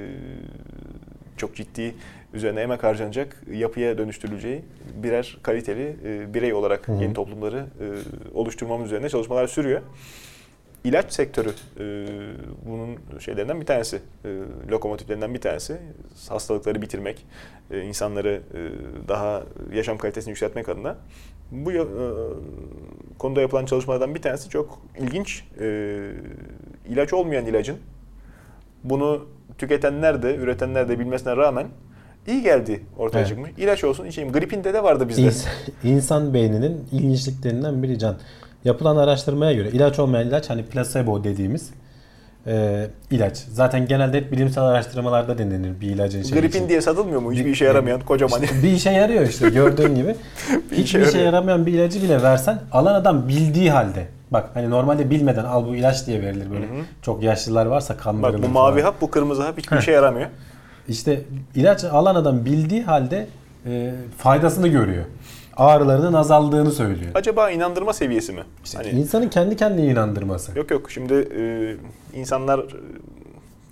çok 1.36 1.54
ciddi 1.56 1.94
üzerine 2.34 2.60
emek 2.60 2.84
harcanacak 2.84 3.42
yapıya 3.52 3.98
dönüştürüleceği 3.98 4.62
birer 5.02 5.38
kaliteli 5.42 5.96
e, 6.04 6.34
birey 6.34 6.52
olarak 6.54 6.88
Hı 6.88 6.92
hı. 6.92 7.02
yeni 7.02 7.14
toplumları 7.14 7.56
e, 7.80 7.86
oluşturmamız 8.34 8.86
üzerine 8.86 9.08
çalışmalar 9.08 9.46
sürüyor. 9.46 9.80
İlaç 10.84 11.12
sektörü 11.12 11.48
e, 11.80 12.06
bunun 12.66 13.18
şeylerinden 13.20 13.60
bir 13.60 13.66
tanesi, 13.66 13.98
e, 14.24 14.28
lokomotiflerinden 14.70 15.34
bir 15.34 15.40
tanesi. 15.40 15.76
Hastalıkları 16.28 16.82
bitirmek, 16.82 17.26
e, 17.70 17.80
insanları 17.80 18.40
e, 18.54 18.60
daha 19.08 19.42
yaşam 19.74 19.98
kalitesini 19.98 20.30
yükseltmek 20.30 20.68
adına. 20.68 20.96
Bu 21.50 21.72
e, 21.72 21.82
konuda 23.18 23.40
yapılan 23.40 23.66
çalışmalardan 23.66 24.14
bir 24.14 24.22
tanesi 24.22 24.48
çok 24.48 24.78
ilginç. 24.98 25.44
E, 25.60 25.98
ilaç 26.88 27.12
olmayan 27.12 27.46
ilacın 27.46 27.76
bunu 28.84 29.26
tüketenler 29.58 30.22
de, 30.22 30.36
üretenler 30.36 30.88
de 30.88 30.98
bilmesine 30.98 31.36
rağmen 31.36 31.66
iyi 32.26 32.42
geldi 32.42 32.80
ortaya 32.98 33.18
Evet. 33.18 33.28
çıkmış. 33.28 33.50
İlaç 33.58 33.84
olsun 33.84 34.06
içeyim. 34.06 34.32
Gripinde 34.32 34.74
de 34.74 34.82
vardı 34.82 35.08
bizde. 35.08 35.22
İns- 35.22 35.46
İnsan 35.84 36.34
beyninin 36.34 36.84
ilginçliklerinden 36.92 37.82
biri 37.82 37.98
can. 37.98 38.16
Yapılan 38.64 38.96
araştırmaya 38.96 39.52
göre 39.52 39.68
ilaç 39.70 39.98
olmayan 39.98 40.28
ilaç 40.28 40.50
hani 40.50 40.64
placebo 40.64 41.24
dediğimiz 41.24 41.70
e, 42.46 42.86
ilaç. 43.10 43.36
Zaten 43.36 43.86
genelde 43.86 44.16
hep 44.18 44.32
bilimsel 44.32 44.64
araştırmalarda 44.64 45.38
denenir 45.38 45.80
bir 45.80 45.86
ilacın 45.90 46.22
şeyi 46.22 46.32
Gripin 46.40 46.48
için. 46.58 46.68
diye 46.68 46.80
satılmıyor 46.80 47.20
mu? 47.20 47.32
Hiçbir 47.32 47.44
Bir- 47.44 47.50
işe 47.50 47.64
yaramayan 47.64 48.00
kocaman. 48.00 48.42
İşte 48.42 48.62
bir 48.62 48.72
işe 48.72 48.90
yarıyor 48.90 49.26
işte 49.28 49.50
gördüğün 49.50 49.94
gibi. 49.94 50.16
Bir 50.70 50.76
Hiçbir 50.76 51.06
işe 51.06 51.18
yaramayan 51.18 51.66
bir 51.66 51.72
ilacı 51.72 52.02
bile 52.02 52.22
versen 52.22 52.58
alan 52.72 52.94
adam 52.94 53.28
bildiği 53.28 53.70
halde. 53.70 54.06
Bak 54.30 54.50
hani 54.54 54.70
normalde 54.70 55.10
bilmeden 55.10 55.44
al 55.44 55.66
bu 55.66 55.76
ilaç 55.76 56.06
diye 56.06 56.22
verilir 56.22 56.50
böyle. 56.50 56.66
Hı 56.66 56.70
hı. 56.70 56.82
Çok 57.02 57.22
yaşlılar 57.22 57.66
varsa 57.66 57.96
kandırılır. 57.96 58.32
Bak 58.32 58.38
bu 58.38 58.52
falan. 58.52 58.52
mavi 58.52 58.82
hap, 58.82 59.00
bu 59.00 59.10
kırmızı 59.10 59.42
hap 59.42 59.58
hiçbir 59.58 59.76
işe 59.78 59.92
yaramıyor. 59.92 60.28
İşte 60.88 61.20
ilaç 61.54 61.84
alan 61.84 62.14
adam 62.14 62.44
bildiği 62.44 62.82
halde 62.82 63.26
e, 63.66 63.94
faydasını 64.18 64.68
görüyor. 64.68 65.04
Ağrılarının 65.62 66.12
azaldığını 66.12 66.70
söylüyor. 66.70 67.12
Acaba 67.14 67.50
inandırma 67.50 67.92
seviyesi 67.92 68.32
mi? 68.32 68.42
Hani 68.76 68.88
insanın 68.88 69.28
kendi 69.28 69.56
kendine 69.56 69.86
inandırması. 69.86 70.58
yok 70.58 70.70
yok 70.70 70.90
şimdi 70.90 71.14
e, 71.14 71.42
insanlar 72.18 72.58
e, 72.58 72.64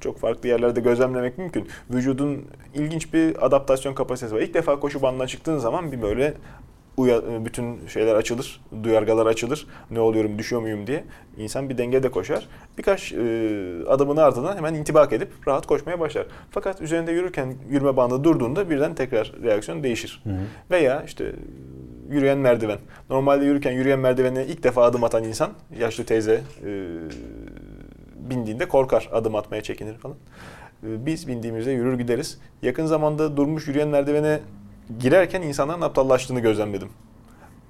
çok 0.01 0.19
farklı 0.19 0.49
yerlerde 0.49 0.81
gözlemlemek 0.81 1.39
mümkün. 1.39 1.69
Vücudun 1.91 2.45
ilginç 2.75 3.15
bir 3.15 3.47
adaptasyon 3.47 3.95
kapasitesi 3.95 4.35
var. 4.35 4.41
İlk 4.41 4.55
defa 4.55 4.81
koşu 4.81 5.03
bandına 5.03 5.27
çıktığın 5.27 5.59
zaman 5.59 5.93
bir 5.93 6.03
böyle 6.03 6.35
uya, 7.01 7.45
bütün 7.45 7.87
şeyler 7.87 8.15
açılır, 8.15 8.61
duyargalar 8.83 9.27
açılır. 9.27 9.67
Ne 9.91 10.01
oluyorum, 10.01 10.39
düşüyor 10.39 10.63
muyum 10.63 10.87
diye. 10.87 11.05
İnsan 11.37 11.71
bir 11.71 11.79
dengede 11.79 12.11
koşar. 12.11 12.49
Birkaç 12.79 13.13
e, 13.13 13.19
adımın 13.89 14.17
ardından 14.17 14.57
hemen 14.57 14.75
intibak 14.75 15.13
edip 15.13 15.29
rahat 15.49 15.67
koşmaya 15.67 16.01
başlar. 16.01 16.27
Fakat 16.51 16.81
üzerinde 16.81 17.13
yürürken 17.13 17.55
yürüme 17.71 17.97
bandı 17.97 18.25
durduğunda 18.25 18.71
birden 18.71 18.95
tekrar 18.95 19.33
reaksiyon 19.43 19.83
değişir. 19.83 20.21
Hı 20.25 20.31
hı. 20.31 20.43
Veya 20.71 21.03
işte 21.03 21.33
yürüyen 22.11 22.39
merdiven. 22.39 22.79
Normalde 23.11 23.45
yürürken 23.45 23.73
yürüyen 23.73 23.99
merdivene 23.99 24.47
ilk 24.47 24.63
defa 24.63 24.83
adım 24.83 25.05
atan 25.05 25.25
insan, 25.25 25.51
yaşlı 25.79 26.05
teyze 26.05 26.41
e, 26.65 26.71
bindiğinde 28.31 28.69
korkar, 28.69 29.09
adım 29.13 29.35
atmaya 29.35 29.63
çekinir 29.63 29.95
falan. 29.95 30.17
E, 30.83 31.07
biz 31.07 31.29
bindiğimizde 31.29 31.71
yürür 31.71 31.99
gideriz. 31.99 32.39
Yakın 32.63 32.87
zamanda 32.87 33.37
durmuş 33.37 33.69
yürüyen 33.69 33.89
merdivene 33.89 34.41
girerken 34.99 35.43
insanların 35.43 35.81
aptallaştığını 35.81 36.41
gözlemledim. 36.41 36.89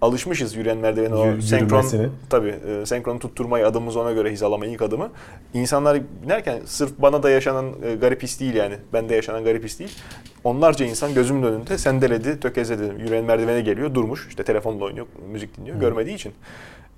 Alışmışız 0.02 0.56
yürüyen 0.56 0.78
merdivene 0.78 1.14
o 1.14 1.26
Yürü- 1.26 1.42
senkron 1.42 2.10
tabii 2.30 2.54
e, 2.68 2.86
senkron 2.86 3.18
tutturmayı 3.18 3.66
adımımızı 3.66 4.00
ona 4.00 4.12
göre 4.12 4.32
hizalamayı 4.32 4.72
ilk 4.72 4.82
adımı. 4.82 5.10
İnsanlar 5.54 6.00
binerken 6.22 6.60
sırf 6.64 6.90
bana 6.98 7.22
da 7.22 7.30
yaşanan 7.30 7.66
e, 7.84 7.94
garip 7.94 8.22
his 8.22 8.40
değil 8.40 8.54
yani. 8.54 8.74
Bende 8.92 9.14
yaşanan 9.14 9.44
garip 9.44 9.64
his 9.64 9.78
değil. 9.78 9.96
Onlarca 10.44 10.86
insan 10.86 11.14
gözümün 11.14 11.42
önünde 11.42 11.78
sendeledi, 11.78 12.40
tökezledi. 12.40 13.02
Yürüyen 13.02 13.24
merdivene 13.24 13.60
geliyor, 13.60 13.94
durmuş. 13.94 14.26
işte 14.28 14.42
telefonla 14.44 14.84
oynuyor, 14.84 15.06
müzik 15.32 15.56
dinliyor. 15.56 15.76
Hı. 15.76 15.80
Görmediği 15.80 16.14
için. 16.14 16.32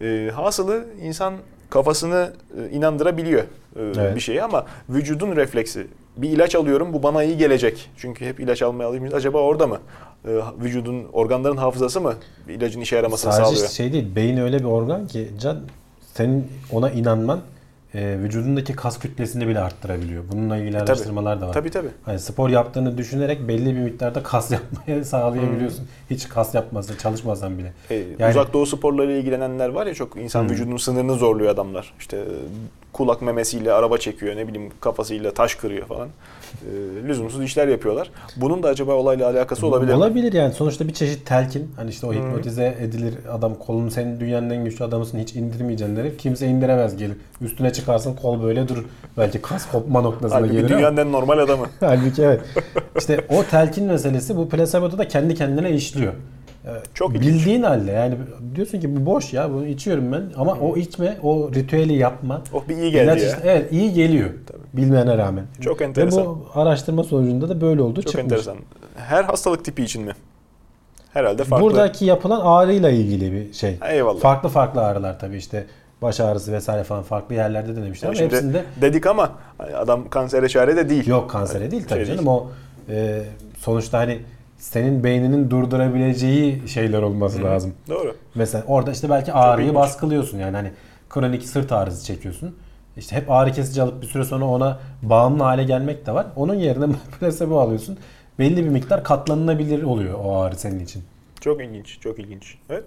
E, 0.00 0.30
hasılı 0.34 0.84
insan 1.02 1.34
kafasını 1.72 2.32
e, 2.58 2.70
inandırabiliyor 2.70 3.42
e, 3.42 3.46
Evet. 3.76 4.16
bir 4.16 4.20
şeye 4.20 4.42
ama 4.42 4.66
vücudun 4.88 5.36
refleksi. 5.36 5.86
Bir 6.16 6.30
ilaç 6.30 6.54
alıyorum 6.54 6.92
bu 6.92 7.02
bana 7.02 7.22
iyi 7.24 7.36
gelecek. 7.38 7.90
Çünkü 7.96 8.26
hep 8.26 8.40
ilaç 8.40 8.62
almaya 8.62 8.84
alışmışız. 8.84 9.14
Acaba 9.14 9.38
orada 9.38 9.66
mı? 9.66 9.78
E, 10.24 10.30
vücudun, 10.62 11.04
organların 11.12 11.56
hafızası 11.56 12.00
mı 12.00 12.14
ilacın 12.48 12.80
işe 12.80 12.96
yaramasını 12.96 13.32
Sadece 13.32 13.50
sağlıyor? 13.54 13.68
şey 13.70 13.92
değil, 13.92 14.16
beyin 14.16 14.36
öyle 14.36 14.58
bir 14.58 14.64
organ 14.64 15.06
ki 15.06 15.28
can 15.40 15.58
senin 16.14 16.46
ona 16.72 16.90
inanman 16.90 17.40
e, 17.94 18.18
vücudundaki 18.18 18.72
kas 18.72 18.98
kütlesini 18.98 19.48
bile 19.48 19.60
arttırabiliyor. 19.60 20.24
Bununla 20.32 20.56
ilgili 20.56 20.72
tabii. 20.78 20.84
araştırmalar 20.90 21.40
da 21.40 21.48
var. 21.48 21.52
Tabii 21.52 21.70
tabii. 21.70 21.88
Hani 22.04 22.18
spor 22.18 22.48
yaptığını 22.48 22.98
düşünerek 22.98 23.48
belli 23.48 23.76
bir 23.76 23.80
miktarda 23.80 24.22
kas 24.22 24.50
yapmaya 24.50 25.04
sağlayabiliyorsun. 25.04 25.88
Hiç 26.10 26.28
kas 26.28 26.54
yapmasa, 26.54 26.98
çalışmasan 26.98 27.58
bile. 27.58 27.72
E, 27.90 27.94
Yani- 28.18 28.30
Uzak 28.30 28.52
doğu 28.52 28.66
sporlarıyla 28.66 29.16
ilgilenenler 29.20 29.68
var 29.68 29.86
ya 29.86 29.94
çok 29.94 30.16
insan 30.16 30.42
Hmm. 30.42 30.50
vücudunun 30.50 30.76
sınırını 30.76 31.14
zorluyor 31.14 31.50
adamlar. 31.50 31.94
İşte 31.98 32.16
e, 32.16 32.26
kulak 32.92 33.22
memesiyle 33.22 33.72
araba 33.72 33.98
çekiyor 33.98 34.36
ne 34.36 34.48
bileyim 34.48 34.70
kafasıyla 34.80 35.34
taş 35.34 35.54
kırıyor 35.54 35.86
falan. 35.86 36.08
E, 36.08 36.68
lüzumsuz 37.08 37.42
işler 37.44 37.68
yapıyorlar. 37.68 38.10
Bunun 38.36 38.62
da 38.62 38.68
acaba 38.68 38.92
olayla 38.92 39.30
alakası 39.30 39.66
olabilir 39.66 39.90
mi? 39.92 39.96
Olabilir 39.98 40.32
yani. 40.32 40.52
Sonuçta 40.54 40.88
bir 40.88 40.92
çeşit 40.94 41.26
telkin. 41.26 41.70
Hani 41.76 41.90
işte 41.90 42.06
o 42.06 42.12
hipnotize 42.12 42.76
edilir 42.80 43.14
adam 43.32 43.54
kolunu 43.54 43.90
senin 43.90 44.20
dünyanın 44.20 44.50
en 44.50 44.64
güçlü 44.64 44.84
adamısın 44.84 45.18
hiç 45.18 45.34
indirmeyeceksin 45.34 45.96
der. 45.96 46.18
Kimse 46.18 46.46
indiremez 46.46 46.96
gelir. 46.96 47.16
Üstüne 47.40 47.72
çıkarsın 47.72 48.14
kol 48.14 48.42
böyle 48.42 48.68
durur. 48.68 48.84
Belki 49.18 49.42
kas 49.42 49.70
kopma 49.70 50.00
noktasına 50.00 50.38
Halbuki 50.38 50.52
gelir 50.52 50.70
ama. 50.70 50.78
dünyanın 50.78 50.96
en 50.96 51.12
normal 51.12 51.38
adamı. 51.38 51.66
Halbuki 51.80 52.22
evet. 52.22 52.40
İşte 52.98 53.24
o 53.28 53.44
telkin 53.44 53.84
meselesi 53.84 54.36
bu 54.36 54.48
plaseboda 54.48 54.98
da 54.98 55.08
kendi 55.08 55.34
kendine 55.34 55.70
işliyor. 55.70 56.12
Ee, 56.66 56.68
Çok 56.94 57.10
ilginç. 57.16 57.26
Bildiğin 57.34 57.62
halde 57.62 57.90
yani 57.90 58.14
diyorsun 58.54 58.80
ki 58.80 58.96
bu 58.96 59.06
boş 59.06 59.32
ya 59.32 59.50
bunu 59.52 59.66
içiyorum 59.66 60.12
ben 60.12 60.22
ama 60.36 60.52
o 60.52 60.76
içme 60.76 61.16
o 61.22 61.50
ritüeli 61.54 61.92
yapma. 61.92 62.42
Oh 62.52 62.68
bir 62.68 62.76
iyi 62.76 62.90
geldi 62.92 63.08
ya. 63.22 63.26
işte- 63.28 63.40
evet 63.44 63.72
iyi 63.72 63.92
geliyor. 63.92 64.30
Bilmeyene 64.74 65.18
rağmen. 65.18 65.44
Çok 65.60 65.80
Ve 65.80 65.84
enteresan. 65.84 66.26
bu 66.26 66.46
araştırma 66.54 67.04
sonucunda 67.04 67.48
da 67.48 67.60
böyle 67.60 67.82
oldu 67.82 68.02
Çok 68.02 68.06
çıkmış. 68.12 68.24
enteresan. 68.24 68.56
Her 68.96 69.24
hastalık 69.24 69.64
tipi 69.64 69.82
için 69.82 70.02
mi? 70.02 70.12
Herhalde 71.12 71.44
farklı. 71.44 71.64
Buradaki 71.66 72.04
yapılan 72.04 72.40
ağrıyla 72.44 72.90
ilgili 72.90 73.32
bir 73.32 73.52
şey. 73.52 73.78
Eyvallah. 73.90 74.20
Farklı 74.20 74.48
farklı 74.48 74.80
ağrılar 74.80 75.18
tabii 75.18 75.36
işte 75.36 75.66
baş 76.02 76.20
ağrısı 76.20 76.52
vesaire 76.52 76.84
falan 76.84 77.02
farklı 77.02 77.34
yerlerde 77.34 77.76
denemişler 77.76 78.08
Yani 78.08 78.18
ama 78.18 78.26
hepsinde 78.32 78.64
dedik 78.80 79.06
ama 79.06 79.30
adam 79.76 80.08
kansere 80.08 80.48
çare 80.48 80.76
de 80.76 80.88
değil. 80.88 81.06
yok 81.06 81.30
kansere 81.30 81.70
değil 81.70 81.84
tabii 81.88 82.06
Şey 82.06 82.14
canım 82.16 82.26
değil. 82.26 82.36
o 82.38 82.50
e, 82.92 83.22
sonuçta 83.58 83.98
hani 83.98 84.18
senin 84.62 85.04
beyninin 85.04 85.50
durdurabileceği 85.50 86.68
şeyler 86.68 87.02
olması 87.02 87.42
lazım. 87.42 87.74
Doğru. 87.88 88.16
Mesela 88.34 88.64
orada 88.66 88.92
işte 88.92 89.10
belki 89.10 89.32
ağrıyı 89.32 89.66
ilginç. 89.66 89.80
baskılıyorsun 89.80 90.38
yani 90.38 90.56
hani 90.56 90.70
kronik 91.10 91.42
sırt 91.42 91.72
ağrısı 91.72 92.06
çekiyorsun. 92.06 92.56
İşte 92.96 93.16
hep 93.16 93.30
ağrı 93.30 93.52
kesici 93.52 93.82
alıp 93.82 94.02
bir 94.02 94.06
süre 94.06 94.24
sonra 94.24 94.44
ona 94.44 94.78
bağımlı 95.02 95.42
hale 95.42 95.64
gelmek 95.64 96.06
de 96.06 96.14
var. 96.14 96.26
Onun 96.36 96.54
yerine 96.54 96.86
placebo 97.20 97.60
alıyorsun. 97.60 97.98
Belli 98.38 98.64
bir 98.64 98.68
miktar 98.70 99.04
katlanılabilir 99.04 99.82
oluyor 99.82 100.18
o 100.24 100.36
ağrı 100.36 100.56
senin 100.56 100.80
için. 100.80 101.02
Çok 101.42 101.60
ilginç, 101.60 102.00
çok 102.00 102.18
ilginç. 102.18 102.58
Evet. 102.70 102.84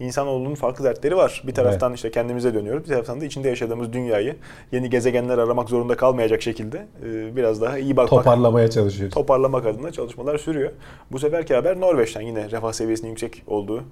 İnsanoğlunun 0.00 0.54
farklı 0.54 0.84
dertleri 0.84 1.16
var. 1.16 1.42
Bir 1.46 1.54
taraftan 1.54 1.92
işte 1.92 2.10
kendimize 2.10 2.54
dönüyoruz. 2.54 2.84
Bir 2.84 2.88
taraftan 2.88 3.20
da 3.20 3.24
içinde 3.24 3.48
yaşadığımız 3.48 3.92
dünyayı 3.92 4.36
yeni 4.72 4.90
gezegenler 4.90 5.38
aramak 5.38 5.68
zorunda 5.68 5.96
kalmayacak 5.96 6.42
şekilde 6.42 6.86
e, 7.06 7.36
biraz 7.36 7.60
daha 7.60 7.78
iyi 7.78 7.96
bakmak, 7.96 8.24
Toparlamaya 8.24 8.70
çalışıyoruz. 8.70 9.14
toparlamak 9.14 9.66
adına 9.66 9.92
çalışmalar 9.92 10.38
sürüyor. 10.38 10.72
Bu 11.12 11.18
seferki 11.18 11.54
haber 11.54 11.80
Norveç'ten 11.80 12.20
yine 12.20 12.50
refah 12.50 12.72
seviyesinin 12.72 13.10
yüksek 13.10 13.42
olduğu, 13.46 13.82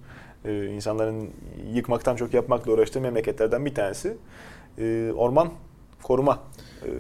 e, 0.44 0.66
insanların 0.66 1.30
yıkmaktan 1.74 2.16
çok 2.16 2.34
yapmakla 2.34 2.72
uğraştığı 2.72 3.00
memleketlerden 3.00 3.66
bir 3.66 3.74
tanesi. 3.74 4.16
E, 4.78 5.12
Orman 5.16 5.48
koruma 6.02 6.38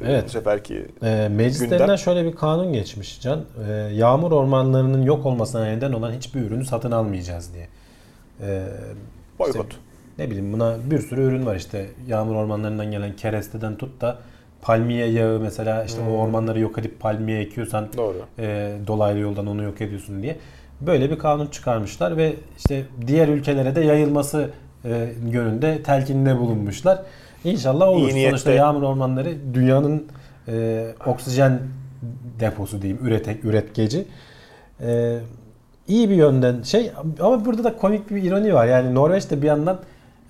Evet. 0.06 0.24
bu 0.24 0.28
seferki 0.28 0.86
E, 1.02 1.28
meclislerinden 1.32 1.78
Gündem. 1.78 1.98
şöyle 1.98 2.24
bir 2.24 2.34
kanun 2.34 2.72
geçmiş 2.72 3.20
Can. 3.20 3.40
E, 3.68 3.72
yağmur 3.72 4.32
ormanlarının 4.32 5.02
yok 5.02 5.26
olmasına 5.26 5.64
neden 5.64 5.92
olan 5.92 6.12
hiçbir 6.12 6.40
ürünü 6.40 6.64
satın 6.64 6.90
almayacağız 6.90 7.50
diye. 7.54 7.68
E, 8.40 8.62
boykot. 9.38 9.70
işte 9.70 9.76
ne 10.18 10.26
bileyim 10.30 10.52
buna 10.52 10.76
bir 10.90 10.98
sürü 10.98 11.22
ürün 11.22 11.46
var 11.46 11.56
işte. 11.56 11.86
Yağmur 12.08 12.34
ormanlarından 12.34 12.90
gelen 12.90 13.16
keresteden 13.16 13.76
tut 13.76 14.00
da 14.00 14.18
palmiye 14.62 15.06
yağı 15.06 15.40
mesela 15.40 15.84
işte 15.84 16.00
Hmm. 16.02 16.14
o 16.14 16.18
ormanları 16.18 16.60
yok 16.60 16.78
edip 16.78 17.00
palmiye 17.00 17.40
ekiyorsan 17.40 17.88
Doğru. 17.96 18.16
e, 18.38 18.72
dolaylı 18.86 19.18
yoldan 19.18 19.46
onu 19.46 19.62
yok 19.62 19.80
ediyorsun 19.80 20.22
diye. 20.22 20.36
Böyle 20.80 21.10
bir 21.10 21.18
kanun 21.18 21.46
çıkarmışlar 21.46 22.16
ve 22.16 22.32
işte 22.58 22.82
diğer 23.06 23.28
ülkelere 23.28 23.74
de 23.74 23.80
yayılması 23.80 24.50
e, 24.84 25.08
yönünde 25.30 25.82
telkinde 25.82 26.38
bulunmuşlar. 26.38 27.02
İnşallah 27.44 27.88
olur. 27.88 28.08
İyi 28.08 28.14
niyetle- 28.14 28.30
Sonuçta 28.30 28.50
yağmur 28.52 28.82
ormanları 28.82 29.34
dünyanın 29.54 30.06
e, 30.48 30.86
oksijen 31.06 31.60
deposu 32.40 32.82
diyeyim, 32.82 33.06
üretek, 33.06 33.44
üretkeci. 33.44 34.04
E, 34.80 35.18
iyi 35.88 36.10
bir 36.10 36.14
yönden 36.14 36.62
şey 36.62 36.92
ama 37.20 37.44
burada 37.44 37.64
da 37.64 37.76
komik 37.76 38.10
bir 38.10 38.22
ironi 38.22 38.54
var. 38.54 38.66
Yani 38.66 38.94
Norveç 38.94 39.30
de 39.30 39.42
bir 39.42 39.46
yandan 39.46 39.80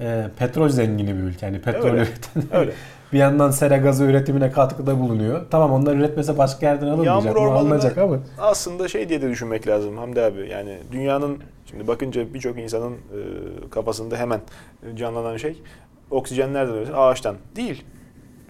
e, 0.00 0.24
petrol 0.38 0.68
zengini 0.68 1.14
bir 1.14 1.20
ülke. 1.22 1.46
Yani 1.46 1.60
petrol 1.60 1.84
Öyle. 1.90 1.96
üreten 2.02 2.42
Öyle. 2.58 2.72
bir 3.12 3.18
yandan 3.18 3.50
sera 3.50 3.76
gazı 3.76 4.04
üretimine 4.04 4.50
katkıda 4.50 5.00
bulunuyor. 5.00 5.40
Tamam 5.50 5.72
onlar 5.72 5.96
üretmese 5.96 6.38
başka 6.38 6.66
yerden 6.66 6.86
alınmayacak. 6.86 7.24
Yağmur 7.36 7.52
alınacak 7.52 7.98
ama. 7.98 8.18
aslında 8.38 8.88
şey 8.88 9.08
diye 9.08 9.22
de 9.22 9.28
düşünmek 9.30 9.66
lazım 9.68 9.96
Hamdi 9.98 10.20
abi. 10.22 10.48
Yani 10.50 10.78
dünyanın 10.92 11.38
şimdi 11.70 11.86
bakınca 11.86 12.34
birçok 12.34 12.58
insanın 12.58 12.92
e, 12.92 12.98
kafasında 13.70 14.16
hemen 14.16 14.40
canlanan 14.96 15.36
şey 15.36 15.56
oksijen 16.12 16.52
nereden 16.54 16.72
üretiyor? 16.74 16.98
Ağaçtan. 16.98 17.36
Değil. 17.56 17.84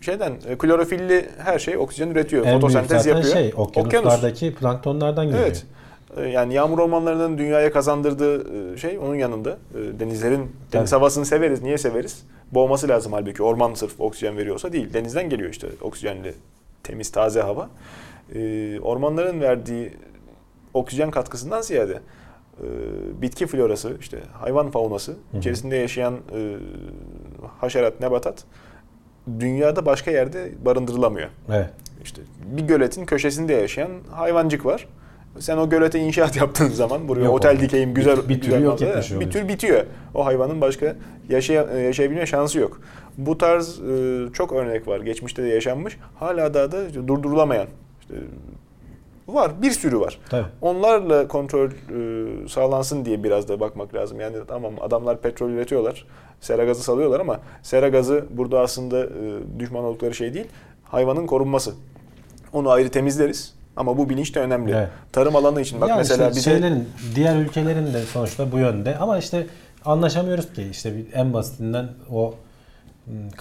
Şeyden 0.01 0.33
e, 0.49 0.59
klorofilli 0.59 1.29
her 1.39 1.59
şey 1.59 1.77
oksijen 1.77 2.09
üretiyor. 2.11 2.43
En 2.45 2.49
büyük 2.51 2.61
Fotosentez 2.61 3.03
zaten 3.03 3.17
yapıyor. 3.17 3.35
şey 3.35 3.53
okyanuslardaki 3.57 4.55
planktonlardan 4.55 5.27
geliyor. 5.27 5.43
Evet. 5.45 5.65
E, 6.17 6.29
Yani 6.29 6.55
yağmur 6.55 6.79
ormanlarının 6.79 7.39
dünyaya 7.39 7.73
kazandırdığı 7.73 8.75
e, 8.75 8.77
şey 8.77 8.99
onun 8.99 9.15
yanında. 9.15 9.51
E, 9.51 10.01
Denizlerin, 10.01 10.51
deniz 10.73 10.91
Tabii. 10.91 11.01
havasını 11.01 11.27
severiz. 11.27 11.63
Niye 11.63 11.79
severiz? 11.79 12.23
Boğması 12.53 12.89
lazım 12.89 13.13
halbuki. 13.13 13.43
Orman 13.43 13.75
sırf 13.75 14.01
oksijen 14.01 14.37
veriyorsa 14.37 14.73
değil. 14.73 14.95
Denizden 14.95 15.29
geliyor 15.31 15.51
işte 15.51 15.67
oksijenli, 15.81 16.35
temiz, 16.83 17.11
taze 17.11 17.41
hava. 17.41 17.69
E, 18.35 18.81
Ormanların 18.81 19.41
verdiği 19.41 19.93
oksijen 20.75 21.11
katkısından 21.11 21.61
ziyade 21.61 22.01
e, 22.61 22.67
bitki 23.23 23.47
florası, 23.47 23.97
işte 24.01 24.19
hayvan 24.41 24.71
faunası, 24.71 25.17
içerisinde 25.39 25.77
yaşayan 25.77 26.15
e, 26.15 26.57
haşerat, 27.61 28.01
nebatat 28.01 28.45
dünyada 29.41 29.87
başka 29.87 30.11
yerde 30.11 30.53
barındırılamıyor. 30.65 31.29
Evet. 31.53 31.71
İşte 32.05 32.23
bir 32.45 32.63
göletin 32.63 33.07
köşesinde 33.07 33.53
yaşayan 33.53 33.91
hayvancık 34.11 34.67
var. 34.67 34.89
Sen 35.39 35.57
o 35.57 35.71
gölete 35.71 35.99
inşaat 35.99 36.37
yaptığın 36.37 36.69
zaman 36.69 37.09
buraya 37.09 37.25
Yok 37.25 37.35
otel 37.35 37.51
oluyor. 37.51 37.63
dikeyim 37.65 37.95
güzel 37.95 38.17
Bir- 38.17 38.29
bir 38.29 38.35
güzel 38.35 38.51
türü 38.57 38.65
yok 38.65 38.81
manzara, 38.81 38.99
etmiş 38.99 39.21
bir 39.21 39.31
tür 39.31 39.49
bitiyor. 39.49 39.85
O 40.15 40.27
hayvanın 40.27 40.61
başka 40.61 40.97
yaşaya, 41.29 41.63
yaşayabilme 41.63 42.27
şansı 42.27 42.59
yok. 42.59 42.81
Bu 43.19 43.39
tarz 43.39 43.81
e, 43.81 44.19
çok 44.33 44.53
örnek 44.53 44.89
var. 44.89 45.01
Geçmişte 45.01 45.43
de 45.43 45.49
yaşanmış. 45.49 45.99
Hala 46.15 46.55
daha 46.55 46.73
da 46.73 46.95
durdurulamayan 47.09 47.67
işte, 48.01 48.15
var. 49.35 49.63
Bir 49.63 49.71
sürü 49.71 50.01
var. 50.01 50.19
Tabii. 50.31 50.47
Onlarla 50.61 51.29
kontrol 51.29 51.71
e, 51.71 52.49
sağlansın 52.49 53.05
diye 53.05 53.25
biraz 53.25 53.49
da 53.49 53.61
bakmak 53.61 53.95
lazım. 53.95 54.21
Yani 54.21 54.37
tamam 54.49 54.73
adamlar 54.81 55.21
petrol 55.21 55.51
üretiyorlar. 55.51 56.07
Sera 56.41 56.65
gazı 56.65 56.83
salıyorlar 56.83 57.21
ama 57.21 57.41
sera 57.63 57.89
gazı 57.89 58.25
burada 58.31 58.61
aslında 58.61 59.05
e, 59.05 59.09
düşman 59.59 59.85
oldukları 59.85 60.15
şey 60.15 60.35
değil. 60.35 60.47
Hayvanın 60.85 61.27
korunması. 61.27 61.75
Onu 62.53 62.71
ayrı 62.71 62.89
temizleriz. 62.89 63.55
Ama 63.77 63.99
bu 63.99 64.11
bilinç 64.11 64.35
de 64.35 64.41
önemli. 64.41 64.73
Evet. 64.73 64.89
Tarım 65.13 65.37
alanı 65.37 65.61
için 65.61 65.81
bak 65.81 65.89
Ya 65.89 65.97
mesela 65.97 66.29
işte 66.29 66.37
bize 66.37 66.51
şeylerin, 66.51 66.89
diğer 67.15 67.37
ülkelerin 67.37 67.95
de 67.95 68.03
sonuçta 68.03 68.53
bu 68.53 68.59
yönde 68.59 68.97
ama 68.99 69.19
işte 69.19 69.47
anlaşamıyoruz 69.85 70.53
ki 70.53 70.69
işte 70.71 70.95
en 71.15 71.33
basitinden 71.33 71.89
o 72.13 72.35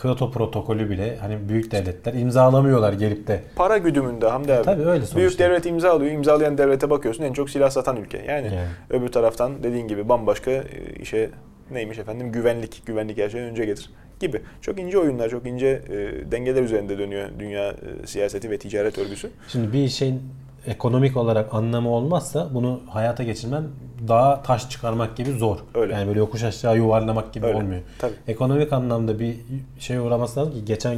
Kyoto 0.02 0.32
protokolü 0.32 0.90
bile 0.90 1.18
hani 1.18 1.50
büyük 1.50 1.72
devletler 1.72 2.14
imzalamıyorlar 2.14 2.94
gelip 2.94 3.28
de. 3.28 3.44
para 3.56 3.78
güdümünde 3.78 4.28
Hamdi 4.28 4.54
abi. 4.54 4.64
Tabii 4.64 4.82
öyle 4.82 5.00
sonuçta. 5.00 5.18
Büyük 5.18 5.40
devlet 5.40 5.66
imzalıyor. 5.66 6.12
İmzalayan 6.12 6.58
devlete 6.58 6.90
bakıyorsun 6.90 7.24
en 7.24 7.34
çok 7.34 7.50
silah 7.50 7.70
satan 7.70 7.98
ülke. 7.98 8.18
Yani, 8.18 8.46
Yani. 8.48 8.68
öbür 8.90 9.08
taraftan 9.08 9.64
dediğin 9.64 9.88
gibi 9.88 10.10
bambaşka 10.10 10.52
e, 10.52 10.64
işe 11.02 11.30
neymiş 11.72 11.98
efendim 11.98 12.32
güvenlik. 12.32 12.84
Güvenlik 12.86 13.18
her 13.18 13.30
şeyden 13.30 13.50
önce 13.50 13.66
gelir 13.66 13.90
gibi. 14.20 14.42
Çok 14.62 14.80
ince 14.80 14.98
oyunlar, 14.98 15.30
çok 15.30 15.48
ince 15.48 15.68
e, 15.68 16.32
dengeler 16.32 16.64
üzerinde 16.64 16.98
dönüyor 16.98 17.30
dünya 17.40 17.70
e, 17.70 18.08
siyaseti 18.08 18.52
ve 18.52 18.58
ticaret 18.58 18.98
örgüsü. 18.98 19.30
Şimdi 19.48 19.74
bir 19.74 19.88
şeyin 19.88 20.22
ekonomik 20.68 21.18
olarak 21.18 21.54
anlamı 21.54 21.90
olmazsa 21.90 22.48
bunu 22.54 22.80
hayata 22.90 23.24
geçirmen 23.24 23.64
daha 24.08 24.42
taş 24.42 24.70
çıkarmak 24.70 25.18
gibi 25.18 25.32
zor. 25.32 25.58
Öyle. 25.76 25.94
Yani 25.94 26.08
böyle 26.08 26.20
yokuş 26.20 26.44
aşağı 26.44 26.78
yuvarlamak 26.78 27.34
gibi 27.34 27.46
Öyle. 27.46 27.58
olmuyor. 27.58 27.82
Tabii. 28.00 28.14
Ekonomik 28.28 28.74
anlamda 28.74 29.20
bir 29.20 29.36
şey 29.80 29.98
uğraması 29.98 30.40
lazım 30.40 30.54
ki 30.54 30.66
geçen 30.66 30.98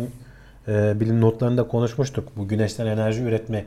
e, 0.67 0.99
bilim 0.99 1.21
notlarında 1.21 1.67
konuşmuştuk. 1.67 2.27
Bu 2.37 2.47
güneşten 2.47 2.85
enerji 2.85 3.21
üretme 3.23 3.65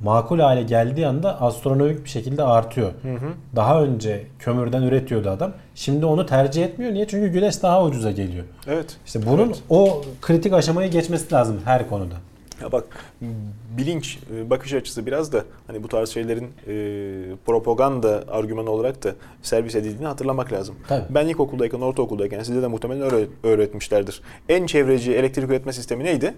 makul 0.00 0.38
hale 0.40 0.62
geldiği 0.62 1.06
anda 1.06 1.40
astronomik 1.40 2.04
bir 2.04 2.10
şekilde 2.10 2.42
artıyor. 2.42 2.92
Daha 3.56 3.82
önce 3.82 4.26
kömürden 4.38 4.82
üretiyordu 4.82 5.30
adam. 5.30 5.52
Şimdi 5.74 6.06
onu 6.06 6.26
tercih 6.26 6.64
etmiyor. 6.64 6.92
Niye? 6.92 7.06
Çünkü 7.06 7.28
güneş 7.28 7.62
daha 7.62 7.84
ucuza 7.84 8.10
geliyor. 8.10 8.44
Evet. 8.66 8.96
İşte 9.06 9.20
bunun 9.26 9.46
Evet. 9.46 9.62
o 9.70 10.02
kritik 10.22 10.52
aşamayı 10.52 10.90
geçmesi 10.90 11.34
lazım 11.34 11.60
her 11.64 11.88
konuda. 11.88 12.14
Ya 12.62 12.72
bak 12.72 12.84
bilinç, 13.78 14.18
e, 14.36 14.50
bakış 14.50 14.72
açısı 14.74 15.06
biraz 15.06 15.32
da 15.32 15.44
hani 15.66 15.82
bu 15.82 15.88
tarz 15.88 16.08
şeylerin 16.08 16.44
e, 16.44 16.72
propaganda 17.46 18.24
argümanı 18.28 18.70
olarak 18.70 19.04
da 19.04 19.14
servis 19.42 19.74
edildiğini 19.74 20.06
hatırlamak 20.06 20.52
lazım. 20.52 20.74
Tabii. 20.88 21.04
Ben 21.10 21.28
ilkokuldayken, 21.28 21.80
ortaokuldayken 21.80 22.42
size 22.42 22.62
de 22.62 22.66
muhtemelen 22.66 23.26
öğretmişlerdir. 23.42 24.22
En 24.48 24.66
çevreci 24.66 25.12
elektrik 25.14 25.44
üretme 25.50 25.72
sistemi 25.72 26.04
neydi? 26.04 26.34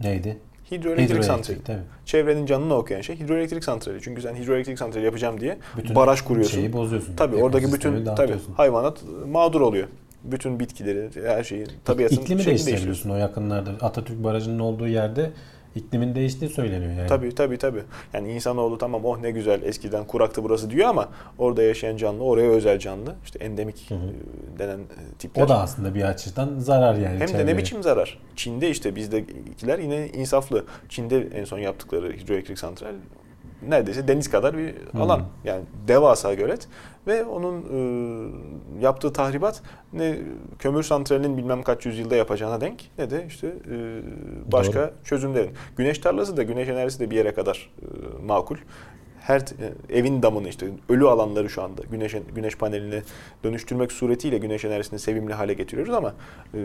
Neydi? 0.00 0.38
Hidroelektrik 0.70 1.10
Hidroelektrik, 1.10 1.24
santrali. 1.24 1.62
tabii. 1.64 1.78
Çevrenin 2.04 2.46
canını 2.46 2.74
okuyan 2.74 3.00
şey 3.00 3.16
hidroelektrik 3.18 3.64
santrali. 3.64 3.98
Çünkü 4.02 4.22
sen 4.22 4.34
hidroelektrik 4.34 4.78
santrali 4.78 5.04
yapacağım 5.04 5.40
diye 5.40 5.58
Bütün 5.76 5.96
baraj 5.96 6.20
kuruyorsun. 6.20 6.54
şeyi 6.54 6.72
bozuyorsun. 6.72 7.16
Tabii 7.16 7.36
oradaki 7.36 7.72
bütün 7.72 8.04
tabii 8.04 8.34
hayvanat 8.56 8.98
mağdur 9.32 9.60
oluyor. 9.60 9.88
Bütün 10.32 10.60
bitkileri, 10.60 11.10
her 11.26 11.44
şeyi, 11.44 11.66
tabiatın 11.84 12.16
İklimi 12.16 12.46
değiştiriyorsun 12.46 13.10
o 13.10 13.16
yakınlarda. 13.16 13.70
Atatürk 13.80 14.24
Barajı'nın 14.24 14.58
olduğu 14.58 14.88
yerde 14.88 15.30
iklimin 15.76 16.14
değiştiği 16.14 16.50
söyleniyor 16.50 16.92
yani. 16.92 17.08
Tabii 17.08 17.34
tabii 17.34 17.58
tabii. 17.58 17.82
Yani 18.12 18.32
insanoğlu 18.32 18.78
tamam 18.78 19.04
oh 19.04 19.18
ne 19.18 19.30
güzel 19.30 19.62
eskiden 19.62 20.04
kuraktı 20.04 20.44
burası 20.44 20.70
diyor 20.70 20.88
ama 20.88 21.08
orada 21.38 21.62
yaşayan 21.62 21.96
canlı 21.96 22.24
oraya 22.24 22.50
özel 22.50 22.78
canlı. 22.78 23.14
işte 23.24 23.38
endemik 23.38 23.90
Hı 23.90 23.94
hı. 23.94 23.98
e, 23.98 24.58
denen 24.58 24.78
e, 24.78 25.18
tipler. 25.18 25.42
O 25.42 25.48
da 25.48 25.60
aslında 25.60 25.94
bir 25.94 26.02
açıdan 26.02 26.58
zarar 26.58 26.94
yani. 26.94 27.14
Hem 27.14 27.20
de 27.20 27.26
çevreye. 27.26 27.46
ne 27.46 27.58
biçim 27.58 27.82
zarar. 27.82 28.18
Çin'de 28.36 28.70
işte 28.70 28.96
bizdekiler 28.96 29.78
yine 29.78 30.08
insaflı. 30.08 30.64
Çin'de 30.88 31.28
en 31.34 31.44
son 31.44 31.58
yaptıkları 31.58 32.12
hidroelektrik 32.12 32.58
santral 32.58 32.94
neredeyse 33.68 34.08
deniz 34.08 34.30
kadar 34.30 34.58
bir 34.58 34.74
Hmm. 34.90 35.00
alan. 35.02 35.22
Yani 35.44 35.62
devasa 35.88 36.34
gölet 36.34 36.68
ve 37.06 37.24
onun 37.24 37.62
e, 37.62 38.84
yaptığı 38.84 39.12
tahribat 39.12 39.62
ne 39.92 40.18
kömür 40.58 40.82
santralinin 40.82 41.36
bilmem 41.36 41.62
kaç 41.62 41.86
yüzyılda 41.86 42.16
yapacağına 42.16 42.60
denk 42.60 42.82
ne 42.98 43.10
de 43.10 43.24
işte 43.28 43.46
e, 43.46 44.00
başka 44.52 44.80
Doğru. 44.80 44.90
çözümlerin. 45.04 45.50
Güneş 45.76 45.98
tarlası 45.98 46.36
da 46.36 46.42
güneş 46.42 46.68
enerjisi 46.68 47.00
de 47.00 47.10
bir 47.10 47.16
yere 47.16 47.34
kadar 47.34 47.70
e, 47.82 47.86
makul. 48.26 48.56
Her 49.26 49.40
e, 49.40 49.44
evin 49.98 50.22
damını 50.22 50.48
işte 50.48 50.66
ölü 50.88 51.08
alanları 51.08 51.50
şu 51.50 51.62
anda 51.62 51.82
güneş 51.90 52.16
güneş 52.34 52.56
paneline 52.56 53.02
dönüştürmek 53.44 53.92
suretiyle 53.92 54.38
güneş 54.38 54.64
enerjisini 54.64 54.98
sevimli 54.98 55.34
hale 55.34 55.54
getiriyoruz 55.54 55.94
ama 55.94 56.08
e, 56.08 56.58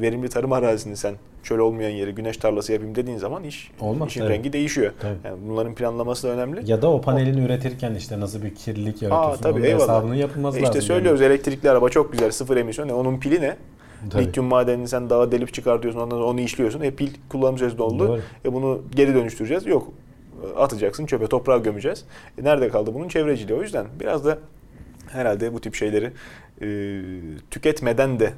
verimli 0.00 0.28
tarım 0.28 0.52
arazisini 0.52 0.96
sen 0.96 1.14
çöl 1.42 1.58
olmayan 1.58 1.90
yeri 1.90 2.14
güneş 2.14 2.36
tarlası 2.36 2.72
yapayım 2.72 2.94
dediğin 2.94 3.16
zaman 3.18 3.44
iş 3.44 3.70
Olmaz, 3.80 4.08
işin 4.08 4.20
evet. 4.20 4.30
rengi 4.30 4.52
değişiyor. 4.52 4.92
Tabii. 5.00 5.16
Yani 5.24 5.38
bunların 5.48 5.74
planlaması 5.74 6.28
da 6.28 6.32
önemli. 6.32 6.70
Ya 6.70 6.82
da 6.82 6.90
o 6.90 7.00
panelini 7.00 7.44
üretirken 7.44 7.94
işte 7.94 8.20
nasıl 8.20 8.42
bir 8.42 8.54
kirlilik 8.54 9.02
yaratıyorsun. 9.02 9.42
tabii, 9.42 9.54
onun 9.54 9.64
eyvallah. 9.64 9.82
hesabının 9.82 10.14
yapılması 10.14 10.58
E 10.58 10.60
lazım. 10.62 10.74
işte 10.78 10.86
söylüyoruz 10.86 11.22
elektrikli 11.22 11.70
araba 11.70 11.88
çok 11.88 12.12
güzel 12.12 12.30
sıfır 12.30 12.56
emisyon. 12.56 12.88
E 12.88 12.92
onun 12.92 13.20
pili 13.20 13.40
ne? 13.40 13.56
Tabii. 14.10 14.24
Lityum 14.26 14.46
madenini 14.46 14.88
sen 14.88 15.10
dağa 15.10 15.32
delip 15.32 15.54
çıkartıyorsun 15.54 16.00
ondan 16.00 16.22
onu 16.22 16.40
işliyorsun. 16.40 16.80
E 16.80 16.90
pil 16.90 17.10
kullanım 17.28 17.78
doldu. 17.78 18.08
Doğru. 18.08 18.20
E 18.44 18.52
bunu 18.52 18.82
geri 18.96 19.14
dönüştüreceğiz. 19.14 19.66
Yok 19.66 19.92
atacaksın 20.56 21.06
çöpe 21.06 21.26
toprağa 21.26 21.58
gömeceğiz. 21.58 22.04
E 22.38 22.44
nerede 22.44 22.68
kaldı 22.68 22.94
bunun 22.94 23.08
çevreciliği? 23.08 23.58
O 23.58 23.62
yüzden 23.62 23.86
biraz 24.00 24.24
da 24.24 24.38
herhalde 25.08 25.54
bu 25.54 25.60
tip 25.60 25.74
şeyleri 25.74 26.12
e, 26.62 26.66
tüketmeden 27.50 28.20
de 28.20 28.32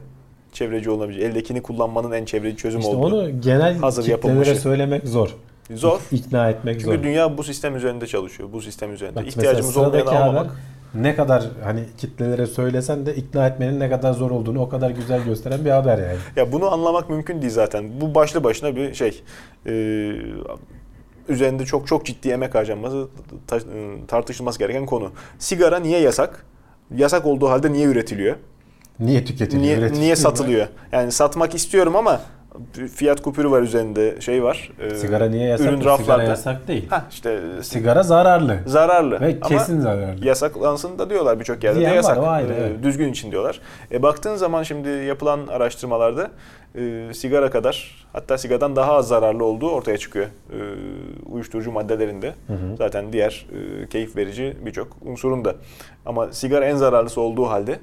çevreci 0.53 0.91
olabilecek. 0.91 1.25
Eldekini 1.31 1.63
kullanmanın 1.63 2.13
en 2.13 2.25
çevreci 2.25 2.57
çözüm 2.57 2.81
İşte 2.81 2.93
olduğu. 2.97 3.17
onu 3.17 3.41
genel 3.41 3.79
hazır 3.79 4.03
kitlelere 4.03 4.29
yapılmışı. 4.31 4.57
söylemek 4.61 5.09
zor. 5.09 5.37
Zor. 5.75 6.01
İkna 6.13 6.51
etmek 6.51 6.81
Çünkü 6.81 6.97
zor. 6.97 7.03
dünya 7.03 7.39
bu 7.39 7.45
sistem 7.45 7.77
üzerinde 7.77 8.07
çalışıyor. 8.07 8.49
Bu 8.53 8.61
sistem 8.63 8.93
üzerinde. 8.95 9.17
Bak 9.17 9.27
İhtiyacımız 9.29 9.77
olmayanı 9.77 10.11
almamak. 10.11 10.47
haber 10.47 10.51
ne 10.95 11.15
kadar 11.17 11.45
hani 11.65 11.81
kitlelere 11.99 12.47
söylesen 12.47 13.07
de 13.07 13.15
ikna 13.17 13.47
etmenin 13.47 13.81
ne 13.81 13.91
kadar 13.91 14.13
zor 14.13 14.31
olduğunu 14.31 14.61
o 14.61 14.69
kadar 14.69 14.91
güzel 14.91 15.25
gösteren 15.25 15.65
bir 15.65 15.71
haber 15.71 15.99
yani. 15.99 16.17
Ya 16.37 16.53
bunu 16.53 16.73
anlamak 16.73 17.11
mümkün 17.11 17.43
değil 17.43 17.53
zaten. 17.53 18.01
Bu 18.01 18.15
başlı 18.15 18.45
başına 18.45 18.77
bir 18.77 18.95
şey. 18.95 19.23
Ee, 19.67 20.13
üzerinde 21.29 21.65
çok 21.65 21.87
çok 21.87 22.07
ciddi 22.07 22.29
emek 22.29 22.55
harcanması, 22.55 23.09
ta- 23.47 23.59
tartışılması 24.09 24.59
gereken 24.59 24.87
konu. 24.87 25.11
Sigara 25.39 25.79
niye 25.79 26.01
yasak? 26.01 26.47
Yasak 26.97 27.27
olduğu 27.27 27.49
halde 27.49 27.73
niye 27.73 27.87
üretiliyor? 27.87 28.37
Niye 29.01 29.25
tüketiliyor? 29.25 29.63
Niye, 29.63 29.77
üretiliyor? 29.79 30.03
niye 30.03 30.17
satılıyor? 30.17 30.67
Yani 30.93 31.13
satmak 31.13 31.55
istiyorum 31.55 31.97
ama 31.97 32.21
fiyat 32.95 33.23
kupürü 33.23 33.51
var 33.51 33.63
üzerinde 33.63 34.21
şey 34.21 34.43
var. 34.43 34.73
Ee, 34.81 34.95
Sigara 34.95 35.29
niye 35.29 35.49
yasak? 35.49 35.67
Ürün 35.67 35.77
Sigara 35.79 35.93
raflarda. 35.99 36.23
yasak 36.23 36.69
değil. 36.69 36.87
Ha 36.91 37.05
işte 37.11 37.41
Sigara 37.63 38.03
zararlı. 38.03 38.59
zararlı. 38.67 39.21
Ve 39.21 39.37
Ama 39.41 39.49
kesin 39.59 39.81
zararlı. 39.81 40.27
yasaklansın 40.27 40.99
da 40.99 41.11
diyorlar 41.11 41.39
birçok 41.41 41.65
yerde 41.65 41.79
Diyen 41.79 41.91
de 41.93 41.97
var, 41.97 42.03
yasak. 42.03 42.19
o 42.19 42.27
ayrı, 42.27 42.53
Ee, 42.53 42.57
evet. 42.61 42.83
Düzgün 42.83 43.09
için 43.13 43.31
diyorlar. 43.31 43.61
E, 43.93 44.03
baktığın 44.03 44.37
zaman 44.37 44.63
şimdi 44.63 44.89
yapılan 44.89 45.47
araştırmalarda 45.47 46.31
e, 46.75 47.15
sigara 47.15 47.51
kadar 47.51 48.07
hatta 48.13 48.39
sigaradan 48.39 48.77
daha 48.77 48.93
az 48.93 49.09
zararlı 49.09 49.45
olduğu 49.45 49.71
ortaya 49.71 49.99
çıkıyor. 49.99 50.27
E, 50.27 50.59
uyuşturucu 51.33 51.73
maddelerinde. 51.73 52.35
Hı 52.47 52.53
hı. 52.53 52.77
Zaten 52.79 53.13
diğer 53.13 53.47
e, 53.83 53.89
keyif 53.89 54.17
verici 54.17 54.57
birçok 54.67 54.97
unsurunda. 55.03 55.55
Ama 56.07 56.33
sigara 56.33 56.65
en 56.65 56.77
zararlısı 56.77 57.21
olduğu 57.21 57.47
halde 57.47 57.79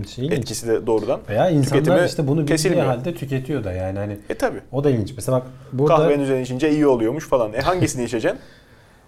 e, 0.00 0.08
Şey 0.08 0.26
etkisi 0.26 0.68
de 0.68 0.86
doğrudan. 0.86 1.20
Veya 1.28 1.50
insanlar 1.50 2.04
işte 2.06 2.26
bunu 2.26 2.46
bildiği 2.48 2.80
halde 2.80 3.14
tüketiyor 3.14 3.64
da 3.64 3.72
yani 3.72 3.98
hani 3.98 4.16
E 4.30 4.34
tabi. 4.34 4.58
o 4.72 4.84
da 4.84 4.90
ilginç. 4.90 5.12
Mesela 5.16 5.38
bak 5.38 5.46
burada 5.72 5.96
Kahvenin 5.96 6.22
üzerine 6.22 6.42
içince 6.42 6.70
iyi 6.70 6.86
oluyormuş 6.86 7.28
falan. 7.28 7.52
E 7.52 7.60
hangisini 7.60 8.04
içeceksin? 8.08 8.40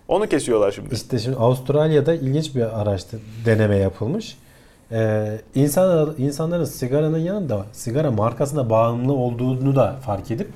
Onu 0.08 0.26
kesiyorlar 0.28 0.72
şimdi. 0.72 0.94
işte 0.94 1.18
şimdi 1.18 1.36
Avustralya'da 1.36 2.14
ilginç 2.14 2.54
bir 2.56 2.80
araçta 2.80 3.16
deneme 3.46 3.76
yapılmış. 3.76 4.38
Ee, 4.92 5.38
insan, 5.54 6.14
insanların 6.18 6.64
sigaranın 6.64 7.18
yanında 7.18 7.64
sigara 7.72 8.10
markasına 8.10 8.70
bağımlı 8.70 9.12
olduğunu 9.12 9.76
da 9.76 9.96
fark 10.06 10.30
edip 10.30 10.48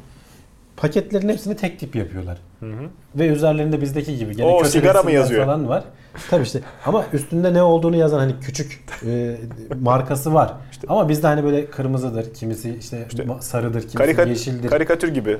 paketlerin 0.76 1.28
hepsini 1.28 1.56
tek 1.56 1.80
tip 1.80 1.96
yapıyorlar. 1.96 2.38
Hı 2.60 2.66
hı. 2.66 2.84
Ve 3.16 3.26
üzerlerinde 3.26 3.80
bizdeki 3.80 4.16
gibi 4.18 4.36
gene 4.36 4.46
O 4.46 4.58
kötü 4.58 4.70
sigara 4.70 5.02
mı 5.02 5.10
yazıyor? 5.10 5.44
falan 5.46 5.68
var. 5.68 5.84
Tabii 6.30 6.42
işte 6.42 6.60
ama 6.86 7.04
üstünde 7.12 7.52
ne 7.54 7.62
olduğunu 7.62 7.96
yazan 7.96 8.18
hani 8.18 8.34
küçük 8.40 8.80
e, 9.06 9.36
markası 9.80 10.34
var. 10.34 10.52
Ama 10.88 11.08
bizde 11.08 11.26
hani 11.26 11.44
böyle 11.44 11.66
kırmızıdır, 11.66 12.34
kimisi 12.34 12.76
işte, 12.80 13.06
İşte 13.10 13.26
sarıdır, 13.40 13.80
kimisi 13.88 13.96
Karika- 13.98 14.28
yeşildir. 14.28 14.68
karikatür 14.68 15.08
gibi. 15.08 15.38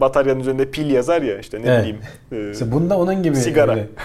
Bataryanın 0.00 0.40
üzerinde 0.40 0.70
pil 0.70 0.90
yazar 0.90 1.22
ya 1.22 1.38
işte 1.38 1.62
ne 1.62 1.66
Evet. 1.66 1.80
bileyim. 1.80 1.98
e, 2.32 2.52
İşte 2.52 2.72
bunda 2.72 2.98
onun 2.98 3.22
gibi 3.22 3.36
Sigara. 3.36 3.68
böyle 3.68 3.88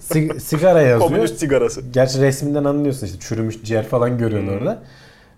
sig- 0.00 0.40
sigara 0.40 0.80
yazıyor. 0.82 1.10
komünist 1.10 1.38
sigarası. 1.38 1.80
Gerçi 1.92 2.20
resminden 2.20 2.64
anlıyorsun 2.64 3.06
işte 3.06 3.18
çürümüş 3.20 3.62
ciğer 3.62 3.84
falan 3.86 4.18
görüyorsun 4.18 4.48
Hmm. 4.48 4.58
orada. 4.58 4.78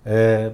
Ee, 0.06 0.48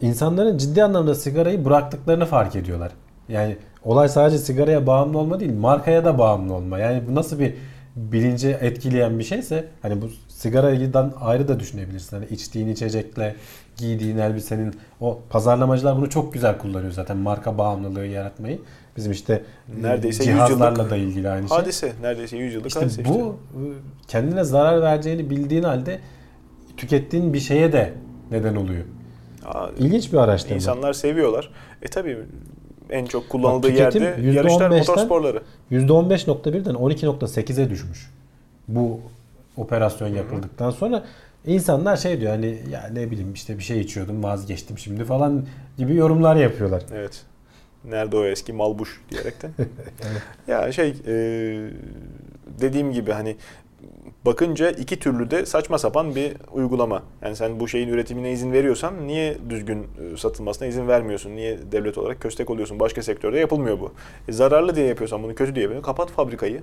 insanların 0.00 0.58
ciddi 0.58 0.84
anlamda 0.84 1.14
sigarayı 1.14 1.64
bıraktıklarını 1.64 2.26
fark 2.26 2.56
ediyorlar. 2.56 2.92
Yani 3.28 3.56
olay 3.84 4.08
sadece 4.08 4.38
sigaraya 4.38 4.86
bağımlı 4.86 5.18
olma 5.18 5.40
değil, 5.40 5.52
markaya 5.54 6.04
da 6.04 6.18
bağımlı 6.18 6.54
olma. 6.54 6.78
Yani 6.78 7.02
bu 7.10 7.14
nasıl 7.14 7.38
bir 7.38 7.54
bilinci 7.96 8.48
etkileyen 8.48 9.18
bir 9.18 9.24
şeyse 9.24 9.64
hani 9.82 10.02
bu 10.02 10.10
sigaradan 10.28 11.12
ayrı 11.20 11.48
da 11.48 11.60
düşünebilirsin. 11.60 12.16
Hani 12.16 12.26
içtiğin 12.30 12.68
içecekle 12.68 13.34
giydiğin 13.76 14.18
elbisenin 14.18 14.74
o 15.00 15.18
pazarlamacılar 15.30 15.96
bunu 15.96 16.10
çok 16.10 16.32
güzel 16.34 16.58
kullanıyor 16.58 16.92
zaten 16.92 17.16
marka 17.16 17.58
bağımlılığı 17.58 18.06
yaratmayı. 18.06 18.58
Bizim 18.96 19.12
işte 19.12 19.42
Neredeyse 19.80 20.24
e, 20.24 20.26
100 20.26 20.36
cihazlarla 20.36 20.78
yıllık 20.78 20.90
da 20.90 20.96
ilgili 20.96 21.28
aynı 21.28 21.48
şey. 21.48 21.58
Hadise. 21.58 21.92
Neredeyse 22.02 22.36
100 22.36 22.54
yıllık 22.54 22.66
İşte 22.66 22.80
hadise 22.80 23.04
bu 23.04 23.36
e, 23.54 23.60
kendine 24.08 24.44
zarar 24.44 24.82
vereceğini 24.82 25.30
bildiğin 25.30 25.62
halde 25.62 26.00
tükettiğin 26.76 27.32
bir 27.32 27.40
şeye 27.40 27.72
de 27.72 27.92
neden 28.30 28.56
oluyor. 28.56 28.84
Aa, 29.44 29.68
İlginç 29.78 30.12
bir 30.12 30.18
araştırma. 30.18 30.56
İnsanlar 30.56 30.92
seviyorlar. 30.92 31.50
E 31.82 31.88
tabi 31.88 32.18
en 32.90 33.06
çok 33.06 33.28
kullanıldığı 33.28 33.68
Bak, 33.68 33.78
yerde 33.78 33.98
yarışlar 33.98 34.70
%15'ten 34.70 34.78
motorsporları. 34.78 35.42
%15.1'den 35.70 36.74
12.8'e 36.74 37.70
düşmüş. 37.70 38.10
Bu 38.68 39.00
operasyon 39.56 40.08
yapıldıktan 40.08 40.70
sonra 40.70 41.04
insanlar 41.46 41.96
şey 41.96 42.20
diyor 42.20 42.32
hani 42.32 42.58
ya 42.70 42.90
ne 42.92 43.10
bileyim 43.10 43.32
işte 43.34 43.58
bir 43.58 43.62
şey 43.62 43.80
içiyordum 43.80 44.22
vazgeçtim 44.22 44.78
şimdi 44.78 45.04
falan 45.04 45.46
gibi 45.78 45.94
yorumlar 45.94 46.36
yapıyorlar. 46.36 46.82
Evet. 46.94 47.22
Nerede 47.86 48.16
o 48.16 48.24
eski 48.24 48.52
malbuş 48.52 49.00
diyerekten. 49.10 49.50
Ya 50.48 50.72
şey 50.72 50.88
e, 51.06 51.14
dediğim 52.60 52.92
gibi 52.92 53.12
hani 53.12 53.36
bakınca 54.26 54.70
iki 54.70 54.98
türlü 54.98 55.30
de 55.30 55.46
saçma 55.46 55.78
sapan 55.78 56.14
bir 56.14 56.32
uygulama. 56.52 57.02
Yani 57.22 57.36
sen 57.36 57.60
bu 57.60 57.68
şeyin 57.68 57.88
üretimine 57.88 58.32
izin 58.32 58.52
veriyorsan 58.52 59.06
niye 59.06 59.36
düzgün 59.50 59.82
e, 59.82 60.16
satılmasına 60.16 60.68
izin 60.68 60.88
vermiyorsun? 60.88 61.36
Niye 61.36 61.58
devlet 61.72 61.98
olarak 61.98 62.20
köstek 62.20 62.50
oluyorsun? 62.50 62.80
Başka 62.80 63.02
sektörde 63.02 63.38
yapılmıyor 63.38 63.80
bu. 63.80 63.92
E, 64.28 64.32
zararlı 64.32 64.76
diye 64.76 64.86
yapıyorsan 64.86 65.22
bunu 65.22 65.34
kötü 65.34 65.54
diye 65.54 65.62
yapıyorsan 65.62 65.86
kapat 65.86 66.10
fabrikayı. 66.10 66.62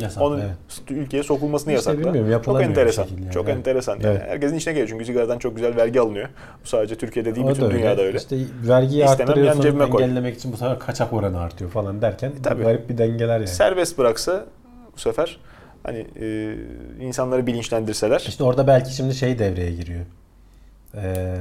Yasak. 0.00 0.22
Onun 0.22 0.40
evet. 0.40 0.50
ülkeye 0.90 1.22
sokulmasını 1.22 1.72
İşte 1.74 1.90
yasakla. 1.90 2.42
Çok 2.42 2.62
enteresan. 2.62 3.06
yani. 3.22 3.32
Çok 3.32 3.44
Evet. 3.48 3.56
enteresan. 3.56 3.92
Yani 3.94 4.06
Evet. 4.06 4.22
Herkesin 4.28 4.56
işine 4.56 4.72
geliyor 4.72 4.88
çünkü 4.88 5.04
sigaradan 5.04 5.38
çok 5.38 5.56
güzel 5.56 5.76
vergi 5.76 6.00
alınıyor. 6.00 6.28
Bu 6.64 6.68
sadece 6.68 6.94
Türkiye'de 6.98 7.34
değil 7.34 7.46
O 7.46 7.50
bütün 7.50 7.64
öyle. 7.64 7.74
dünyada 7.78 8.02
öyle. 8.02 8.18
İşte 8.18 8.36
vergiyi 8.68 9.04
İstemem, 9.04 9.18
yan 9.20 9.28
arttırıyorsun 9.28 9.60
cebime 9.62 9.90
koy. 9.90 10.02
engellemek 10.04 10.36
için 10.36 10.52
bu 10.52 10.56
sefer 10.56 10.78
kaçak 10.78 11.12
oranı 11.12 11.40
artıyor 11.40 11.70
falan 11.70 12.02
derken 12.02 12.28
E, 12.28 12.42
tabii. 12.42 12.62
garip 12.62 12.88
bir 12.88 12.98
dengeler 12.98 13.36
yani. 13.36 13.48
Serbest 13.48 13.98
bıraksa 13.98 14.44
bu 14.96 15.00
sefer 15.00 15.40
hani 15.82 16.06
e, 16.20 16.54
insanları 17.00 17.46
bilinçlendirseler. 17.46 18.24
İşte 18.28 18.44
orada 18.44 18.66
belki 18.66 18.94
şimdi 18.94 19.14
şey 19.14 19.38
devreye 19.38 19.72
giriyor. 19.72 20.00
Ee, 20.94 21.36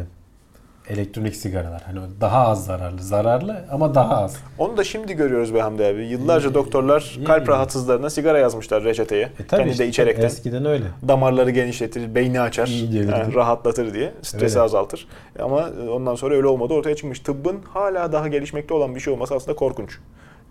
elektronik 0.89 1.35
sigaralar. 1.35 1.81
Hani 1.85 1.99
daha 2.21 2.47
az 2.47 2.65
zararlı. 2.65 3.01
Zararlı 3.03 3.65
ama 3.71 3.95
daha 3.95 4.17
az. 4.23 4.37
Onu 4.57 4.77
da 4.77 4.83
şimdi 4.83 5.13
görüyoruz 5.13 5.53
be 5.53 5.61
Hamdi 5.61 5.85
abi. 5.85 6.05
Yıllarca 6.05 6.53
doktorlar 6.53 7.13
yani. 7.15 7.25
kalp 7.25 7.49
rahatsızlarına 7.49 8.09
sigara 8.09 8.39
yazmışlar 8.39 8.83
reçeteye. 8.83 9.29
E 9.39 9.47
Kendi 9.47 9.69
işte 9.69 9.83
de 9.83 9.87
içerekten. 9.87 10.25
Eskiden 10.25 10.65
öyle. 10.65 10.83
Damarları 11.07 11.49
genişletir, 11.51 12.15
beyni 12.15 12.41
açar, 12.41 12.67
İyi 12.67 12.95
yani 12.95 13.33
rahatlatır 13.35 13.93
diye, 13.93 14.13
stresi 14.21 14.55
Öyle. 14.57 14.65
azaltır. 14.65 15.07
Ama 15.39 15.69
ondan 15.91 16.15
sonra 16.15 16.35
öyle 16.35 16.47
olmadı 16.47 16.73
ortaya 16.73 16.95
çıkmış. 16.95 17.19
Tıbbın 17.19 17.59
hala 17.73 18.11
daha 18.11 18.27
gelişmekte 18.27 18.73
olan 18.73 18.95
bir 18.95 18.99
şey 18.99 19.13
olması 19.13 19.35
aslında 19.35 19.55
korkunç. 19.55 19.99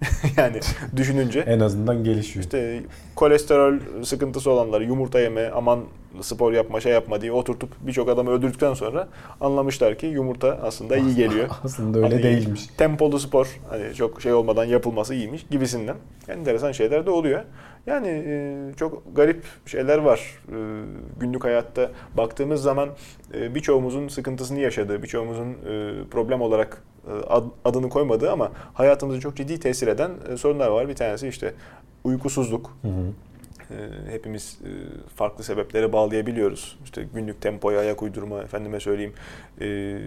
yani 0.37 0.61
düşününce. 0.97 1.41
En 1.41 1.61
azından 1.61 2.05
gelişiyor. 2.05 2.45
İşte 2.45 2.83
kolesterol 3.15 4.05
sıkıntısı 4.05 4.51
olanları 4.51 4.85
yumurta 4.85 5.21
yeme, 5.21 5.51
aman 5.51 5.81
spor 6.21 6.53
yapma, 6.53 6.81
şey 6.81 6.93
yapma 6.93 7.21
diye 7.21 7.33
oturtup 7.33 7.71
birçok 7.81 8.09
adamı 8.09 8.31
öldürdükten 8.31 8.75
sonra 8.75 9.09
anlamışlar 9.41 9.99
ki 9.99 10.07
yumurta 10.07 10.59
aslında 10.63 10.97
iyi 10.97 11.15
geliyor. 11.15 11.49
Aslında 11.65 11.99
öyle 11.99 12.09
Hani 12.09 12.23
değilmiş. 12.23 12.67
Tempolu 12.67 13.19
spor 13.19 13.61
hani 13.69 13.95
çok 13.95 14.23
şey 14.23 14.33
olmadan 14.33 14.65
yapılması 14.65 15.15
iyiymiş 15.15 15.47
gibisinden. 15.51 15.97
Enteresan 16.29 16.73
şeyler 16.73 17.07
de 17.07 17.11
oluyor. 17.11 17.43
Yani 17.87 18.09
e, 18.09 18.57
çok 18.77 19.17
garip 19.17 19.45
şeyler 19.67 19.99
var. 19.99 20.21
E, 20.49 20.57
günlük 21.21 21.45
hayatta 21.45 21.91
baktığımız 22.17 22.63
zaman 22.63 22.89
e, 23.35 23.55
birçoğumuzun 23.55 24.09
sıkıntısını 24.09 24.61
yaşadığı, 24.61 25.03
birçoğumuzun 25.03 25.57
problem 26.11 26.41
olarak 26.41 26.83
adını 27.65 27.89
koymadığı 27.89 28.33
ama 28.33 28.51
hayatımızı 28.75 29.21
çok 29.21 29.37
ciddi 29.37 29.61
tesir 29.61 29.87
eden 29.87 30.11
e, 30.33 30.37
sorunlar 30.37 30.69
var. 30.69 30.89
Bir 30.89 30.95
tanesi 30.95 31.29
işte 31.29 31.55
uykusuzluk. 32.05 32.77
Hı 32.83 32.89
hı. 32.89 33.13
E, 33.71 34.13
hepimiz 34.13 34.59
e, 34.65 34.71
farklı 35.17 35.45
sebeplere 35.45 35.93
bağlayabiliyoruz. 35.93 36.79
İşte 36.85 37.07
günlük 37.15 37.41
tempoya 37.41 37.81
ayak 37.81 38.03
uydurma, 38.03 38.43
efendime 38.43 38.81
söyleyeyim, 38.81 39.13
e, 39.61 39.99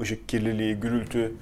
ışık 0.00 0.28
kirliliği, 0.28 0.74
gürültü, 0.74 1.32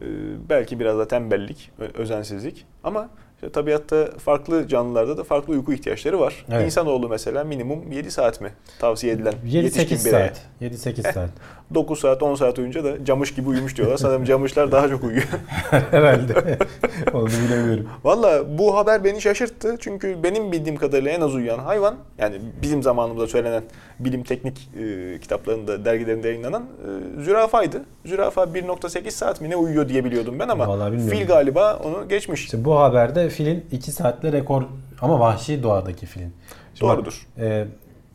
e, 0.00 0.06
belki 0.48 0.80
biraz 0.80 0.98
da 0.98 1.08
tembellik, 1.08 1.70
özensizlik. 1.94 2.66
Ama 2.84 3.08
işte 3.34 3.52
tabiatta 3.52 4.10
farklı 4.18 4.68
canlılarda 4.68 5.16
da 5.16 5.24
farklı 5.24 5.52
uyku 5.52 5.72
ihtiyaçları 5.72 6.20
var. 6.20 6.44
Evet. 6.50 6.64
İnsanoğlu 6.64 7.08
mesela 7.08 7.44
minimum 7.44 7.92
7 7.92 8.10
saat 8.10 8.40
mi 8.40 8.52
tavsiye 8.78 9.12
edilen 9.12 9.32
7-8 9.32 9.48
yetişkin 9.48 9.98
bireye? 9.98 10.10
saat. 10.10 10.46
7-8 10.60 11.12
saat. 11.12 11.30
9 11.74 11.98
saat, 12.00 12.22
10 12.22 12.34
saat 12.34 12.58
uyunca 12.58 12.84
da 12.84 13.04
camış 13.04 13.34
gibi 13.34 13.48
uyumuş 13.48 13.76
diyorlar. 13.76 13.96
Sanırım 13.96 14.24
camışlar 14.24 14.72
daha 14.72 14.88
çok 14.88 15.04
uyuyor. 15.04 15.24
Herhalde. 15.70 16.58
Onu 17.12 17.26
bilemiyorum. 17.26 17.88
Valla 18.04 18.58
bu 18.58 18.76
haber 18.76 19.04
beni 19.04 19.20
şaşırttı. 19.20 19.76
Çünkü 19.80 20.22
benim 20.22 20.52
bildiğim 20.52 20.76
kadarıyla 20.76 21.10
en 21.10 21.20
az 21.20 21.34
uyuyan 21.34 21.58
hayvan 21.58 21.94
yani 22.18 22.36
bizim 22.62 22.82
zamanımızda 22.82 23.26
söylenen 23.26 23.62
bilim 23.98 24.22
teknik 24.22 24.68
e, 24.78 25.18
kitaplarında, 25.20 25.84
dergilerinde 25.84 26.28
yayınlanan 26.28 26.62
e, 26.62 27.22
zürafaydı. 27.22 27.82
Zürafa 28.04 28.42
1.8 28.42 29.10
saat 29.10 29.40
mi 29.40 29.50
ne 29.50 29.56
uyuyor 29.56 29.88
diye 29.88 30.04
biliyordum 30.04 30.38
ben 30.38 30.48
ama 30.48 30.90
fil 30.90 31.26
galiba 31.26 31.80
onu 31.84 32.08
geçmiş. 32.08 32.44
İşte 32.44 32.64
bu 32.64 32.78
haberde 32.78 33.28
filin 33.28 33.64
2 33.72 33.92
saatle 33.92 34.32
rekor 34.32 34.62
ama 35.00 35.20
vahşi 35.20 35.62
doğadaki 35.62 36.06
filin. 36.06 36.32
Şimdi 36.74 36.90
bak, 36.90 36.96
Doğrudur. 36.96 37.26
e, 37.38 37.66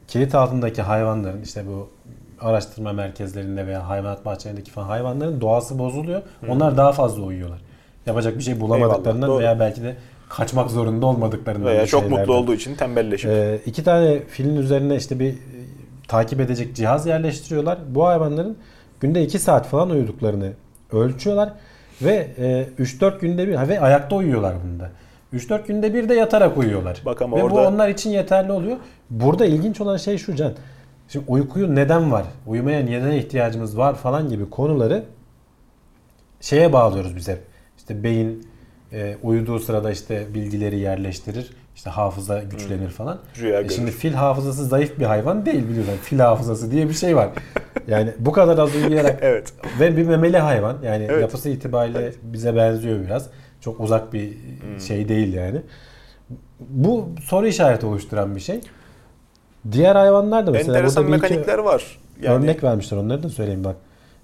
kilit 0.07 0.36
altındaki 0.36 0.82
hayvanların 0.82 1.41
işte 1.41 1.64
bu 1.68 1.90
araştırma 2.42 2.94
merkezlerinde 2.94 3.68
veya 3.68 3.90
hayvanat 3.90 4.26
bahçelerindeki 4.26 4.72
falan 4.72 4.88
hayvanların 4.88 5.42
doğası 5.42 5.80
bozuluyor. 5.80 6.22
Onlar 6.48 6.78
daha 6.78 6.92
fazla 6.92 7.22
uyuyorlar. 7.24 7.60
Yapacak 8.06 8.38
bir 8.38 8.44
şey 8.44 8.60
bulamadıklarından 8.60 9.30
Eyvallah, 9.30 9.42
veya 9.42 9.60
belki 9.60 9.84
de 9.84 9.96
kaçmak 10.30 10.72
zorunda 10.72 11.06
olmadıklarından 11.06 11.66
Veya 11.68 11.88
çok 11.88 12.02
şeylerden. 12.02 12.20
mutlu 12.20 12.34
olduğu 12.34 12.54
için 12.54 12.76
tembelleşip. 12.76 13.32
Ee, 13.32 13.60
iki 13.66 13.84
tane 13.84 14.20
filin 14.20 14.56
üzerine 14.56 14.96
işte 14.96 15.20
bir 15.20 15.30
e, 15.30 15.36
takip 16.08 16.40
edecek 16.40 16.76
cihaz 16.76 17.06
yerleştiriyorlar. 17.08 17.78
Bu 17.90 18.06
hayvanların 18.08 18.58
günde 19.00 19.24
2 19.24 19.40
saat 19.40 19.68
falan 19.68 19.90
uyuduklarını 19.90 20.52
ölçüyorlar 20.92 21.54
ve 22.02 22.28
e, 22.38 22.84
3-4 22.84 23.20
günde 23.20 23.48
bir 23.48 23.56
ha, 23.56 23.68
ve 23.68 23.80
ayakta 23.80 24.16
uyuyorlar 24.16 24.56
bunda. 24.64 24.90
3-4 25.34 25.68
günde 25.68 25.94
bir 25.94 26.10
de 26.10 26.14
yatarak 26.14 26.58
uyuyorlar. 26.58 27.02
Bak 27.06 27.22
ama 27.22 27.38
ve 27.38 27.42
bu 27.42 27.46
orada- 27.46 27.68
onlar 27.70 27.90
için 27.90 28.10
yeterli 28.10 28.52
oluyor. 28.52 28.78
Burada 29.10 29.46
ilginç 29.46 29.82
olan 29.82 29.98
şey 29.98 30.18
şu 30.18 30.36
Can. 30.36 30.54
Şimdi 31.12 31.26
uykuyu 31.28 31.76
neden 31.76 32.12
var? 32.12 32.26
Uyumaya 32.48 32.80
neden 32.80 33.12
ihtiyacımız 33.12 33.78
var 33.78 33.96
falan 33.96 34.30
gibi 34.30 34.50
konuları 34.50 35.04
şeye 36.42 36.74
bağlıyoruz 36.74 37.16
biz 37.16 37.28
hep. 37.28 37.42
İşte 37.78 38.04
beyin 38.04 38.48
e, 38.94 39.18
uyuduğu 39.24 39.60
sırada 39.60 39.92
işte 39.92 40.34
bilgileri 40.34 40.80
yerleştirir. 40.80 41.52
İşte 41.76 41.90
hafıza 41.90 42.44
güçlenir 42.44 42.90
falan. 42.90 43.20
Rüya 43.40 43.62
E 43.62 43.70
şimdi 43.70 43.92
fil 43.92 44.14
hafızası 44.14 44.66
zayıf 44.66 45.00
bir 45.00 45.06
hayvan 45.06 45.46
değil 45.46 45.70
biliyorsun. 45.70 45.98
Fil 46.02 46.20
hafızası 46.20 46.72
diye 46.72 46.90
bir 46.90 46.94
şey 46.94 47.16
var. 47.16 47.30
Yani 47.88 48.14
bu 48.20 48.32
kadar 48.32 48.58
az 48.58 48.76
uyuyarak 48.76 49.20
Evet. 49.22 49.54
ve 49.80 49.98
bir 49.98 50.06
memeli 50.06 50.38
hayvan. 50.38 50.78
Yani 50.84 51.08
Evet. 51.10 51.22
yapısı 51.22 51.50
itibariyle 51.50 52.12
bize 52.24 52.56
benziyor 52.56 53.02
biraz. 53.06 53.30
Çok 53.62 53.80
uzak 53.80 54.14
bir 54.14 54.38
şey 54.88 55.10
değil 55.10 55.34
yani. 55.34 55.62
Bu 56.60 57.10
soru 57.24 57.48
işareti 57.48 57.86
oluşturan 57.86 58.36
bir 58.36 58.42
şey. 58.42 58.62
Diğer 59.72 59.96
hayvanlar 59.96 60.48
da 60.48 60.52
mesela 60.52 60.74
Enteresan 60.78 61.04
burada 61.04 61.14
bir 61.14 61.18
iki 61.24 61.30
mekanikler 61.34 61.58
var. 61.58 61.98
Yani 62.22 62.36
örnek 62.36 62.64
vermişler. 62.64 62.98
Onları 62.98 63.24
da 63.24 63.30
söyleyeyim 63.30 63.64
bak. 63.64 63.76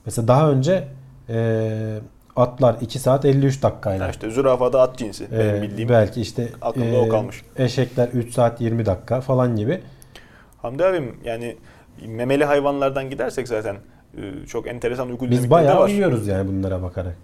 Mesela 0.05 0.27
daha 0.27 0.51
önce 0.51 0.87
e, 1.29 1.99
atlar 2.35 2.75
2 2.81 2.99
saat 2.99 3.25
53 3.25 3.63
dakikayla. 3.63 4.05
Ha 4.05 4.09
işte 4.11 4.29
zürafada 4.31 4.81
at 4.81 4.97
cinsi 4.97 5.23
e, 5.23 5.39
benim 5.39 5.61
bildiğim. 5.61 5.89
belki 5.89 6.21
işte 6.21 6.49
Aklımda 6.61 6.97
o 6.97 7.09
kalmış. 7.09 7.41
eşekler 7.57 8.07
3 8.07 8.33
saat 8.33 8.61
20 8.61 8.85
dakika 8.85 9.21
falan 9.21 9.55
gibi. 9.55 9.81
Hamdi 10.61 10.85
abim 10.85 11.15
yani 11.25 11.57
memeli 12.07 12.45
hayvanlardan 12.45 13.09
gidersek 13.09 13.47
zaten 13.47 13.75
e, 13.75 13.79
çok 14.47 14.67
enteresan 14.67 15.09
uyku 15.09 15.25
Biz 15.25 15.31
dinamikleri 15.31 15.49
de 15.49 15.51
bayağı 15.51 15.79
var. 15.79 15.89
uyuyoruz 15.89 16.27
yani 16.27 16.47
bunlara 16.47 16.81
bakarak. 16.81 17.17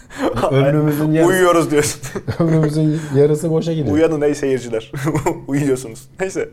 ömrümüzün 0.50 1.12
yarısı, 1.12 1.32
Uyuyoruz 1.32 1.70
diyorsun. 1.70 2.00
ömrümüzün 2.38 3.00
yarısı 3.16 3.50
boşa 3.50 3.72
gidiyor. 3.72 3.94
Uyanın 3.94 4.20
ey 4.20 4.34
seyirciler. 4.34 4.92
Uyuyorsunuz. 5.46 6.08
Neyse. 6.20 6.48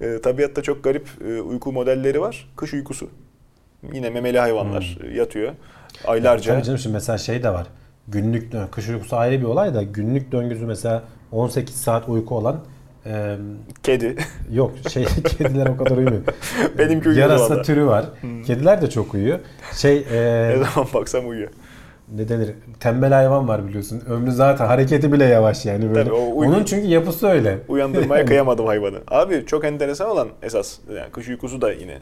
e, 0.00 0.20
tabiatta 0.20 0.62
çok 0.62 0.84
garip 0.84 1.08
e, 1.28 1.40
uyku 1.40 1.72
modelleri 1.72 2.20
var. 2.20 2.48
Kış 2.56 2.74
uykusu. 2.74 3.08
Yine 3.92 4.10
memeli 4.10 4.38
hayvanlar 4.38 4.98
e, 5.04 5.16
yatıyor. 5.16 5.52
Aylarca. 6.04 6.52
Hmm. 6.52 6.54
Tabii 6.58 6.66
canım 6.66 6.78
şimdi 6.78 6.94
mesela 6.94 7.18
şey 7.18 7.42
de 7.42 7.50
var. 7.50 7.66
Günlük 8.08 8.52
kış 8.72 8.88
uykusu 8.88 9.16
ayrı 9.16 9.40
bir 9.40 9.46
olay 9.46 9.74
da 9.74 9.82
günlük 9.82 10.32
döngüsü 10.32 10.66
mesela 10.66 11.02
18 11.32 11.74
saat 11.74 12.08
uyku 12.08 12.34
olan 12.36 12.60
e, 13.06 13.36
Kedi. 13.82 14.16
yok 14.52 14.72
şey 14.92 15.04
kediler 15.38 15.66
o 15.66 15.76
kadar 15.76 15.96
uyumuyor. 15.96 16.22
Benimki 16.78 17.08
uyuyor 17.08 17.28
Yarasa 17.28 17.54
valla. 17.54 17.62
türü 17.62 17.86
var. 17.86 18.04
Kediler 18.46 18.82
de 18.82 18.90
çok 18.90 19.14
uyuyor. 19.14 19.38
Şey 19.76 19.96
e, 20.12 20.48
ne 20.48 20.56
zaman 20.74 20.88
baksam 20.94 21.28
uyuyor. 21.28 21.48
ne 22.16 22.28
denir? 22.28 22.50
Tembel 22.80 23.12
hayvan 23.12 23.48
var 23.48 23.66
biliyorsun. 23.68 24.02
Ömrü 24.08 24.32
zaten 24.32 24.66
hareketi 24.66 25.12
bile 25.12 25.24
yavaş 25.24 25.66
yani 25.66 25.88
böyle. 25.90 26.04
Tabii, 26.04 26.14
o 26.14 26.36
uy- 26.36 26.46
Onun 26.46 26.64
çünkü 26.64 26.86
yapısı 26.88 27.26
öyle. 27.28 27.58
Uyandırmaya 27.68 28.24
kıyamadım 28.26 28.66
hayvanı. 28.66 28.98
Abi 29.08 29.46
çok 29.46 29.64
enteresan 29.64 30.10
olan 30.10 30.28
esas 30.42 30.78
yani 30.96 31.10
kış 31.12 31.28
uykusu 31.28 31.60
da 31.60 31.72
yine 31.72 31.98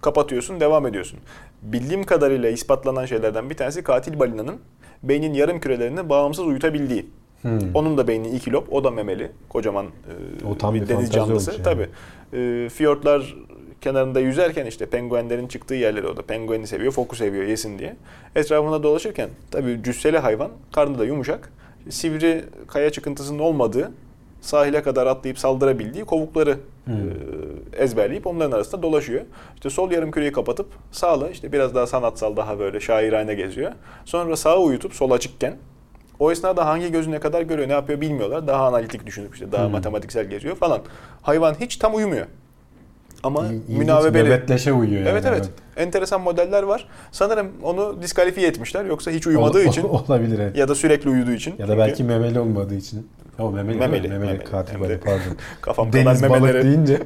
kapatıyorsun 0.00 0.60
devam 0.60 0.86
ediyorsun. 0.86 1.18
Bildiğim 1.62 2.04
kadarıyla 2.04 2.50
ispatlanan 2.50 3.06
şeylerden 3.06 3.50
bir 3.50 3.54
tanesi 3.56 3.82
katil 3.82 4.18
balinanın 4.18 4.56
beynin 5.02 5.34
yarım 5.34 5.60
kürelerini 5.60 6.08
bağımsız 6.08 6.46
uyutabildiği. 6.46 7.06
Hmm. 7.44 7.58
Onun 7.74 7.98
da 7.98 8.08
beyni 8.08 8.28
iki 8.28 8.52
lob, 8.52 8.66
o 8.70 8.84
da 8.84 8.90
memeli. 8.90 9.30
Kocaman 9.48 9.86
e, 9.86 10.46
O 10.46 10.58
tam 10.58 10.74
bir 10.74 10.80
bir 10.82 10.88
deniz 10.88 11.12
canlısı. 11.12 11.50
yani. 11.52 11.62
Tabii. 11.62 11.88
E, 12.32 12.68
fiyortlar 12.68 13.36
kenarında 13.80 14.20
yüzerken 14.20 14.66
işte 14.66 14.86
penguenlerin 14.86 15.48
çıktığı 15.48 15.74
yerleri 15.74 16.06
o 16.06 16.16
da 16.16 16.22
pengueni 16.22 16.66
seviyor, 16.66 16.92
foku 16.92 17.16
seviyor 17.16 17.44
yesin 17.44 17.78
diye. 17.78 17.96
Etrafında 18.36 18.82
dolaşırken 18.82 19.28
tabii 19.50 19.80
cüsseli 19.84 20.18
hayvan, 20.18 20.50
karnı 20.72 20.98
da 20.98 21.04
yumuşak. 21.04 21.52
Sivri 21.90 22.44
kaya 22.68 22.90
çıkıntısının 22.90 23.38
olmadığı, 23.38 23.92
sahile 24.40 24.82
kadar 24.82 25.06
atlayıp 25.06 25.38
saldırabildiği 25.38 26.04
kovukları 26.04 26.56
Hmm. 26.84 26.94
e, 26.94 27.82
ezberleyip 27.82 28.26
onların 28.26 28.52
arasında 28.52 28.82
dolaşıyor. 28.82 29.20
İşte 29.54 29.70
sol 29.70 29.90
yarım 29.90 30.10
küreyi 30.10 30.32
kapatıp 30.32 30.66
sağla 30.92 31.30
işte 31.30 31.52
biraz 31.52 31.74
daha 31.74 31.86
sanatsal 31.86 32.36
daha 32.36 32.58
böyle 32.58 32.80
şairane 32.80 33.34
geziyor. 33.34 33.72
Sonra 34.04 34.36
sağı 34.36 34.58
uyutup 34.60 34.94
sol 34.94 35.10
açıkken 35.10 35.56
o 36.24 36.32
esnada 36.32 36.66
hangi 36.66 36.92
gözü 36.92 37.10
ne 37.10 37.20
kadar 37.20 37.42
görüyor, 37.42 37.68
ne 37.68 37.72
yapıyor 37.72 38.00
bilmiyorlar. 38.00 38.46
Daha 38.46 38.66
analitik 38.66 39.06
düşünüp 39.06 39.34
işte 39.34 39.52
daha 39.52 39.64
Hmm. 39.64 39.72
matematiksel 39.72 40.24
geziyor 40.26 40.56
falan. 40.56 40.80
Hayvan 41.22 41.54
hiç 41.60 41.76
tam 41.76 41.94
uyumuyor. 41.94 42.26
Ama 43.22 43.46
İlginç, 43.46 43.78
münavebeli. 43.78 44.28
nöbetleşe 44.28 44.72
uyuyor 44.72 44.98
yani. 45.00 45.08
Evet 45.08 45.24
evet. 45.28 45.50
Enteresan 45.76 46.20
modeller 46.20 46.62
var. 46.62 46.88
Sanırım 47.12 47.48
onu 47.62 48.02
diskalifiye 48.02 48.48
etmişler. 48.48 48.84
Yoksa 48.84 49.10
hiç 49.10 49.26
uyumadığı 49.26 49.58
Ol- 49.58 49.64
için 49.64 49.82
olabilir 50.08 50.38
evet. 50.38 50.56
ya 50.56 50.68
da 50.68 50.74
sürekli 50.74 51.10
uyuduğu 51.10 51.32
için. 51.32 51.54
Ya 51.58 51.68
da 51.68 51.78
belki 51.78 52.04
memeli 52.04 52.40
olmadığı 52.40 52.74
için. 52.74 53.08
O 53.38 53.50
memeli, 53.52 53.78
Memeli, 53.78 54.08
memeli, 54.08 54.44
katil 54.44 54.80
balığı 54.80 55.00
pardon. 55.04 55.20
kafam 55.60 55.92
Deniz 55.92 56.20
kadar 56.20 56.30
balık 56.30 56.42
memeleri 56.42 56.64
deyince 56.64 56.98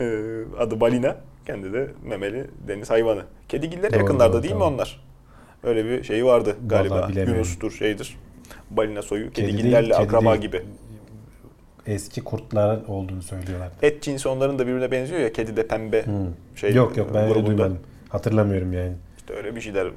Ee, 0.00 0.20
adı 0.58 0.80
balina. 0.80 1.16
Kendi 1.46 1.72
de 1.72 1.88
memeli 2.04 2.46
deniz 2.68 2.90
hayvanı. 2.90 3.22
Kedigiller 3.48 3.90
Doğru, 3.92 3.98
yakınlarda 4.00 4.42
değil 4.42 4.52
tamam. 4.54 4.68
mi 4.72 4.74
onlar? 4.74 5.05
Öyle 5.66 5.84
bir 5.84 6.02
şeyi 6.04 6.24
vardı 6.24 6.56
galiba. 6.66 7.10
Yunus'tur 7.16 7.70
şeydir. 7.70 8.16
Balina 8.70 9.02
soyu 9.02 9.32
Kedi 9.32 9.50
kedigillerle 9.50 9.86
kedi 9.92 9.96
akraba 9.96 10.30
değil. 10.32 10.42
gibi. 10.42 10.62
eski 11.86 12.24
kurtlar 12.24 12.78
olduğunu 12.88 13.22
söylüyorlar. 13.22 13.68
Et 13.82 14.02
cinsi 14.02 14.28
onların 14.28 14.58
da 14.58 14.66
birbirine 14.66 14.90
benziyor 14.90 15.20
ya. 15.20 15.32
Kedi 15.32 15.56
de 15.56 15.66
pembe 15.66 16.04
Hmm. 16.06 16.14
şey 16.56 16.74
yok 16.74 16.96
yok 16.96 17.10
ben 17.14 17.28
öyle 17.28 17.46
duymadım. 17.46 17.78
Hatırlamıyorum 18.08 18.72
yani. 18.72 18.92
İşte 19.16 19.34
öyle 19.34 19.56
bir 19.56 19.60
şeyler 19.60 19.88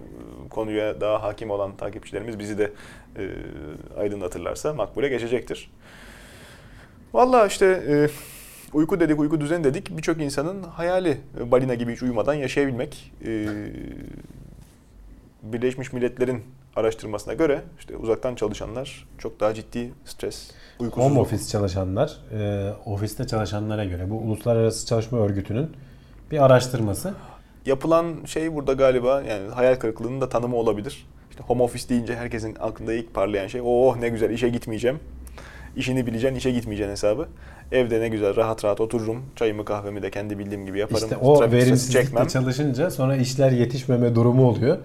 konuya 0.50 1.02
daha 1.02 1.24
hakim 1.24 1.50
olan 1.52 1.78
takipçilerimiz 1.78 2.40
bizi 2.40 2.58
de 2.58 2.72
e, 3.18 3.22
aydınlatırlarsa 4.00 4.74
makbule 4.74 5.08
geçecektir. 5.10 5.72
Vallahi 7.14 7.48
işte 7.48 7.66
e, 7.66 8.08
uyku 8.74 9.00
dedik, 9.00 9.20
uyku 9.20 9.42
düzeni 9.42 9.64
dedik. 9.64 9.98
Birçok 9.98 10.22
insanın 10.22 10.64
hayali 10.64 11.18
balina 11.52 11.74
gibi 11.76 11.92
hiç 11.94 12.04
uyumadan 12.04 12.34
yaşayabilmek. 12.34 13.12
E, 13.26 13.46
Birleşmiş 15.44 15.94
Milletler'in 15.94 16.44
araştırmasına 16.76 17.34
göre 17.34 17.62
işte 17.80 17.98
uzaktan 17.98 18.36
çalışanlar 18.36 19.08
çok 19.18 19.40
daha 19.40 19.54
ciddi 19.54 19.92
stres, 20.06 20.52
uykusuzluk. 20.80 21.12
Home 21.12 21.20
office 21.20 21.44
çalışanlar, 21.46 22.18
e, 22.34 22.70
ofiste 22.86 23.28
çalışanlara 23.28 23.86
göre 23.86 24.10
bu 24.10 24.16
Uluslararası 24.16 24.88
Çalışma 24.88 25.20
Örgütü'nün 25.20 25.72
bir 26.32 26.46
araştırması. 26.46 27.14
Yapılan 27.66 28.26
şey 28.26 28.56
burada 28.56 28.74
galiba 28.74 29.22
yani 29.22 29.50
hayal 29.50 29.76
kırıklığının 29.76 30.22
da 30.22 30.30
tanımı 30.30 30.56
olabilir. 30.56 31.08
İşte 31.30 31.44
home 31.44 31.64
office 31.64 31.90
deyince 31.90 32.16
herkesin 32.16 32.58
aklında 32.60 32.94
ilk 32.94 33.14
parlayan 33.14 33.48
şey 33.48 33.62
oh 33.64 33.98
ne 33.98 34.10
güzel 34.10 34.30
işe 34.30 34.50
gitmeyeceğim. 34.50 35.00
İşini 35.76 36.08
bileceksin, 36.08 36.36
işe 36.38 36.52
gitmeyeceksin 36.52 36.92
hesabı. 36.92 37.28
Evde 37.72 38.02
ne 38.02 38.10
güzel 38.10 38.36
rahat 38.36 38.66
rahat 38.66 38.82
otururum. 38.82 39.26
Çayımı 39.36 39.66
kahvemi 39.66 40.02
de 40.02 40.12
kendi 40.12 40.40
bildiğim 40.40 40.66
gibi 40.66 40.80
yaparım. 40.80 41.04
İşte 41.04 41.18
o 41.18 41.52
verimsizlikle 41.52 42.28
çalışınca 42.28 42.92
sonra 42.92 43.16
işler 43.16 43.52
yetişmeme 43.52 44.16
durumu 44.16 44.48
oluyor. 44.50 44.78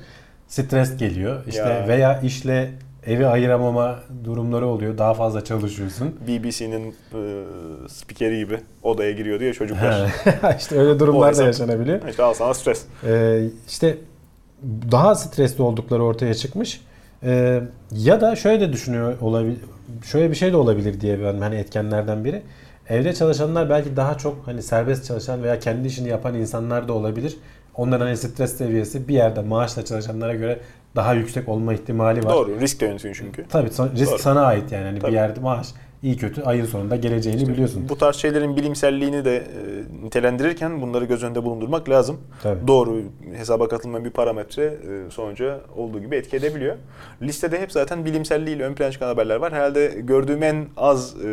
Stres 0.49 0.97
geliyor. 0.97 1.41
İşte 1.47 1.61
Ya. 1.61 1.89
veya 1.89 2.21
işle 2.21 2.71
evi 3.07 3.27
ayıramama 3.27 4.01
durumları 4.25 4.67
oluyor. 4.67 4.99
Daha 4.99 5.15
fazla 5.15 5.45
çalışıyorsun. 5.45 6.15
BBC'nin 6.29 6.89
e, 7.15 7.45
spikeri 7.89 8.39
gibi 8.39 8.61
odaya 8.83 9.11
giriyor 9.13 9.41
diye 9.41 9.53
çocuklar. 9.53 10.11
işte 10.59 10.79
öyle 10.79 10.99
durumlar 10.99 11.37
da 11.37 11.45
yaşanabiliyor. 11.45 12.09
işte 12.09 12.23
al 12.23 12.35
sana 12.35 12.55
stres. 12.55 12.83
Ee, 13.07 13.43
işte 13.69 13.99
daha 14.93 15.15
stresli 15.15 15.63
oldukları 15.63 16.03
ortaya 16.05 16.35
çıkmış. 16.35 16.81
Ee, 17.23 17.61
ya 17.93 18.21
da 18.21 18.37
şöyle 18.37 18.61
de 18.61 18.73
düşünüyor 18.73 19.21
olabilir. 19.21 19.59
Şöyle 20.05 20.31
bir 20.31 20.37
şey 20.37 20.53
de 20.53 20.57
olabilir 20.57 21.01
diye 21.01 21.21
ben 21.23 21.39
hani 21.41 21.55
etkenlerden 21.55 22.25
biri. 22.25 22.43
Evde 22.89 23.15
çalışanlar 23.15 23.71
belki 23.71 23.97
daha 23.97 24.19
çok 24.19 24.47
hani 24.47 24.63
serbest 24.63 25.07
çalışan 25.07 25.43
veya 25.43 25.59
kendi 25.59 25.89
işini 25.89 26.09
yapan 26.09 26.35
insanlar 26.35 26.89
da 26.89 26.93
olabilir. 26.93 27.37
Onların 27.75 28.07
hani 28.07 28.17
stres 28.17 28.57
seviyesi 28.57 29.09
bir 29.09 29.15
yerde 29.15 29.43
maaşla 29.43 29.85
çalışanlara 29.85 30.35
göre 30.35 30.61
daha 30.97 31.15
yüksek 31.15 31.49
olma 31.49 31.75
ihtimali 31.75 32.25
var. 32.25 32.33
Doğru 32.33 32.61
risk 32.61 32.81
de 32.81 32.87
yönetiyorsun 32.87 33.25
çünkü. 33.25 33.45
Tabii 33.49 33.71
son- 33.71 33.91
risk 33.91 34.11
Doğru. 34.13 34.19
sana 34.19 34.43
ait 34.47 34.73
yani. 34.73 34.85
Hani 34.85 34.99
Tabii. 34.99 35.11
bir 35.13 35.17
yerde 35.17 35.41
maaş 35.41 35.69
iyi 36.05 36.17
kötü 36.17 36.43
ayın 36.43 36.67
sonunda 36.67 36.97
geleceğini 36.97 37.49
biliyorsun. 37.49 37.89
Bu 37.89 37.99
tarz 37.99 38.17
şeylerin 38.17 38.57
bilimselliğini 38.57 39.25
de 39.25 39.37
e, 39.37 39.43
nitelendirirken 40.05 40.83
bunları 40.83 41.05
göz 41.05 41.23
önünde 41.25 41.45
bulundurmak 41.45 41.89
lazım. 41.89 42.21
Tabii. 42.43 42.67
Doğru 42.67 43.03
hesaba 43.37 43.69
katılmayan 43.69 44.05
bir 44.05 44.11
parametre 44.11 44.65
e, 44.65 45.11
sonuca 45.11 45.61
olduğu 45.77 46.01
gibi 46.01 46.17
etki 46.17 46.37
edebiliyor. 46.37 46.77
Listede 47.23 47.61
hep 47.61 47.73
zaten 47.73 48.05
bilimselliğiyle 48.05 48.65
ön 48.65 48.75
plana 48.75 48.91
çıkan 48.91 49.07
haberler 49.07 49.37
var. 49.37 49.53
Herhalde 49.53 49.95
gördüğüm 49.99 50.43
en 50.43 50.67
az 50.77 51.15
e, 51.15 51.27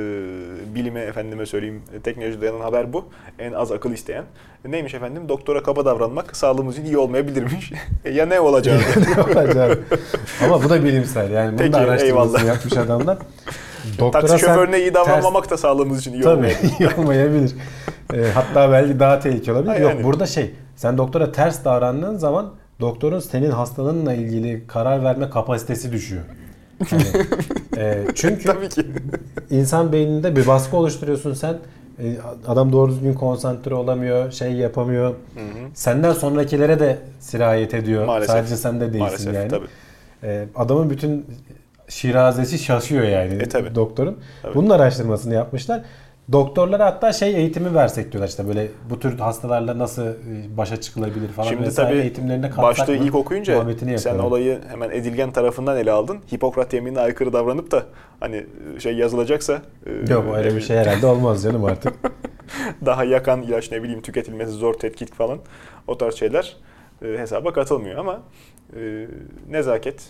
bilime 0.76 0.99
efendime 1.02 1.45
söyleyeyim 1.45 1.81
e, 1.98 1.99
teknoloji 1.99 2.41
dayanan 2.41 2.61
haber 2.61 2.93
bu. 2.93 3.06
En 3.39 3.53
az 3.53 3.72
akıl 3.72 3.91
isteyen. 3.91 4.23
Neymiş 4.65 4.93
efendim? 4.93 5.30
Doktora 5.30 5.64
kaba 5.64 5.85
davranmak 5.85 6.38
sağlığımız 6.38 6.77
için 6.77 6.85
iyi 6.85 6.98
olmayabilirmiş. 6.98 7.72
E, 8.06 8.10
ya 8.11 8.26
ne 8.26 8.39
olacak? 8.39 8.81
Acayip. 9.35 9.80
Ama 10.45 10.64
bu 10.64 10.69
da 10.69 10.84
bilimsel. 10.84 11.31
Yani 11.31 11.52
bunu 11.52 11.57
Peki, 11.57 11.73
da 11.73 11.77
araştırmasını 11.77 12.39
eyvallah. 12.39 12.45
yapmış 12.56 12.77
adamlar. 12.77 13.18
Taksi 14.11 14.27
sen 14.27 14.37
şoförüne 14.37 14.79
iyi 14.79 14.89
ters- 14.89 14.93
davranmamak 14.93 15.49
da 15.49 15.57
sağlığımız 15.57 15.99
için 15.99 16.13
iyi 16.13 16.21
Tabii 16.23 16.55
iyi 16.79 16.89
olmayabilir. 16.97 17.51
Ee, 18.13 18.23
hatta 18.33 18.71
belki 18.71 18.99
daha 18.99 19.19
tehlikeli 19.19 19.51
olabilir. 19.53 19.69
Ha, 19.71 19.77
Yok 19.77 19.91
yani. 19.91 20.03
burada 20.03 20.25
şey 20.25 20.51
sen 20.75 20.97
doktora 20.97 21.31
ters 21.31 21.65
davrandığın 21.65 22.17
zaman 22.17 22.53
doktorun 22.79 23.19
senin 23.19 23.51
hastalığınla 23.51 24.13
ilgili 24.13 24.67
karar 24.67 25.03
verme 25.03 25.29
kapasitesi 25.29 25.91
düşüyor. 25.91 26.21
Yani, 26.91 27.03
e, 27.77 28.05
çünkü 28.15 28.43
Tabii 28.43 28.69
ki. 28.69 28.85
insan 29.49 29.91
beyninde 29.91 30.35
bir 30.35 30.47
baskı 30.47 30.77
oluşturuyorsun 30.77 31.33
sen. 31.33 31.57
E, 31.99 32.15
adam 32.47 32.71
doğru 32.71 32.91
düzgün 32.91 33.13
konsantre 33.13 33.75
olamıyor, 33.75 34.31
şey 34.31 34.51
yapamıyor. 34.53 35.15
Senden 35.73 36.13
sonrakilere 36.13 36.79
de 36.79 36.97
sirayet 37.19 37.73
ediyor. 37.73 38.05
Maalesef. 38.05 38.35
Sadece 38.35 38.55
sende 38.57 38.81
değilsin 38.85 38.99
Maalesef 38.99 39.33
yani. 39.35 39.47
tabii. 39.49 39.67
E, 40.23 40.45
adamın 40.55 40.89
bütün 40.89 41.25
şirazesi 41.91 42.59
şaşıyor 42.59 43.03
yani 43.03 43.34
E, 43.34 43.49
tabii. 43.49 43.76
doktorun. 43.76 44.19
Tabii. 44.41 44.55
Bunun 44.55 44.69
araştırmasını 44.69 45.34
yapmışlar. 45.34 45.81
Doktorlara 46.31 46.85
hatta 46.85 47.13
şey 47.13 47.35
eğitimi 47.35 47.73
versek 47.76 48.11
diyorlar 48.11 48.27
işte 48.30 48.47
böyle 48.47 48.68
bu 48.89 48.99
tür 48.99 49.19
hastalarla 49.19 49.80
nasıl 49.80 50.05
e, 50.05 50.13
başa 50.57 50.81
çıkılabilir 50.81 51.27
falan 51.27 51.47
Şimdi 51.47 51.63
vesaire 51.63 51.89
tabii 51.89 52.01
eğitimlerine 52.01 52.49
katsak 52.49 52.88
mı? 52.88 52.95
ilk 52.95 53.15
okuyunca 53.15 53.65
sen 53.97 54.19
olayı 54.19 54.59
hemen 54.69 54.89
edilgen 54.91 55.31
tarafından 55.31 55.77
ele 55.77 55.91
aldın. 55.91 56.18
Hipokrat 56.34 56.73
yeminine 56.73 56.99
aykırı 56.99 57.34
davranıp 57.34 57.72
da 57.72 57.84
hani 58.19 58.45
şey 58.80 58.95
yazılacaksa 58.95 59.61
e, 59.85 60.11
Yok 60.13 60.26
öyle 60.35 60.55
bir 60.55 60.61
şey 60.61 60.77
herhalde 60.77 61.05
olmaz 61.07 61.43
canım 61.43 61.65
artık. 61.65 61.93
daha 62.85 63.03
yakan 63.03 63.41
ilaç 63.41 63.72
ne 63.72 63.84
bileyim 63.84 64.01
tüketilmesi 64.01 64.51
zor 64.51 64.73
tetkik 64.73 65.13
falan 65.15 65.39
o 65.88 65.97
tarz 65.97 66.15
şeyler 66.15 66.57
e, 67.05 67.07
hesaba 67.18 67.53
katılmıyor 67.53 67.97
ama 67.97 68.19
e, 68.80 69.07
nezaket 69.49 70.01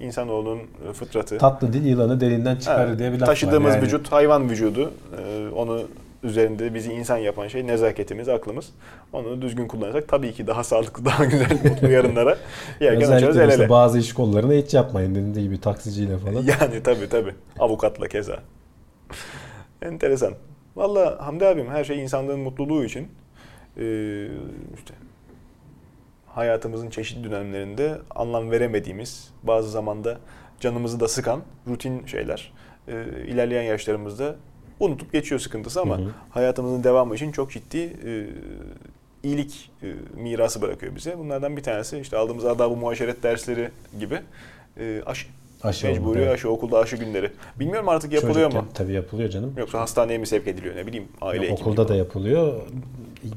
insanoğlunun 0.00 0.60
e, 0.90 0.92
fıtratı 0.92 1.38
Tatlı 1.38 1.72
dil 1.72 1.86
yılanı 1.86 2.20
deliğinden 2.20 2.56
çıkarır 2.56 2.88
Evet, 2.88 2.98
diye 2.98 3.12
bir 3.12 3.20
laf 3.20 3.26
taşıdığımız 3.26 3.70
var. 3.70 3.74
Yani 3.76 3.84
vücut 3.86 4.12
hayvan 4.12 4.50
vücudu 4.50 4.92
E, 5.18 5.48
onu 5.48 5.82
üzerinde 6.22 6.74
bizi 6.74 6.92
insan 6.92 7.16
yapan 7.16 7.48
şey 7.48 7.66
nezaketimiz, 7.66 8.28
aklımız. 8.28 8.66
Onu 9.12 9.42
düzgün 9.42 9.68
kullanırsak 9.68 10.08
tabii 10.08 10.32
ki 10.32 10.46
daha 10.46 10.64
sağlıklı, 10.64 11.04
daha 11.10 11.24
güzel, 11.24 11.58
mutlu 11.64 11.90
yarınlara 11.90 12.38
yerken 12.80 13.10
açarız 13.10 13.36
el 13.38 13.50
ele. 13.50 13.68
bazı 13.68 13.98
iş 13.98 14.12
kollarına 14.12 14.52
hiç 14.52 14.74
yapmayın 14.74 15.14
dediği 15.14 15.42
gibi 15.44 15.60
taksiciyle 15.60 16.18
falan. 16.18 16.42
Yani 16.60 16.82
tabii 16.84 17.08
tabii. 17.08 17.34
Avukatla 17.58 18.08
keza. 18.08 18.38
Enteresan. 19.82 20.32
Valla 20.76 21.26
Hamdi 21.26 21.46
abim 21.46 21.68
her 21.68 21.84
şey 21.84 22.02
insanlığın 22.02 22.40
mutluluğu 22.40 22.84
için 22.84 23.08
eee, 23.76 24.28
işte 24.74 24.94
hayatımızın 26.34 26.90
çeşitli 26.90 27.24
dönemlerinde 27.30 27.98
anlam 28.14 28.50
veremediğimiz, 28.50 29.30
bazı 29.42 29.70
zamanda 29.70 30.18
canımızı 30.60 31.00
da 31.00 31.08
sıkan 31.08 31.42
rutin 31.68 32.06
şeyler 32.06 32.52
eee, 32.88 32.94
ilerleyen 33.26 33.62
yaşlarımızda 33.62 34.36
unutup 34.80 35.12
geçiyor 35.12 35.40
sıkıntısı 35.40 35.80
ama 35.80 35.98
Hı 35.98 36.02
hı. 36.02 36.08
hayatımızın 36.30 36.84
devamı 36.84 37.14
için 37.14 37.32
çok 37.32 37.50
ciddi 37.52 37.76
eee, 37.78 38.26
iyilik 39.22 39.70
eee, 39.82 39.94
mirası 40.14 40.62
bırakıyor 40.62 40.96
bize. 40.96 41.18
Bunlardan 41.18 41.56
bir 41.56 41.62
tanesi 41.62 41.98
işte 41.98 42.16
aldığımız 42.16 42.44
adab-ı 42.44 42.76
muaşeret 42.76 43.22
dersleri 43.22 43.70
gibi 44.00 44.20
eee 44.80 45.02
aşı. 45.06 45.26
Aşı 45.64 45.86
Mecburi 45.86 46.18
evet. 46.18 46.30
aşı, 46.34 46.48
okulda 46.50 46.78
aşı 46.78 46.96
günleri. 46.96 47.30
Bilmiyorum 47.60 47.88
artık 47.88 48.12
yapılıyor 48.12 48.34
Çocukken 48.50 48.64
mu? 48.64 48.70
Tabii 48.74 48.92
yapılıyor 48.92 49.28
canım. 49.30 49.52
Yoksa 49.56 49.80
hastaneye 49.80 50.18
mi 50.18 50.26
sevk 50.26 50.48
ediliyor 50.48 50.76
ne 50.76 50.86
bileyim 50.86 51.08
aile 51.20 51.42
hekimi 51.42 51.58
okulda 51.60 51.88
da 51.88 51.94
yapılıyor. 51.94 52.52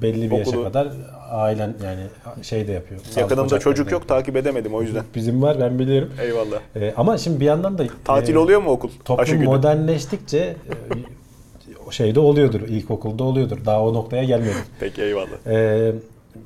Belli 0.02 0.32
bir 0.32 0.38
yaşa 0.38 0.52
Okulu- 0.52 0.64
kadar 0.64 0.88
ailen 1.32 1.74
yani 1.84 2.02
şey 2.44 2.68
de 2.68 2.72
yapıyor. 2.72 3.02
Yakınımda 3.16 3.60
çocuk 3.60 3.92
yok 3.92 4.02
yapıyor. 4.02 4.20
takip 4.20 4.36
edemedim 4.36 4.74
o 4.76 4.82
yüzden. 4.82 5.04
Bizim 5.16 5.42
var 5.42 5.60
ben 5.60 5.80
biliyorum. 5.80 6.10
Eyvallah. 6.22 6.60
Ee, 6.76 6.94
ama 6.98 7.18
şimdi 7.18 7.40
bir 7.40 7.46
yandan 7.46 7.78
da 7.78 7.84
Tatil 8.06 8.36
e, 8.36 8.40
oluyor 8.40 8.62
mu 8.62 8.70
okul? 8.70 8.90
aşı 8.90 9.00
Toplum 9.04 9.28
günü. 9.28 9.46
modernleştikçe 9.46 10.38
e, 10.38 11.92
şeyde 11.92 12.20
oluyordur. 12.20 12.62
ilkokulda 12.62 13.24
oluyordur. 13.24 13.58
Daha 13.66 13.84
o 13.84 13.94
noktaya 13.94 14.24
gelmedi. 14.24 14.54
Peki 14.80 15.02
eyvallah. 15.02 15.48
Ee, 15.48 15.92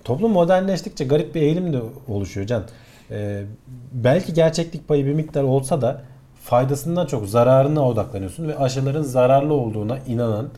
toplum 0.03 0.31
modernleştikçe 0.31 1.05
garip 1.05 1.35
bir 1.35 1.41
eğilim 1.41 1.73
de 1.73 1.79
oluşuyor 2.07 2.47
Can. 2.47 2.63
Ee, 3.11 3.43
belki 3.91 4.33
gerçeklik 4.33 4.87
payı 4.87 5.05
bir 5.05 5.13
miktar 5.13 5.43
olsa 5.43 5.81
da 5.81 6.01
faydasından 6.43 7.05
çok 7.05 7.27
zararına 7.27 7.87
odaklanıyorsun 7.87 8.47
ve 8.47 8.57
aşıların 8.57 9.03
zararlı 9.03 9.53
olduğuna 9.53 9.97
inanan 10.07 10.49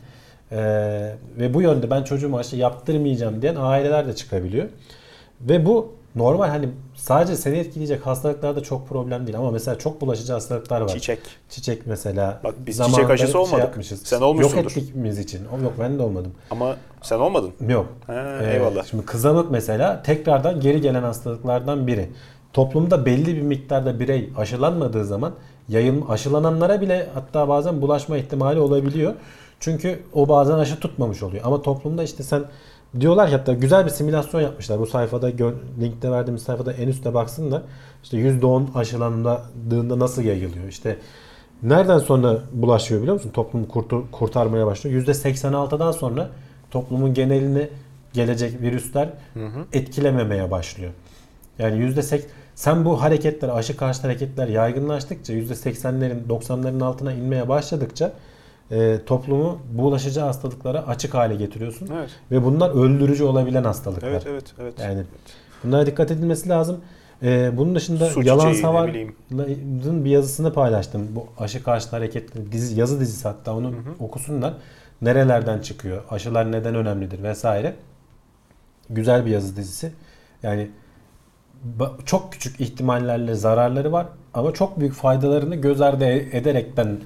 e, 0.52 0.56
ve 1.38 1.54
bu 1.54 1.62
yönde 1.62 1.90
ben 1.90 2.02
çocuğuma 2.02 2.38
aşı 2.38 2.56
yaptırmayacağım 2.56 3.42
diyen 3.42 3.56
aileler 3.58 4.06
de 4.06 4.14
çıkabiliyor. 4.16 4.68
Ve 5.40 5.66
bu 5.66 5.92
normal 6.16 6.48
hani 6.48 6.68
sadece 6.94 7.36
seni 7.36 7.56
etkileyecek 7.58 8.06
hastalıklarda 8.06 8.62
çok 8.62 8.88
problem 8.88 9.26
değil 9.26 9.38
ama 9.38 9.50
mesela 9.50 9.78
çok 9.78 10.00
bulaşıcı 10.00 10.32
hastalıklar 10.32 10.80
var. 10.80 10.88
Çiçek. 10.88 11.18
Çiçek 11.50 11.86
mesela. 11.86 12.40
Bak 12.44 12.54
biz 12.66 12.78
çiçek 12.86 13.10
aşısı 13.10 13.32
şey 13.32 13.40
olmadık. 13.40 13.64
yapmışız. 13.64 14.02
Sen 14.02 14.20
olmuşsundur. 14.20 14.56
Yok 14.56 14.76
ettiğimiz 14.76 15.18
için. 15.18 15.40
Yok 15.62 15.72
ben 15.80 15.98
de 15.98 16.02
olmadım. 16.02 16.32
Ama 16.50 16.76
sen 17.02 17.18
olmadın. 17.18 17.50
Yok. 17.68 17.86
Ha, 18.06 18.38
Ee, 18.42 18.52
eyvallah. 18.54 18.84
Şimdi 18.84 19.06
kızamık 19.06 19.50
mesela 19.50 20.02
tekrardan 20.02 20.60
geri 20.60 20.80
gelen 20.80 21.02
hastalıklardan 21.02 21.86
biri. 21.86 22.10
Toplumda 22.54 23.06
belli 23.06 23.36
bir 23.36 23.42
miktarda 23.42 24.00
birey 24.00 24.30
aşılanmadığı 24.36 25.04
zaman 25.04 25.32
yayılma, 25.68 26.08
aşılananlara 26.08 26.80
bile 26.80 27.08
hatta 27.14 27.48
bazen 27.48 27.82
bulaşma 27.82 28.16
ihtimali 28.16 28.60
olabiliyor. 28.60 29.14
Çünkü 29.60 30.02
o 30.12 30.28
bazen 30.28 30.58
aşı 30.58 30.80
tutmamış 30.80 31.22
oluyor. 31.22 31.42
Ama 31.46 31.62
toplumda 31.62 32.02
işte 32.02 32.22
sen 32.22 32.42
diyorlar 33.00 33.28
ki 33.28 33.36
hatta 33.36 33.52
güzel 33.52 33.84
bir 33.84 33.90
simülasyon 33.90 34.40
yapmışlar. 34.40 34.80
Bu 34.80 34.86
sayfada 34.86 35.30
linkte 35.80 36.10
verdiğimiz 36.10 36.42
sayfada 36.42 36.72
en 36.72 36.88
üstte 36.88 37.14
baksınlar. 37.14 37.62
İşte 38.02 38.16
%10 38.16 38.66
aşılandığında 38.74 39.98
nasıl 39.98 40.22
yayılıyor? 40.22 40.68
İşte 40.68 40.96
nereden 41.62 41.98
sonra 41.98 42.38
bulaşıyor 42.52 43.00
biliyor 43.00 43.14
musun? 43.14 43.30
Toplumu 43.34 43.66
kurtu- 43.68 44.10
kurtarmaya 44.12 44.66
başlıyor. 44.66 45.02
%86'dan 45.06 45.92
sonra 45.92 46.28
toplumun 46.70 47.14
genelini 47.14 47.68
gelecek 48.12 48.60
virüsler 48.60 49.08
etkilememeye 49.72 50.50
başlıyor. 50.50 50.92
Yani 51.58 51.78
yüzde 51.78 52.02
sek 52.02 52.24
sen 52.54 52.84
bu 52.84 53.02
hareketler, 53.02 53.48
aşı 53.48 53.76
karşı 53.76 54.02
hareketler 54.02 54.48
yaygınlaştıkça 54.48 55.32
yüzde 55.32 55.54
seksenlerin, 55.54 56.24
90'ların 56.28 56.84
altına 56.84 57.12
inmeye 57.12 57.48
başladıkça 57.48 58.12
e, 58.70 58.98
toplumu 59.06 59.58
bulaşıcı 59.72 60.20
hastalıklara 60.20 60.86
açık 60.86 61.14
hale 61.14 61.34
getiriyorsun. 61.34 61.90
Evet. 61.98 62.10
Ve 62.30 62.44
bunlar 62.44 62.70
öldürücü 62.70 63.24
olabilen 63.24 63.64
hastalıklar. 63.64 64.08
Evet 64.08 64.22
evet 64.28 64.44
evet. 64.60 64.74
Yani 64.80 65.02
bunlara 65.64 65.86
dikkat 65.86 66.10
edilmesi 66.10 66.48
lazım. 66.48 66.80
Ee, 67.22 67.50
bunun 67.56 67.74
dışında 67.74 68.06
Su 68.06 68.22
Yalan. 68.22 68.52
Savar'ın 68.52 70.04
bir 70.04 70.10
yazısını 70.10 70.52
paylaştım. 70.52 71.08
Bu 71.10 71.26
aşı 71.38 71.62
karşıtı 71.62 71.96
hareketli 71.96 72.52
dizi, 72.52 72.80
yazı 72.80 73.00
dizisi 73.00 73.28
hatta 73.28 73.56
onu 73.56 73.74
okusunlar. 74.00 74.54
Nerelerden 75.02 75.58
çıkıyor? 75.58 76.02
Aşılar 76.10 76.52
neden 76.52 76.74
önemlidir 76.74 77.22
vesaire. 77.22 77.74
Güzel 78.90 79.26
bir 79.26 79.30
yazı 79.30 79.56
dizisi. 79.56 79.92
Yani 80.42 80.70
çok 82.06 82.32
küçük 82.32 82.60
ihtimallerle 82.60 83.34
zararları 83.34 83.92
var 83.92 84.06
ama 84.34 84.52
çok 84.52 84.80
büyük 84.80 84.94
faydalarını 84.94 85.56
göz 85.56 85.80
ardı 85.80 86.04
e- 86.04 86.38
ederekten 86.38 86.96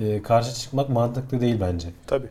e, 0.00 0.22
karşı 0.22 0.54
çıkmak 0.54 0.88
mantıklı 0.88 1.40
değil 1.40 1.56
bence. 1.60 1.88
Tabii. 2.06 2.26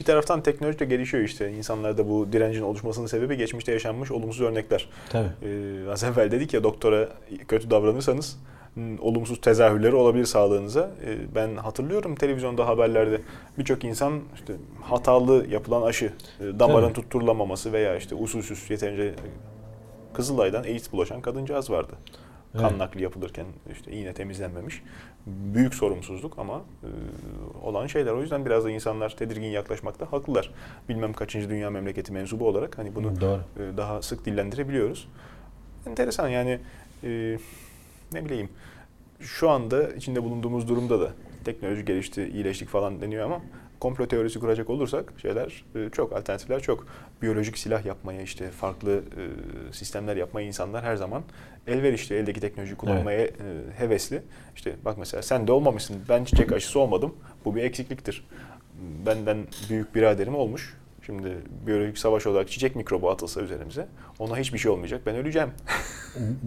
Bir 0.00 0.04
taraftan 0.04 0.42
teknoloji 0.42 0.78
de 0.78 0.84
gelişiyor 0.84 1.22
işte. 1.22 1.52
İnsanlarda 1.52 2.08
bu 2.08 2.32
direncin 2.32 2.62
oluşmasının 2.62 3.06
sebebi 3.06 3.36
geçmişte 3.36 3.72
yaşanmış 3.72 4.10
olumsuz 4.10 4.40
örnekler. 4.40 4.88
Tabii. 5.10 5.28
Ee, 5.42 5.90
az 5.90 6.04
evvel 6.04 6.30
dedik 6.30 6.54
ya 6.54 6.62
doktora 6.64 7.08
kötü 7.48 7.70
davranırsanız 7.70 8.36
m, 8.76 9.00
olumsuz 9.00 9.40
tezahürleri 9.40 9.94
olabilir 9.94 10.24
sağlığınıza. 10.24 10.90
Ee, 11.06 11.34
ben 11.34 11.56
hatırlıyorum 11.56 12.14
televizyonda 12.14 12.66
haberlerde 12.66 13.20
birçok 13.58 13.84
insan 13.84 14.20
işte 14.34 14.52
hatalı 14.82 15.46
yapılan 15.50 15.82
aşı, 15.82 16.12
e, 16.40 16.58
damarın 16.58 16.84
Tabii. 16.84 16.94
tutturulamaması 16.94 17.72
veya 17.72 17.96
işte 17.96 18.14
usulsüz 18.14 18.70
yeterince 18.70 19.14
Kızılay'dan 20.14 20.62
AIDS 20.62 20.92
bulaşan 20.92 21.20
kadıncağız 21.20 21.70
vardı. 21.70 21.92
Kan 22.52 22.64
Evet. 22.70 22.76
nakli 22.78 23.02
yapılırken 23.02 23.46
işte 23.72 23.92
iğne 23.92 24.12
temizlenmemiş. 24.14 24.82
Büyük 25.26 25.74
sorumsuzluk 25.74 26.38
ama 26.38 26.62
e, 26.82 26.88
olan 27.66 27.86
şeyler. 27.86 28.12
O 28.12 28.20
yüzden 28.20 28.46
biraz 28.46 28.64
da 28.64 28.70
insanlar 28.70 29.16
tedirgin 29.16 29.46
yaklaşmakta 29.48 30.12
haklılar. 30.12 30.50
Bilmem 30.88 31.12
kaçıncı 31.12 31.50
dünya 31.50 31.70
memleketi 31.70 32.12
mensubu 32.12 32.48
olarak 32.48 32.78
hani 32.78 32.94
bunu 32.94 33.20
Doğru. 33.20 33.40
e, 33.58 33.76
daha 33.76 34.02
sık 34.02 34.24
dillendirebiliyoruz. 34.26 35.08
Enteresan 35.86 36.28
yani 36.28 36.60
e, 37.04 37.38
ne 38.12 38.24
bileyim 38.24 38.48
şu 39.20 39.50
anda 39.50 39.88
içinde 39.88 40.22
bulunduğumuz 40.22 40.68
durumda 40.68 41.00
da 41.00 41.12
teknoloji 41.44 41.84
gelişti, 41.84 42.30
iyileştik 42.34 42.68
falan 42.68 43.00
deniyor 43.00 43.24
ama 43.24 43.40
komplo 43.80 44.06
teorisi 44.06 44.40
kuracak 44.40 44.70
olursak 44.70 45.12
şeyler 45.22 45.64
e, 45.74 45.90
çok 45.90 46.12
alternatifler 46.12 46.60
çok. 46.62 46.86
Biyolojik 47.24 47.58
silah 47.58 47.84
yapmaya 47.84 48.22
işte 48.22 48.50
farklı 48.50 48.92
e, 48.96 49.72
sistemler 49.72 50.16
yapmaya 50.16 50.46
insanlar 50.46 50.84
her 50.84 50.96
zaman 50.96 51.22
elverişli 51.66 52.16
eldeki 52.16 52.40
teknoloji 52.40 52.74
kullanmaya 52.74 53.20
e, 53.20 53.30
hevesli. 53.78 54.22
İşte 54.56 54.72
bak 54.84 54.98
mesela 54.98 55.22
sen 55.22 55.46
de 55.46 55.52
olmamışsın. 55.52 55.96
Ben 56.08 56.24
çiçek 56.24 56.52
aşısı 56.52 56.80
olmadım. 56.80 57.14
Bu 57.44 57.56
bir 57.56 57.62
eksikliktir. 57.62 58.26
Benden 59.06 59.38
büyük 59.70 59.94
biraderim 59.94 60.34
olmuş. 60.34 60.76
Şimdi 61.06 61.28
biyolojik 61.66 61.98
savaş 61.98 62.26
olarak 62.26 62.50
çiçek 62.50 62.76
mikrobu 62.76 63.10
atılsa 63.10 63.40
üzerimize 63.40 63.86
ona 64.18 64.38
hiçbir 64.38 64.58
şey 64.58 64.70
olmayacak. 64.70 65.00
Ben 65.06 65.16
öleceğim. 65.16 65.48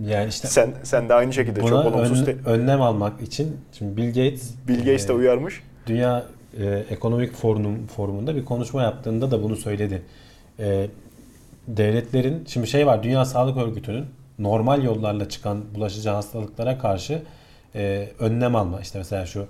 Yani 0.07 0.29
işte 0.29 0.47
sen 0.47 0.73
sen 0.83 1.09
de 1.09 1.13
aynı 1.13 1.33
şekilde 1.33 1.61
buna 1.61 1.69
çok 1.83 1.95
olumsuz. 1.95 2.27
ön- 2.27 2.45
önlem 2.45 2.81
almak 2.81 3.21
için 3.21 3.57
şimdi 3.71 3.97
Bill 3.97 4.07
Gates 4.07 4.51
Bill 4.67 4.77
Gates 4.77 5.07
de 5.07 5.11
e, 5.11 5.15
uyarmış. 5.15 5.63
Dünya 5.87 6.25
e, 6.59 6.85
Ekonomik 6.89 7.33
Forum 7.33 7.87
forumunda 7.87 8.35
bir 8.35 8.45
konuşma 8.45 8.83
yaptığında 8.83 9.31
da 9.31 9.43
bunu 9.43 9.55
söyledi. 9.55 10.01
E, 10.59 10.87
devletlerin 11.67 12.43
şimdi 12.47 12.67
şey 12.67 12.87
var 12.87 13.03
Dünya 13.03 13.25
Sağlık 13.25 13.57
Örgütü'nün 13.57 14.05
normal 14.39 14.83
yollarla 14.83 15.29
çıkan 15.29 15.75
bulaşıcı 15.75 16.09
hastalıklara 16.09 16.77
karşı 16.77 17.21
e, 17.75 18.09
önlem 18.19 18.55
alma. 18.55 18.81
İşte 18.81 18.97
mesela 18.97 19.25
şu 19.25 19.47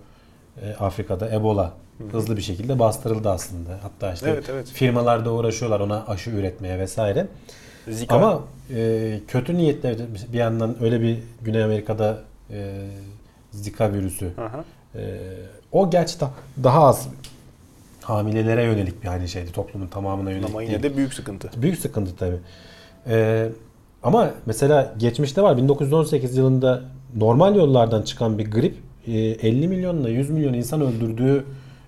e, 0.61 0.73
Afrika'da 0.73 1.29
Ebola 1.31 1.73
hızlı 2.11 2.38
bir 2.38 2.41
şekilde 2.41 2.79
bastırıldı 2.79 3.29
aslında. 3.29 3.79
Hatta 3.81 4.13
işte 4.13 4.29
Evet, 4.29 4.49
evet. 4.51 4.67
firmalar 4.67 5.25
da 5.25 5.34
uğraşıyorlar 5.34 5.79
ona 5.79 6.05
aşı 6.07 6.29
üretmeye 6.29 6.79
vesaire. 6.79 7.27
Zika. 7.88 8.15
Ama 8.15 8.41
e, 8.75 9.19
kötü 9.27 9.57
niyetle 9.57 9.95
bir 10.34 10.38
yandan 10.38 10.75
öyle 10.84 11.01
bir 11.01 11.19
Güney 11.41 11.63
Amerika'da 11.63 12.17
e, 12.51 12.88
Zika 13.51 13.93
virüsü 13.93 14.31
Aha. 14.38 14.63
ee, 14.95 15.19
o 15.71 15.89
gerçi 15.89 16.19
da- 16.19 16.31
daha 16.63 16.88
az 16.88 17.07
hamilelere 18.09 18.63
yönelik 18.63 19.03
bir 19.03 19.07
hani 19.07 19.27
şeydi 19.29 19.51
toplumun 19.51 19.88
tamamına 19.88 20.31
yönelik 20.31 20.49
Ama 20.49 20.59
değil. 20.59 20.71
yine 20.71 20.84
de 20.84 20.97
büyük 20.97 21.13
sıkıntı. 21.13 21.49
Büyük 21.61 21.79
sıkıntı 21.79 22.15
tabii. 22.15 22.38
Ee, 23.07 23.49
ama 24.03 24.29
mesela 24.45 24.93
geçmişte 24.97 25.41
var 25.41 25.57
1918 25.57 26.38
yılında 26.38 26.81
normal 27.15 27.55
yollardan 27.55 28.01
çıkan 28.01 28.38
bir 28.38 28.51
grip 28.51 28.75
e, 29.07 29.11
50 29.19 29.67
milyonla 29.67 30.09
100 30.09 30.29
milyon 30.29 30.53
insan 30.53 30.81
öldürdüğü 30.81 31.45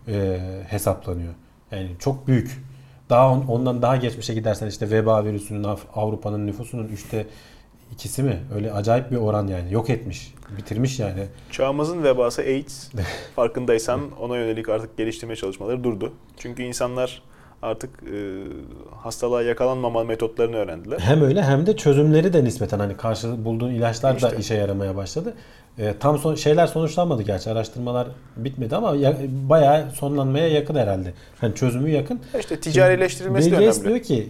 e, 0.07 0.39
hesaplanıyor. 0.67 1.33
Yani 1.71 1.89
çok 1.99 2.27
büyük. 2.27 2.63
Daha 3.09 3.31
on- 3.31 3.45
ondan 3.47 3.81
daha 3.81 3.95
geçmişe 3.95 4.33
gidersen 4.33 4.67
işte 4.67 4.89
veba 4.91 5.25
virüsünün 5.25 5.63
Av- 5.63 5.77
Avrupa'nın 5.95 6.47
nüfusunun 6.47 6.87
üçte 6.87 7.25
ikisi 7.93 8.23
mi? 8.23 8.39
Öyle 8.55 8.71
acayip 8.73 9.11
bir 9.11 9.17
oran 9.17 9.47
yani. 9.47 9.73
Yok 9.73 9.89
etmiş. 9.89 10.33
Bitirmiş 10.57 10.99
yani. 10.99 11.25
Çağımızın 11.51 12.03
vebası 12.03 12.41
AIDS. 12.41 12.89
Farkındaysan 13.35 14.01
ona 14.19 14.37
yönelik 14.37 14.69
artık 14.69 14.97
geliştirme 14.97 15.35
çalışmaları 15.35 15.83
durdu. 15.83 16.13
Çünkü 16.37 16.63
insanlar 16.63 17.21
artık 17.61 17.89
e, 18.03 18.43
hastalığa 19.03 19.41
yakalanmama 19.41 20.03
metotlarını 20.03 20.55
öğrendiler. 20.55 20.99
Hem 20.99 21.21
öyle 21.21 21.43
hem 21.43 21.65
de 21.65 21.77
çözümleri 21.77 22.33
de 22.33 22.43
nispeten 22.43 22.79
hani 22.79 22.97
karşı 22.97 23.45
bulduğun 23.45 23.69
ilaçlar 23.69 24.21
da 24.21 24.27
İşte. 24.27 24.39
işe 24.39 24.55
yaramaya 24.55 24.95
başladı. 24.95 25.33
Ee, 25.79 25.93
tam 25.99 26.17
son, 26.17 26.35
şeyler 26.35 26.67
sonuçlanmadı 26.67 27.21
gerçi 27.23 27.49
araştırmalar 27.49 28.07
bitmedi 28.37 28.75
ama 28.75 28.95
ya, 28.95 29.17
bayağı 29.49 29.91
sonlanmaya 29.91 30.47
yakın 30.47 30.75
herhalde. 30.75 31.13
Hani 31.41 31.55
çözümü 31.55 31.89
yakın. 31.89 32.19
İşte 32.39 32.59
ticarileştirilmesi 32.59 33.51
Bill 33.51 33.57
de 33.57 33.57
önemli. 33.57 33.83
diyor 33.83 33.99
ki 33.99 34.29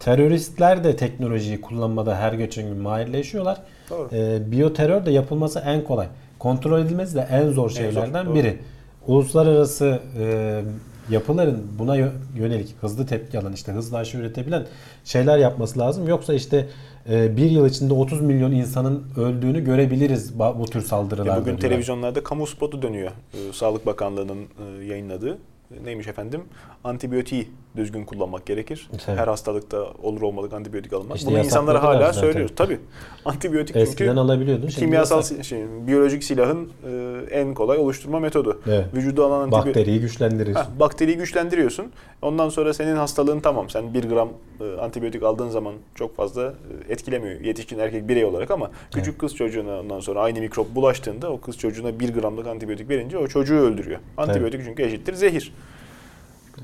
teröristler 0.00 0.84
de 0.84 0.96
teknolojiyi 0.96 1.60
kullanmada 1.60 2.16
her 2.16 2.32
geçen 2.32 2.68
gün 2.68 2.76
mahirleşiyorlar. 2.76 3.58
Doğru. 3.90 4.08
Ee, 4.12 4.50
biyoterör 4.52 5.06
de 5.06 5.10
yapılması 5.10 5.58
en 5.58 5.84
kolay. 5.84 6.06
Kontrol 6.38 6.80
edilmesi 6.80 7.14
de 7.14 7.28
en 7.30 7.48
zor 7.48 7.70
şeylerden 7.70 8.26
doğru. 8.26 8.34
biri. 8.34 8.58
Uluslararası 9.06 10.00
e, 10.18 10.62
yapıların 11.10 11.66
buna 11.78 11.98
yö- 11.98 12.10
yönelik 12.36 12.74
hızlı 12.80 13.06
tepki 13.06 13.38
alan 13.38 13.52
işte 13.52 13.72
hızlı 13.72 13.98
aşı 13.98 14.18
üretebilen 14.18 14.66
şeyler 15.04 15.38
yapması 15.38 15.78
lazım. 15.78 16.08
Yoksa 16.08 16.34
işte 16.34 16.66
e, 17.10 17.36
bir 17.36 17.50
yıl 17.50 17.66
içinde 17.66 17.94
30 17.94 18.20
milyon 18.20 18.52
insanın 18.52 19.04
öldüğünü 19.16 19.64
görebiliriz 19.64 20.38
bu 20.38 20.64
tür 20.64 20.82
saldırılarda. 20.82 21.30
Ya 21.34 21.40
bugün 21.40 21.56
televizyonlarda 21.56 22.24
kamu 22.24 22.46
spotu 22.46 22.82
dönüyor. 22.82 23.10
Ee, 23.34 23.52
Sağlık 23.52 23.86
Bakanlığı'nın 23.86 24.38
e, 24.80 24.84
yayınladığı. 24.84 25.38
E, 25.80 25.84
Neymiş 25.84 26.06
efendim? 26.06 26.40
Antibiyotiği 26.84 27.48
düzgün 27.76 28.04
kullanmak 28.04 28.46
gerekir. 28.46 28.88
Evet. 28.92 29.08
Her 29.08 29.28
hastalıkta 29.28 29.86
olur 30.02 30.22
olmadık 30.22 30.52
antibiyotik 30.52 30.92
alınmaz. 30.92 31.18
İşte 31.18 31.30
Bunu 31.30 31.38
insanlara 31.38 31.82
hala 31.82 32.12
söylüyoruz. 32.12 32.52
Tabii. 32.56 32.78
Antibiyotik 33.24 33.76
Eskiden 33.76 34.08
çünkü 34.08 34.20
alabiliyordun. 34.20 34.68
Şimdi 34.68 34.84
kimyasal 34.84 35.16
yasak. 35.16 35.44
şey, 35.44 35.62
biyolojik 35.86 36.24
silahın 36.24 36.70
e, 36.86 37.20
en 37.30 37.54
kolay 37.54 37.78
oluşturma 37.78 38.20
metodu. 38.20 38.60
Evet. 38.66 38.86
Vücuda 38.94 39.24
alan 39.24 39.40
antibiyotik 39.40 39.66
bakteriyi 39.66 40.00
güçlendirir. 40.00 40.54
Ha, 40.54 40.68
bakteriyi 40.80 41.16
güçlendiriyorsun. 41.16 41.86
Ondan 42.22 42.48
sonra 42.48 42.74
senin 42.74 42.96
hastalığın 42.96 43.40
tamam. 43.40 43.70
Sen 43.70 43.94
1 43.94 44.04
gram 44.04 44.28
e, 44.60 44.80
antibiyotik 44.80 45.22
aldığın 45.22 45.48
zaman 45.48 45.74
çok 45.94 46.16
fazla 46.16 46.42
e, 46.88 46.92
etkilemiyor 46.92 47.40
yetişkin 47.40 47.78
erkek 47.78 48.08
birey 48.08 48.24
olarak 48.24 48.50
ama 48.50 48.70
küçük 48.94 49.18
kız 49.18 49.36
çocuğuna 49.36 49.80
ondan 49.80 50.00
sonra 50.00 50.20
aynı 50.20 50.40
mikrop 50.40 50.74
bulaştığında 50.74 51.32
o 51.32 51.40
kız 51.40 51.58
çocuğuna 51.58 52.00
1 52.00 52.14
gramlık 52.14 52.46
antibiyotik 52.46 52.88
verince 52.88 53.18
o 53.18 53.26
çocuğu 53.26 53.54
öldürüyor. 53.58 53.98
Antibiyotik 54.16 54.64
çünkü 54.64 54.82
eşittir 54.82 55.14
zehir. 55.14 55.52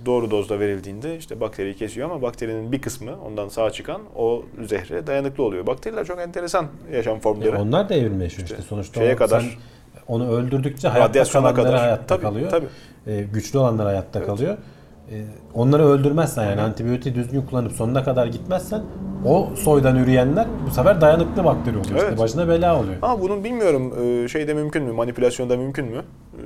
Doğru 0.06 0.30
dozda 0.30 0.60
verildiğinde 0.60 1.16
işte 1.18 1.40
bakteriyi 1.40 1.76
kesiyor 1.76 2.10
ama 2.10 2.22
bakterinin 2.22 2.72
bir 2.72 2.80
kısmı 2.80 3.10
ondan 3.26 3.48
sağ 3.48 3.70
çıkan 3.70 4.00
o 4.16 4.42
zehre 4.66 5.06
dayanıklı 5.06 5.44
oluyor. 5.44 5.66
Bakteriler 5.66 6.04
çok 6.04 6.20
enteresan 6.20 6.66
yaşam 6.92 7.18
formları. 7.20 7.48
Ya 7.48 7.60
onlar 7.62 7.88
da 7.88 7.94
evrim 7.94 8.20
yaşıyor 8.20 8.42
işte. 8.48 8.56
İşte 8.58 8.68
Sonuçta 8.68 9.00
şeye 9.00 9.14
o- 9.14 9.18
kadar- 9.18 9.40
sen 9.40 9.48
onu 10.08 10.30
öldürdükçe 10.32 10.88
hayatta 10.88 11.24
kalanları 11.24 11.54
kadar. 11.56 11.78
hayatta 11.78 12.06
Tabii, 12.06 12.22
kalıyor. 12.22 12.50
tabii. 12.50 12.66
Ee, 13.06 13.22
güçlü 13.32 13.58
olanlar 13.58 13.86
hayatta 13.86 14.26
kalıyor. 14.26 14.56
Ee, 15.12 15.24
onları 15.54 15.86
öldürmezsen 15.86 16.44
yani 16.50 16.60
antibiyotiği 16.60 17.14
düzgün 17.14 17.42
kullanıp 17.42 17.72
sonuna 17.72 18.04
kadar 18.04 18.26
gitmezsen 18.26 18.82
o 19.24 19.48
soydan 19.56 19.96
üreyenler 19.96 20.46
bu 20.66 20.70
sefer 20.70 21.00
dayanıklı 21.00 21.44
bakteri 21.44 21.78
oluyor. 21.78 21.94
İşte 21.96 22.06
Evet. 22.08 22.18
başına 22.18 22.48
bela 22.48 22.80
oluyor. 22.80 22.96
Ama 23.02 23.20
bunun 23.20 23.44
bilmiyorum 23.44 23.94
e, 24.24 24.28
şeyde 24.28 24.54
mümkün 24.54 24.82
mü, 24.82 24.92
manipülasyonda 24.92 25.56
mümkün 25.56 25.84
mü? 25.86 26.02
E, 26.38 26.42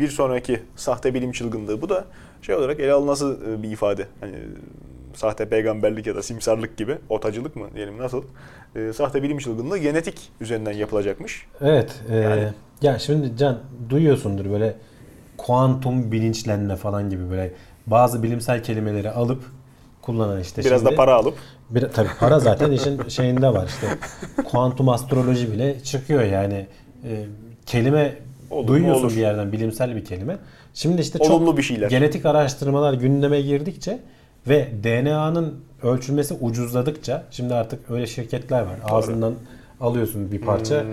Bir 0.00 0.08
sonraki 0.08 0.62
sahte 0.76 1.14
bilim 1.14 1.32
çılgınlığı 1.32 1.82
bu 1.82 1.88
da 1.88 2.04
şey 2.46 2.54
olarak 2.54 2.80
ele 2.80 2.92
alınması 2.92 3.38
e, 3.50 3.62
bir 3.62 3.70
ifade. 3.70 4.06
Hani 4.20 4.34
sahte 5.14 5.48
peygamberlik 5.48 6.06
ya 6.06 6.14
da 6.16 6.22
simsarlık 6.22 6.76
gibi, 6.76 6.98
otacılık 7.08 7.56
mı 7.56 7.66
diyelim 7.74 7.98
nasıl? 7.98 8.22
E, 8.76 8.92
Sahte 8.92 9.22
bilim 9.22 9.38
çılgınlığı 9.38 9.78
genetik 9.78 10.18
üzerinden 10.40 10.72
yapılacakmış. 10.72 11.46
Evet. 11.60 12.02
e, 12.10 12.16
Yani- 12.16 12.48
Ya 12.82 12.98
şimdi 12.98 13.36
Can 13.38 13.58
duyuyorsundur 13.90 14.50
böyle 14.50 14.76
kuantum 15.36 16.12
bilinçlenme 16.12 16.76
falan 16.76 17.10
gibi 17.10 17.30
böyle 17.30 17.52
bazı 17.86 18.22
bilimsel 18.22 18.62
kelimeleri 18.62 19.10
alıp 19.10 19.42
kullanan 20.02 20.40
işte 20.40 20.64
Biraz 20.64 20.80
şimdi, 20.80 20.92
da 20.92 20.96
para 20.96 21.14
alıp 21.14 21.34
Bir, 21.70 21.80
tabii 21.88 22.08
para 22.20 22.40
zaten 22.40 22.70
işin 22.70 23.02
şeyinde 23.08 23.48
var 23.48 23.66
işte. 23.66 23.86
Kuantum 24.50 24.88
astroloji 24.88 25.52
bile 25.52 25.80
çıkıyor 25.80 26.22
yani. 26.22 26.66
E, 27.04 27.24
kelime 27.66 28.16
Olur 28.50 28.68
duyuyorsun 28.68 29.02
Olur. 29.04 29.10
bir 29.10 29.20
yerden 29.20 29.52
bilimsel 29.52 29.96
bir 29.96 30.04
kelime. 30.04 30.36
Şimdi 30.74 31.00
işte 31.02 31.18
çok 31.18 31.30
olumlu 31.30 31.56
bir 31.56 31.62
şeyler. 31.62 31.90
genetik 31.90 32.26
araştırmalar 32.26 32.92
gündeme 32.94 33.40
girdikçe 33.40 33.98
ve 34.48 34.68
DNA'nın 34.84 35.54
ölçülmesi 35.82 36.34
ucuzladıkça 36.34 37.22
şimdi 37.30 37.54
artık 37.54 37.90
öyle 37.90 38.06
şirketler 38.06 38.60
var. 38.60 38.76
Ağzından 38.90 39.34
alıyorsun 39.80 40.32
bir 40.32 40.40
parça 40.40 40.82
Hmm. 40.82 40.88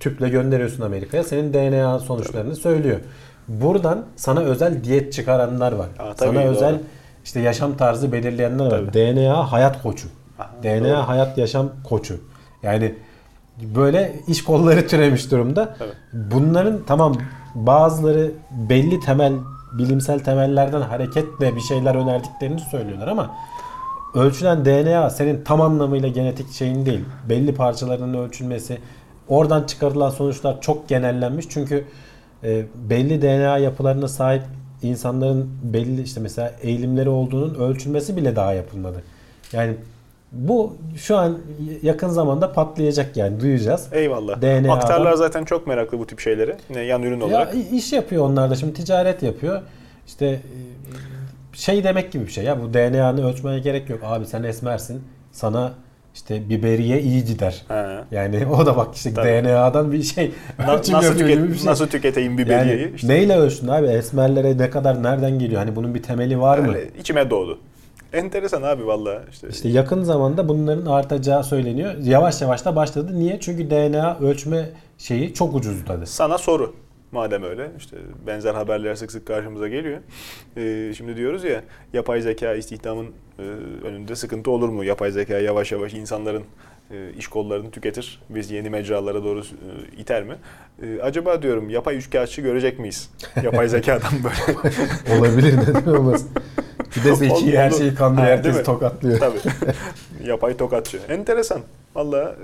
tüple 0.00 0.28
gönderiyorsun 0.28 0.82
Amerika'ya 0.82 1.24
senin 1.24 1.52
DNA 1.54 1.98
sonuçlarını 1.98 2.56
söylüyor. 2.56 3.00
Buradan 3.48 4.04
sana 4.16 4.40
özel 4.40 4.84
diyet 4.84 5.12
çıkaranlar 5.12 5.72
var. 5.72 5.88
Aa, 5.98 6.14
tabii, 6.14 6.18
sana 6.34 6.44
doğru. 6.44 6.50
özel 6.50 6.80
işte 7.24 7.40
yaşam 7.40 7.76
tarzı 7.76 8.12
belirleyenler 8.12 8.64
var. 8.66 8.70
Tabii. 8.70 8.92
DNA 8.92 9.52
hayat 9.52 9.82
koçu. 9.82 10.08
Aha, 10.38 10.50
DNA 10.62 10.88
doğru. 10.88 11.08
hayat 11.08 11.38
yaşam 11.38 11.70
koçu. 11.84 12.20
Yani 12.62 12.94
böyle 13.74 14.16
iş 14.28 14.44
kolları 14.44 14.86
türemiş 14.88 15.30
durumda. 15.30 15.76
Evet. 15.80 15.94
Bunların 16.12 16.80
tamam 16.86 17.14
bazıları 17.54 18.32
belli 18.50 19.00
temel 19.00 19.32
bilimsel 19.72 20.18
temellerden 20.18 20.80
hareketle 20.80 21.56
bir 21.56 21.60
şeyler 21.60 21.94
önerdiklerini 21.94 22.60
söylüyorlar 22.60 23.08
ama 23.08 23.30
ölçülen 24.14 24.64
DNA 24.64 25.10
senin 25.10 25.44
tam 25.44 25.60
anlamıyla 25.60 26.08
genetik 26.08 26.52
şeyin 26.52 26.86
değil. 26.86 27.04
Belli 27.28 27.54
parçalarının 27.54 28.14
ölçülmesi, 28.14 28.78
oradan 29.28 29.64
çıkarılan 29.64 30.10
sonuçlar 30.10 30.60
çok 30.60 30.88
genellenmiş. 30.88 31.46
Çünkü 31.48 31.84
e, 32.44 32.66
belli 32.74 33.22
DNA 33.22 33.58
yapılarına 33.58 34.08
sahip 34.08 34.42
insanların 34.82 35.50
belli 35.62 36.02
işte 36.02 36.20
mesela 36.20 36.52
eğilimleri 36.62 37.08
olduğunun 37.08 37.54
ölçülmesi 37.54 38.16
bile 38.16 38.36
daha 38.36 38.52
yapılmadı. 38.52 39.02
Yani 39.52 39.74
bu 40.32 40.76
şu 40.96 41.16
an 41.16 41.38
yakın 41.82 42.08
zamanda 42.08 42.52
patlayacak 42.52 43.16
yani 43.16 43.40
duyacağız. 43.40 43.88
Eyvallah. 43.92 44.42
DNA'dan 44.42 44.68
Aktarlar 44.68 45.14
zaten 45.14 45.44
çok 45.44 45.66
meraklı 45.66 45.98
bu 45.98 46.06
tip 46.06 46.20
şeylere. 46.20 46.56
Yine 46.70 46.80
yan 46.80 47.02
ürün 47.02 47.20
olarak. 47.20 47.54
Ya 47.54 47.60
iş 47.72 47.92
yapıyor 47.92 48.24
onlar 48.24 48.50
da 48.50 48.54
şimdi 48.54 48.72
ticaret 48.74 49.22
yapıyor. 49.22 49.62
İşte 50.06 50.26
e, 50.26 50.40
şey 51.52 51.84
demek 51.84 52.12
gibi 52.12 52.26
bir 52.26 52.30
şey 52.30 52.44
ya 52.44 52.62
bu 52.62 52.74
DNA'nı 52.74 53.28
ölçmeye 53.28 53.58
gerek 53.58 53.90
yok. 53.90 54.00
Abi 54.02 54.26
sen 54.26 54.42
esmersin. 54.42 55.02
Sana 55.32 55.72
işte 56.14 56.48
biberiye 56.48 57.00
iyi 57.00 57.24
gider. 57.24 57.62
Ha. 57.68 58.04
Yani 58.10 58.46
o 58.46 58.66
da 58.66 58.76
bak 58.76 58.94
işte 58.94 59.14
Tabii. 59.14 59.28
DNA'dan 59.28 59.92
bir 59.92 60.02
şey. 60.02 60.32
Na- 60.58 60.66
nasıl, 60.66 60.92
tüket- 60.94 61.48
bir 61.48 61.54
şey. 61.56 61.66
nasıl 61.66 61.86
tüketeyim 61.86 62.38
biberiyeyi? 62.38 62.82
Yani 62.82 62.94
İşte 62.94 63.08
neyle 63.08 63.36
ölçtün 63.36 63.68
abi? 63.68 63.86
Esmerlere 63.86 64.58
ne 64.58 64.70
kadar 64.70 65.02
nereden 65.02 65.38
geliyor? 65.38 65.60
Hani 65.60 65.76
bunun 65.76 65.94
bir 65.94 66.02
temeli 66.02 66.40
var 66.40 66.58
mı? 66.58 66.68
öyle 66.68 66.88
içime 67.00 67.30
doğdu. 67.30 67.58
Enteresan 68.12 68.62
abi 68.62 68.86
valla. 68.86 69.22
işte. 69.30 69.48
İşte 69.48 69.68
yakın 69.68 70.02
zamanda 70.02 70.48
bunların 70.48 70.86
artacağı 70.86 71.44
söyleniyor. 71.44 71.94
Yavaş 72.02 72.42
yavaş 72.42 72.64
da 72.64 72.76
başladı. 72.76 73.12
Niye? 73.18 73.40
Çünkü 73.40 73.70
DNA 73.70 74.18
ölçme 74.18 74.70
şeyi 74.98 75.34
çok 75.34 75.54
ucuzladı. 75.54 76.06
Sana 76.06 76.38
soru. 76.38 76.74
Madem 77.12 77.42
öyle 77.42 77.70
işte 77.78 77.96
benzer 78.26 78.54
haberler 78.54 78.94
sık 78.94 79.12
sık 79.12 79.26
karşımıza 79.26 79.68
geliyor. 79.68 79.98
Ee, 80.56 80.92
şimdi 80.96 81.16
diyoruz 81.16 81.44
ya 81.44 81.62
yapay 81.92 82.20
zeka 82.20 82.54
istihdamın 82.54 83.06
e, 83.38 83.42
önünde 83.86 84.16
sıkıntı 84.16 84.50
olur 84.50 84.68
mu? 84.68 84.84
Yapay 84.84 85.10
zeka 85.10 85.38
yavaş 85.38 85.72
yavaş 85.72 85.94
insanların 85.94 86.42
e, 86.90 87.12
iş 87.18 87.26
kollarını 87.28 87.70
tüketir. 87.70 88.20
Biz 88.30 88.50
yeni 88.50 88.70
mecralara 88.70 89.24
doğru 89.24 89.40
e, 89.40 89.96
iter 90.00 90.22
mi? 90.24 90.34
E, 90.82 91.02
acaba 91.02 91.42
diyorum 91.42 91.70
yapay 91.70 91.96
üçkağıtçı 91.96 92.40
görecek 92.42 92.78
miyiz? 92.78 93.10
Yapay 93.42 93.68
zekadan 93.78 94.12
böyle. 94.24 94.58
Olabilir 95.20 95.56
neden 95.58 95.90
olmasın. 95.90 96.30
Bir 96.96 97.04
de 97.04 97.14
zeki 97.14 97.58
her 97.58 97.70
şeyi 97.70 97.94
kandırıyor, 97.94 98.32
herkes 98.32 98.62
tokatlıyor. 98.62 99.18
Tabii. 99.18 99.38
yapay 100.28 100.56
tokatçı. 100.56 100.98
Enteresan. 101.08 101.60
Valla 101.94 102.34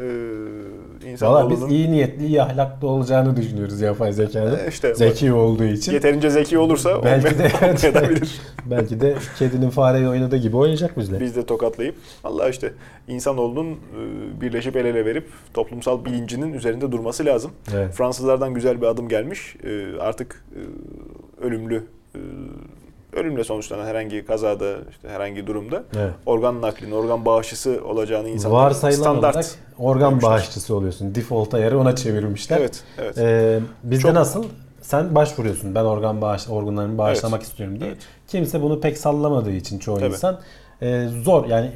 e, 1.04 1.10
insan 1.10 1.32
Valla 1.32 1.50
biz 1.50 1.62
iyi 1.62 1.92
niyetli, 1.92 2.26
iyi 2.26 2.42
ahlaklı 2.42 2.88
olacağını 2.88 3.36
düşünüyoruz 3.36 3.80
yapay 3.80 4.12
zekanın. 4.12 4.58
E, 4.58 4.68
işte 4.68 4.94
zeki 4.94 5.32
olduğu 5.32 5.64
için. 5.64 5.92
yeterince 5.92 6.30
zeki 6.30 6.58
olursa 6.58 7.04
Belki 7.04 7.38
de 7.38 7.50
olmayabilir. 7.88 8.40
Belki 8.66 9.00
de 9.00 9.14
kedinin 9.38 9.70
fareyi 9.70 10.08
oynadığı 10.08 10.36
gibi 10.36 10.56
oynayacak 10.56 10.98
bizle. 10.98 11.20
Biz 11.20 11.36
de 11.36 11.46
tokatlayıp 11.46 11.94
Allah 12.24 12.48
işte 12.48 12.72
insanoğlunun 13.08 13.70
e, 13.72 14.40
birleşip 14.40 14.76
el 14.76 14.84
ele 14.84 15.04
verip 15.04 15.28
toplumsal 15.54 16.04
bilincinin 16.04 16.52
üzerinde 16.52 16.92
durması 16.92 17.24
lazım. 17.24 17.50
Evet. 17.74 17.94
Fransızlardan 17.94 18.54
güzel 18.54 18.80
bir 18.80 18.86
adım 18.86 19.08
gelmiş. 19.08 19.56
E, 19.64 19.98
Artık 20.00 20.44
e, 20.54 20.60
ölümlü 21.46 21.82
ölümle 23.16 23.44
sonuçlanan 23.44 23.86
herhangi 23.86 24.24
kazada 24.26 24.74
işte 24.90 25.08
herhangi 25.08 25.46
durumda 25.46 25.82
Evet. 25.96 26.12
organ 26.26 26.62
naklinin, 26.62 26.92
organ 26.92 27.24
bağışçısı 27.24 27.80
olacağını 27.88 28.28
insanlar 28.28 28.70
standart. 28.70 29.34
olarak 29.36 29.46
organ 29.78 30.08
koymuşlar. 30.08 30.30
bağışçısı 30.30 30.76
oluyorsun. 30.76 31.14
Default 31.14 31.54
ayarı 31.54 31.78
ona 31.78 31.96
çevirmişler. 31.96 32.58
Evet, 32.58 32.82
evet. 32.98 33.18
Ee, 33.18 33.60
bizde 33.82 34.02
Çok- 34.02 34.12
nasıl? 34.14 34.44
Sen 34.82 35.14
başvuruyorsun. 35.14 35.74
Ben 35.74 35.84
organ 35.84 36.20
bağış, 36.20 36.48
organlarımı 36.48 36.98
bağışlamak 36.98 37.40
Evet. 37.40 37.48
istiyorum 37.50 37.80
diye. 37.80 37.88
Evet. 37.90 37.98
Kimse 38.28 38.62
bunu 38.62 38.80
pek 38.80 38.98
sallamadığı 38.98 39.52
için 39.52 39.78
çoğu 39.78 39.98
Tabii. 39.98 40.10
insan 40.12 40.40
e, 40.82 41.06
zor. 41.24 41.46
Yani 41.46 41.70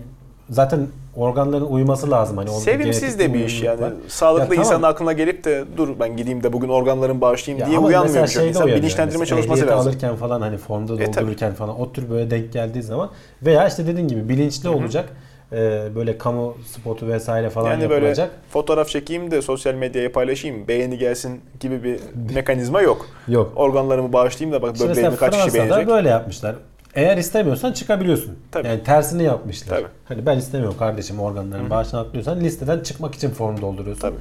zaten 0.50 0.86
organların 1.16 1.64
uyması 1.66 2.10
lazım. 2.10 2.36
Hani 2.36 2.50
Sevimsiz 2.50 3.18
de 3.18 3.34
bir 3.34 3.44
iş 3.44 3.62
yani. 3.62 3.80
var. 3.80 3.92
Sağlıklı 4.08 4.42
Ya 4.44 4.48
tamam. 4.48 4.60
insanın 4.64 4.82
aklına 4.82 5.12
gelip 5.12 5.44
de 5.44 5.64
dur 5.76 5.88
ben 6.00 6.16
gideyim 6.16 6.42
de 6.42 6.52
bugün 6.52 6.68
organlarımı 6.68 7.20
bağışlayayım 7.20 7.60
Ya 7.64 7.70
diye 7.70 7.78
uyanmıyor 7.78 8.04
mesela 8.04 8.26
çok 8.26 8.32
şeyde 8.34 8.48
insan. 8.48 8.66
Bilinçlendirme 8.66 9.18
Mesela 9.20 9.26
çalışması 9.26 9.60
ehliyeti 9.60 9.76
lazım. 9.76 9.90
alırken 9.90 10.16
falan 10.16 10.40
hani 10.40 10.56
formda 10.56 11.02
E, 11.02 11.06
doldururken 11.06 11.54
falan 11.54 11.80
o 11.80 11.92
tür 11.92 12.10
böyle 12.10 12.30
denk 12.30 12.52
geldiği 12.52 12.82
zaman 12.82 13.10
veya 13.42 13.68
işte 13.68 13.86
dediğin 13.86 14.08
gibi 14.08 14.28
bilinçli 14.28 14.68
olacak. 14.68 15.08
Ee, 15.52 15.88
böyle 15.94 16.18
kamu 16.18 16.54
spotu 16.74 17.08
vesaire 17.08 17.50
falan 17.50 17.70
Yani 17.70 17.82
böyle 17.90 17.94
yapılacak. 18.06 18.30
fotoğraf 18.50 18.88
çekeyim 18.88 19.30
de 19.30 19.42
sosyal 19.42 19.74
medyaya 19.74 20.12
paylaşayım, 20.12 20.68
beğeni 20.68 20.98
gelsin 20.98 21.40
gibi 21.60 21.82
bir 21.84 22.00
mekanizma 22.34 22.80
yok. 22.82 23.06
Yok. 23.28 23.52
Organlarımı 23.56 24.12
bağışlayayım 24.12 24.58
da 24.58 24.62
bak 24.62 24.70
mesela 24.72 24.90
böbreğimi 24.90 25.16
kaç 25.16 25.30
kişi 25.32 25.42
Fransa'da 25.50 25.68
beğenecek. 25.70 25.88
böyle 25.88 26.08
yapmışlar. 26.08 26.54
Eğer 26.94 27.16
istemiyorsan 27.16 27.72
çıkabiliyorsun. 27.72 28.38
Tabii. 28.52 28.66
Yani 28.68 28.84
tersini 28.84 29.22
yapmışlar. 29.22 29.76
Tabii. 29.76 29.88
Hani 30.04 30.26
ben 30.26 30.38
istemiyorum 30.38 30.76
kardeşim 30.78 31.20
organlarımı 31.20 31.70
bağışlamak 31.70 32.12
diyorsan 32.12 32.40
listeden 32.40 32.80
çıkmak 32.80 33.14
için 33.14 33.30
form 33.30 33.60
dolduruyorsun. 33.60 34.02
Tabii. 34.02 34.18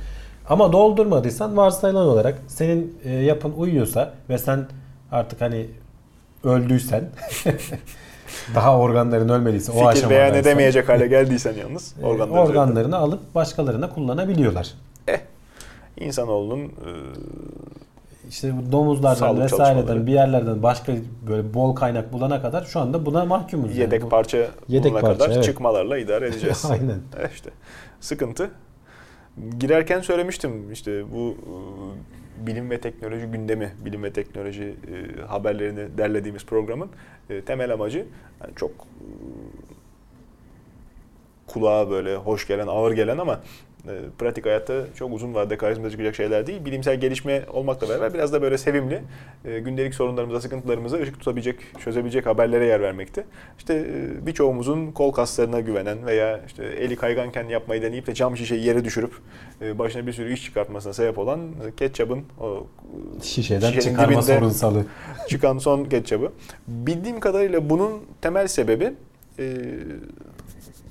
Ama 0.50 0.72
doldurmadıysan 0.72 1.58
varsayılan 1.58 2.08
olarak 2.08 2.38
senin 2.48 2.98
e, 3.04 3.12
yapın 3.12 3.52
uyuyorsa 3.58 4.14
ve 4.30 4.38
sen 4.38 4.68
artık 5.12 5.42
hani 5.42 5.68
öldüysen 6.44 7.10
daha 8.56 8.78
organların 8.78 9.30
ölmediyse 9.30 9.72
o 9.72 9.76
Fikir 9.76 9.88
aşamadaysan 9.88 10.10
beyan 10.10 10.34
edemeyecek 10.34 10.90
hale 10.90 11.08
geldiysen 11.18 11.54
yalnız 11.54 11.96
e, 12.02 12.06
organları 12.06 12.42
organlarını 12.42 12.98
alıp 12.98 13.36
başkalarına 13.36 13.90
kullanabiliyorlar. 13.90 14.74
Eh, 15.08 15.20
insanoğlunun 16.00 16.66
e, 16.66 16.90
İşte 18.30 18.54
domuzlardan 18.72 19.16
Sağlık 19.20 19.44
vesaireden 19.44 20.08
bir 20.08 20.12
yerlerden 20.12 20.64
başka 20.64 20.94
böyle 21.28 21.54
bol 21.54 21.76
kaynak 21.76 22.14
bulana 22.14 22.42
kadar 22.42 22.64
şu 22.64 22.80
anda 22.80 23.06
buna 23.06 23.26
mahkumuz. 23.26 23.70
yani. 23.72 23.80
yedek 23.80 24.02
Bu- 24.02 24.10
parça 24.10 24.48
Yedek 24.68 24.92
bulana 24.92 25.02
parça, 25.02 25.18
kadar 25.24 25.36
evet. 25.36 25.44
çıkmalarla 25.44 25.98
idare 25.98 26.28
edeceğiz. 26.30 26.66
Aynen. 26.72 27.00
Eh 27.24 27.30
işte 27.34 27.50
sıkıntı. 28.00 28.52
Girerken 29.60 30.02
söylemiştim 30.02 30.72
işte 30.72 31.12
bu 31.14 31.36
e, 31.38 32.48
bilim 32.48 32.70
ve 32.70 32.82
teknoloji 32.82 33.26
gündemi, 33.26 33.74
bilim 33.86 34.04
ve 34.04 34.14
teknoloji 34.14 34.64
e, 34.64 35.22
haberlerini 35.22 35.98
derlediğimiz 35.98 36.46
programın 36.46 36.90
e, 37.30 37.42
temel 37.42 37.74
amacı 37.74 38.06
yani 38.42 38.56
çok 38.56 38.72
e, 38.72 39.06
kulağa 41.48 41.90
böyle 41.90 42.16
hoş 42.16 42.48
gelen, 42.48 42.68
ağır 42.68 42.92
gelen 42.92 43.18
ama 43.18 43.40
pratik 44.20 44.46
hayatta 44.46 44.74
çok 44.96 45.14
uzun 45.14 45.34
vadede 45.34 45.58
karşımıza 45.58 45.92
çıkacak 45.92 46.16
şeyler 46.16 46.48
değil. 46.48 46.66
Bilimsel 46.66 47.00
gelişme 47.00 47.44
olmakla 47.54 47.90
beraber 47.90 48.14
biraz 48.14 48.34
da 48.34 48.42
böyle 48.42 48.58
sevimli, 48.58 49.02
e, 49.46 49.60
gündelik 49.60 49.96
sorunlarımıza, 49.96 50.42
sıkıntılarımıza 50.42 50.98
ışık 50.98 51.20
tutabilecek, 51.20 51.56
çözebilecek 51.80 52.26
haberlere 52.26 52.66
yer 52.66 52.82
vermekte. 52.82 53.26
İşte 53.58 53.74
e, 53.74 54.26
birçoğumuzun 54.26 54.92
kol 54.92 55.12
kaslarına 55.12 55.60
güvenen 55.60 56.06
veya 56.06 56.42
işte 56.48 56.64
eli 56.64 56.96
kayganken 56.96 57.46
yapmayı 57.48 57.82
deneyip 57.82 58.08
de 58.08 58.14
cam 58.14 58.38
şişeyi 58.38 58.66
yere 58.66 58.86
düşürüp 58.86 59.14
e, 59.62 59.80
başına 59.80 60.08
bir 60.08 60.14
sürü 60.14 60.34
iş 60.34 60.44
çıkartmasına 60.44 60.94
sebep 60.94 61.18
olan 61.18 61.40
e, 61.40 61.76
ketçabın 61.76 62.24
o 62.40 62.68
Şişeden 63.24 63.80
çıkarma 63.80 64.22
sorunsalı. 64.22 64.86
çıkan 65.28 65.58
son 65.58 65.86
ketçabı. 65.86 66.32
Bildiğim 66.68 67.20
kadarıyla 67.20 67.70
bunun 67.70 67.92
temel 68.22 68.48
sebebi 68.48 68.94
e, 69.40 69.56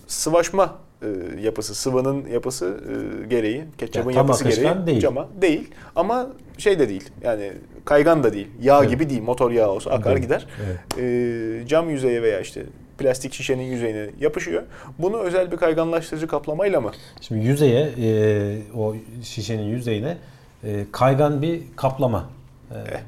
sıvaşma 0.06 0.85
e, 1.02 1.06
yapısı, 1.42 1.74
sıvının 1.74 2.26
yapısı 2.26 2.80
e, 3.22 3.26
gereği, 3.26 3.64
ketçabın 3.78 4.10
Ya 4.10 4.16
yapısı 4.16 4.44
gereği 4.48 4.86
değil. 4.86 5.00
cama 5.00 5.28
değil. 5.40 5.70
Ama 5.96 6.26
şey 6.58 6.78
de 6.78 6.88
değil. 6.88 7.10
Yani 7.24 7.52
kaygan 7.84 8.24
da 8.24 8.32
değil. 8.32 8.48
Yağ 8.62 8.78
Evet. 8.80 8.90
gibi 8.90 9.10
değil. 9.10 9.22
Motor 9.22 9.50
yağı 9.50 9.70
olsa 9.70 9.90
akar 9.90 10.12
Değil. 10.14 10.24
gider. 10.26 10.46
Evet. 10.66 10.78
E, 10.98 11.66
cam 11.66 11.90
yüzeye 11.90 12.22
veya 12.22 12.40
işte 12.40 12.62
plastik 12.98 13.32
şişenin 13.34 13.62
yüzeyine 13.62 14.06
yapışıyor. 14.20 14.62
Bunu 14.98 15.18
özel 15.18 15.52
bir 15.52 15.56
kayganlaştırıcı 15.56 16.26
kaplamayla 16.26 16.80
mı? 16.80 16.90
Şimdi 17.20 17.44
yüzeye 17.46 17.88
e, 17.98 18.58
o 18.76 18.96
şişenin 19.22 19.62
yüzeyine 19.64 20.16
e, 20.64 20.86
kaygan 20.92 21.42
bir 21.42 21.60
kaplama 21.76 22.30
e, 22.70 22.74
Eh. 22.78 23.00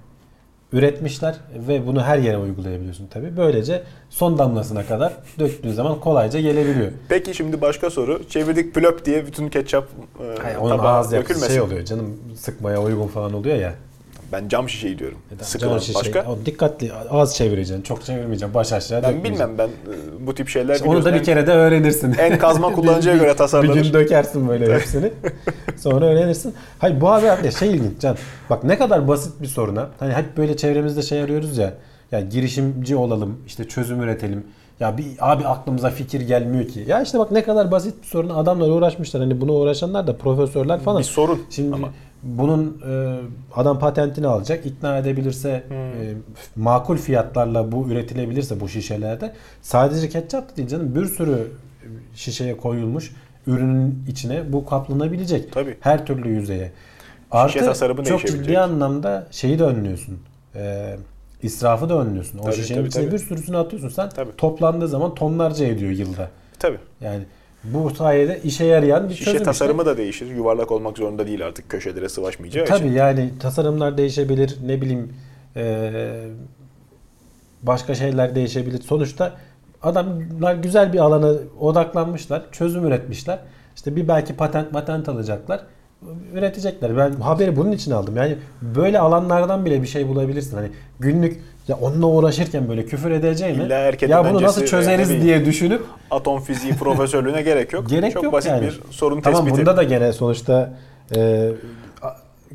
üretmişler 0.73 1.37
ve 1.69 1.87
bunu 1.87 2.03
her 2.03 2.19
yere 2.19 2.39
uygulayabiliyorsun 2.39 3.07
tabii. 3.07 3.37
Böylece 3.37 3.83
son 4.11 4.39
damlasına 4.39 4.87
kadar 4.87 5.13
döktüğün 5.39 5.73
zaman 5.73 6.01
kolayca 6.01 6.41
gelebiliyor. 6.41 6.93
Peki 7.09 7.35
şimdi 7.35 7.61
başka 7.61 7.91
soru. 7.91 8.21
Çevirdik 8.29 8.75
plöp 8.75 9.05
diye 9.05 9.27
bütün 9.27 9.49
ketçap 9.49 9.85
e, 10.21 10.43
Hayır, 10.43 10.57
onun 10.57 10.77
tabağa 10.77 10.89
ağız 10.89 11.13
yapısı 11.13 11.31
dökülmesin. 11.35 11.55
şey 11.55 11.63
oluyor 11.63 11.85
canım 11.85 12.17
sıkmaya 12.41 12.83
uygun 12.83 13.07
falan 13.07 13.33
oluyor 13.33 13.57
ya. 13.57 13.75
Ben 14.33 14.49
cam 14.49 14.69
şişeyi 14.69 14.99
diyorum. 14.99 15.19
Cam 15.31 15.39
Sıkılan 15.43 15.79
şişe- 15.79 15.95
başka. 15.95 16.25
O 16.31 16.39
dikkatli 16.47 16.93
az 17.11 17.37
çevireceksin. 17.37 17.83
Çok 17.83 18.05
çevirmeyeceksin. 18.05 18.55
Baş 18.55 18.73
aşağı 18.73 19.03
Ben 19.03 19.15
dökmeyeceksin. 19.15 19.49
bilmem 19.49 19.59
ben 19.59 19.93
e, 19.93 20.27
bu 20.27 20.35
tip 20.35 20.49
şeyler 20.49 20.81
onu 20.87 21.05
da 21.05 21.15
bir 21.15 21.23
kere 21.25 21.47
de 21.47 21.53
öğrenirsin. 21.53 22.15
En 22.19 22.39
kazma 22.39 22.73
kullanıcıya 22.75 23.15
Bir- 23.15 23.21
göre 23.21 23.37
tasarlanır. 23.37 23.77
Bir 23.77 23.83
gün 23.83 23.93
dökersin 23.93 24.49
böyle 24.49 24.75
hepsini. 24.75 25.13
Sonra 25.77 26.05
öğrenirsin. 26.07 26.55
Hayır 26.79 27.01
bu 27.01 27.11
haber 27.11 27.45
de 27.45 27.51
şey 27.51 27.71
ilginç 27.71 28.01
Can. 28.01 28.17
Bak 28.51 28.65
ne 28.65 28.79
kadar 28.79 29.09
basit 29.09 29.43
bir 29.43 29.47
soruna. 29.47 29.89
Hani 29.99 30.13
hep 30.15 30.37
böyle 30.37 30.57
çevremizde 30.57 31.03
şey 31.03 31.23
arıyoruz 31.23 31.59
ya. 31.59 31.75
Ya 32.13 32.21
girişimci 32.21 32.97
olalım, 32.97 33.37
işte 33.47 33.69
çözüm 33.69 34.03
üretelim. 34.03 34.45
Ya 34.81 34.99
bir 34.99 35.07
abi 35.21 35.47
aklımıza 35.47 35.91
fikir 35.91 36.21
gelmiyor 36.21 36.69
ki. 36.69 36.85
Ya 36.89 37.03
işte 37.03 37.19
bak 37.19 37.31
ne 37.31 37.43
kadar 37.43 37.71
basit 37.71 38.03
bir 38.03 38.07
sorun. 38.07 38.29
Adamlar 38.29 38.69
uğraşmışlar. 38.69 39.23
Hani 39.23 39.41
buna 39.41 39.53
uğraşanlar 39.53 40.07
da 40.07 40.17
profesörler 40.17 40.81
falan. 40.81 40.99
Bir 40.99 41.05
sorun 41.05 41.43
Şimdi 41.51 41.75
ama. 41.75 41.89
bunun 42.23 42.83
e, 42.91 43.17
adam 43.55 43.79
patentini 43.79 44.27
alacak, 44.27 44.67
ikna 44.67 44.99
edebilirse, 44.99 45.65
Hmm. 45.69 45.77
e, 45.77 46.15
makul 46.57 46.97
fiyatlarla 46.97 47.73
bu 47.73 47.89
üretilebilirse 47.89 48.61
bu 48.61 48.69
şişelerde 48.69 49.33
sadece 49.63 50.09
ketçap 50.09 50.53
da 50.53 50.57
değil 50.57 50.69
canım 50.69 50.95
bir 50.95 51.05
sürü 51.07 51.51
şişeye 52.15 52.57
koyulmuş 52.57 53.13
ürünün 53.47 54.05
içine 54.09 54.53
bu 54.53 54.67
kaplanabilecek. 54.67 55.53
Tabii. 55.53 55.77
Her 55.81 56.07
türlü 56.07 56.29
yüzeye. 56.29 56.73
Artı 57.31 57.59
tasarımı 57.59 58.05
çok 58.05 58.27
ciddi 58.27 58.59
anlamda 58.59 59.27
şeyi 59.31 59.59
de 59.59 59.65
önlüyorsun. 59.65 60.19
E, 60.55 60.97
israfı 61.43 61.89
da 61.89 61.99
önlüyorsun. 62.01 62.39
O 62.39 62.43
Tabii, 62.43 62.55
şişenin 62.55 62.79
tabii, 62.79 62.89
içine 62.89 63.03
tabii. 63.05 63.15
bir 63.15 63.19
sürüsünü 63.19 63.57
atıyorsun 63.57 63.89
sen. 63.89 64.09
Tabii. 64.09 64.37
Toplandığı 64.37 64.89
zaman 64.89 65.15
tonlarca 65.15 65.67
ediyor 65.67 65.91
yılda. 65.91 66.31
Tabii. 66.59 66.79
Yani 67.01 67.23
bu 67.65 67.91
sayede 67.91 68.41
işe 68.45 68.65
yarayan 68.65 69.09
bir 69.09 69.15
Şişe 69.15 69.25
çözüm 69.25 69.37
işte. 69.37 69.45
tasarımı 69.45 69.87
da 69.87 69.97
değişir. 69.97 70.27
Yuvarlak 70.27 70.73
olmak 70.73 70.99
zorunda 70.99 71.27
değil 71.27 71.47
artık 71.47 71.69
köşelere 71.69 72.09
sıvaşmayacağı 72.09 72.67
Tabii 72.67 72.79
için. 72.87 72.97
yani 72.97 73.31
tasarımlar 73.41 73.99
değişebilir. 73.99 74.57
Ne 74.67 74.81
bileyim 74.83 75.13
eee, 75.57 76.29
başka 77.63 77.95
şeyler 77.95 78.35
değişebilir. 78.35 78.83
Sonuçta 78.83 79.33
adamlar 79.83 80.55
güzel 80.55 80.93
bir 80.93 80.99
alana 80.99 81.33
odaklanmışlar. 81.61 82.43
Çözüm 82.53 82.87
üretmişler. 82.87 83.39
İşte 83.77 83.97
bir 83.97 84.09
belki 84.09 84.37
patent 84.37 84.73
patent 84.73 85.09
alacaklar. 85.09 85.61
Üretecekler. 86.35 86.97
Ben 86.97 87.13
haberi 87.13 87.57
bunun 87.57 87.73
için 87.73 87.91
aldım. 87.91 88.17
Yani 88.17 88.37
böyle 88.63 88.99
alanlardan 88.99 89.65
bile 89.65 89.83
bir 89.83 89.87
şey 89.87 90.09
bulabilirsin. 90.09 90.57
Hani 90.57 90.69
günlük 91.01 91.41
ya 91.69 91.77
onunla 91.77 92.07
uğraşırken 92.07 92.69
böyle 92.69 92.87
küfür 92.87 93.11
edeceğine 93.11 93.65
İlla 93.65 93.93
ya 94.09 94.31
bunu 94.31 94.43
nasıl 94.43 94.67
çözeriz 94.67 95.23
diye 95.23 95.45
düşünüp 95.45 95.83
Atom 96.11 96.41
fiziği 96.41 96.75
profesörlüğüne 96.75 97.43
gerek 97.43 97.73
yok. 97.73 97.89
gerek 97.91 98.13
Çok 98.13 98.23
yok 98.23 98.33
basit 98.33 98.51
yani. 98.51 98.67
bir 98.67 98.81
sorun 98.91 99.21
tamam, 99.21 99.45
tespiti. 99.45 99.61
bunda 99.61 99.77
da 99.77 99.83
gene 99.83 100.13
sonuçta 100.13 100.75
e, 101.17 101.51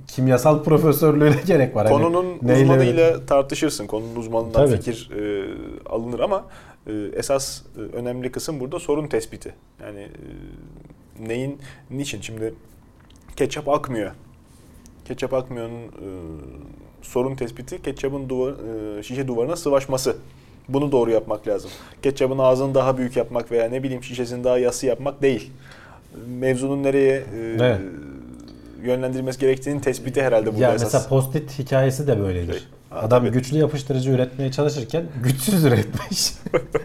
kimyasal 0.08 0.64
profesörlüğüne 0.64 1.36
gerek 1.46 1.76
var. 1.76 1.88
Hani 1.88 1.98
Konunun 1.98 2.26
neyle- 2.42 2.64
uzmanıyla 2.64 3.26
tartışırsın. 3.26 3.88
Konunun 3.88 4.16
uzmanından 4.16 4.66
Tabii. 4.66 4.78
fikir 4.78 5.10
e, 5.20 5.46
alınır 5.90 6.20
ama 6.20 6.44
e, 6.88 6.92
esas 7.16 7.62
e, 7.78 7.96
önemli 7.96 8.32
kısım 8.32 8.60
burada 8.60 8.80
sorun 8.80 9.08
tespiti. 9.08 9.54
Yani 9.84 10.00
e, 10.00 11.28
neyin, 11.30 11.60
niçin? 11.92 12.22
Şimdi 12.22 12.54
ketçap 13.36 13.70
akmıyor. 13.70 14.12
Ketçap 15.08 15.34
akmıyor'nun 15.34 15.82
e, 15.84 16.08
sorun 17.02 17.36
tespiti 17.36 17.82
ketçapın 17.82 18.30
duvar, 18.30 18.54
e, 19.00 19.04
şişe 19.04 19.28
duvarına 19.28 19.56
sıvaşması. 19.56 20.16
Bunu 20.70 20.92
doğru 20.92 21.12
yapmak 21.12 21.48
lazım. 21.48 21.72
Ketçapın 22.04 22.38
ağzını 22.38 22.76
daha 22.76 22.98
büyük 22.98 23.16
yapmak 23.18 23.52
veya 23.52 23.70
ne 23.70 23.84
bileyim 23.84 24.04
şişesini 24.04 24.44
daha 24.44 24.58
yassı 24.58 24.86
yapmak 24.86 25.22
değil. 25.22 25.52
Mevzunun 26.28 26.84
nereye 26.84 27.16
e, 27.16 27.24
Evet. 27.60 27.80
yönlendirilmesi 28.84 29.40
gerektiğinin 29.40 29.80
tespiti 29.80 30.22
herhalde 30.22 30.46
burada 30.52 30.64
Ya 30.64 30.74
esas. 30.74 30.84
mesela 30.94 31.10
post-it 31.10 31.60
hikayesi 31.60 32.08
de 32.08 32.20
böyledir. 32.20 32.54
Şey, 32.54 32.62
Adam 32.92 33.10
tabii. 33.10 33.30
güçlü 33.32 33.58
yapıştırıcı 33.58 34.12
üretmeye 34.12 34.52
çalışırken 34.52 35.04
güçsüz 35.24 35.64
üretmiş. 35.66 36.34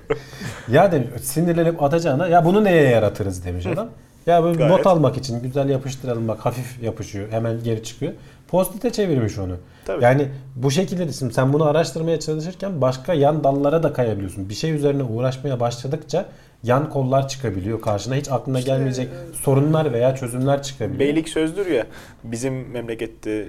ya 0.68 0.92
demiş 0.92 1.08
sinirlenip 1.22 1.82
atacağına 1.82 2.28
ya 2.28 2.44
bunu 2.44 2.64
neye 2.64 2.82
yaratırız 2.82 3.44
demiş 3.44 3.66
adam. 3.66 3.88
Ya 4.28 4.44
böyle 4.44 4.58
Gayet. 4.58 4.76
not 4.76 4.86
almak 4.86 5.16
için 5.16 5.42
güzel 5.42 5.68
yapıştıralım 5.68 6.28
bak 6.28 6.40
hafif 6.40 6.82
yapışıyor 6.82 7.32
hemen 7.32 7.62
geri 7.64 7.82
çıkıyor. 7.82 8.12
Post-it'e 8.48 8.90
çevirmiş 8.90 9.38
onu. 9.38 9.56
Tabii. 9.84 10.04
Yani 10.04 10.28
bu 10.56 10.70
şekilde 10.70 11.08
de 11.08 11.12
şimdi 11.12 11.34
sen 11.34 11.52
bunu 11.52 11.64
araştırmaya 11.64 12.20
çalışırken 12.20 12.80
başka 12.80 13.14
yan 13.14 13.44
dallara 13.44 13.82
da 13.82 13.92
kayabiliyorsun. 13.92 14.48
Bir 14.48 14.54
şey 14.54 14.70
üzerine 14.70 15.02
uğraşmaya 15.02 15.60
başladıkça 15.60 16.26
yan 16.62 16.90
kollar 16.90 17.28
çıkabiliyor 17.28 17.80
karşına. 17.80 18.14
Hiç 18.14 18.28
aklına 18.28 18.58
İşte, 18.58 18.70
gelmeyecek 18.70 19.08
sorunlar 19.32 19.92
veya 19.92 20.16
çözümler 20.16 20.62
çıkabiliyor. 20.62 21.00
Beylik 21.00 21.28
sözdür 21.28 21.66
ya 21.66 21.86
bizim 22.24 22.70
memlekette 22.70 23.46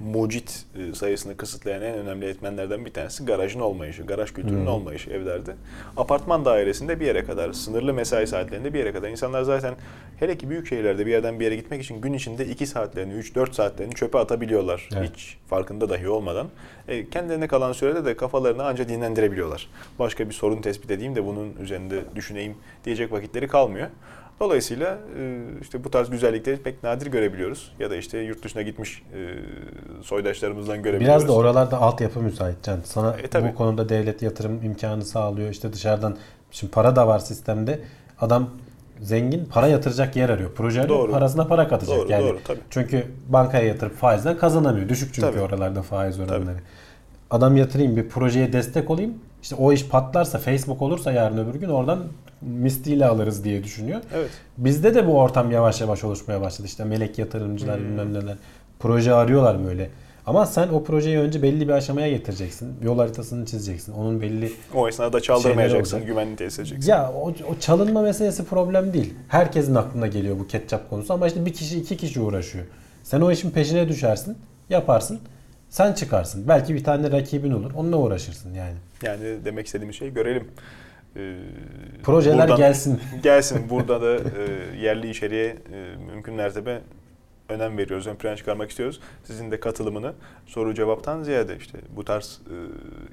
mucit 0.00 0.64
e, 0.78 0.94
sayısını 0.94 1.36
kısıtlayan 1.36 1.82
en 1.82 1.94
önemli 1.94 2.26
etmenlerden 2.26 2.84
bir 2.84 2.92
tanesi 2.92 3.24
garajın 3.24 3.60
olmayışı, 3.60 4.02
garaj 4.02 4.32
kültürünün 4.32 4.66
olmayışı 4.66 5.10
evlerde. 5.10 5.54
Apartman 5.96 6.44
dairesinde 6.44 7.00
bir 7.00 7.06
yere 7.06 7.24
kadar, 7.24 7.52
sınırlı 7.52 7.94
mesai 7.94 8.26
saatlerinde 8.26 8.74
bir 8.74 8.78
yere 8.78 8.92
kadar. 8.92 9.08
insanlar 9.08 9.42
zaten 9.42 9.74
hele 10.18 10.38
ki 10.38 10.50
büyük 10.50 10.68
şehirlerde 10.68 11.06
bir 11.06 11.10
yerden 11.10 11.40
bir 11.40 11.44
yere 11.44 11.56
gitmek 11.56 11.82
için 11.82 12.00
gün 12.00 12.12
içinde 12.12 12.46
2 12.46 12.66
saatlerini, 12.66 13.14
3-4 13.14 13.52
saatlerini 13.52 13.94
çöpe 13.94 14.18
atabiliyorlar. 14.18 14.88
Evet. 14.96 15.10
Hiç 15.10 15.36
farkında 15.46 15.90
dahi 15.90 16.08
olmadan. 16.08 16.48
E, 16.88 17.10
kendilerine 17.10 17.46
kalan 17.46 17.72
sürede 17.72 18.04
de 18.04 18.16
kafalarını 18.16 18.64
anca 18.64 18.88
dinlendirebiliyorlar. 18.88 19.68
Başka 19.98 20.28
bir 20.28 20.34
sorun 20.34 20.60
tespit 20.60 20.90
edeyim 20.90 21.16
de 21.16 21.26
bunun 21.26 21.54
üzerinde 21.62 22.00
düşüneyim 22.14 22.54
diyecek 22.84 23.12
vakitleri 23.12 23.48
kalmıyor. 23.48 23.88
Dolayısıyla 24.40 24.98
e, 25.18 25.38
işte 25.62 25.84
bu 25.84 25.90
tarz 25.90 26.10
güzellikleri 26.10 26.56
pek 26.56 26.82
nadir 26.82 27.06
görebiliyoruz. 27.06 27.72
Ya 27.78 27.90
da 27.90 27.96
işte 27.96 28.18
yurt 28.18 28.44
dışına 28.44 28.62
gitmiş 28.62 29.02
e, 29.14 29.34
soydaşlarımızdan 30.02 30.82
görebiliyoruz. 30.82 31.22
Biraz 31.22 31.28
da 31.28 31.38
oralarda 31.38 31.78
altyapı 31.80 32.20
müsait 32.20 32.56
Can. 32.62 32.78
Sana 32.84 33.16
E, 33.16 33.26
tabii. 33.26 33.48
bu 33.48 33.54
konuda 33.54 33.88
devlet 33.88 34.22
yatırım 34.22 34.62
imkanı 34.64 35.04
sağlıyor. 35.04 35.50
İşte 35.50 35.72
dışarıdan 35.72 36.16
şimdi 36.50 36.70
para 36.72 36.96
da 36.96 37.06
var 37.08 37.18
sistemde. 37.18 37.80
Adam 38.20 38.50
zengin 39.00 39.44
para 39.44 39.66
yatıracak 39.68 40.16
yer 40.16 40.28
arıyor. 40.28 40.50
Proje 40.54 40.80
arıyor, 40.82 40.98
Doğru. 40.98 41.12
parasına 41.12 41.46
para 41.46 41.68
katacak. 41.68 41.98
Doğru, 41.98 42.12
yani 42.12 42.24
doğru, 42.24 42.38
tabii. 42.46 42.58
Çünkü 42.70 43.06
bankaya 43.28 43.64
yatırıp 43.64 43.96
faizden 43.96 44.38
kazanamıyor. 44.38 44.88
Düşük 44.88 45.14
çünkü 45.14 45.28
Tabii. 45.30 45.40
oralarda 45.40 45.82
faiz 45.82 46.20
oranları. 46.20 46.56
Adam 47.30 47.56
yatırayım 47.56 47.96
bir 47.96 48.08
projeye 48.08 48.52
destek 48.52 48.90
olayım. 48.90 49.14
İşte 49.42 49.54
o 49.56 49.72
iş 49.72 49.88
patlarsa 49.88 50.38
Facebook 50.38 50.82
olursa 50.82 51.12
yarın 51.12 51.38
öbür 51.38 51.60
gün 51.60 51.68
oradan 51.68 51.98
misliyle 52.42 53.06
alırız 53.06 53.44
diye 53.44 53.64
düşünüyor. 53.64 54.00
Evet. 54.14 54.30
Bizde 54.58 54.94
de 54.94 55.06
bu 55.06 55.18
ortam 55.18 55.50
yavaş 55.50 55.80
yavaş 55.80 56.04
oluşmaya 56.04 56.40
başladı. 56.40 56.66
İşte 56.68 56.84
melek 56.84 57.18
yatırımcılar 57.18 57.78
Hmm. 57.78 57.84
bilmem 57.86 58.14
neler. 58.14 58.36
Proje 58.78 59.12
arıyorlar 59.12 59.64
böyle. 59.66 59.90
Ama 60.26 60.46
sen 60.46 60.68
o 60.68 60.84
projeyi 60.84 61.18
önce 61.18 61.42
belli 61.42 61.68
bir 61.68 61.72
aşamaya 61.72 62.10
getireceksin. 62.10 62.74
Yol 62.82 62.98
haritasını 62.98 63.46
çizeceksin. 63.46 63.92
Onun 63.92 64.20
belli... 64.20 64.52
O 64.74 64.88
esnada 64.88 65.20
çaldırmayacaksın, 65.20 65.90
Şeyler 65.90 66.02
olacak. 66.06 66.22
güvenli 66.24 66.36
tesis 66.36 66.58
edeceksin. 66.58 66.90
Ya 66.90 67.12
o, 67.12 67.28
o 67.28 67.58
çalınma 67.60 68.02
meselesi 68.02 68.44
problem 68.44 68.92
değil. 68.92 69.14
Herkesin 69.28 69.74
aklına 69.74 70.06
geliyor 70.06 70.38
bu 70.38 70.46
ketçap 70.46 70.90
konusu 70.90 71.14
ama 71.14 71.26
işte 71.26 71.46
bir 71.46 71.52
kişi 71.52 71.78
iki 71.78 71.96
kişi 71.96 72.20
uğraşıyor. 72.20 72.64
Sen 73.02 73.20
o 73.20 73.30
işin 73.30 73.50
peşine 73.50 73.88
düşersin, 73.88 74.38
yaparsın. 74.70 75.18
Sen 75.70 75.92
çıkarsın. 75.92 76.48
Belki 76.48 76.74
bir 76.74 76.84
tane 76.84 77.10
rakibin 77.10 77.50
olur. 77.52 77.70
Onunla 77.76 77.96
uğraşırsın 77.96 78.54
yani. 78.54 78.74
Yani 79.02 79.44
demek 79.44 79.66
istediğimiz 79.66 79.96
şey 79.96 80.12
görelim. 80.12 80.48
Ee, 81.16 81.36
Projeler 82.02 82.38
buradan- 82.38 82.56
gelsin. 82.56 83.00
Gelsin. 83.22 83.70
Burada 83.70 84.02
da 84.02 84.14
e, 84.16 84.76
yerli 84.80 85.10
içeriğe 85.10 85.46
e, 85.46 85.56
mümkün 86.12 86.34
mertebe 86.34 86.80
önem 87.48 87.78
veriyoruz. 87.78 88.06
Ön 88.06 88.14
plana 88.14 88.36
çıkarmak 88.36 88.70
istiyoruz. 88.70 89.00
Sizin 89.24 89.50
de 89.50 89.60
katılımını 89.60 90.12
soru 90.46 90.74
cevaptan 90.74 91.22
ziyade 91.22 91.56
işte 91.56 91.78
bu 91.96 92.04
tarz 92.04 92.40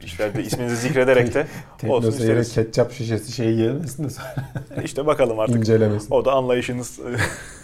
e, 0.02 0.06
işlerde 0.06 0.44
isminizi 0.44 0.76
zikrederek 0.76 1.34
de 1.34 1.48
olsun 1.88 2.10
isteriz. 2.10 2.54
ketçap 2.54 2.92
şişesi 2.92 3.32
şeyi 3.32 3.58
gelmesin 3.58 4.04
de 4.04 4.10
sonra 4.10 4.36
İşte 4.84 5.06
bakalım 5.06 5.40
artık. 5.40 5.56
incelemesin. 5.56 6.12
O 6.14 6.26
da 6.26 6.32
anlayışınız 6.34 7.00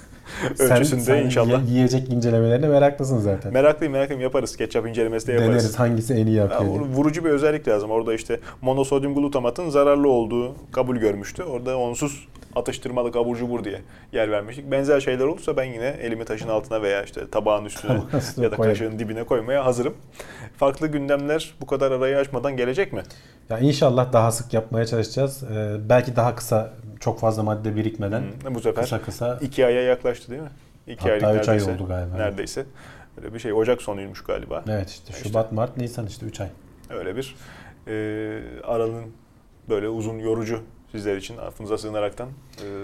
e, 0.51 0.55
Sen- 0.55 0.77
ölçüsünde 0.77 1.01
sen 1.01 1.25
inşallah. 1.25 1.67
yi- 1.67 1.73
yiyecek 1.73 2.09
incelemelerine 2.13 2.67
meraklısın 2.67 3.19
zaten. 3.19 3.53
Meraklıyım 3.53 3.93
meraklıyım 3.93 4.21
yaparız. 4.21 4.57
Ketçap 4.57 4.87
incelemesi 4.87 5.27
de 5.27 5.31
yaparız. 5.33 5.49
Deneriz 5.51 5.79
hangisi 5.79 6.13
en 6.13 6.27
iyi 6.27 6.35
Ya, 6.35 6.43
yapıyor. 6.43 6.73
diye. 6.73 6.81
vurucu 6.95 7.25
bir 7.25 7.29
özellik 7.29 7.67
lazım. 7.67 7.91
Orada 7.91 8.13
işte 8.13 8.39
monosodyum 8.61 9.15
glutamatın 9.15 9.69
zararlı 9.69 10.09
olduğu 10.09 10.55
kabul 10.71 10.97
görmüştü. 10.97 11.43
Orada 11.43 11.77
onsuz 11.77 12.27
atıştırmalık 12.55 13.15
abur 13.15 13.35
cubur 13.37 13.63
diye 13.63 13.81
yer 14.13 14.31
vermiştik. 14.31 14.71
Benzer 14.71 14.99
şeyler 14.99 15.25
olursa 15.25 15.57
ben 15.57 15.63
yine 15.63 15.85
elimi 15.87 16.25
taşın 16.25 16.49
altına 16.49 16.81
veya 16.81 17.03
işte 17.03 17.29
tabağın 17.29 17.65
üstüne 17.65 18.01
ya 18.37 18.51
da 18.51 18.55
kaşığın 18.55 18.99
dibine 18.99 19.23
koymaya 19.23 19.65
hazırım. 19.65 19.95
Farklı 20.57 20.87
gündemler 20.87 21.53
bu 21.61 21.65
kadar 21.67 21.91
arayı 21.91 22.17
açmadan 22.17 22.57
gelecek 22.57 22.93
mi? 22.93 23.01
Ya 23.49 23.59
inşallah 23.59 24.13
daha 24.13 24.31
sık 24.31 24.53
yapmaya 24.53 24.85
çalışacağız. 24.85 25.43
Ee, 25.43 25.75
belki 25.89 26.15
daha 26.15 26.35
kısa, 26.35 26.73
çok 26.99 27.19
fazla 27.19 27.43
madde 27.43 27.75
birikmeden 27.75 28.21
Hı, 28.21 28.55
bu 28.55 28.59
sefer 28.61 28.83
kısa 28.83 29.01
kısa. 29.01 29.37
iki 29.41 29.65
aya 29.65 29.81
yaklaştı 29.81 30.31
değil 30.31 30.41
mi? 30.41 30.49
İki 30.87 31.09
Hatta 31.11 31.27
aylık 31.27 31.41
üç 31.41 31.49
ay 31.49 31.55
neredeyse. 31.57 31.81
oldu 31.81 31.87
galiba. 31.87 32.15
Neredeyse. 32.17 32.65
Öyle 33.17 33.33
bir 33.33 33.39
şey. 33.39 33.53
Ocak 33.53 33.81
sonuymuş 33.81 34.23
galiba. 34.23 34.63
Evet 34.69 34.89
işte 34.89 35.13
İşte. 35.13 35.29
Şubat, 35.29 35.51
Mart, 35.51 35.77
Nisan 35.77 36.05
işte 36.07 36.25
3 36.25 36.41
ay. 36.41 36.47
Öyle 36.89 37.15
bir 37.15 37.35
e, 37.87 37.93
aralığın 38.63 39.05
böyle 39.69 39.89
uzun 39.89 40.19
yorucu 40.19 40.61
sizler 40.91 41.17
için 41.17 41.37
affınıza 41.37 41.77
sığınaraktan 41.77 42.27
e, 42.27 42.31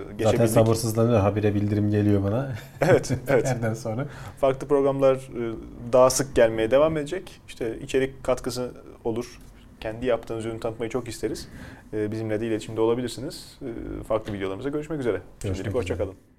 Zaten 0.03 0.17
geçebildik. 0.17 0.49
sabırsızlanıyor. 0.49 1.19
Habire 1.19 1.55
bildirim 1.55 1.91
geliyor 1.91 2.23
bana. 2.23 2.51
Evet, 2.81 3.11
evet. 3.27 3.45
Nereden 3.45 3.73
sonra? 3.73 4.05
Farklı 4.41 4.67
programlar 4.67 5.15
e, 5.15 5.53
daha 5.93 6.09
sık 6.09 6.35
gelmeye 6.35 6.71
devam 6.71 6.97
edecek. 6.97 7.41
İşte 7.47 7.79
içerik 7.79 8.23
katkısı 8.23 8.71
olur. 9.03 9.39
Kendi 9.79 10.05
yaptığınız 10.05 10.45
ürünü 10.45 10.59
tanıtmayı 10.59 10.89
çok 10.91 11.07
isteriz. 11.07 11.47
E, 11.93 12.11
Bizimle 12.11 12.41
de 12.41 12.47
iletişimde 12.47 12.81
olabilirsiniz. 12.81 13.57
E, 13.61 14.03
Farklı 14.03 14.33
videolarımızda 14.33 14.69
görüşmek 14.69 14.99
üzere. 14.99 15.21
Görüşmek 15.39 15.55
Şimdilik 15.55 15.75
hoşçakalın. 15.75 16.34